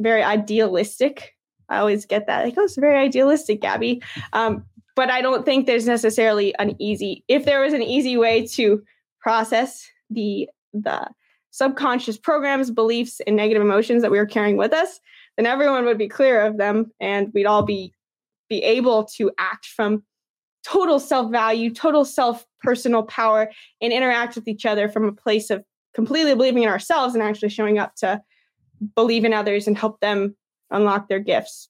very 0.00 0.22
idealistic. 0.22 1.34
I 1.68 1.78
always 1.78 2.06
get 2.06 2.26
that. 2.26 2.44
Like, 2.44 2.54
oh, 2.56 2.64
it's 2.64 2.76
very 2.76 2.98
idealistic, 2.98 3.60
Gabi. 3.60 4.02
Um, 4.32 4.64
but 4.96 5.10
I 5.10 5.22
don't 5.22 5.44
think 5.44 5.66
there's 5.66 5.86
necessarily 5.86 6.54
an 6.58 6.76
easy, 6.78 7.24
if 7.28 7.44
there 7.44 7.60
was 7.60 7.72
an 7.72 7.82
easy 7.82 8.16
way 8.16 8.46
to 8.48 8.82
process 9.20 9.86
the, 10.10 10.48
the, 10.72 11.08
subconscious 11.54 12.18
programs, 12.18 12.72
beliefs, 12.72 13.20
and 13.28 13.36
negative 13.36 13.62
emotions 13.62 14.02
that 14.02 14.10
we 14.10 14.18
were 14.18 14.26
carrying 14.26 14.56
with 14.56 14.72
us, 14.72 14.98
then 15.36 15.46
everyone 15.46 15.84
would 15.84 15.96
be 15.96 16.08
clear 16.08 16.40
of 16.44 16.58
them 16.58 16.90
and 16.98 17.30
we'd 17.32 17.46
all 17.46 17.62
be 17.62 17.94
be 18.48 18.60
able 18.62 19.04
to 19.04 19.30
act 19.38 19.66
from 19.66 20.02
total 20.66 20.98
self-value, 20.98 21.72
total 21.72 22.04
self-personal 22.04 23.04
power, 23.04 23.50
and 23.80 23.92
interact 23.92 24.34
with 24.34 24.48
each 24.48 24.66
other 24.66 24.88
from 24.88 25.04
a 25.04 25.12
place 25.12 25.50
of 25.50 25.64
completely 25.94 26.34
believing 26.34 26.64
in 26.64 26.68
ourselves 26.68 27.14
and 27.14 27.22
actually 27.22 27.48
showing 27.50 27.78
up 27.78 27.94
to 27.96 28.20
believe 28.94 29.24
in 29.24 29.32
others 29.32 29.66
and 29.66 29.78
help 29.78 30.00
them 30.00 30.36
unlock 30.70 31.08
their 31.08 31.20
gifts. 31.20 31.68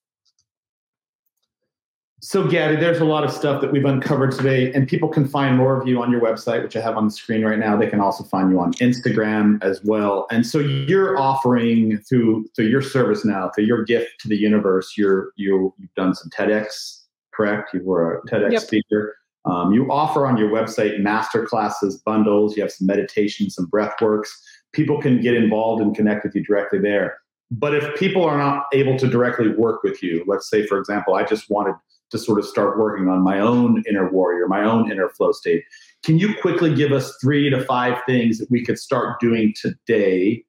So, 2.24 2.42
Gabi, 2.45 2.80
there's 2.80 3.01
a 3.01 3.05
lot 3.05 3.22
of 3.22 3.30
stuff 3.30 3.61
that 3.61 3.70
we've 3.70 3.84
uncovered 3.84 4.32
today, 4.32 4.72
and 4.72 4.88
people 4.88 5.11
can 5.11 5.28
find 5.28 5.59
more 5.59 5.78
of 5.78 5.86
you 5.86 6.01
on 6.01 6.11
your 6.11 6.22
website, 6.22 6.62
which 6.62 6.74
I 6.74 6.80
have 6.80 6.97
on 6.97 7.05
the 7.05 7.11
screen 7.11 7.45
right 7.45 7.59
now. 7.59 7.76
They 7.76 7.86
can 7.86 8.01
also 8.01 8.24
find 8.24 8.51
you 8.51 8.59
on 8.61 8.72
Instagram 8.74 9.62
as 9.62 9.84
well. 9.84 10.26
And 10.30 10.47
so, 10.47 10.59
you're 10.59 11.18
offering 11.18 11.99
through 11.99 12.47
through 12.57 12.68
your 12.68 12.80
service 12.80 13.26
now, 13.26 13.51
through 13.55 13.64
your 13.64 13.84
gift 13.84 14.20
to 14.20 14.28
the 14.28 14.36
universe. 14.36 14.95
You're 14.97 15.32
you 15.36 15.74
you've 15.76 15.92
done 15.97 16.14
some 16.14 16.30
TEDx, 16.30 17.03
correct? 17.35 17.74
You 17.74 17.82
were 17.85 18.16
a 18.16 18.22
TEDx 18.28 18.53
yep. 18.53 18.62
speaker. 18.62 19.16
Um, 19.45 19.72
you 19.72 19.91
offer 19.91 20.26
on 20.26 20.37
your 20.37 20.51
website 20.51 21.01
master 21.01 21.45
classes, 21.45 21.99
bundles. 21.99 22.57
You 22.57 22.62
have 22.62 22.72
some 22.72 22.87
meditation, 22.87 23.51
some 23.51 23.66
breath 23.66 23.95
works. 24.01 24.35
People 24.72 25.01
can 25.01 25.20
get 25.20 25.35
involved 25.35 25.82
and 25.82 25.95
connect 25.95 26.24
with 26.24 26.35
you 26.35 26.43
directly 26.43 26.78
there. 26.78 27.18
But 27.51 27.74
if 27.74 27.95
people 27.99 28.24
are 28.24 28.39
not 28.39 28.64
able 28.72 28.97
to 28.99 29.07
directly 29.07 29.49
work 29.49 29.82
with 29.82 30.03
you, 30.03 30.24
let's 30.26 30.49
say, 30.49 30.66
for 30.66 30.78
example, 30.78 31.14
I 31.14 31.24
just 31.24 31.51
wanted 31.51 31.74
to 32.11 32.18
sort 32.18 32.39
of 32.39 32.47
start 32.47 32.78
working 32.78 33.09
on 33.09 33.22
my 33.22 33.39
own 33.39 33.82
inner 33.89 34.11
warrior, 34.11 34.49
my 34.49 34.64
own 34.64 34.91
inner 34.91 35.09
flow 35.11 35.32
state. 35.32 35.62
Can 36.05 36.18
you 36.18 36.35
quickly 36.41 36.74
give 36.74 36.93
us 36.93 37.16
three 37.20 37.51
to 37.51 37.64
five 37.64 38.01
things 38.07 38.39
that 38.39 38.51
we 38.51 38.64
could 38.64 38.78
start 38.78 39.20
doing 39.20 39.55
today 39.61 40.45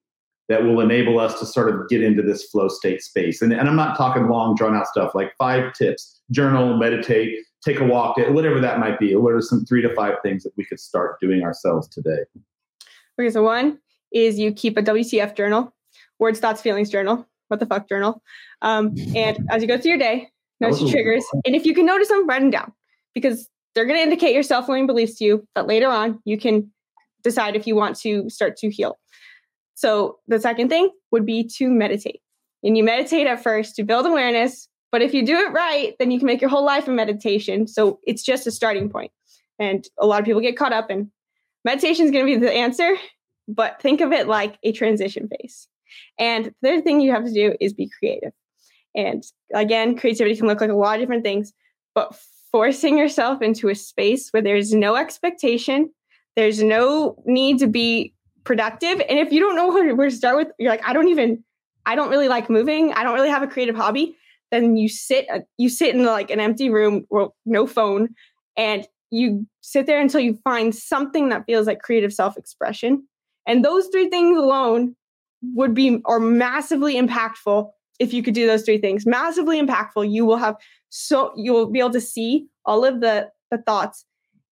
that 0.49 0.63
will 0.63 0.79
enable 0.79 1.19
us 1.19 1.39
to 1.39 1.45
sort 1.45 1.73
of 1.73 1.87
get 1.89 2.01
into 2.01 2.21
this 2.21 2.49
flow 2.49 2.67
state 2.67 3.01
space? 3.01 3.41
And, 3.41 3.51
and 3.53 3.67
I'm 3.67 3.75
not 3.75 3.97
talking 3.97 4.27
long, 4.27 4.55
drawn 4.55 4.75
out 4.75 4.87
stuff 4.87 5.15
like 5.15 5.35
five 5.37 5.73
tips 5.73 6.21
journal, 6.31 6.77
meditate, 6.77 7.37
take 7.63 7.79
a 7.79 7.85
walk, 7.85 8.17
whatever 8.17 8.59
that 8.59 8.79
might 8.79 8.99
be. 8.99 9.15
What 9.15 9.33
are 9.33 9.41
some 9.41 9.65
three 9.65 9.81
to 9.81 9.93
five 9.93 10.15
things 10.23 10.43
that 10.43 10.53
we 10.57 10.65
could 10.65 10.79
start 10.79 11.19
doing 11.19 11.43
ourselves 11.43 11.87
today? 11.87 12.23
Okay, 13.19 13.29
so 13.29 13.43
one 13.43 13.79
is 14.11 14.39
you 14.39 14.51
keep 14.51 14.77
a 14.77 14.81
WTF 14.81 15.35
journal, 15.35 15.73
words, 16.19 16.39
thoughts, 16.39 16.61
feelings 16.61 16.89
journal. 16.89 17.27
What 17.47 17.59
the 17.59 17.65
fuck 17.65 17.87
journal? 17.87 18.23
Um, 18.63 18.95
and 19.15 19.37
as 19.51 19.61
you 19.61 19.67
go 19.67 19.77
through 19.77 19.91
your 19.91 19.99
day, 19.99 20.31
Notice 20.61 20.81
your 20.81 20.89
triggers. 20.89 21.25
And 21.45 21.55
if 21.55 21.65
you 21.65 21.73
can 21.73 21.85
notice 21.85 22.07
them, 22.07 22.27
write 22.27 22.39
them 22.39 22.49
down 22.49 22.71
because 23.13 23.49
they're 23.73 23.85
going 23.85 23.97
to 23.97 24.03
indicate 24.03 24.33
your 24.33 24.43
self 24.43 24.67
limiting 24.67 24.87
beliefs 24.87 25.15
to 25.15 25.25
you 25.25 25.47
that 25.55 25.67
later 25.67 25.89
on 25.89 26.19
you 26.23 26.37
can 26.37 26.71
decide 27.23 27.55
if 27.55 27.67
you 27.67 27.75
want 27.75 27.97
to 27.97 28.29
start 28.29 28.55
to 28.57 28.69
heal. 28.69 28.97
So 29.75 30.19
the 30.27 30.39
second 30.39 30.69
thing 30.69 30.89
would 31.11 31.25
be 31.25 31.47
to 31.57 31.69
meditate. 31.69 32.21
And 32.63 32.75
you 32.75 32.83
meditate 32.83 33.27
at 33.27 33.43
first 33.43 33.75
to 33.75 33.83
build 33.83 34.05
awareness. 34.05 34.67
But 34.91 35.01
if 35.01 35.13
you 35.13 35.25
do 35.25 35.37
it 35.37 35.51
right, 35.51 35.93
then 35.99 36.09
you 36.09 36.17
can 36.17 36.25
make 36.25 36.41
your 36.41 36.49
whole 36.49 36.65
life 36.65 36.87
a 36.87 36.91
meditation. 36.91 37.67
So 37.67 37.99
it's 38.07 38.23
just 38.23 38.47
a 38.47 38.51
starting 38.51 38.89
point. 38.89 39.11
And 39.59 39.85
a 39.99 40.05
lot 40.05 40.19
of 40.19 40.25
people 40.25 40.41
get 40.41 40.57
caught 40.57 40.73
up 40.73 40.89
in 40.89 41.11
meditation 41.63 42.05
is 42.05 42.11
going 42.11 42.25
to 42.25 42.39
be 42.39 42.45
the 42.45 42.51
answer, 42.51 42.95
but 43.47 43.81
think 43.81 44.01
of 44.01 44.11
it 44.11 44.27
like 44.27 44.57
a 44.63 44.71
transition 44.71 45.27
phase. 45.27 45.67
And 46.17 46.53
the 46.61 46.73
other 46.73 46.81
thing 46.81 47.01
you 47.01 47.11
have 47.11 47.25
to 47.25 47.33
do 47.33 47.55
is 47.59 47.73
be 47.73 47.89
creative. 47.99 48.31
And 48.95 49.23
again, 49.53 49.97
creativity 49.97 50.35
can 50.37 50.47
look 50.47 50.61
like 50.61 50.69
a 50.69 50.75
lot 50.75 50.95
of 50.95 51.01
different 51.01 51.23
things, 51.23 51.53
but 51.93 52.17
forcing 52.51 52.97
yourself 52.97 53.41
into 53.41 53.67
a 53.67 53.75
space 53.75 54.29
where 54.29 54.41
there's 54.41 54.73
no 54.73 54.95
expectation, 54.95 55.89
there's 56.35 56.63
no 56.63 57.21
need 57.25 57.59
to 57.59 57.67
be 57.67 58.13
productive. 58.45 59.01
And 59.09 59.19
if 59.19 59.33
you 59.33 59.39
don't 59.41 59.55
know 59.55 59.67
where 59.95 60.09
to 60.09 60.15
start 60.15 60.37
with, 60.37 60.47
you're 60.57 60.71
like, 60.71 60.87
I 60.87 60.93
don't 60.93 61.09
even, 61.09 61.43
I 61.85 61.95
don't 61.95 62.09
really 62.09 62.29
like 62.29 62.49
moving. 62.49 62.93
I 62.93 63.03
don't 63.03 63.13
really 63.13 63.29
have 63.29 63.43
a 63.43 63.47
creative 63.47 63.75
hobby. 63.75 64.15
Then 64.51 64.77
you 64.77 64.87
sit, 64.87 65.27
uh, 65.29 65.39
you 65.57 65.69
sit 65.69 65.93
in 65.93 66.05
like 66.05 66.29
an 66.29 66.39
empty 66.39 66.69
room, 66.69 67.05
well, 67.09 67.35
no 67.45 67.67
phone, 67.67 68.09
and 68.55 68.87
you 69.11 69.45
sit 69.61 69.85
there 69.85 69.99
until 69.99 70.21
you 70.21 70.39
find 70.43 70.73
something 70.73 71.29
that 71.29 71.45
feels 71.45 71.67
like 71.67 71.79
creative 71.79 72.13
self-expression. 72.13 73.05
And 73.47 73.65
those 73.65 73.87
three 73.87 74.09
things 74.09 74.37
alone 74.37 74.95
would 75.53 75.73
be 75.73 76.01
are 76.05 76.19
massively 76.19 76.95
impactful 76.95 77.69
if 77.99 78.13
you 78.13 78.23
could 78.23 78.33
do 78.33 78.47
those 78.47 78.63
three 78.63 78.77
things. 78.77 79.05
Massively 79.05 79.61
impactful. 79.61 80.11
You 80.11 80.25
will 80.25 80.37
have 80.37 80.55
so 80.89 81.33
you'll 81.35 81.69
be 81.69 81.79
able 81.79 81.91
to 81.91 82.01
see 82.01 82.47
all 82.65 82.85
of 82.85 83.01
the 83.01 83.29
the 83.51 83.57
thoughts 83.59 84.05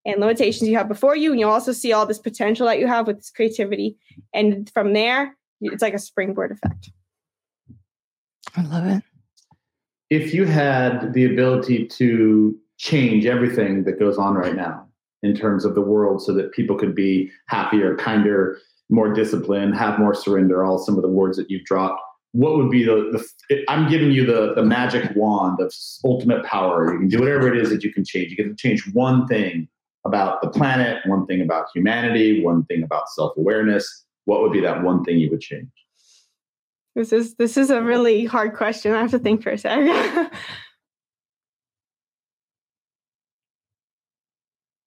and 0.04 0.20
limitations 0.20 0.68
you 0.68 0.76
have 0.76 0.88
before 0.88 1.16
you 1.16 1.30
and 1.30 1.40
you'll 1.40 1.50
also 1.50 1.72
see 1.72 1.92
all 1.92 2.06
this 2.06 2.18
potential 2.18 2.66
that 2.66 2.78
you 2.78 2.86
have 2.86 3.06
with 3.06 3.16
this 3.16 3.30
creativity. 3.30 3.96
And 4.32 4.70
from 4.70 4.92
there 4.92 5.36
it's 5.60 5.82
like 5.82 5.94
a 5.94 5.98
springboard 5.98 6.52
effect. 6.52 6.90
I 8.56 8.62
love 8.62 8.86
it. 8.86 9.02
If 10.10 10.34
you 10.34 10.44
had 10.44 11.12
the 11.12 11.24
ability 11.24 11.86
to 11.86 12.56
change 12.78 13.24
everything 13.26 13.84
that 13.84 13.98
goes 13.98 14.18
on 14.18 14.34
right 14.34 14.54
now 14.54 14.86
in 15.22 15.34
terms 15.34 15.64
of 15.64 15.74
the 15.74 15.80
world 15.80 16.22
so 16.22 16.34
that 16.34 16.52
people 16.52 16.76
could 16.76 16.94
be 16.94 17.30
happier 17.46 17.96
kinder 17.96 18.58
more 18.90 19.14
disciplined 19.14 19.74
have 19.74 19.98
more 19.98 20.12
surrender 20.12 20.64
all 20.64 20.76
some 20.76 20.96
of 20.96 21.02
the 21.02 21.08
words 21.08 21.36
that 21.36 21.48
you've 21.48 21.64
dropped 21.64 22.00
what 22.32 22.56
would 22.56 22.68
be 22.68 22.84
the, 22.84 23.24
the 23.48 23.64
i'm 23.68 23.88
giving 23.88 24.10
you 24.10 24.26
the, 24.26 24.52
the 24.54 24.62
magic 24.62 25.14
wand 25.14 25.60
of 25.60 25.72
ultimate 26.04 26.44
power. 26.44 26.92
You 26.92 26.98
can 26.98 27.08
do 27.08 27.20
whatever 27.20 27.52
it 27.52 27.56
is 27.56 27.70
that 27.70 27.84
you 27.84 27.92
can 27.92 28.04
change. 28.04 28.30
You 28.30 28.36
can 28.36 28.56
change 28.56 28.92
one 28.92 29.26
thing 29.26 29.68
about 30.04 30.42
the 30.42 30.50
planet, 30.50 30.98
one 31.06 31.26
thing 31.26 31.40
about 31.40 31.66
humanity, 31.74 32.44
one 32.44 32.64
thing 32.64 32.82
about 32.82 33.08
self-awareness, 33.10 34.04
what 34.26 34.42
would 34.42 34.52
be 34.52 34.60
that 34.60 34.82
one 34.82 35.02
thing 35.04 35.18
you 35.18 35.30
would 35.30 35.40
change? 35.40 35.68
This 36.94 37.12
is 37.12 37.34
this 37.34 37.56
is 37.56 37.70
a 37.70 37.82
really 37.82 38.24
hard 38.24 38.54
question. 38.54 38.92
I 38.92 39.00
have 39.00 39.10
to 39.10 39.18
think 39.18 39.42
for 39.42 39.50
a 39.50 39.58
second. 39.58 40.30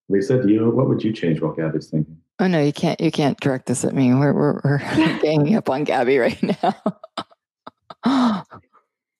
Lisa, 0.09 0.41
do 0.41 0.47
you 0.47 0.69
what 0.69 0.87
would 0.87 1.03
you 1.03 1.11
change 1.11 1.41
while 1.41 1.53
Gabi's 1.53 1.89
thinking? 1.89 2.17
Oh 2.39 2.47
no, 2.47 2.63
you 2.63 2.71
can't 2.71 3.01
you 3.01 3.11
can't 3.11 3.37
direct 3.39 3.65
this 3.65 3.83
at 3.83 3.93
me. 3.93 4.13
We're 4.13 4.31
we're, 4.33 4.61
we're 4.63 4.77
ganging 5.21 5.55
up 5.55 5.69
on 5.69 5.85
Gabi 5.85 6.21
right 6.21 6.41
now. 8.05 8.45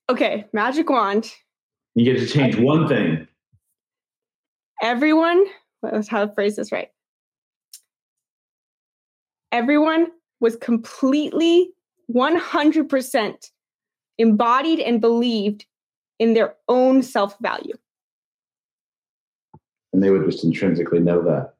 okay, 0.10 0.46
magic 0.54 0.90
wand. 0.90 1.30
You 1.96 2.06
get 2.06 2.20
to 2.20 2.28
change 2.28 2.56
one 2.56 2.88
thing. 2.88 3.28
Everyone 4.82 5.46
was 5.82 6.08
how 6.08 6.26
to 6.26 6.34
phrase 6.34 6.56
this 6.56 6.72
right. 6.72 6.90
Everyone 9.52 10.08
was 10.40 10.56
completely 10.58 11.72
100% 12.14 13.52
embodied 14.18 14.80
and 14.80 15.02
believed 15.02 15.66
in 16.20 16.34
their 16.34 16.56
own 16.68 17.02
self 17.02 17.38
value. 17.40 17.76
And 19.94 20.04
they 20.04 20.10
would 20.10 20.26
just 20.30 20.44
intrinsically 20.44 21.00
know 21.00 21.22
that. 21.24 21.54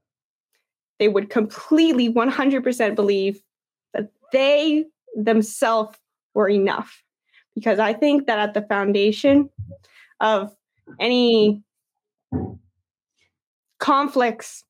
They 1.00 1.08
would 1.08 1.30
completely 1.30 2.12
100% 2.12 2.96
believe 2.96 3.42
that 3.94 4.12
they 4.32 4.86
themselves 5.16 5.98
were 6.34 6.50
enough. 6.50 7.04
Because 7.56 7.80
I 7.80 7.94
think 7.94 8.28
that 8.28 8.40
at 8.40 8.54
the 8.54 8.62
foundation 8.62 9.50
of 10.20 10.56
any 11.00 11.64
conflicts 13.88 14.66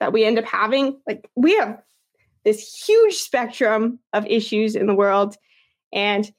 that 0.00 0.14
we 0.14 0.24
end 0.24 0.38
up 0.38 0.46
having 0.46 0.98
like 1.06 1.28
we 1.36 1.54
have 1.56 1.78
this 2.42 2.74
huge 2.86 3.16
spectrum 3.16 3.98
of 4.14 4.24
issues 4.26 4.74
in 4.74 4.86
the 4.86 4.94
world 4.94 5.36
and 5.92 6.32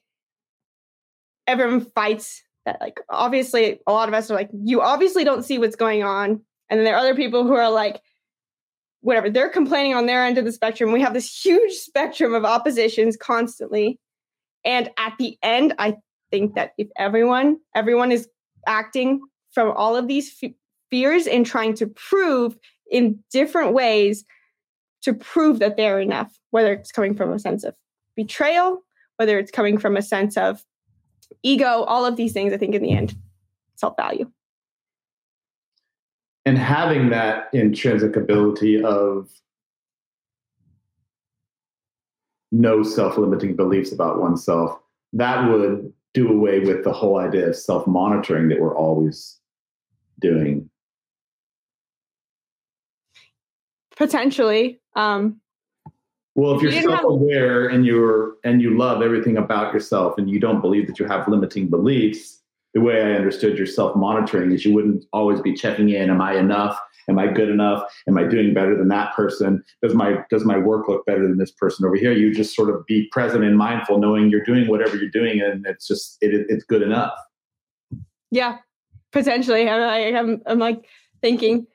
everyone 1.46 1.80
fights 1.82 2.42
that 2.66 2.82
like 2.82 3.00
obviously 3.08 3.80
a 3.86 3.94
lot 3.94 4.08
of 4.08 4.16
us 4.16 4.32
are 4.32 4.34
like 4.34 4.50
you 4.52 4.82
obviously 4.82 5.24
don't 5.24 5.46
see 5.46 5.60
what's 5.60 5.76
going 5.76 6.04
on 6.04 6.42
and 6.72 6.80
then 6.80 6.86
there 6.86 6.96
are 6.96 7.02
other 7.02 7.14
people 7.14 7.44
who 7.44 7.54
are 7.54 7.70
like 7.70 8.02
whatever 9.02 9.30
they're 9.30 9.48
complaining 9.48 9.94
on 9.94 10.08
their 10.08 10.26
end 10.26 10.40
of 10.40 10.46
the 10.46 10.52
spectrum. 10.52 10.92
We 10.92 11.02
have 11.02 11.14
this 11.14 11.46
huge 11.46 11.74
spectrum 11.74 12.34
of 12.34 12.46
oppositions 12.46 13.16
constantly 13.16 14.00
and 14.66 14.90
at 14.98 15.14
the 15.20 15.38
end 15.44 15.76
i 15.78 15.96
think 16.32 16.56
that 16.56 16.72
if 16.80 16.88
everyone 16.98 17.58
everyone 17.76 18.12
is 18.12 18.28
acting 18.66 19.22
from 19.52 19.72
all 19.78 19.96
of 19.96 20.08
these 20.08 20.36
fears 20.94 21.26
and 21.26 21.44
trying 21.44 21.74
to 21.74 21.88
prove 21.88 22.56
in 22.92 23.18
different 23.32 23.74
ways 23.74 24.24
to 25.02 25.12
prove 25.12 25.58
that 25.58 25.76
they're 25.76 26.00
enough, 26.00 26.32
whether 26.52 26.72
it's 26.72 26.92
coming 26.92 27.16
from 27.16 27.34
a 27.34 27.40
sense 27.40 27.64
of 27.64 27.74
betrayal, 28.16 28.84
whether 29.18 29.40
it's 29.40 29.50
coming 29.50 29.80
from 29.80 29.98
a 29.98 30.04
sense 30.04 30.38
of 30.38 30.64
ego, 31.42 31.82
all 31.86 32.06
of 32.06 32.16
these 32.16 32.32
things, 32.32 32.54
I 32.54 32.58
think 32.58 32.76
in 32.76 32.84
the 32.84 32.92
end, 32.92 33.16
self 33.74 33.96
value. 33.98 34.30
And 36.46 36.60
having 36.60 37.10
that 37.10 37.50
intrinsic 37.54 38.16
ability 38.16 38.84
of 38.84 39.32
no 42.52 42.84
self 42.84 43.18
limiting 43.18 43.56
beliefs 43.56 43.92
about 43.92 44.22
oneself, 44.22 44.78
that 45.14 45.50
would 45.50 45.92
do 46.14 46.30
away 46.30 46.60
with 46.60 46.84
the 46.84 46.94
whole 46.94 47.18
idea 47.18 47.50
of 47.50 47.56
self 47.56 47.88
monitoring 47.88 48.50
that 48.50 48.62
we're 48.62 48.78
always 48.78 49.40
doing 50.20 50.70
potentially. 53.96 54.80
Um, 54.96 55.40
well, 56.36 56.56
if 56.56 56.62
you're 56.62 56.72
self-aware 56.72 57.70
have... 57.70 57.76
and 57.76 57.86
you're 57.86 58.36
and 58.44 58.62
you 58.62 58.78
love 58.78 59.02
everything 59.02 59.38
about 59.38 59.74
yourself, 59.74 60.18
and 60.18 60.30
you 60.30 60.40
don't 60.40 60.62
believe 60.62 60.88
that 60.88 61.00
you 61.00 61.06
have 61.06 61.28
limiting 61.28 61.70
beliefs, 61.70 62.42
the 62.74 62.82
way 62.82 63.02
I 63.02 63.16
understood 63.16 63.58
your 63.58 63.68
self-monitoring 63.68 64.52
is 64.52 64.66
you 64.66 64.74
wouldn't 64.74 65.06
always 65.14 65.42
be 65.42 65.54
checking 65.54 65.90
in: 65.90 66.10
Am 66.10 66.22
I 66.22 66.36
enough? 66.36 66.80
Am 67.10 67.20
I 67.20 67.28
good 67.28 67.50
enough? 67.50 67.84
Am 68.08 68.18
I 68.18 68.24
doing 68.24 68.54
better 68.54 68.78
than 68.78 68.88
that 68.88 69.14
person? 69.14 69.64
Does 69.82 69.94
my 69.94 70.24
does 70.30 70.46
my 70.46 70.58
work 70.58 70.88
look 70.88 71.06
better 71.06 71.28
than 71.28 71.38
this 71.38 71.52
person 71.52 71.86
over 71.86 71.96
here? 71.96 72.14
You 72.14 72.34
just 72.34 72.56
sort 72.56 72.70
of 72.70 72.86
be 72.86 73.08
present 73.12 73.44
and 73.44 73.58
mindful, 73.58 74.00
knowing 74.00 74.30
you're 74.30 74.44
doing 74.44 74.68
whatever 74.68 74.96
you're 74.96 75.10
doing, 75.10 75.42
and 75.42 75.66
it's 75.68 75.88
just 75.88 76.18
it, 76.22 76.46
it's 76.50 76.64
good 76.64 76.82
enough. 76.82 77.14
Yeah, 78.32 78.58
potentially. 79.12 79.70
I'm, 79.70 80.16
I'm, 80.16 80.42
I'm 80.48 80.60
like 80.60 80.88
thinking 81.22 81.68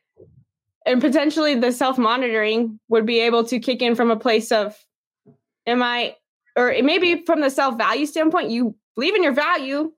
and 0.88 1.02
potentially 1.02 1.54
the 1.54 1.70
self 1.70 1.98
monitoring 1.98 2.80
would 2.88 3.06
be 3.06 3.20
able 3.20 3.44
to 3.44 3.60
kick 3.60 3.82
in 3.82 3.94
from 3.94 4.10
a 4.10 4.16
place 4.16 4.50
of 4.50 4.76
am 5.66 5.82
i 5.82 6.16
or 6.56 6.74
maybe 6.82 7.22
from 7.26 7.40
the 7.40 7.50
self 7.50 7.76
value 7.76 8.06
standpoint 8.06 8.50
you 8.50 8.74
believe 8.96 9.14
in 9.14 9.22
your 9.22 9.32
value. 9.32 9.92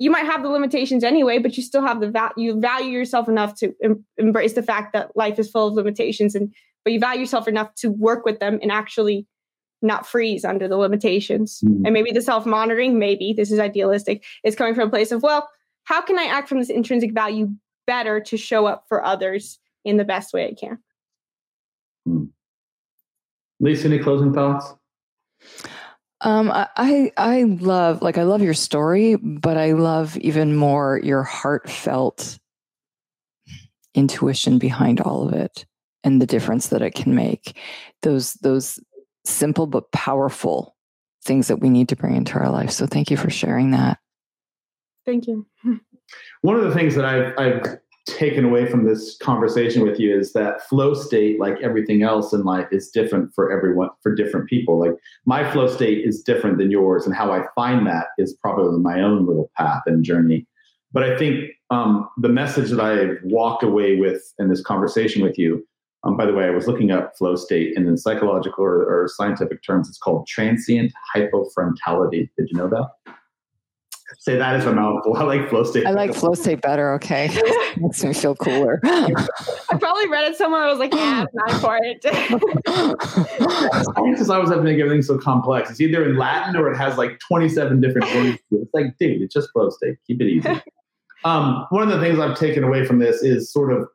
You 0.00 0.10
might 0.10 0.26
have 0.26 0.42
the 0.42 0.48
limitations 0.48 1.04
anyway 1.04 1.38
but 1.38 1.56
you 1.56 1.62
still 1.62 1.82
have 1.82 2.00
the 2.00 2.10
value 2.10 2.32
you 2.36 2.60
value 2.60 2.90
yourself 2.90 3.28
enough 3.28 3.54
to 3.60 3.74
em- 3.82 4.04
embrace 4.16 4.54
the 4.54 4.62
fact 4.62 4.92
that 4.94 5.16
life 5.16 5.38
is 5.38 5.50
full 5.50 5.68
of 5.68 5.74
limitations 5.74 6.34
and 6.34 6.52
but 6.84 6.92
you 6.92 6.98
value 6.98 7.20
yourself 7.20 7.46
enough 7.46 7.74
to 7.76 7.90
work 7.90 8.24
with 8.24 8.40
them 8.40 8.58
and 8.60 8.72
actually 8.72 9.26
not 9.80 10.06
freeze 10.06 10.44
under 10.44 10.66
the 10.66 10.76
limitations. 10.76 11.60
Mm-hmm. 11.64 11.84
and 11.84 11.92
maybe 11.92 12.10
the 12.10 12.22
self 12.22 12.44
monitoring 12.44 12.98
maybe 12.98 13.34
this 13.34 13.52
is 13.52 13.60
idealistic 13.60 14.24
is 14.42 14.56
coming 14.56 14.74
from 14.74 14.88
a 14.88 14.90
place 14.90 15.12
of 15.12 15.22
well 15.22 15.48
how 15.84 16.00
can 16.00 16.18
i 16.18 16.24
act 16.24 16.48
from 16.48 16.58
this 16.58 16.70
intrinsic 16.70 17.12
value 17.12 17.50
better 17.86 18.18
to 18.18 18.36
show 18.36 18.66
up 18.66 18.86
for 18.88 19.04
others 19.04 19.60
in 19.84 19.96
the 19.96 20.04
best 20.04 20.32
way 20.32 20.48
I 20.48 20.54
can. 20.54 20.78
Hmm. 22.06 22.24
Lisa, 23.60 23.86
any 23.88 23.98
closing 23.98 24.32
thoughts? 24.32 24.74
Um, 26.20 26.50
I 26.54 27.12
I 27.16 27.42
love 27.42 28.00
like 28.00 28.16
I 28.16 28.22
love 28.22 28.42
your 28.42 28.54
story, 28.54 29.16
but 29.16 29.58
I 29.58 29.72
love 29.72 30.16
even 30.18 30.56
more 30.56 30.98
your 31.02 31.22
heartfelt 31.22 32.38
intuition 33.94 34.58
behind 34.58 35.00
all 35.00 35.28
of 35.28 35.34
it 35.34 35.66
and 36.02 36.20
the 36.20 36.26
difference 36.26 36.68
that 36.68 36.82
it 36.82 36.94
can 36.94 37.14
make. 37.14 37.58
Those 38.02 38.34
those 38.34 38.80
simple 39.24 39.66
but 39.66 39.92
powerful 39.92 40.76
things 41.24 41.48
that 41.48 41.60
we 41.60 41.70
need 41.70 41.88
to 41.88 41.96
bring 41.96 42.16
into 42.16 42.34
our 42.34 42.50
life. 42.50 42.70
So 42.70 42.86
thank 42.86 43.10
you 43.10 43.16
for 43.16 43.30
sharing 43.30 43.70
that. 43.72 43.98
Thank 45.04 45.26
you. 45.26 45.46
One 46.42 46.56
of 46.56 46.64
the 46.64 46.74
things 46.74 46.94
that 46.94 47.04
I've, 47.04 47.38
I've 47.38 47.78
taken 48.06 48.44
away 48.44 48.66
from 48.66 48.84
this 48.84 49.16
conversation 49.16 49.82
with 49.82 49.98
you 49.98 50.16
is 50.16 50.32
that 50.34 50.60
flow 50.68 50.92
state 50.92 51.40
like 51.40 51.56
everything 51.62 52.02
else 52.02 52.34
in 52.34 52.42
life 52.42 52.66
is 52.70 52.90
different 52.90 53.34
for 53.34 53.50
everyone 53.50 53.88
for 54.02 54.14
different 54.14 54.48
people 54.48 54.78
like 54.78 54.92
my 55.24 55.50
flow 55.52 55.66
state 55.66 56.04
is 56.04 56.22
different 56.22 56.58
than 56.58 56.70
yours 56.70 57.06
and 57.06 57.14
how 57.14 57.32
i 57.32 57.42
find 57.54 57.86
that 57.86 58.08
is 58.18 58.34
probably 58.34 58.78
my 58.78 59.00
own 59.00 59.26
little 59.26 59.50
path 59.56 59.80
and 59.86 60.04
journey 60.04 60.46
but 60.92 61.02
i 61.02 61.16
think 61.16 61.50
um, 61.70 62.08
the 62.18 62.28
message 62.28 62.70
that 62.70 62.80
i 62.80 63.14
walked 63.24 63.62
away 63.62 63.96
with 63.96 64.34
in 64.38 64.48
this 64.48 64.62
conversation 64.62 65.22
with 65.22 65.38
you 65.38 65.66
Um, 66.04 66.16
by 66.18 66.26
the 66.26 66.34
way, 66.34 66.44
I 66.44 66.50
was 66.50 66.66
looking 66.66 66.90
up 66.90 67.16
flow 67.16 67.34
state, 67.34 67.76
and 67.76 67.88
in 67.88 67.96
psychological 67.96 68.62
or, 68.62 68.84
or 68.84 69.08
scientific 69.08 69.62
terms, 69.62 69.88
it's 69.88 69.98
called 69.98 70.26
transient 70.26 70.92
hypofrontality. 71.16 72.28
Did 72.36 72.48
you 72.50 72.58
know 72.58 72.68
that? 72.68 72.88
Say 74.18 74.32
that 74.32 74.38
that 74.38 74.60
is 74.60 74.66
a 74.66 74.72
mouthful. 74.72 75.16
I 75.16 75.22
like 75.24 75.48
flow 75.48 75.64
state. 75.64 75.86
I 75.86 75.90
like 75.90 76.14
flow 76.14 76.34
state 76.34 76.60
better. 76.60 76.92
Okay, 76.94 77.28
makes 77.76 78.04
me 78.04 78.12
feel 78.12 78.34
cooler. 78.34 78.80
I 78.84 79.76
probably 79.78 80.08
read 80.08 80.30
it 80.30 80.36
somewhere. 80.36 80.62
I 80.62 80.70
was 80.70 80.78
like, 80.78 80.94
yeah, 80.94 81.24
I'm 81.24 81.28
not 81.34 81.60
for 81.60 81.78
it. 81.82 82.02
Science 83.94 84.20
is 84.20 84.30
always 84.30 84.50
have 84.50 84.58
to 84.58 84.64
make 84.64 84.78
everything 84.78 85.02
so 85.02 85.18
complex. 85.18 85.70
It's 85.70 85.80
either 85.80 86.08
in 86.08 86.16
Latin 86.16 86.56
or 86.56 86.70
it 86.72 86.76
has 86.76 86.96
like 86.96 87.18
27 87.28 87.80
different 87.80 88.14
words. 88.14 88.38
It's 88.50 88.74
like, 88.74 88.96
dude, 88.98 89.22
it's 89.22 89.34
just 89.34 89.50
flow 89.52 89.70
state. 89.70 89.96
Keep 90.06 90.20
it 90.20 90.28
easy. 90.28 90.60
Um, 91.24 91.66
one 91.70 91.82
of 91.82 91.88
the 91.88 92.00
things 92.00 92.18
I've 92.18 92.38
taken 92.38 92.64
away 92.64 92.84
from 92.84 92.98
this 92.98 93.22
is 93.22 93.50
sort 93.50 93.72
of 93.72 93.88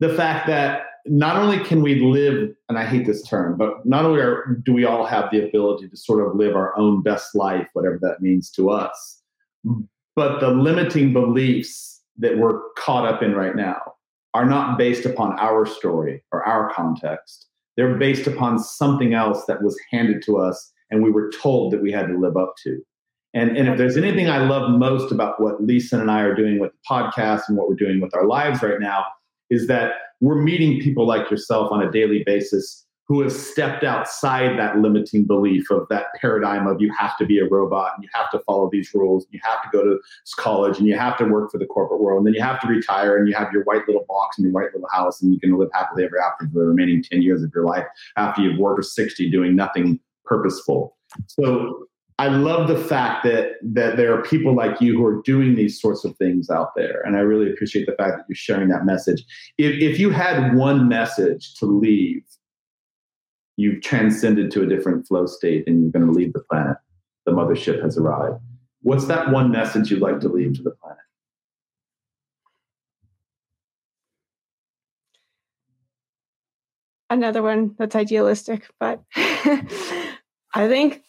the 0.00 0.12
fact 0.14 0.46
that 0.48 0.82
not 1.06 1.36
only 1.36 1.58
can 1.64 1.82
we 1.82 2.00
live, 2.00 2.50
and 2.68 2.78
I 2.78 2.84
hate 2.84 3.06
this 3.06 3.22
term, 3.22 3.56
but 3.56 3.84
not 3.86 4.04
only 4.04 4.20
are, 4.20 4.60
do 4.64 4.72
we 4.72 4.84
all 4.84 5.06
have 5.06 5.30
the 5.30 5.46
ability 5.46 5.88
to 5.88 5.96
sort 5.96 6.26
of 6.26 6.36
live 6.36 6.54
our 6.54 6.76
own 6.78 7.02
best 7.02 7.34
life, 7.34 7.66
whatever 7.72 7.98
that 8.02 8.20
means 8.20 8.50
to 8.52 8.70
us, 8.70 9.22
but 10.16 10.40
the 10.40 10.50
limiting 10.50 11.12
beliefs 11.12 12.02
that 12.18 12.38
we're 12.38 12.60
caught 12.76 13.06
up 13.06 13.22
in 13.22 13.34
right 13.34 13.56
now 13.56 13.80
are 14.34 14.44
not 14.44 14.78
based 14.78 15.06
upon 15.06 15.38
our 15.38 15.66
story 15.66 16.22
or 16.32 16.46
our 16.46 16.72
context. 16.72 17.48
They're 17.76 17.96
based 17.96 18.26
upon 18.26 18.58
something 18.58 19.14
else 19.14 19.46
that 19.46 19.62
was 19.62 19.78
handed 19.90 20.22
to 20.24 20.38
us 20.38 20.72
and 20.90 21.02
we 21.02 21.10
were 21.10 21.30
told 21.30 21.72
that 21.72 21.82
we 21.82 21.92
had 21.92 22.08
to 22.08 22.18
live 22.18 22.36
up 22.36 22.54
to. 22.64 22.80
And, 23.32 23.56
and 23.56 23.68
if 23.68 23.78
there's 23.78 23.96
anything 23.96 24.28
I 24.28 24.38
love 24.38 24.70
most 24.70 25.12
about 25.12 25.40
what 25.40 25.62
Lisa 25.62 26.00
and 26.00 26.10
I 26.10 26.20
are 26.22 26.34
doing 26.34 26.58
with 26.58 26.72
the 26.72 26.78
podcast 26.88 27.42
and 27.48 27.56
what 27.56 27.68
we're 27.68 27.76
doing 27.76 28.00
with 28.00 28.14
our 28.14 28.26
lives 28.26 28.62
right 28.62 28.80
now, 28.80 29.04
is 29.50 29.68
that 29.68 29.92
we're 30.20 30.40
meeting 30.40 30.80
people 30.80 31.06
like 31.06 31.30
yourself 31.30 31.72
on 31.72 31.82
a 31.82 31.90
daily 31.90 32.22
basis 32.24 32.86
who 33.10 33.22
have 33.22 33.32
stepped 33.32 33.82
outside 33.82 34.56
that 34.56 34.78
limiting 34.78 35.24
belief 35.24 35.68
of 35.72 35.84
that 35.90 36.06
paradigm 36.20 36.68
of 36.68 36.80
you 36.80 36.92
have 36.96 37.18
to 37.18 37.26
be 37.26 37.40
a 37.40 37.48
robot 37.48 37.90
and 37.96 38.04
you 38.04 38.10
have 38.14 38.30
to 38.30 38.38
follow 38.46 38.70
these 38.70 38.94
rules 38.94 39.24
and 39.24 39.34
you 39.34 39.40
have 39.42 39.60
to 39.62 39.68
go 39.76 39.82
to 39.82 39.98
college 40.36 40.78
and 40.78 40.86
you 40.86 40.96
have 40.96 41.18
to 41.18 41.24
work 41.24 41.50
for 41.50 41.58
the 41.58 41.66
corporate 41.66 42.00
world 42.00 42.18
and 42.18 42.26
then 42.28 42.34
you 42.34 42.40
have 42.40 42.60
to 42.60 42.68
retire 42.68 43.16
and 43.16 43.26
you 43.26 43.34
have 43.34 43.52
your 43.52 43.64
white 43.64 43.84
little 43.88 44.04
box 44.08 44.38
and 44.38 44.44
your 44.44 44.52
white 44.52 44.72
little 44.72 44.88
house 44.92 45.20
and 45.20 45.34
you 45.34 45.40
can 45.40 45.58
live 45.58 45.68
happily 45.72 46.04
ever 46.04 46.22
after 46.22 46.46
for 46.46 46.60
the 46.60 46.66
remaining 46.66 47.02
10 47.02 47.20
years 47.20 47.42
of 47.42 47.50
your 47.52 47.64
life 47.64 47.84
after 48.16 48.42
you've 48.42 48.60
worked 48.60 48.78
for 48.78 48.82
60 48.84 49.28
doing 49.28 49.56
nothing 49.56 49.98
purposeful. 50.24 50.96
So 51.26 51.88
I 52.20 52.28
love 52.28 52.68
the 52.68 52.76
fact 52.76 53.24
that 53.24 53.52
that 53.62 53.96
there 53.96 54.12
are 54.12 54.20
people 54.20 54.54
like 54.54 54.78
you 54.78 54.94
who 54.94 55.06
are 55.06 55.22
doing 55.22 55.54
these 55.54 55.80
sorts 55.80 56.04
of 56.04 56.14
things 56.18 56.50
out 56.50 56.72
there, 56.76 57.00
and 57.06 57.16
I 57.16 57.20
really 57.20 57.50
appreciate 57.50 57.86
the 57.86 57.94
fact 57.94 58.18
that 58.18 58.24
you're 58.28 58.36
sharing 58.36 58.68
that 58.68 58.84
message. 58.84 59.24
If 59.56 59.80
if 59.80 59.98
you 59.98 60.10
had 60.10 60.54
one 60.54 60.86
message 60.86 61.54
to 61.54 61.64
leave, 61.64 62.22
you've 63.56 63.80
transcended 63.80 64.50
to 64.50 64.62
a 64.62 64.66
different 64.66 65.08
flow 65.08 65.24
state, 65.24 65.64
and 65.66 65.80
you're 65.80 65.92
going 65.92 66.04
to 66.04 66.12
leave 66.12 66.34
the 66.34 66.40
planet. 66.40 66.76
The 67.24 67.32
mothership 67.32 67.82
has 67.82 67.96
arrived. 67.96 68.36
What's 68.82 69.06
that 69.06 69.30
one 69.30 69.50
message 69.50 69.90
you'd 69.90 70.02
like 70.02 70.20
to 70.20 70.28
leave 70.28 70.52
to 70.56 70.62
the 70.62 70.72
planet? 70.72 70.98
Another 77.08 77.42
one 77.42 77.74
that's 77.78 77.96
idealistic, 77.96 78.68
but 78.78 79.02
I 79.16 80.68
think 80.68 81.02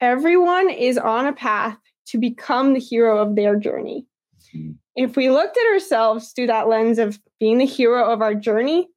everyone 0.00 0.70
is 0.70 0.98
on 0.98 1.26
a 1.26 1.32
path 1.32 1.78
to 2.06 2.18
become 2.18 2.74
the 2.74 2.80
hero 2.80 3.18
of 3.18 3.36
their 3.36 3.56
journey. 3.56 4.06
Mm-hmm. 4.54 4.72
If 4.96 5.16
we 5.16 5.30
looked 5.30 5.56
at 5.56 5.72
ourselves 5.72 6.32
through 6.32 6.46
that 6.48 6.68
lens 6.68 6.98
of 6.98 7.18
being 7.40 7.58
the 7.58 7.66
hero 7.66 8.04
of 8.04 8.22
our 8.22 8.34
journey, 8.34 8.88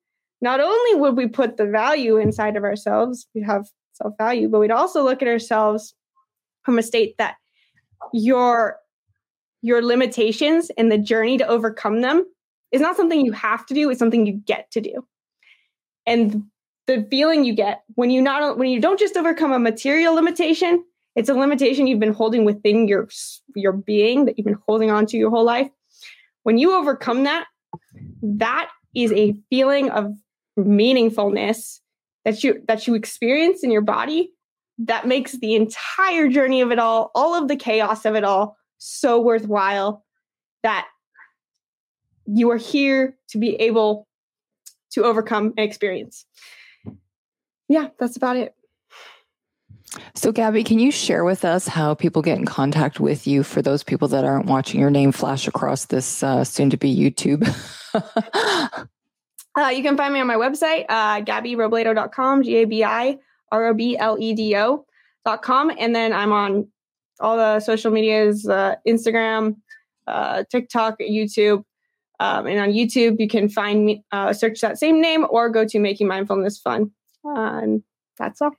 not 0.42 0.60
only 0.60 1.00
would 1.00 1.18
we 1.18 1.28
put 1.28 1.58
the 1.58 1.66
value 1.66 2.18
inside 2.18 2.56
of 2.56 2.64
ourselves, 2.64 3.28
we 3.34 3.42
have 3.42 3.68
self 3.94 4.14
value, 4.18 4.48
but 4.50 4.60
we'd 4.60 4.72
also 4.72 5.04
look 5.04 5.22
at 5.22 5.28
ourselves 5.28 5.96
from 6.64 6.78
a 6.78 6.84
state 6.84 7.16
that 7.18 7.36
your 8.14 8.78
your 9.62 9.82
limitations 9.84 10.70
and 10.78 10.92
the 10.92 10.98
journey 10.98 11.38
to 11.38 11.48
overcome 11.48 12.02
them 12.02 12.24
is 12.72 12.82
not 12.82 12.96
something 12.96 13.26
you 13.26 13.32
have 13.32 13.66
to 13.66 13.74
do, 13.74 13.90
it's 13.90 14.00
something 14.00 14.26
you 14.26 14.34
get 14.34 14.70
to 14.72 14.82
do. 14.82 15.06
And 16.06 16.44
the 16.88 17.06
feeling 17.10 17.44
you 17.44 17.54
get 17.54 17.84
when 17.96 18.10
you 18.10 18.22
not 18.22 18.58
when 18.58 18.70
you 18.70 18.80
don't 18.80 19.00
just 19.00 19.18
overcome 19.18 19.52
a 19.52 19.60
material 19.60 20.16
limitation, 20.16 20.84
it's 21.16 21.30
a 21.30 21.34
limitation 21.34 21.86
you've 21.86 22.00
been 22.00 22.14
holding 22.14 22.46
within 22.46 22.88
your 22.88 23.08
your 23.56 23.74
being 23.74 24.26
that 24.26 24.38
you've 24.38 24.46
been 24.46 24.60
holding 24.68 24.90
on 24.90 25.06
to 25.08 25.18
your 25.18 25.30
whole 25.30 25.44
life. 25.44 25.70
When 26.44 26.58
you 26.58 26.74
overcome 26.74 27.24
that, 27.24 27.46
that 28.22 28.70
is 28.96 29.12
a 29.12 29.36
feeling 29.50 29.90
of 29.90 30.14
meaningfulness 30.58 31.80
that 32.26 32.44
you 32.44 32.64
that 32.68 32.88
you 32.88 32.96
experience 32.96 33.64
in 33.64 33.72
your 33.72 33.82
body 33.82 34.32
that 34.80 35.08
makes 35.08 35.34
the 35.34 35.56
entire 35.56 36.28
journey 36.28 36.62
of 36.62 36.72
it 36.72 36.80
all, 36.80 37.12
all 37.16 37.36
of 37.36 37.48
the 37.48 37.56
chaos 37.56 38.06
of 38.06 38.16
it 38.16 38.24
all, 38.24 38.58
so 38.78 39.20
worthwhile 39.20 40.06
that 40.64 40.88
you 42.26 42.52
are 42.52 42.58
here 42.58 43.18
to 43.30 43.38
be 43.38 43.56
able 43.56 44.08
to 44.92 45.04
overcome 45.04 45.54
and 45.58 45.68
experience. 45.68 46.26
Yeah, 47.68 47.88
that's 48.00 48.18
about 48.18 48.38
it. 48.38 48.56
So, 50.16 50.32
Gabi, 50.32 50.66
can 50.66 50.80
you 50.80 50.92
share 50.92 51.24
with 51.24 51.46
us 51.46 51.68
how 51.68 51.94
people 51.94 52.22
get 52.22 52.38
in 52.38 52.46
contact 52.46 53.00
with 53.00 53.26
you 53.26 53.44
for 53.44 53.62
those 53.62 53.84
people 53.84 54.08
that 54.10 54.26
aren't 54.26 54.46
watching 54.46 54.80
your 54.80 54.90
name 54.90 55.12
flash 55.12 55.48
across 55.48 55.86
this 55.86 56.24
uh, 56.24 56.44
soon 56.44 56.70
to 56.70 56.78
be 56.78 56.94
YouTube? 56.94 57.48
uh, 59.56 59.70
you 59.70 59.84
can 59.84 59.96
find 59.96 60.14
me 60.14 60.20
on 60.20 60.28
my 60.28 60.36
website, 60.36 60.86
uh, 60.90 61.22
gabirobledo.com, 61.22 62.44
G 62.44 62.56
A 62.58 62.66
B 62.66 62.84
I 62.84 63.18
R 63.52 63.68
O 63.68 63.74
B 63.74 63.98
L 63.98 64.18
E 64.20 64.34
D 64.34 64.56
O.com. 64.56 65.72
And 65.78 65.96
then 65.96 66.14
I'm 66.14 66.32
on 66.32 66.68
all 67.20 67.38
the 67.38 67.60
social 67.60 67.92
medias 67.92 68.48
uh, 68.48 68.76
Instagram, 68.88 69.58
uh, 70.06 70.44
TikTok, 70.52 71.00
YouTube. 71.00 71.64
Um, 72.20 72.48
and 72.48 72.60
on 72.60 72.70
YouTube, 72.70 73.20
you 73.20 73.28
can 73.28 73.48
find 73.48 73.86
me, 73.86 74.04
uh, 74.12 74.34
search 74.34 74.62
that 74.62 74.80
same 74.80 75.00
name 75.00 75.26
or 75.30 75.50
go 75.50 75.66
to 75.66 75.80
Making 75.80 76.08
Mindfulness 76.08 76.58
Fun. 76.58 76.92
And 77.36 77.84
that's 78.18 78.42
all 78.42 78.52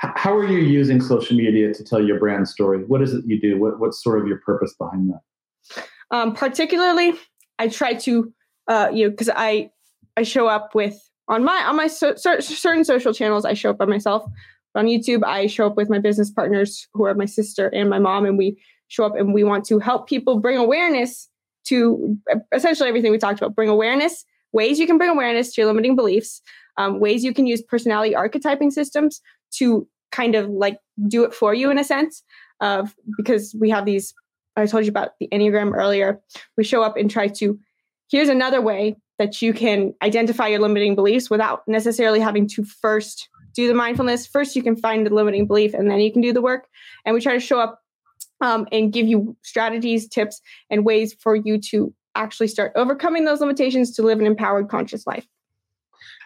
how 0.00 0.34
are 0.34 0.46
you 0.46 0.58
using 0.58 1.00
social 1.00 1.36
media 1.36 1.74
to 1.74 1.84
tell 1.84 2.02
your 2.02 2.18
brand 2.18 2.48
story? 2.48 2.84
What 2.84 3.02
is 3.02 3.12
it 3.12 3.24
you 3.26 3.38
do? 3.38 3.58
What, 3.58 3.78
what's 3.78 4.02
sort 4.02 4.18
of 4.18 4.26
your 4.26 4.38
purpose 4.38 4.74
behind 4.78 5.10
that? 5.10 5.84
Um, 6.10 6.34
particularly, 6.34 7.12
I 7.58 7.68
try 7.68 7.94
to, 7.94 8.32
uh, 8.66 8.88
you 8.92 9.04
know, 9.04 9.10
because 9.10 9.28
I 9.34 9.70
I 10.16 10.22
show 10.22 10.48
up 10.48 10.74
with 10.74 10.98
on 11.28 11.44
my 11.44 11.64
on 11.66 11.76
my 11.76 11.86
so, 11.86 12.14
certain 12.16 12.84
social 12.84 13.12
channels. 13.12 13.44
I 13.44 13.52
show 13.52 13.70
up 13.70 13.78
by 13.78 13.84
myself. 13.84 14.24
But 14.72 14.80
on 14.80 14.86
YouTube, 14.86 15.22
I 15.24 15.46
show 15.46 15.66
up 15.66 15.76
with 15.76 15.90
my 15.90 15.98
business 15.98 16.30
partners, 16.30 16.88
who 16.94 17.04
are 17.04 17.14
my 17.14 17.26
sister 17.26 17.68
and 17.68 17.90
my 17.90 17.98
mom, 17.98 18.24
and 18.24 18.38
we 18.38 18.58
show 18.88 19.04
up 19.04 19.16
and 19.16 19.34
we 19.34 19.44
want 19.44 19.66
to 19.66 19.80
help 19.80 20.08
people 20.08 20.40
bring 20.40 20.56
awareness 20.56 21.28
to 21.66 22.16
essentially 22.54 22.88
everything 22.88 23.12
we 23.12 23.18
talked 23.18 23.38
about. 23.38 23.54
Bring 23.54 23.68
awareness, 23.68 24.24
ways 24.52 24.78
you 24.78 24.86
can 24.86 24.98
bring 24.98 25.10
awareness 25.10 25.54
to 25.54 25.60
your 25.60 25.68
limiting 25.68 25.96
beliefs, 25.96 26.42
um, 26.76 27.00
ways 27.00 27.24
you 27.24 27.34
can 27.34 27.46
use 27.46 27.62
personality 27.62 28.14
archetyping 28.14 28.72
systems 28.72 29.20
to 29.52 29.86
kind 30.12 30.34
of 30.34 30.48
like 30.48 30.78
do 31.08 31.24
it 31.24 31.34
for 31.34 31.54
you 31.54 31.70
in 31.70 31.78
a 31.78 31.84
sense 31.84 32.22
of 32.60 32.94
because 33.16 33.54
we 33.58 33.70
have 33.70 33.86
these 33.86 34.12
i 34.56 34.66
told 34.66 34.84
you 34.84 34.90
about 34.90 35.12
the 35.20 35.28
enneagram 35.32 35.72
earlier. 35.74 36.20
We 36.56 36.64
show 36.64 36.82
up 36.82 36.96
and 36.96 37.10
try 37.10 37.28
to 37.28 37.58
here's 38.10 38.28
another 38.28 38.60
way 38.60 38.96
that 39.18 39.40
you 39.40 39.52
can 39.52 39.94
identify 40.02 40.48
your 40.48 40.60
limiting 40.60 40.94
beliefs 40.94 41.30
without 41.30 41.62
necessarily 41.68 42.20
having 42.20 42.48
to 42.48 42.64
first 42.64 43.28
do 43.54 43.68
the 43.68 43.74
mindfulness. 43.74 44.26
First 44.26 44.56
you 44.56 44.62
can 44.62 44.76
find 44.76 45.06
the 45.06 45.14
limiting 45.14 45.46
belief 45.46 45.74
and 45.74 45.90
then 45.90 46.00
you 46.00 46.12
can 46.12 46.22
do 46.22 46.32
the 46.32 46.42
work. 46.42 46.66
And 47.04 47.14
we 47.14 47.20
try 47.20 47.34
to 47.34 47.40
show 47.40 47.60
up 47.60 47.80
um, 48.40 48.66
and 48.72 48.92
give 48.92 49.06
you 49.06 49.36
strategies 49.42 50.08
tips 50.08 50.40
and 50.70 50.84
ways 50.84 51.14
for 51.14 51.36
you 51.36 51.58
to 51.70 51.94
actually 52.14 52.48
start 52.48 52.72
overcoming 52.74 53.24
those 53.24 53.40
limitations 53.40 53.94
to 53.94 54.02
live 54.02 54.18
an 54.20 54.26
empowered 54.26 54.68
conscious 54.68 55.06
life 55.06 55.26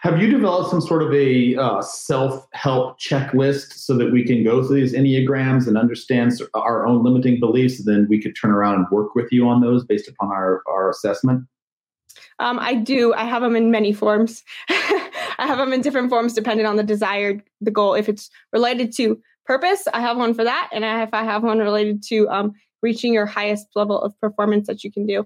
have 0.01 0.21
you 0.21 0.29
developed 0.29 0.69
some 0.69 0.81
sort 0.81 1.01
of 1.01 1.11
a 1.13 1.55
uh, 1.55 1.81
self 1.81 2.47
help 2.53 2.99
checklist 2.99 3.73
so 3.73 3.97
that 3.97 4.11
we 4.11 4.23
can 4.23 4.43
go 4.43 4.63
through 4.63 4.81
these 4.81 4.93
Enneagrams 4.93 5.67
and 5.67 5.77
understand 5.77 6.31
our 6.53 6.85
own 6.85 7.03
limiting 7.03 7.39
beliefs? 7.39 7.79
And 7.79 7.87
then 7.87 8.07
we 8.07 8.21
could 8.21 8.35
turn 8.35 8.51
around 8.51 8.75
and 8.75 8.85
work 8.91 9.15
with 9.15 9.31
you 9.31 9.47
on 9.47 9.61
those 9.61 9.83
based 9.83 10.07
upon 10.07 10.29
our, 10.29 10.61
our 10.67 10.91
assessment? 10.91 11.47
Um, 12.37 12.59
I 12.59 12.75
do. 12.75 13.15
I 13.15 13.23
have 13.23 13.41
them 13.41 13.55
in 13.55 13.71
many 13.71 13.93
forms. 13.93 14.43
I 14.69 15.47
have 15.47 15.57
them 15.57 15.73
in 15.73 15.81
different 15.81 16.09
forms 16.09 16.33
depending 16.33 16.67
on 16.67 16.75
the 16.75 16.83
desired, 16.83 17.41
the 17.59 17.71
goal. 17.71 17.95
If 17.95 18.07
it's 18.07 18.29
related 18.53 18.95
to 18.97 19.19
purpose, 19.45 19.87
I 19.93 20.01
have 20.01 20.17
one 20.17 20.35
for 20.35 20.43
that. 20.43 20.69
And 20.71 20.85
if 20.85 21.13
I 21.13 21.23
have 21.23 21.41
one 21.41 21.57
related 21.57 22.03
to 22.09 22.29
um, 22.29 22.53
reaching 22.83 23.11
your 23.11 23.25
highest 23.25 23.67
level 23.75 23.99
of 23.99 24.13
performance 24.19 24.67
that 24.67 24.83
you 24.83 24.91
can 24.91 25.07
do. 25.07 25.25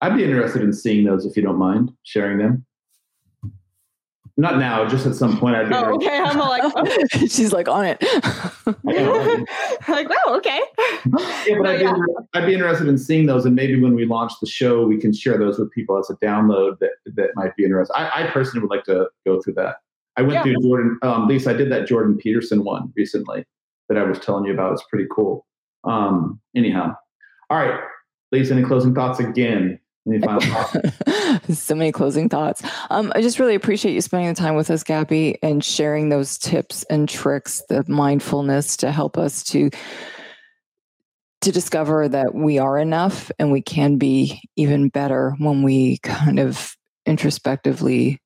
I'd 0.00 0.16
be 0.16 0.24
interested 0.24 0.62
in 0.62 0.72
seeing 0.72 1.04
those 1.04 1.26
if 1.26 1.36
you 1.36 1.42
don't 1.42 1.58
mind 1.58 1.92
sharing 2.04 2.38
them. 2.38 2.64
Not 4.36 4.58
now, 4.60 4.86
just 4.86 5.04
at 5.04 5.16
some 5.16 5.36
point. 5.36 5.56
I'd 5.56 5.68
be 5.68 5.74
Oh, 5.74 5.96
okay. 5.96 6.16
I'm 6.16 6.40
all 6.40 6.48
like, 6.48 7.10
She's 7.28 7.52
like 7.52 7.66
on 7.66 7.84
it. 7.84 8.00
like, 9.88 10.08
wow, 10.08 10.36
okay. 10.36 10.60
Yeah, 10.76 11.58
but 11.60 11.62
No, 11.62 11.70
I'd, 11.70 11.78
be. 11.80 12.02
I'd 12.34 12.46
be 12.46 12.54
interested 12.54 12.86
in 12.86 12.98
seeing 12.98 13.26
those, 13.26 13.44
and 13.46 13.56
maybe 13.56 13.80
when 13.80 13.94
we 13.96 14.04
launch 14.06 14.32
the 14.40 14.46
show, 14.46 14.86
we 14.86 14.96
can 14.96 15.12
share 15.12 15.38
those 15.38 15.58
with 15.58 15.72
people 15.72 15.98
as 15.98 16.08
a 16.08 16.14
download 16.24 16.78
that 16.78 16.92
that 17.16 17.30
might 17.34 17.56
be 17.56 17.64
interesting. 17.64 17.96
I, 17.96 18.26
I 18.26 18.30
personally 18.30 18.60
would 18.64 18.70
like 18.74 18.84
to 18.84 19.08
go 19.26 19.42
through 19.42 19.54
that. 19.54 19.76
I 20.16 20.22
went 20.22 20.34
Yeah. 20.34 20.42
through 20.44 20.60
Jordan. 20.62 20.98
Um, 21.02 21.26
Lisa, 21.26 21.50
I 21.50 21.54
did 21.54 21.72
that 21.72 21.88
Jordan 21.88 22.16
Peterson 22.16 22.62
one 22.62 22.92
recently 22.96 23.44
that 23.88 23.98
I 23.98 24.04
was 24.04 24.20
telling 24.20 24.44
you 24.44 24.52
about. 24.52 24.72
It's 24.72 24.84
pretty 24.88 25.06
cool. 25.10 25.46
Um, 25.82 26.40
anyhow, 26.54 26.94
all 27.50 27.58
right, 27.58 27.80
Lisa, 28.30 28.54
any 28.54 28.62
closing 28.62 28.94
thoughts 28.94 29.18
again? 29.18 29.80
Any 30.08 30.18
final 30.24 30.40
thoughts? 30.40 31.58
so 31.58 31.74
many 31.74 31.92
closing 31.92 32.28
thoughts. 32.28 32.62
Um, 32.90 33.12
I 33.14 33.22
just 33.22 33.38
really 33.38 33.54
appreciate 33.54 33.94
you 33.94 34.00
spending 34.00 34.28
the 34.28 34.34
time 34.34 34.54
with 34.56 34.70
us, 34.70 34.82
Gabi, 34.82 35.36
and 35.42 35.62
sharing 35.64 36.08
those 36.08 36.38
tips 36.38 36.84
and 36.84 37.08
tricks, 37.08 37.62
the 37.68 37.84
mindfulness 37.88 38.76
to 38.78 38.92
help 38.92 39.18
us 39.18 39.42
to 39.44 39.70
to 41.40 41.52
discover 41.52 42.08
that 42.08 42.34
we 42.34 42.58
are 42.58 42.78
enough 42.78 43.30
and 43.38 43.52
we 43.52 43.62
can 43.62 43.96
be 43.96 44.40
even 44.56 44.88
better 44.88 45.34
when 45.38 45.62
we 45.62 45.98
kind 45.98 46.40
of 46.40 46.76
introspectively 47.06 48.18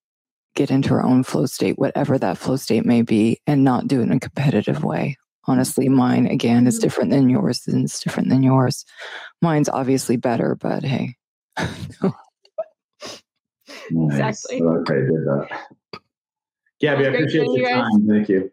get 0.55 0.71
into 0.71 0.95
our 0.95 1.03
own 1.03 1.23
flow 1.23 1.45
state, 1.45 1.79
whatever 1.79 2.19
that 2.19 2.39
flow 2.39 2.57
state 2.57 2.87
may 2.87 3.03
be, 3.03 3.39
and 3.47 3.65
not 3.65 3.87
do 3.87 4.01
it 4.01 4.05
in 4.05 4.13
a 4.13 4.21
competitive 4.21 4.83
way. 4.83 5.17
Honestly, 5.45 5.89
mine 5.91 6.27
again 6.27 6.67
is 6.67 6.79
Mhm. 6.79 6.83
different 6.83 7.11
than 7.11 7.29
yours, 7.29 7.63
and 7.67 7.85
it's 7.85 8.01
different 8.01 8.29
than 8.31 8.43
yours. 8.43 8.85
Mine's 9.43 9.69
obviously 9.69 10.17
better, 10.17 10.55
but 10.55 10.83
hey. 10.83 11.15
Nice. 13.91 14.45
Exactly. 14.45 14.63
Okay, 14.63 14.95
did 14.95 15.27
that. 15.27 15.49
Gabi, 16.83 17.07
I 17.07 17.09
appreciate 17.09 17.31
seeing 17.31 17.55
your 17.55 17.69
you 17.69 17.75
time. 17.75 18.09
Thank 18.09 18.29
you. 18.29 18.51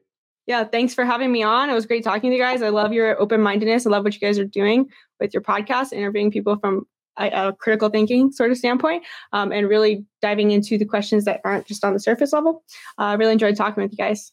Yeah, 0.48 0.64
thanks 0.64 0.94
for 0.94 1.06
having 1.06 1.32
me 1.32 1.44
on. 1.44 1.70
It 1.70 1.74
was 1.74 1.86
great 1.86 2.04
talking 2.04 2.32
to 2.32 2.36
you 2.36 2.42
guys. 2.42 2.62
I 2.62 2.70
love 2.70 2.92
your 2.92 3.20
open 3.22 3.42
mindedness. 3.42 3.86
I 3.86 3.90
love 3.90 4.04
what 4.04 4.14
you 4.14 4.20
guys 4.20 4.40
are 4.40 4.46
doing 4.46 4.88
with 5.20 5.34
your 5.34 5.44
podcast, 5.44 5.94
interviewing 5.94 6.32
people 6.32 6.58
from 6.58 6.88
a, 7.20 7.30
a 7.30 7.54
critical 7.54 7.90
thinking 7.90 8.32
sort 8.32 8.52
of 8.52 8.58
standpoint, 8.58 9.04
um, 9.32 9.52
and 9.52 9.70
really 9.70 10.06
diving 10.22 10.52
into 10.52 10.78
the 10.78 10.86
questions 10.86 11.26
that 11.26 11.42
aren't 11.44 11.68
just 11.68 11.84
on 11.84 11.94
the 11.94 12.00
surface 12.00 12.34
level. 12.34 12.64
I 12.98 13.14
uh, 13.14 13.18
really 13.18 13.34
enjoyed 13.34 13.56
talking 13.56 13.84
with 13.84 13.92
you 13.92 13.98
guys. 13.98 14.32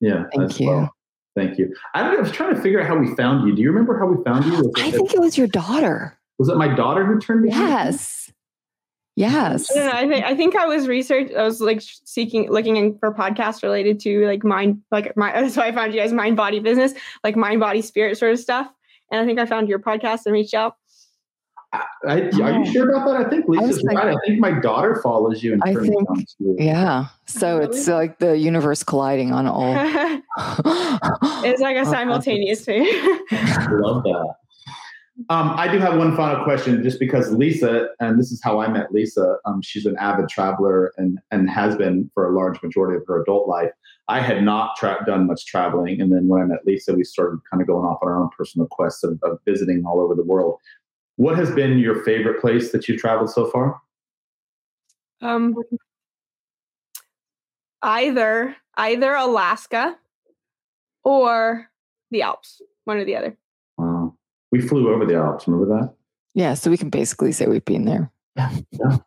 Yeah. 0.00 0.24
Thank 0.34 0.60
you. 0.60 0.68
well. 0.68 0.94
Thank 1.36 1.58
you. 1.58 1.72
I, 1.94 2.16
I 2.16 2.16
was 2.16 2.32
trying 2.32 2.54
to 2.54 2.60
figure 2.60 2.80
out 2.80 2.88
how 2.88 2.96
we 2.96 3.14
found 3.14 3.46
you. 3.46 3.54
Do 3.54 3.62
you 3.62 3.68
remember 3.68 3.98
how 3.98 4.06
we 4.06 4.22
found 4.24 4.44
you? 4.44 4.72
I 4.76 4.90
think 4.90 5.14
it 5.14 5.20
was 5.20 5.38
your 5.38 5.46
daughter. 5.46 6.17
Was 6.38 6.48
it 6.48 6.56
my 6.56 6.74
daughter 6.74 7.04
who 7.04 7.18
turned 7.18 7.42
me? 7.42 7.52
on? 7.52 7.58
Yes. 7.58 8.32
Yes. 9.16 9.68
I 9.72 9.74
don't 9.74 9.86
know. 9.86 9.92
I 9.92 10.08
think 10.08 10.24
I 10.24 10.36
think 10.36 10.56
I 10.56 10.66
was 10.66 10.86
research. 10.86 11.32
I 11.36 11.42
was 11.42 11.60
like 11.60 11.82
seeking, 12.04 12.48
looking 12.50 12.76
in 12.76 12.96
for 12.98 13.12
podcasts 13.12 13.64
related 13.64 13.98
to 14.00 14.24
like 14.26 14.44
mind, 14.44 14.80
like 14.92 15.16
my. 15.16 15.32
That's 15.40 15.56
why 15.56 15.66
I 15.66 15.72
found 15.72 15.92
you 15.92 16.00
guys 16.00 16.12
mind 16.12 16.36
body 16.36 16.60
business, 16.60 16.94
like 17.24 17.34
mind 17.36 17.58
body 17.58 17.82
spirit 17.82 18.16
sort 18.16 18.32
of 18.32 18.38
stuff. 18.38 18.68
And 19.10 19.20
I 19.20 19.26
think 19.26 19.40
I 19.40 19.46
found 19.46 19.68
your 19.68 19.80
podcast 19.80 20.20
and 20.26 20.32
reached 20.32 20.54
out. 20.54 20.76
I, 21.72 21.82
I, 22.06 22.14
are 22.14 22.20
you 22.20 22.40
oh. 22.40 22.64
sure 22.72 22.90
about 22.90 23.06
that? 23.06 23.26
I 23.26 23.28
think 23.28 23.46
Lisa's 23.48 23.68
was 23.68 23.82
like- 23.82 23.98
right. 23.98 24.16
I 24.16 24.26
think 24.26 24.40
my 24.40 24.52
daughter 24.52 25.00
follows 25.02 25.42
you 25.42 25.52
and 25.54 25.62
I 25.64 25.74
think- 25.74 26.08
you. 26.38 26.56
Yeah. 26.58 27.06
So 27.26 27.58
oh, 27.58 27.62
it's 27.62 27.86
like 27.88 28.20
the 28.20 28.38
universe 28.38 28.82
colliding 28.82 29.32
on 29.32 29.46
all. 29.46 29.74
it's 31.44 31.60
like 31.60 31.76
a 31.76 31.80
Oh, 31.86 31.90
simultaneous 31.90 32.64
thing. 32.64 32.86
I 32.86 33.68
love 33.70 34.02
that. 34.04 34.34
Um, 35.30 35.50
I 35.56 35.66
do 35.66 35.78
have 35.78 35.98
one 35.98 36.16
final 36.16 36.44
question, 36.44 36.82
just 36.82 37.00
because 37.00 37.32
Lisa, 37.32 37.88
and 37.98 38.18
this 38.18 38.30
is 38.30 38.40
how 38.42 38.60
I 38.60 38.68
met 38.68 38.92
Lisa. 38.92 39.36
Um, 39.44 39.60
she's 39.62 39.84
an 39.84 39.96
avid 39.98 40.28
traveler 40.28 40.92
and 40.96 41.18
and 41.32 41.50
has 41.50 41.76
been 41.76 42.08
for 42.14 42.28
a 42.28 42.36
large 42.36 42.62
majority 42.62 42.96
of 42.96 43.02
her 43.08 43.22
adult 43.22 43.48
life. 43.48 43.72
I 44.06 44.20
had 44.20 44.44
not 44.44 44.76
tra- 44.76 45.02
done 45.06 45.26
much 45.26 45.44
traveling, 45.46 46.00
and 46.00 46.12
then 46.12 46.28
when 46.28 46.42
I 46.42 46.44
met 46.44 46.64
Lisa, 46.64 46.94
we 46.94 47.04
started 47.04 47.40
kind 47.50 47.60
of 47.60 47.66
going 47.66 47.84
off 47.84 47.98
on 48.00 48.08
our 48.08 48.22
own 48.22 48.30
personal 48.36 48.68
quests 48.68 49.02
of, 49.02 49.18
of 49.24 49.38
visiting 49.44 49.84
all 49.84 50.00
over 50.00 50.14
the 50.14 50.24
world. 50.24 50.60
What 51.16 51.36
has 51.36 51.50
been 51.50 51.78
your 51.78 52.04
favorite 52.04 52.40
place 52.40 52.70
that 52.70 52.88
you've 52.88 53.00
traveled 53.00 53.30
so 53.30 53.50
far? 53.50 53.80
um, 55.20 55.54
either 57.82 58.56
either 58.76 59.14
Alaska 59.14 59.96
or 61.04 61.70
the 62.10 62.22
Alps, 62.22 62.60
one 62.84 62.98
or 62.98 63.04
the 63.04 63.16
other. 63.16 63.36
Wow. 64.50 64.58
We 64.60 64.66
flew 64.66 64.92
over 64.92 65.04
the 65.04 65.14
Alps. 65.14 65.46
Remember 65.46 65.78
that? 65.78 65.94
Yeah. 66.34 66.54
So 66.54 66.70
we 66.70 66.76
can 66.76 66.90
basically 66.90 67.32
say 67.32 67.46
we've 67.46 67.64
been 67.64 67.84
there. 67.84 68.10
Yeah. 68.36 68.98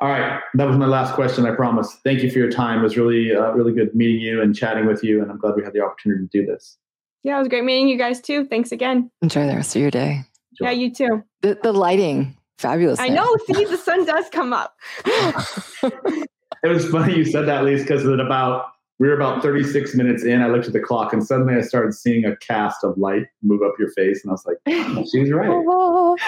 All 0.00 0.08
right, 0.08 0.40
that 0.54 0.66
was 0.66 0.78
my 0.78 0.86
last 0.86 1.14
question. 1.14 1.44
I 1.44 1.54
promise. 1.54 1.98
Thank 2.04 2.22
you 2.22 2.30
for 2.30 2.38
your 2.38 2.50
time. 2.50 2.80
It 2.80 2.84
was 2.84 2.96
really, 2.96 3.36
uh, 3.36 3.50
really 3.50 3.74
good 3.74 3.94
meeting 3.94 4.18
you 4.18 4.40
and 4.40 4.56
chatting 4.56 4.86
with 4.86 5.04
you, 5.04 5.20
and 5.20 5.30
I'm 5.30 5.36
glad 5.36 5.56
we 5.56 5.62
had 5.62 5.74
the 5.74 5.82
opportunity 5.82 6.26
to 6.26 6.40
do 6.40 6.46
this. 6.46 6.78
Yeah, 7.22 7.36
it 7.36 7.40
was 7.40 7.48
great 7.48 7.64
meeting 7.64 7.86
you 7.86 7.98
guys 7.98 8.18
too. 8.22 8.46
Thanks 8.46 8.72
again. 8.72 9.10
Enjoy 9.20 9.46
the 9.46 9.54
rest 9.54 9.76
of 9.76 9.82
your 9.82 9.90
day. 9.90 10.22
Yeah, 10.58 10.70
you 10.70 10.90
too. 10.90 11.22
The, 11.42 11.58
the 11.62 11.74
lighting, 11.74 12.34
fabulous. 12.56 12.98
I 12.98 13.08
now. 13.08 13.24
know. 13.24 13.36
See, 13.52 13.66
the 13.66 13.76
sun 13.76 14.06
does 14.06 14.24
come 14.30 14.54
up. 14.54 14.74
It 16.62 16.68
was 16.68 16.88
funny 16.88 17.16
you 17.16 17.24
said 17.24 17.46
that, 17.46 17.64
Lise, 17.64 17.80
because 17.82 18.06
at 18.06 18.20
about 18.20 18.66
we 19.00 19.08
were 19.08 19.14
about 19.14 19.42
36 19.42 19.94
minutes 19.94 20.24
in. 20.24 20.42
I 20.42 20.48
looked 20.48 20.66
at 20.66 20.74
the 20.74 20.80
clock, 20.80 21.14
and 21.14 21.26
suddenly 21.26 21.54
I 21.54 21.62
started 21.62 21.94
seeing 21.94 22.26
a 22.26 22.36
cast 22.36 22.84
of 22.84 22.96
light 22.98 23.26
move 23.42 23.62
up 23.62 23.72
your 23.78 23.90
face, 23.92 24.22
and 24.22 24.30
I 24.30 24.34
was 24.34 24.46
like, 24.46 24.58
oh, 24.68 25.04
"She 25.10 25.32
right." 25.32 26.18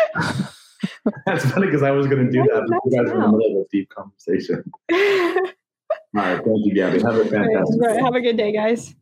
That's 1.27 1.45
funny 1.51 1.67
because 1.67 1.83
I 1.83 1.91
was 1.91 2.07
going 2.07 2.27
to 2.27 2.33
do 2.33 2.43
that, 2.43 2.67
but 2.69 2.81
you 2.87 2.99
guys 2.99 3.13
were 3.13 3.25
in 3.25 3.31
the 3.31 3.37
middle 3.37 3.61
of 3.61 3.67
a 3.67 3.69
deep 3.71 3.91
conversation. 3.91 4.65
All 4.93 4.99
right, 6.15 6.43
thank 6.43 6.65
you, 6.65 6.73
Gabi. 6.75 7.03
Have 7.03 7.15
a 7.15 7.25
fantastic. 7.25 7.81
Right, 7.81 7.97
day. 7.97 8.03
Have 8.03 8.15
a 8.15 8.21
good 8.21 8.37
day, 8.37 8.53
guys. 8.53 8.95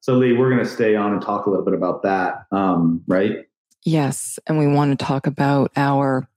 So, 0.00 0.14
Lee, 0.14 0.32
we're 0.32 0.50
going 0.50 0.62
to 0.62 0.68
stay 0.68 0.96
on 0.96 1.12
and 1.12 1.22
talk 1.22 1.46
a 1.46 1.50
little 1.50 1.64
bit 1.64 1.74
about 1.74 2.02
that, 2.02 2.46
um, 2.50 3.04
right? 3.06 3.46
Yes. 3.84 4.40
And 4.48 4.58
we 4.58 4.66
want 4.66 4.98
to 4.98 5.04
talk 5.04 5.28
about 5.28 5.70
our 5.76 6.28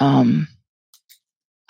um 0.00 0.48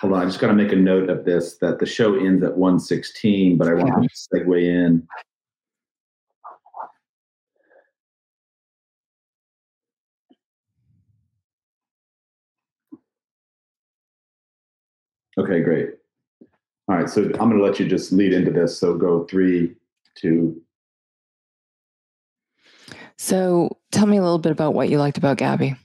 Hold 0.01 0.13
on, 0.13 0.21
I 0.21 0.25
just 0.25 0.39
got 0.39 0.47
to 0.47 0.53
make 0.53 0.73
a 0.73 0.75
note 0.75 1.09
of 1.09 1.23
this 1.23 1.57
that 1.57 1.79
the 1.79 1.85
show 1.85 2.15
ends 2.15 2.43
at 2.43 2.57
116, 2.57 3.57
but 3.57 3.69
I 3.69 3.73
want 3.73 4.03
to 4.03 4.09
segue 4.09 4.63
in. 4.63 5.07
Okay, 15.37 15.61
great. 15.61 15.89
All 16.87 16.95
right, 16.95 17.09
so 17.09 17.23
I'm 17.23 17.49
going 17.49 17.57
to 17.57 17.63
let 17.63 17.79
you 17.79 17.87
just 17.87 18.11
lead 18.11 18.33
into 18.33 18.51
this. 18.51 18.77
So 18.77 18.95
go 18.97 19.25
three, 19.25 19.75
two. 20.15 20.61
so 23.17 23.77
tell 23.91 24.07
me 24.07 24.17
a 24.17 24.21
little 24.21 24.39
bit 24.39 24.51
about 24.51 24.73
what 24.73 24.89
you 24.89 24.97
liked 24.97 25.17
about 25.17 25.37
Gabi. 25.37 25.77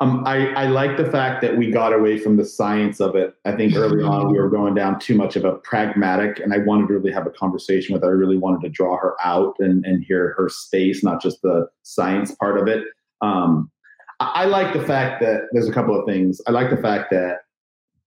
Um, 0.00 0.24
I, 0.26 0.48
I 0.48 0.66
like 0.66 0.98
the 0.98 1.10
fact 1.10 1.40
that 1.40 1.56
we 1.56 1.70
got 1.70 1.94
away 1.94 2.18
from 2.18 2.36
the 2.36 2.44
science 2.44 3.00
of 3.00 3.16
it. 3.16 3.34
I 3.46 3.52
think 3.52 3.74
early 3.74 4.02
on 4.02 4.30
we 4.30 4.38
were 4.38 4.50
going 4.50 4.74
down 4.74 4.98
too 5.00 5.14
much 5.14 5.36
of 5.36 5.44
a 5.44 5.54
pragmatic, 5.54 6.38
and 6.38 6.52
I 6.52 6.58
wanted 6.58 6.88
to 6.88 6.94
really 6.94 7.12
have 7.12 7.26
a 7.26 7.30
conversation 7.30 7.94
with 7.94 8.02
her. 8.02 8.10
I 8.10 8.12
really 8.12 8.36
wanted 8.36 8.60
to 8.62 8.68
draw 8.68 8.98
her 8.98 9.14
out 9.24 9.56
and, 9.58 9.86
and 9.86 10.04
hear 10.04 10.34
her 10.36 10.50
space, 10.50 11.02
not 11.02 11.22
just 11.22 11.40
the 11.40 11.68
science 11.82 12.34
part 12.34 12.58
of 12.58 12.68
it. 12.68 12.84
Um, 13.22 13.70
I, 14.20 14.42
I 14.42 14.44
like 14.44 14.74
the 14.74 14.84
fact 14.84 15.22
that 15.22 15.42
there's 15.52 15.68
a 15.68 15.72
couple 15.72 15.98
of 15.98 16.06
things. 16.06 16.42
I 16.46 16.50
like 16.50 16.68
the 16.68 16.76
fact 16.76 17.10
that 17.12 17.38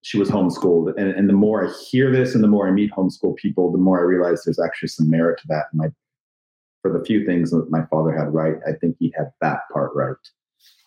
she 0.02 0.20
was 0.20 0.30
homeschooled, 0.30 0.94
and, 0.96 1.10
and 1.10 1.28
the 1.28 1.34
more 1.34 1.68
I 1.68 1.74
hear 1.90 2.12
this 2.12 2.36
and 2.36 2.44
the 2.44 2.48
more 2.48 2.68
I 2.68 2.72
meet 2.72 2.92
homeschool 2.92 3.36
people, 3.36 3.72
the 3.72 3.80
more 3.80 4.00
I 4.00 4.04
realize 4.04 4.44
there's 4.44 4.60
actually 4.60 4.90
some 4.90 5.10
merit 5.10 5.40
to 5.42 5.48
that. 5.48 5.66
My 5.74 5.88
for 6.82 6.98
the 6.98 7.04
few 7.04 7.26
things 7.26 7.52
that 7.52 7.70
my 7.70 7.84
father 7.88 8.16
had 8.16 8.34
right, 8.34 8.56
I 8.68 8.74
think 8.74 8.96
he 9.00 9.14
had 9.18 9.32
that 9.42 9.62
part 9.74 9.92
right. 9.96 10.16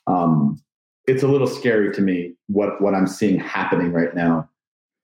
Um, 0.07 0.63
it's 1.07 1.23
a 1.23 1.29
little 1.29 1.47
scary 1.47 1.93
to 1.95 2.01
me 2.01 2.35
what 2.47 2.81
what 2.81 2.95
I'm 2.95 3.07
seeing 3.07 3.39
happening 3.39 3.93
right 3.93 4.15
now. 4.15 4.49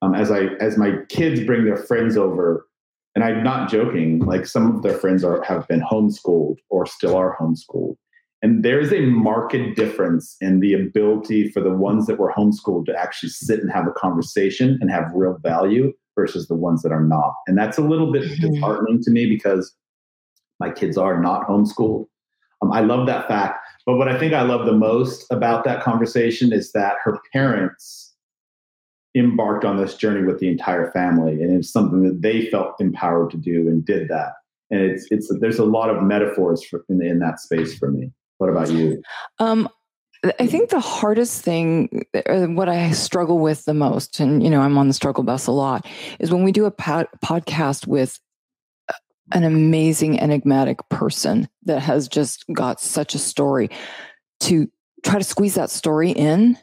Um, 0.02 0.14
as 0.14 0.30
I 0.30 0.44
as 0.60 0.76
my 0.78 0.98
kids 1.08 1.40
bring 1.44 1.64
their 1.64 1.76
friends 1.76 2.16
over, 2.16 2.66
and 3.14 3.24
I'm 3.24 3.42
not 3.42 3.68
joking. 3.68 4.20
Like 4.20 4.46
some 4.46 4.76
of 4.76 4.82
their 4.82 4.96
friends 4.96 5.24
are 5.24 5.42
have 5.42 5.66
been 5.68 5.80
homeschooled 5.80 6.58
or 6.70 6.86
still 6.86 7.16
are 7.16 7.36
homeschooled, 7.40 7.96
and 8.42 8.64
there's 8.64 8.92
a 8.92 9.00
marked 9.06 9.56
difference 9.74 10.36
in 10.40 10.60
the 10.60 10.74
ability 10.74 11.50
for 11.50 11.60
the 11.60 11.72
ones 11.72 12.06
that 12.06 12.18
were 12.18 12.32
homeschooled 12.32 12.86
to 12.86 12.96
actually 12.96 13.30
sit 13.30 13.60
and 13.60 13.72
have 13.72 13.88
a 13.88 13.92
conversation 13.92 14.78
and 14.80 14.90
have 14.90 15.10
real 15.14 15.36
value 15.42 15.92
versus 16.14 16.46
the 16.48 16.54
ones 16.54 16.82
that 16.82 16.92
are 16.92 17.02
not. 17.04 17.34
And 17.46 17.58
that's 17.58 17.78
a 17.78 17.82
little 17.82 18.12
bit 18.12 18.22
Mhm. 18.24 18.52
disheartening 18.52 19.02
to 19.02 19.10
me 19.10 19.26
because 19.28 19.74
my 20.60 20.70
kids 20.70 20.96
are 20.98 21.20
not 21.20 21.46
homeschooled. 21.46 22.06
Um, 22.62 22.72
I 22.72 22.80
love 22.80 23.06
that 23.06 23.28
fact. 23.28 23.64
But 23.88 23.96
what 23.96 24.08
I 24.08 24.18
think 24.18 24.34
I 24.34 24.42
love 24.42 24.66
the 24.66 24.74
most 24.74 25.24
about 25.30 25.64
that 25.64 25.82
conversation 25.82 26.52
is 26.52 26.72
that 26.72 26.96
her 27.02 27.18
parents 27.32 28.14
embarked 29.16 29.64
on 29.64 29.78
this 29.78 29.94
journey 29.94 30.26
with 30.26 30.40
the 30.40 30.48
entire 30.48 30.92
family, 30.92 31.42
and 31.42 31.56
it's 31.56 31.72
something 31.72 32.02
that 32.02 32.20
they 32.20 32.50
felt 32.50 32.78
empowered 32.80 33.30
to 33.30 33.38
do 33.38 33.66
and 33.66 33.82
did 33.86 34.08
that. 34.08 34.32
And 34.70 34.82
it's 34.82 35.06
it's 35.10 35.32
there's 35.40 35.58
a 35.58 35.64
lot 35.64 35.88
of 35.88 36.02
metaphors 36.02 36.62
for, 36.62 36.84
in, 36.90 37.02
in 37.02 37.18
that 37.20 37.40
space 37.40 37.78
for 37.78 37.90
me. 37.90 38.12
What 38.36 38.50
about 38.50 38.70
you? 38.70 39.02
Um 39.38 39.70
I 40.38 40.46
think 40.46 40.68
the 40.68 40.80
hardest 40.80 41.40
thing, 41.42 42.04
uh, 42.28 42.46
what 42.46 42.68
I 42.68 42.90
struggle 42.90 43.38
with 43.38 43.64
the 43.64 43.72
most, 43.72 44.20
and 44.20 44.42
you 44.42 44.50
know, 44.50 44.60
I'm 44.60 44.76
on 44.76 44.88
the 44.88 44.92
struggle 44.92 45.24
bus 45.24 45.46
a 45.46 45.52
lot, 45.52 45.86
is 46.18 46.30
when 46.30 46.42
we 46.42 46.52
do 46.52 46.66
a 46.66 46.70
pod- 46.70 47.08
podcast 47.24 47.86
with 47.86 48.20
an 49.32 49.44
amazing 49.44 50.20
enigmatic 50.20 50.86
person 50.88 51.48
that 51.64 51.80
has 51.80 52.08
just 52.08 52.44
got 52.52 52.80
such 52.80 53.14
a 53.14 53.18
story 53.18 53.70
to 54.40 54.70
try 55.04 55.18
to 55.18 55.24
squeeze 55.24 55.54
that 55.54 55.70
story 55.70 56.10
in 56.10 56.58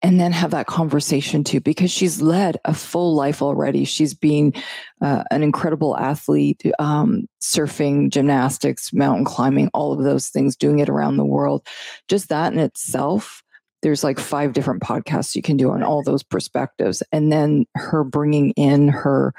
and 0.00 0.20
then 0.20 0.30
have 0.30 0.52
that 0.52 0.66
conversation 0.66 1.42
too 1.42 1.60
because 1.60 1.90
she's 1.90 2.22
led 2.22 2.56
a 2.64 2.74
full 2.74 3.14
life 3.14 3.42
already. 3.42 3.84
She's 3.84 4.14
been 4.14 4.52
uh, 5.00 5.24
an 5.30 5.42
incredible 5.42 5.96
athlete 5.96 6.62
um, 6.78 7.26
surfing 7.42 8.10
gymnastics 8.10 8.92
mountain 8.92 9.24
climbing 9.24 9.70
all 9.74 9.92
of 9.92 10.04
those 10.04 10.28
things 10.28 10.56
doing 10.56 10.78
it 10.78 10.88
around 10.88 11.16
the 11.16 11.24
world. 11.24 11.66
Just 12.06 12.28
that 12.28 12.52
in 12.52 12.58
itself 12.60 13.42
there's 13.82 14.04
like 14.04 14.18
five 14.18 14.52
different 14.52 14.82
podcasts 14.82 15.34
you 15.34 15.42
can 15.42 15.56
do 15.56 15.70
on 15.70 15.82
all 15.82 16.02
those 16.02 16.22
perspectives. 16.22 17.02
And 17.12 17.32
then 17.32 17.66
her 17.74 18.04
bringing 18.04 18.50
in 18.52 18.88
her 18.88 19.32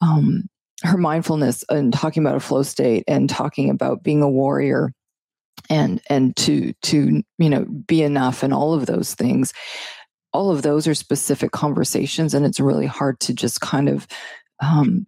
um, 0.00 0.48
her 0.82 0.98
mindfulness 0.98 1.64
and 1.68 1.92
talking 1.92 2.22
about 2.22 2.36
a 2.36 2.40
flow 2.40 2.62
state 2.62 3.04
and 3.08 3.28
talking 3.28 3.70
about 3.70 4.02
being 4.02 4.22
a 4.22 4.30
warrior 4.30 4.92
and 5.68 6.00
and 6.08 6.36
to 6.36 6.72
to 6.82 7.22
you 7.38 7.50
know 7.50 7.64
be 7.64 8.02
enough 8.02 8.42
and 8.42 8.54
all 8.54 8.74
of 8.74 8.86
those 8.86 9.14
things 9.14 9.52
all 10.32 10.50
of 10.50 10.62
those 10.62 10.86
are 10.86 10.94
specific 10.94 11.50
conversations 11.50 12.34
and 12.34 12.46
it's 12.46 12.60
really 12.60 12.86
hard 12.86 13.18
to 13.18 13.34
just 13.34 13.60
kind 13.60 13.88
of 13.88 14.06
um, 14.60 15.06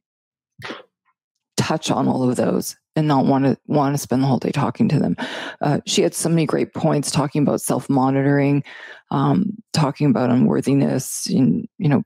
touch 1.57 1.91
on 1.91 2.09
all 2.09 2.29
of 2.29 2.37
those 2.37 2.77
and 2.97 3.07
not 3.07 3.27
want 3.27 3.45
to 3.45 3.57
want 3.67 3.95
to 3.95 3.99
spend 3.99 4.23
the 4.23 4.27
whole 4.27 4.39
day 4.39 4.51
talking 4.51 4.89
to 4.89 4.99
them. 4.99 5.17
Uh, 5.61 5.81
she 5.87 6.03
had 6.03 6.15
so 6.15 6.29
many 6.29 6.47
great 6.47 6.75
points 6.75 7.11
talking 7.11 7.43
about 7.43 7.61
self-monitoring 7.61 8.65
um, 9.11 9.53
talking 9.73 10.09
about 10.09 10.31
unworthiness 10.31 11.27
and 11.27 11.69
you 11.79 11.89
know 11.89 12.03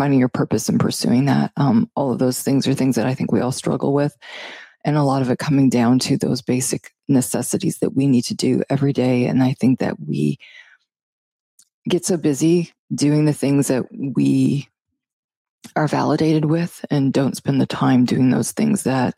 finding 0.00 0.18
your 0.18 0.30
purpose 0.30 0.70
and 0.70 0.80
pursuing 0.80 1.26
that. 1.26 1.52
Um, 1.58 1.90
all 1.94 2.10
of 2.10 2.18
those 2.18 2.40
things 2.40 2.66
are 2.66 2.72
things 2.72 2.96
that 2.96 3.04
I 3.04 3.12
think 3.12 3.32
we 3.32 3.42
all 3.42 3.52
struggle 3.52 3.92
with. 3.92 4.16
And 4.82 4.96
a 4.96 5.02
lot 5.02 5.20
of 5.20 5.28
it 5.28 5.38
coming 5.38 5.68
down 5.68 5.98
to 5.98 6.16
those 6.16 6.40
basic 6.40 6.94
necessities 7.06 7.80
that 7.80 7.90
we 7.90 8.06
need 8.06 8.24
to 8.24 8.34
do 8.34 8.62
every 8.70 8.94
day. 8.94 9.26
And 9.26 9.42
I 9.42 9.52
think 9.52 9.78
that 9.80 10.00
we 10.00 10.38
get 11.86 12.06
so 12.06 12.16
busy 12.16 12.72
doing 12.94 13.26
the 13.26 13.34
things 13.34 13.68
that 13.68 13.84
we 13.92 14.70
are 15.76 15.86
validated 15.86 16.46
with 16.46 16.82
and 16.90 17.12
don't 17.12 17.36
spend 17.36 17.60
the 17.60 17.66
time 17.66 18.06
doing 18.06 18.30
those 18.30 18.52
things 18.52 18.84
that 18.84 19.14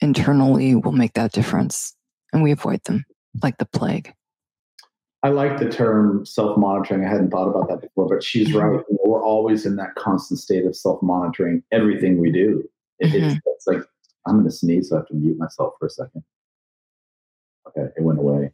internally 0.00 0.76
will 0.76 0.92
make 0.92 1.14
that 1.14 1.32
difference. 1.32 1.92
And 2.32 2.40
we 2.44 2.52
avoid 2.52 2.84
them 2.84 3.04
like 3.42 3.58
the 3.58 3.66
plague. 3.66 4.14
I 5.24 5.30
like 5.30 5.58
the 5.58 5.70
term 5.70 6.26
self 6.26 6.58
monitoring. 6.58 7.02
I 7.02 7.08
hadn't 7.08 7.30
thought 7.30 7.48
about 7.48 7.66
that 7.68 7.80
before, 7.80 8.06
but 8.06 8.22
she's 8.22 8.48
mm-hmm. 8.48 8.58
right. 8.58 8.84
You 8.90 8.98
know, 9.02 9.10
we're 9.10 9.24
always 9.24 9.64
in 9.64 9.76
that 9.76 9.94
constant 9.94 10.38
state 10.38 10.66
of 10.66 10.76
self 10.76 11.02
monitoring 11.02 11.62
everything 11.72 12.18
we 12.18 12.30
do. 12.30 12.62
It, 12.98 13.06
mm-hmm. 13.06 13.24
it's, 13.24 13.40
it's, 13.46 13.66
like, 13.66 13.82
I'm 14.26 14.34
going 14.34 14.44
to 14.44 14.50
sneeze, 14.50 14.90
so 14.90 14.96
I 14.96 14.98
have 14.98 15.08
to 15.08 15.14
mute 15.14 15.38
myself 15.38 15.74
for 15.78 15.86
a 15.86 15.90
second. 15.90 16.22
Okay, 17.68 17.90
it 17.96 18.02
went 18.02 18.18
away. 18.18 18.52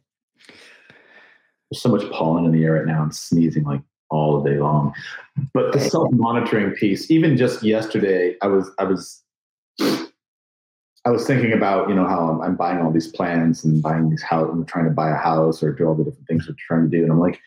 There's 1.69 1.81
so 1.81 1.89
much 1.89 2.09
pollen 2.09 2.45
in 2.45 2.53
the 2.53 2.63
air 2.63 2.73
right 2.73 2.85
now. 2.85 3.01
I'm 3.01 3.11
sneezing 3.11 3.65
like 3.65 3.81
all 4.09 4.41
day 4.41 4.57
long. 4.57 4.93
But 5.53 5.73
the 5.73 5.79
self 5.81 6.09
monitoring 6.13 6.71
piece, 6.71 7.11
even 7.11 7.35
just 7.35 7.63
yesterday, 7.63 8.37
I 8.41 8.47
was, 8.47 8.71
I 8.79 8.85
was, 8.85 9.21
I 11.05 11.09
was 11.09 11.25
thinking 11.25 11.51
about, 11.51 11.89
you 11.89 11.95
know, 11.95 12.07
how 12.07 12.29
I'm, 12.29 12.41
I'm 12.41 12.55
buying 12.55 12.79
all 12.79 12.91
these 12.91 13.07
plans 13.07 13.63
and 13.63 13.81
buying 13.81 14.09
these 14.09 14.21
house, 14.21 14.49
I'm 14.51 14.65
trying 14.65 14.85
to 14.85 14.91
buy 14.91 15.09
a 15.09 15.15
house 15.15 15.63
or 15.63 15.71
do 15.71 15.85
all 15.85 15.95
the 15.95 16.03
different 16.03 16.27
things 16.27 16.47
we're 16.47 16.55
trying 16.59 16.89
to 16.89 16.97
do. 16.97 17.03
And 17.03 17.11
I'm 17.11 17.19
like, 17.19 17.39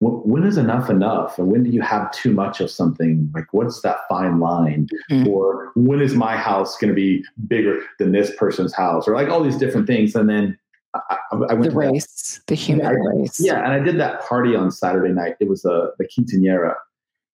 when 0.00 0.44
is 0.44 0.58
enough 0.58 0.90
enough? 0.90 1.38
And 1.38 1.48
when 1.48 1.62
do 1.62 1.70
you 1.70 1.80
have 1.80 2.10
too 2.12 2.32
much 2.32 2.60
of 2.60 2.70
something? 2.70 3.30
Like, 3.34 3.46
what's 3.52 3.80
that 3.82 3.98
fine 4.08 4.38
line? 4.38 4.88
Mm-hmm. 5.10 5.28
Or 5.28 5.72
when 5.76 6.02
is 6.02 6.14
my 6.14 6.36
house 6.36 6.76
going 6.76 6.90
to 6.90 6.94
be 6.94 7.24
bigger 7.48 7.80
than 7.98 8.12
this 8.12 8.30
person's 8.36 8.74
house? 8.74 9.08
Or 9.08 9.14
like 9.14 9.28
all 9.28 9.42
these 9.42 9.56
different 9.56 9.86
things. 9.86 10.14
And 10.14 10.28
then 10.28 10.58
I, 10.94 11.18
I 11.50 11.54
went 11.54 11.70
the 11.70 11.76
race, 11.76 12.36
that. 12.38 12.46
the 12.48 12.54
human 12.54 12.86
yeah, 12.86 12.92
race. 12.92 13.40
Yeah, 13.40 13.64
and 13.64 13.72
I 13.72 13.78
did 13.78 13.98
that 13.98 14.22
party 14.22 14.54
on 14.54 14.70
Saturday 14.70 15.12
night. 15.12 15.36
It 15.40 15.48
was 15.48 15.64
a 15.64 15.72
uh, 15.72 15.90
the 15.98 16.06
quinceanera, 16.06 16.74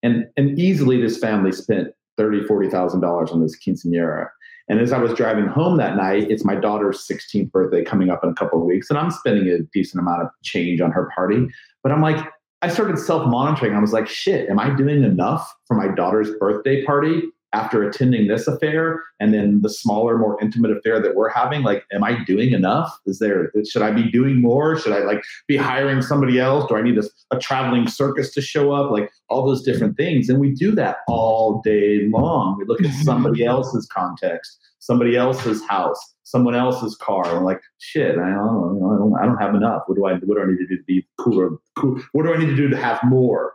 and 0.02 0.27
and 0.36 0.59
easily 0.59 1.01
this 1.01 1.18
family 1.18 1.52
spent 1.52 1.89
thirty, 2.16 2.43
forty 2.44 2.70
thousand 2.70 3.01
dollars 3.01 3.31
on 3.31 3.43
this 3.43 3.59
quinceanera. 3.59 4.28
And 4.69 4.81
as 4.81 4.93
I 4.93 4.99
was 4.99 5.15
driving 5.15 5.47
home 5.47 5.77
that 5.78 5.97
night, 5.97 6.31
it's 6.31 6.45
my 6.45 6.55
daughter's 6.55 7.07
16th 7.07 7.51
birthday 7.51 7.85
coming 7.85 8.11
up 8.11 8.23
in 8.23 8.31
a 8.31 8.35
couple 8.35 8.61
of 8.61 8.66
weeks, 8.66 8.91
and 8.91 8.99
I'm 8.99 9.11
spending 9.11 9.49
a 9.49 9.59
decent 9.73 10.01
amount 10.01 10.23
of 10.23 10.28
change 10.43 10.81
on 10.81 10.93
her 10.93 11.11
party. 11.15 11.49
But 11.82 11.93
I'm 11.93 12.03
like, 12.03 12.24
I 12.62 12.69
started 12.69 12.99
self 12.99 13.27
monitoring. 13.27 13.74
I 13.74 13.81
was 13.81 13.93
like, 13.93 14.07
shit, 14.07 14.49
am 14.51 14.59
I 14.59 14.70
doing 14.70 15.03
enough 15.03 15.53
for 15.66 15.74
my 15.74 15.89
daughter's 15.95 16.31
birthday 16.39 16.85
party 16.85 17.23
after 17.52 17.82
attending 17.82 18.28
this 18.28 18.47
affair 18.47 19.02
and 19.18 19.35
then 19.35 19.60
the 19.62 19.68
smaller, 19.68 20.18
more 20.18 20.40
intimate 20.40 20.70
affair 20.70 21.01
that 21.01 21.14
we're 21.14 21.28
having? 21.28 21.62
Like, 21.62 21.85
am 21.93 22.05
I 22.05 22.22
doing 22.24 22.52
enough? 22.52 22.97
Is 23.06 23.18
there, 23.18 23.52
should 23.68 23.82
I 23.82 23.90
be 23.90 24.10
doing 24.10 24.40
more? 24.40 24.78
Should 24.78 24.93
I 24.93 25.01
like 25.01 25.22
be 25.47 25.56
hiring 25.56 26.02
somebody 26.02 26.39
else? 26.39 26.66
Do 26.68 26.77
I 26.77 26.82
need 26.82 26.98
a, 26.98 27.05
a 27.31 27.39
traveling 27.39 27.89
circus 27.89 28.32
to 28.35 28.40
show 28.40 28.72
up? 28.72 28.90
Like, 28.90 29.10
all 29.28 29.47
those 29.47 29.62
different 29.62 29.97
things. 29.97 30.28
And 30.28 30.40
we 30.40 30.52
do 30.52 30.72
that 30.72 30.98
all 31.09 31.60
day 31.62 32.09
long. 32.09 32.56
We 32.59 32.64
look 32.64 32.82
at 32.85 32.93
somebody 33.05 33.44
else's 33.44 33.86
context 33.86 34.59
somebody 34.81 35.16
else's 35.16 35.62
house, 35.68 36.14
someone 36.24 36.56
else's 36.56 36.97
car. 36.97 37.24
I'm 37.24 37.44
like, 37.44 37.60
shit, 37.78 38.18
I 38.18 38.31
don't, 38.31 38.81
know, 38.81 38.93
I 38.93 38.98
don't, 38.98 39.14
I 39.22 39.27
don't 39.27 39.39
have 39.39 39.55
enough. 39.55 39.82
What 39.86 39.94
do 39.94 40.06
I, 40.06 40.14
what 40.14 40.36
do 40.36 40.43
I 40.43 40.47
need 40.47 40.59
to 40.59 40.66
do 40.66 40.77
to 40.78 40.82
be 40.85 41.06
cooler? 41.18 41.51
Cool. 41.77 42.02
What 42.12 42.24
do 42.24 42.35
I 42.35 42.39
need 42.39 42.47
to 42.47 42.56
do 42.56 42.68
to 42.68 42.77
have 42.77 42.98
more? 43.05 43.55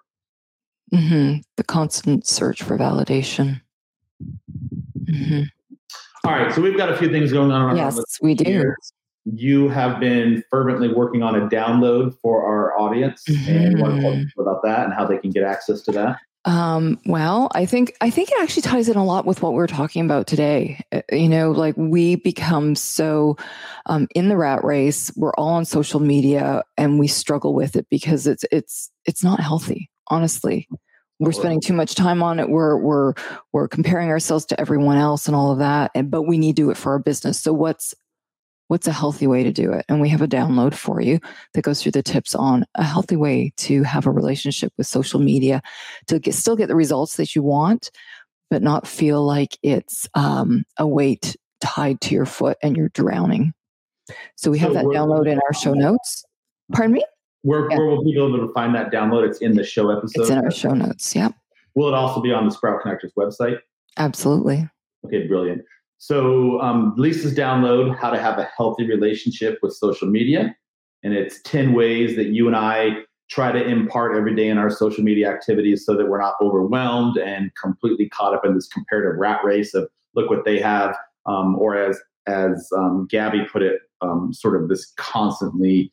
Mm-hmm. 0.94 1.42
The 1.58 1.64
constant 1.64 2.26
search 2.26 2.64
for 2.64 2.78
validation. 2.78 3.62
Mm-hmm. 5.06 5.44
All 6.26 6.32
right, 6.32 6.54
so 6.54 6.62
we've 6.62 6.78
got 6.78 6.90
a 6.90 6.98
few 6.98 7.10
things 7.10 7.32
going 7.32 7.52
on. 7.52 7.76
Yes, 7.78 8.00
we 8.22 8.34
do. 8.34 8.74
You 9.26 9.70
have 9.70 10.00
been 10.00 10.44
fervently 10.50 10.92
working 10.92 11.24
on 11.24 11.36
a 11.36 11.48
download 11.48 12.16
for 12.22 12.44
our 12.46 12.80
audience, 12.80 13.24
mm-hmm. 13.28 13.52
and 13.52 13.80
want 13.80 14.02
to 14.02 14.02
talk 14.02 14.28
about 14.40 14.64
that 14.64 14.86
and 14.86 14.94
how 14.94 15.06
they 15.06 15.18
can 15.18 15.32
get 15.32 15.44
access 15.44 15.82
to 15.84 15.92
that. 15.94 16.18
Um, 16.46 17.00
well, 17.08 17.50
I 17.56 17.66
think 17.66 17.96
I 18.02 18.12
think 18.12 18.30
it 18.30 18.40
actually 18.40 18.62
ties 18.62 18.88
in 18.88 18.98
a 18.98 19.04
lot 19.04 19.26
with 19.26 19.42
what 19.42 19.54
we're 19.54 19.66
talking 19.66 20.06
about 20.06 20.28
today. 20.28 20.80
Uh, 20.92 21.02
you 21.12 21.28
know, 21.28 21.52
like 21.52 21.76
we 21.76 22.18
become 22.18 22.76
so 22.76 23.36
um, 23.88 24.08
in 24.14 24.30
the 24.30 24.38
rat 24.38 24.64
race. 24.64 25.12
We're 25.16 25.34
all 25.34 25.50
on 25.50 25.66
social 25.66 26.00
media, 26.00 26.64
and 26.78 27.00
we 27.00 27.08
struggle 27.08 27.56
with 27.56 27.76
it 27.76 27.88
because 27.90 28.28
it's 28.28 28.46
it's 28.52 28.92
it's 29.06 29.24
not 29.24 29.40
healthy. 29.40 29.90
Honestly, 30.10 30.68
we're 31.20 31.32
spending 31.32 31.62
too 31.62 31.74
much 31.74 31.96
time 31.96 32.22
on 32.22 32.40
it. 32.40 32.50
We're 32.50 32.78
we're 32.78 33.14
we're 33.54 33.68
comparing 33.68 34.10
ourselves 34.10 34.46
to 34.48 34.60
everyone 34.60 34.98
else 34.98 35.28
and 35.28 35.36
all 35.36 35.52
of 35.52 35.60
that. 35.60 35.92
And 35.96 36.12
but 36.12 36.24
we 36.24 36.38
need 36.38 36.56
to 36.56 36.64
do 36.64 36.70
it 36.72 36.78
for 36.78 36.92
our 36.92 37.00
business. 37.00 37.42
So 37.42 37.54
what's 37.54 37.94
what's 38.68 38.88
a 38.88 38.92
healthy 38.92 39.28
way 39.28 39.44
to 39.44 39.52
do 39.52 39.72
it? 39.72 39.86
And 39.88 40.02
we 40.02 40.10
have 40.10 40.22
a 40.22 40.28
download 40.28 40.74
for 40.74 41.00
you 41.00 41.20
that 41.54 41.62
goes 41.62 41.82
through 41.82 41.94
the 41.94 42.04
tips 42.04 42.36
on 42.36 42.66
a 42.76 42.84
healthy 42.84 43.16
way 43.16 43.54
to 43.58 43.84
have 43.84 44.08
a 44.08 44.12
relationship 44.12 44.74
with 44.78 44.88
social 44.88 45.20
media 45.20 45.62
to 46.08 46.20
get, 46.20 46.34
still 46.34 46.56
get 46.56 46.68
the 46.68 46.76
results 46.76 47.18
that 47.18 47.36
you 47.36 47.44
want, 47.44 47.92
but 48.50 48.64
not 48.64 48.88
feel 48.88 49.24
like 49.24 49.58
it's 49.62 50.10
um, 50.16 50.64
a 50.78 50.88
weight 50.88 51.36
tied 51.62 52.02
to 52.02 52.16
your 52.16 52.26
foot 52.26 52.58
and 52.64 52.76
you're 52.76 52.90
drowning. 52.90 53.54
So 54.36 54.52
we 54.52 54.60
have 54.60 54.70
so 54.70 54.74
that 54.76 54.86
download 54.86 55.28
in 55.32 55.40
our 55.40 55.54
show 55.54 55.74
notes. 55.74 56.26
Pardon 56.72 56.94
me? 56.94 57.06
Where, 57.46 57.70
yeah. 57.70 57.78
where 57.78 57.86
will 57.86 58.04
people 58.04 58.28
be 58.32 58.36
able 58.36 58.48
to 58.48 58.54
find 58.54 58.74
that 58.74 58.92
download? 58.92 59.28
It's 59.28 59.38
in 59.38 59.54
the 59.54 59.64
show 59.64 59.92
episode. 59.92 60.22
It's 60.22 60.32
in 60.32 60.40
our 60.40 60.50
show 60.50 60.74
notes. 60.74 61.16
Yep. 61.16 61.36
Will 61.76 61.88
it 61.88 61.94
also 61.94 62.20
be 62.20 62.34
on 62.34 62.46
the 62.46 62.52
Sprout 62.52 62.82
Connectors 62.84 63.12
website? 63.16 63.60
Absolutely. 63.98 64.68
Okay, 65.06 65.28
brilliant. 65.28 65.62
So 66.00 66.60
um, 66.62 66.96
Lisa's 66.98 67.36
download, 67.36 67.96
How 68.00 68.10
to 68.10 68.20
Have 68.20 68.40
a 68.40 68.50
Healthy 68.58 68.88
Relationship 68.88 69.60
with 69.62 69.74
Social 69.74 70.08
Media. 70.08 70.56
And 71.04 71.14
it's 71.14 71.40
10 71.44 71.74
ways 71.74 72.16
that 72.16 72.30
you 72.30 72.48
and 72.48 72.56
I 72.56 73.04
try 73.30 73.52
to 73.52 73.64
impart 73.64 74.18
every 74.18 74.36
day 74.36 74.48
in 74.48 74.58
our 74.58 74.72
social 74.72 75.04
media 75.04 75.30
activities 75.30 75.86
so 75.86 75.96
that 75.96 76.08
we're 76.08 76.20
not 76.20 76.34
overwhelmed 76.42 77.18
and 77.18 77.52
completely 77.62 78.10
caught 78.10 78.34
up 78.34 78.44
in 78.44 78.56
this 78.56 78.68
comparative 78.70 79.20
rat 79.20 79.42
race 79.44 79.76
of 79.76 79.88
look 80.16 80.32
what 80.32 80.46
they 80.46 80.60
have. 80.60 80.98
Um, 81.28 81.56
or 81.60 81.76
as, 81.76 82.00
as 82.26 82.68
um, 82.76 83.08
Gabi 83.12 83.48
put 83.48 83.62
it, 83.62 83.82
um, 84.02 84.34
sort 84.34 84.60
of 84.60 84.68
this 84.68 84.94
constantly 84.98 85.92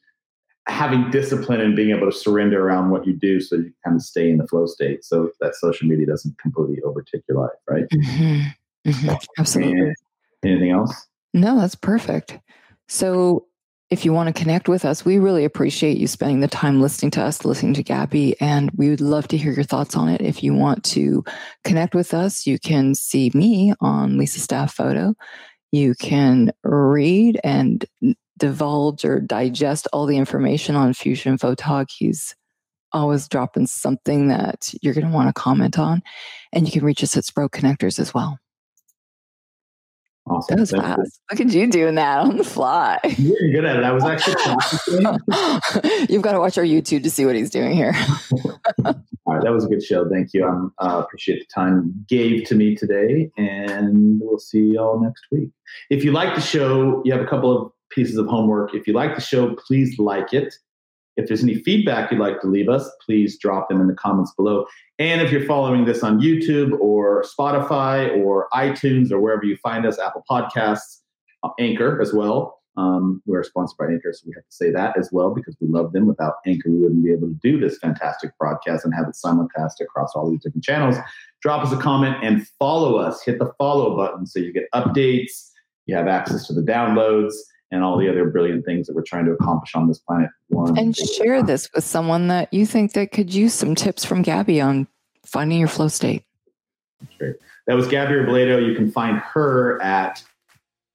having 0.69 1.11
discipline 1.11 1.61
and 1.61 1.75
being 1.75 1.91
able 1.91 2.11
to 2.11 2.17
surrender 2.17 2.67
around 2.67 2.91
what 2.91 3.07
you 3.07 3.13
do 3.13 3.41
so 3.41 3.57
you 3.57 3.73
kind 3.85 3.97
of 3.97 4.03
stay 4.03 4.31
in 4.31 4.39
the 4.39 4.47
flow 4.47 4.67
state 4.67 5.05
so 5.05 5.31
that 5.41 5.57
social 5.57 5.89
media 5.89 6.07
doesn't 6.07 6.39
completely 6.39 6.81
overtake 6.83 7.23
your 7.29 7.39
life, 7.39 7.51
right? 7.69 7.85
Mm-hmm. 7.93 8.91
Mm-hmm. 8.91 9.11
Absolutely. 9.39 9.81
And 9.81 9.97
anything 10.45 10.71
else? 10.71 11.07
No, 11.35 11.59
that's 11.59 11.75
perfect. 11.75 12.39
So, 12.89 13.47
if 13.91 14.07
you 14.07 14.13
want 14.15 14.35
to 14.35 14.41
connect 14.41 14.71
with 14.71 14.87
us, 14.87 15.05
we 15.05 15.19
really 15.19 15.45
appreciate 15.45 15.99
you 15.99 16.07
spending 16.07 16.41
the 16.41 16.49
time 16.49 16.81
listening 16.81 17.11
to 17.11 17.23
us, 17.23 17.45
listening 17.45 17.75
to 17.75 17.85
Gabi, 17.85 18.35
and 18.41 18.71
we 18.71 18.89
would 18.89 19.03
love 19.03 19.29
to 19.29 19.37
hear 19.37 19.53
your 19.53 19.65
thoughts 19.65 19.95
on 19.95 20.09
it. 20.09 20.23
If 20.23 20.43
you 20.43 20.55
want 20.55 20.83
to 20.85 21.23
connect 21.63 21.95
with 21.95 22.15
us, 22.15 22.47
you 22.47 22.59
can 22.59 22.95
see 22.95 23.31
me 23.35 23.75
on 23.83 24.17
Lisa 24.17 24.41
Staff 24.41 24.73
Photo. 24.73 25.15
You 25.73 25.95
can 25.95 26.53
read 26.65 27.39
and 27.45 27.85
divulge 28.43 29.05
or 29.05 29.21
digest 29.21 29.87
all 29.93 30.05
the 30.05 30.17
information 30.17 30.75
on 30.75 30.93
Fusion 30.93 31.39
Photog. 31.39 31.89
He's 31.97 32.35
always 32.93 33.29
dropping 33.29 33.69
something 33.69 34.27
that 34.27 34.75
you're 34.83 34.95
going 34.95 35.07
to 35.07 35.13
want 35.13 35.29
to 35.29 35.33
comment 35.33 35.79
on. 35.79 36.03
And 36.53 36.67
you 36.67 36.73
can 36.73 36.85
reach 36.85 37.05
us 37.05 37.17
at 37.17 37.25
Sprout 37.25 37.53
Connectors 37.53 38.01
as 38.01 38.13
well. 38.13 38.41
Awesome. 40.27 40.57
That 40.57 40.61
was 40.61 40.73
you. 40.73 40.81
fast. 40.81 41.21
Look 41.31 41.41
at 41.41 41.53
you 41.53 41.69
doing 41.69 41.95
that 41.95 42.19
on 42.19 42.37
the 42.37 42.43
fly. 42.45 42.99
You're 43.17 43.53
good 43.53 43.65
at 43.65 43.77
it. 43.77 43.85
I 43.85 43.93
was 43.93 44.03
actually 44.03 44.35
You've 46.13 46.23
got 46.23 46.33
to 46.33 46.41
watch 46.41 46.59
our 46.59 46.65
YouTube 46.65 47.05
to 47.05 47.11
see 47.11 47.25
what 47.25 47.37
he's 47.37 47.51
doing 47.51 47.77
here. 47.77 47.95
All 48.85 49.35
right, 49.35 49.43
that 49.45 49.53
was 49.53 49.65
a 49.65 49.69
good 49.69 49.85
show. 49.85 50.09
Thank 50.09 50.35
you. 50.35 50.45
I 50.81 50.85
uh, 50.85 50.99
appreciate 50.99 51.39
the 51.39 51.47
time 51.55 51.93
you 51.95 52.05
gave 52.09 52.45
to 52.49 52.57
me 52.57 52.75
today, 52.75 53.31
and 53.37 54.21
we'll 54.21 54.39
see 54.41 54.73
y'all 54.75 55.01
next 55.01 55.27
week. 55.31 55.51
If 55.91 56.05
you 56.05 56.11
like 56.11 56.35
the 56.35 56.41
show, 56.41 57.03
you 57.05 57.13
have 57.13 57.23
a 57.23 57.27
couple 57.27 57.57
of 57.57 57.73
pieces 57.95 58.17
of 58.17 58.27
homework. 58.27 58.75
If 58.75 58.87
you 58.87 58.93
like 58.93 59.15
the 59.15 59.21
show, 59.21 59.55
please 59.67 59.99
like 59.99 60.33
it. 60.33 60.55
If 61.17 61.29
there's 61.29 61.43
any 61.43 61.57
feedback 61.57 62.11
you'd 62.11 62.21
like 62.21 62.41
to 62.41 62.47
leave 62.47 62.69
us, 62.69 62.91
please 63.05 63.39
drop 63.39 63.69
them 63.69 63.81
in 63.81 63.87
the 63.87 63.95
comments 63.95 64.33
below. 64.35 64.67
And 64.99 65.21
if 65.21 65.31
you're 65.31 65.45
following 65.45 65.85
this 65.85 66.03
on 66.03 66.21
YouTube 66.21 66.79
or 66.81 67.25
Spotify 67.25 68.17
or 68.25 68.49
iTunes 68.55 69.11
or 69.11 69.21
wherever 69.21 69.45
you 69.45 69.57
find 69.57 69.85
us, 69.85 69.99
Apple 69.99 70.25
Podcasts, 70.31 71.01
Anchor 71.59 72.01
as 72.01 72.13
well. 72.13 72.61
Um, 72.79 73.23
we're 73.27 73.43
sponsored 73.43 73.77
by 73.77 73.87
Anchor, 73.93 74.15
so 74.15 74.23
we 74.27 74.33
have 74.35 74.45
to 74.45 74.53
say 74.53 74.71
that 74.71 74.97
as 74.97 75.11
well 75.13 75.35
because 75.35 75.55
we 75.61 75.69
love 75.69 75.93
them. 75.93 76.07
Without 76.07 76.35
Anchor, 76.47 76.71
we 76.71 76.79
wouldn't 76.79 77.05
be 77.05 77.13
able 77.13 77.29
to 77.29 77.39
do 77.43 77.61
this 77.61 77.79
fantastic 77.79 78.31
broadcast 78.39 78.85
and 78.87 78.95
have 78.95 79.07
it 79.09 79.15
simulcast 79.23 79.81
across 79.81 80.13
all 80.15 80.31
these 80.31 80.41
different 80.41 80.65
channels. 80.65 80.97
Drop 81.43 81.63
us 81.63 81.73
a 81.73 81.77
comment 81.77 82.17
and 82.23 82.47
follow 82.59 82.97
us. 82.97 83.23
Hit 83.23 83.39
the 83.39 83.53
follow 83.59 83.95
button 83.97 84.25
so 84.25 84.39
you 84.39 84.53
get 84.53 84.71
updates. 84.75 85.51
You 85.85 85.97
have 85.97 86.07
access 86.07 86.47
to 86.47 86.55
the 86.55 86.63
downloads 86.63 87.35
and 87.73 87.83
all 87.83 87.99
the 87.99 88.09
other 88.09 88.27
brilliant 88.27 88.65
things 88.65 88.87
that 88.87 88.95
we're 88.95 89.03
trying 89.03 89.25
to 89.25 89.33
accomplish 89.33 89.75
on 89.75 89.89
this 89.89 89.99
planet. 89.99 90.31
One 90.49 90.79
and 90.79 90.97
share 90.97 91.43
this 91.43 91.69
with 91.75 91.83
someone 91.83 92.29
that 92.29 92.53
you 92.53 92.67
think 92.67 92.93
that 92.93 93.11
could 93.11 93.35
use 93.35 93.55
some 93.55 93.75
tips 93.75 94.05
from 94.05 94.23
Gabi 94.23 94.65
on 94.65 94.87
finding 95.25 95.59
your 95.59 95.67
flow 95.69 95.89
state. 95.89 96.23
Great. 97.19 97.37
That 97.67 97.75
was 97.75 97.89
Gabi 97.89 98.27
Robledo. 98.27 98.65
You 98.65 98.75
can 98.75 98.93
find 98.93 99.19
her 99.19 99.83
at 99.83 100.23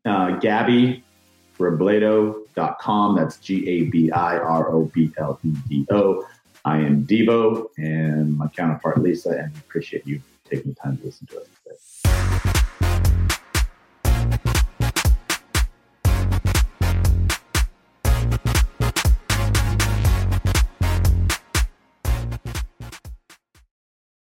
uh, 0.06 0.40
GabiRobledo.com. 0.40 3.16
That's 3.16 3.38
G 3.38 3.68
A 3.68 3.86
B 3.86 4.12
I 4.12 4.38
R 4.38 4.70
O 4.70 4.84
B 4.94 5.12
L 5.18 5.40
E 5.44 5.52
D 5.68 5.88
O. 5.90 6.24
I 6.64 6.78
am 6.78 7.04
Devo 7.06 7.70
and 7.78 8.38
my 8.38 8.48
counterpart 8.50 9.02
Lisa, 9.02 9.32
and 9.32 9.52
appreciate 9.58 10.06
you 10.06 10.22
taking 10.46 10.74
the 10.74 10.76
time 10.76 10.98
to 10.98 11.06
listen 11.06 11.26
to 11.28 11.42
us. 11.42 11.48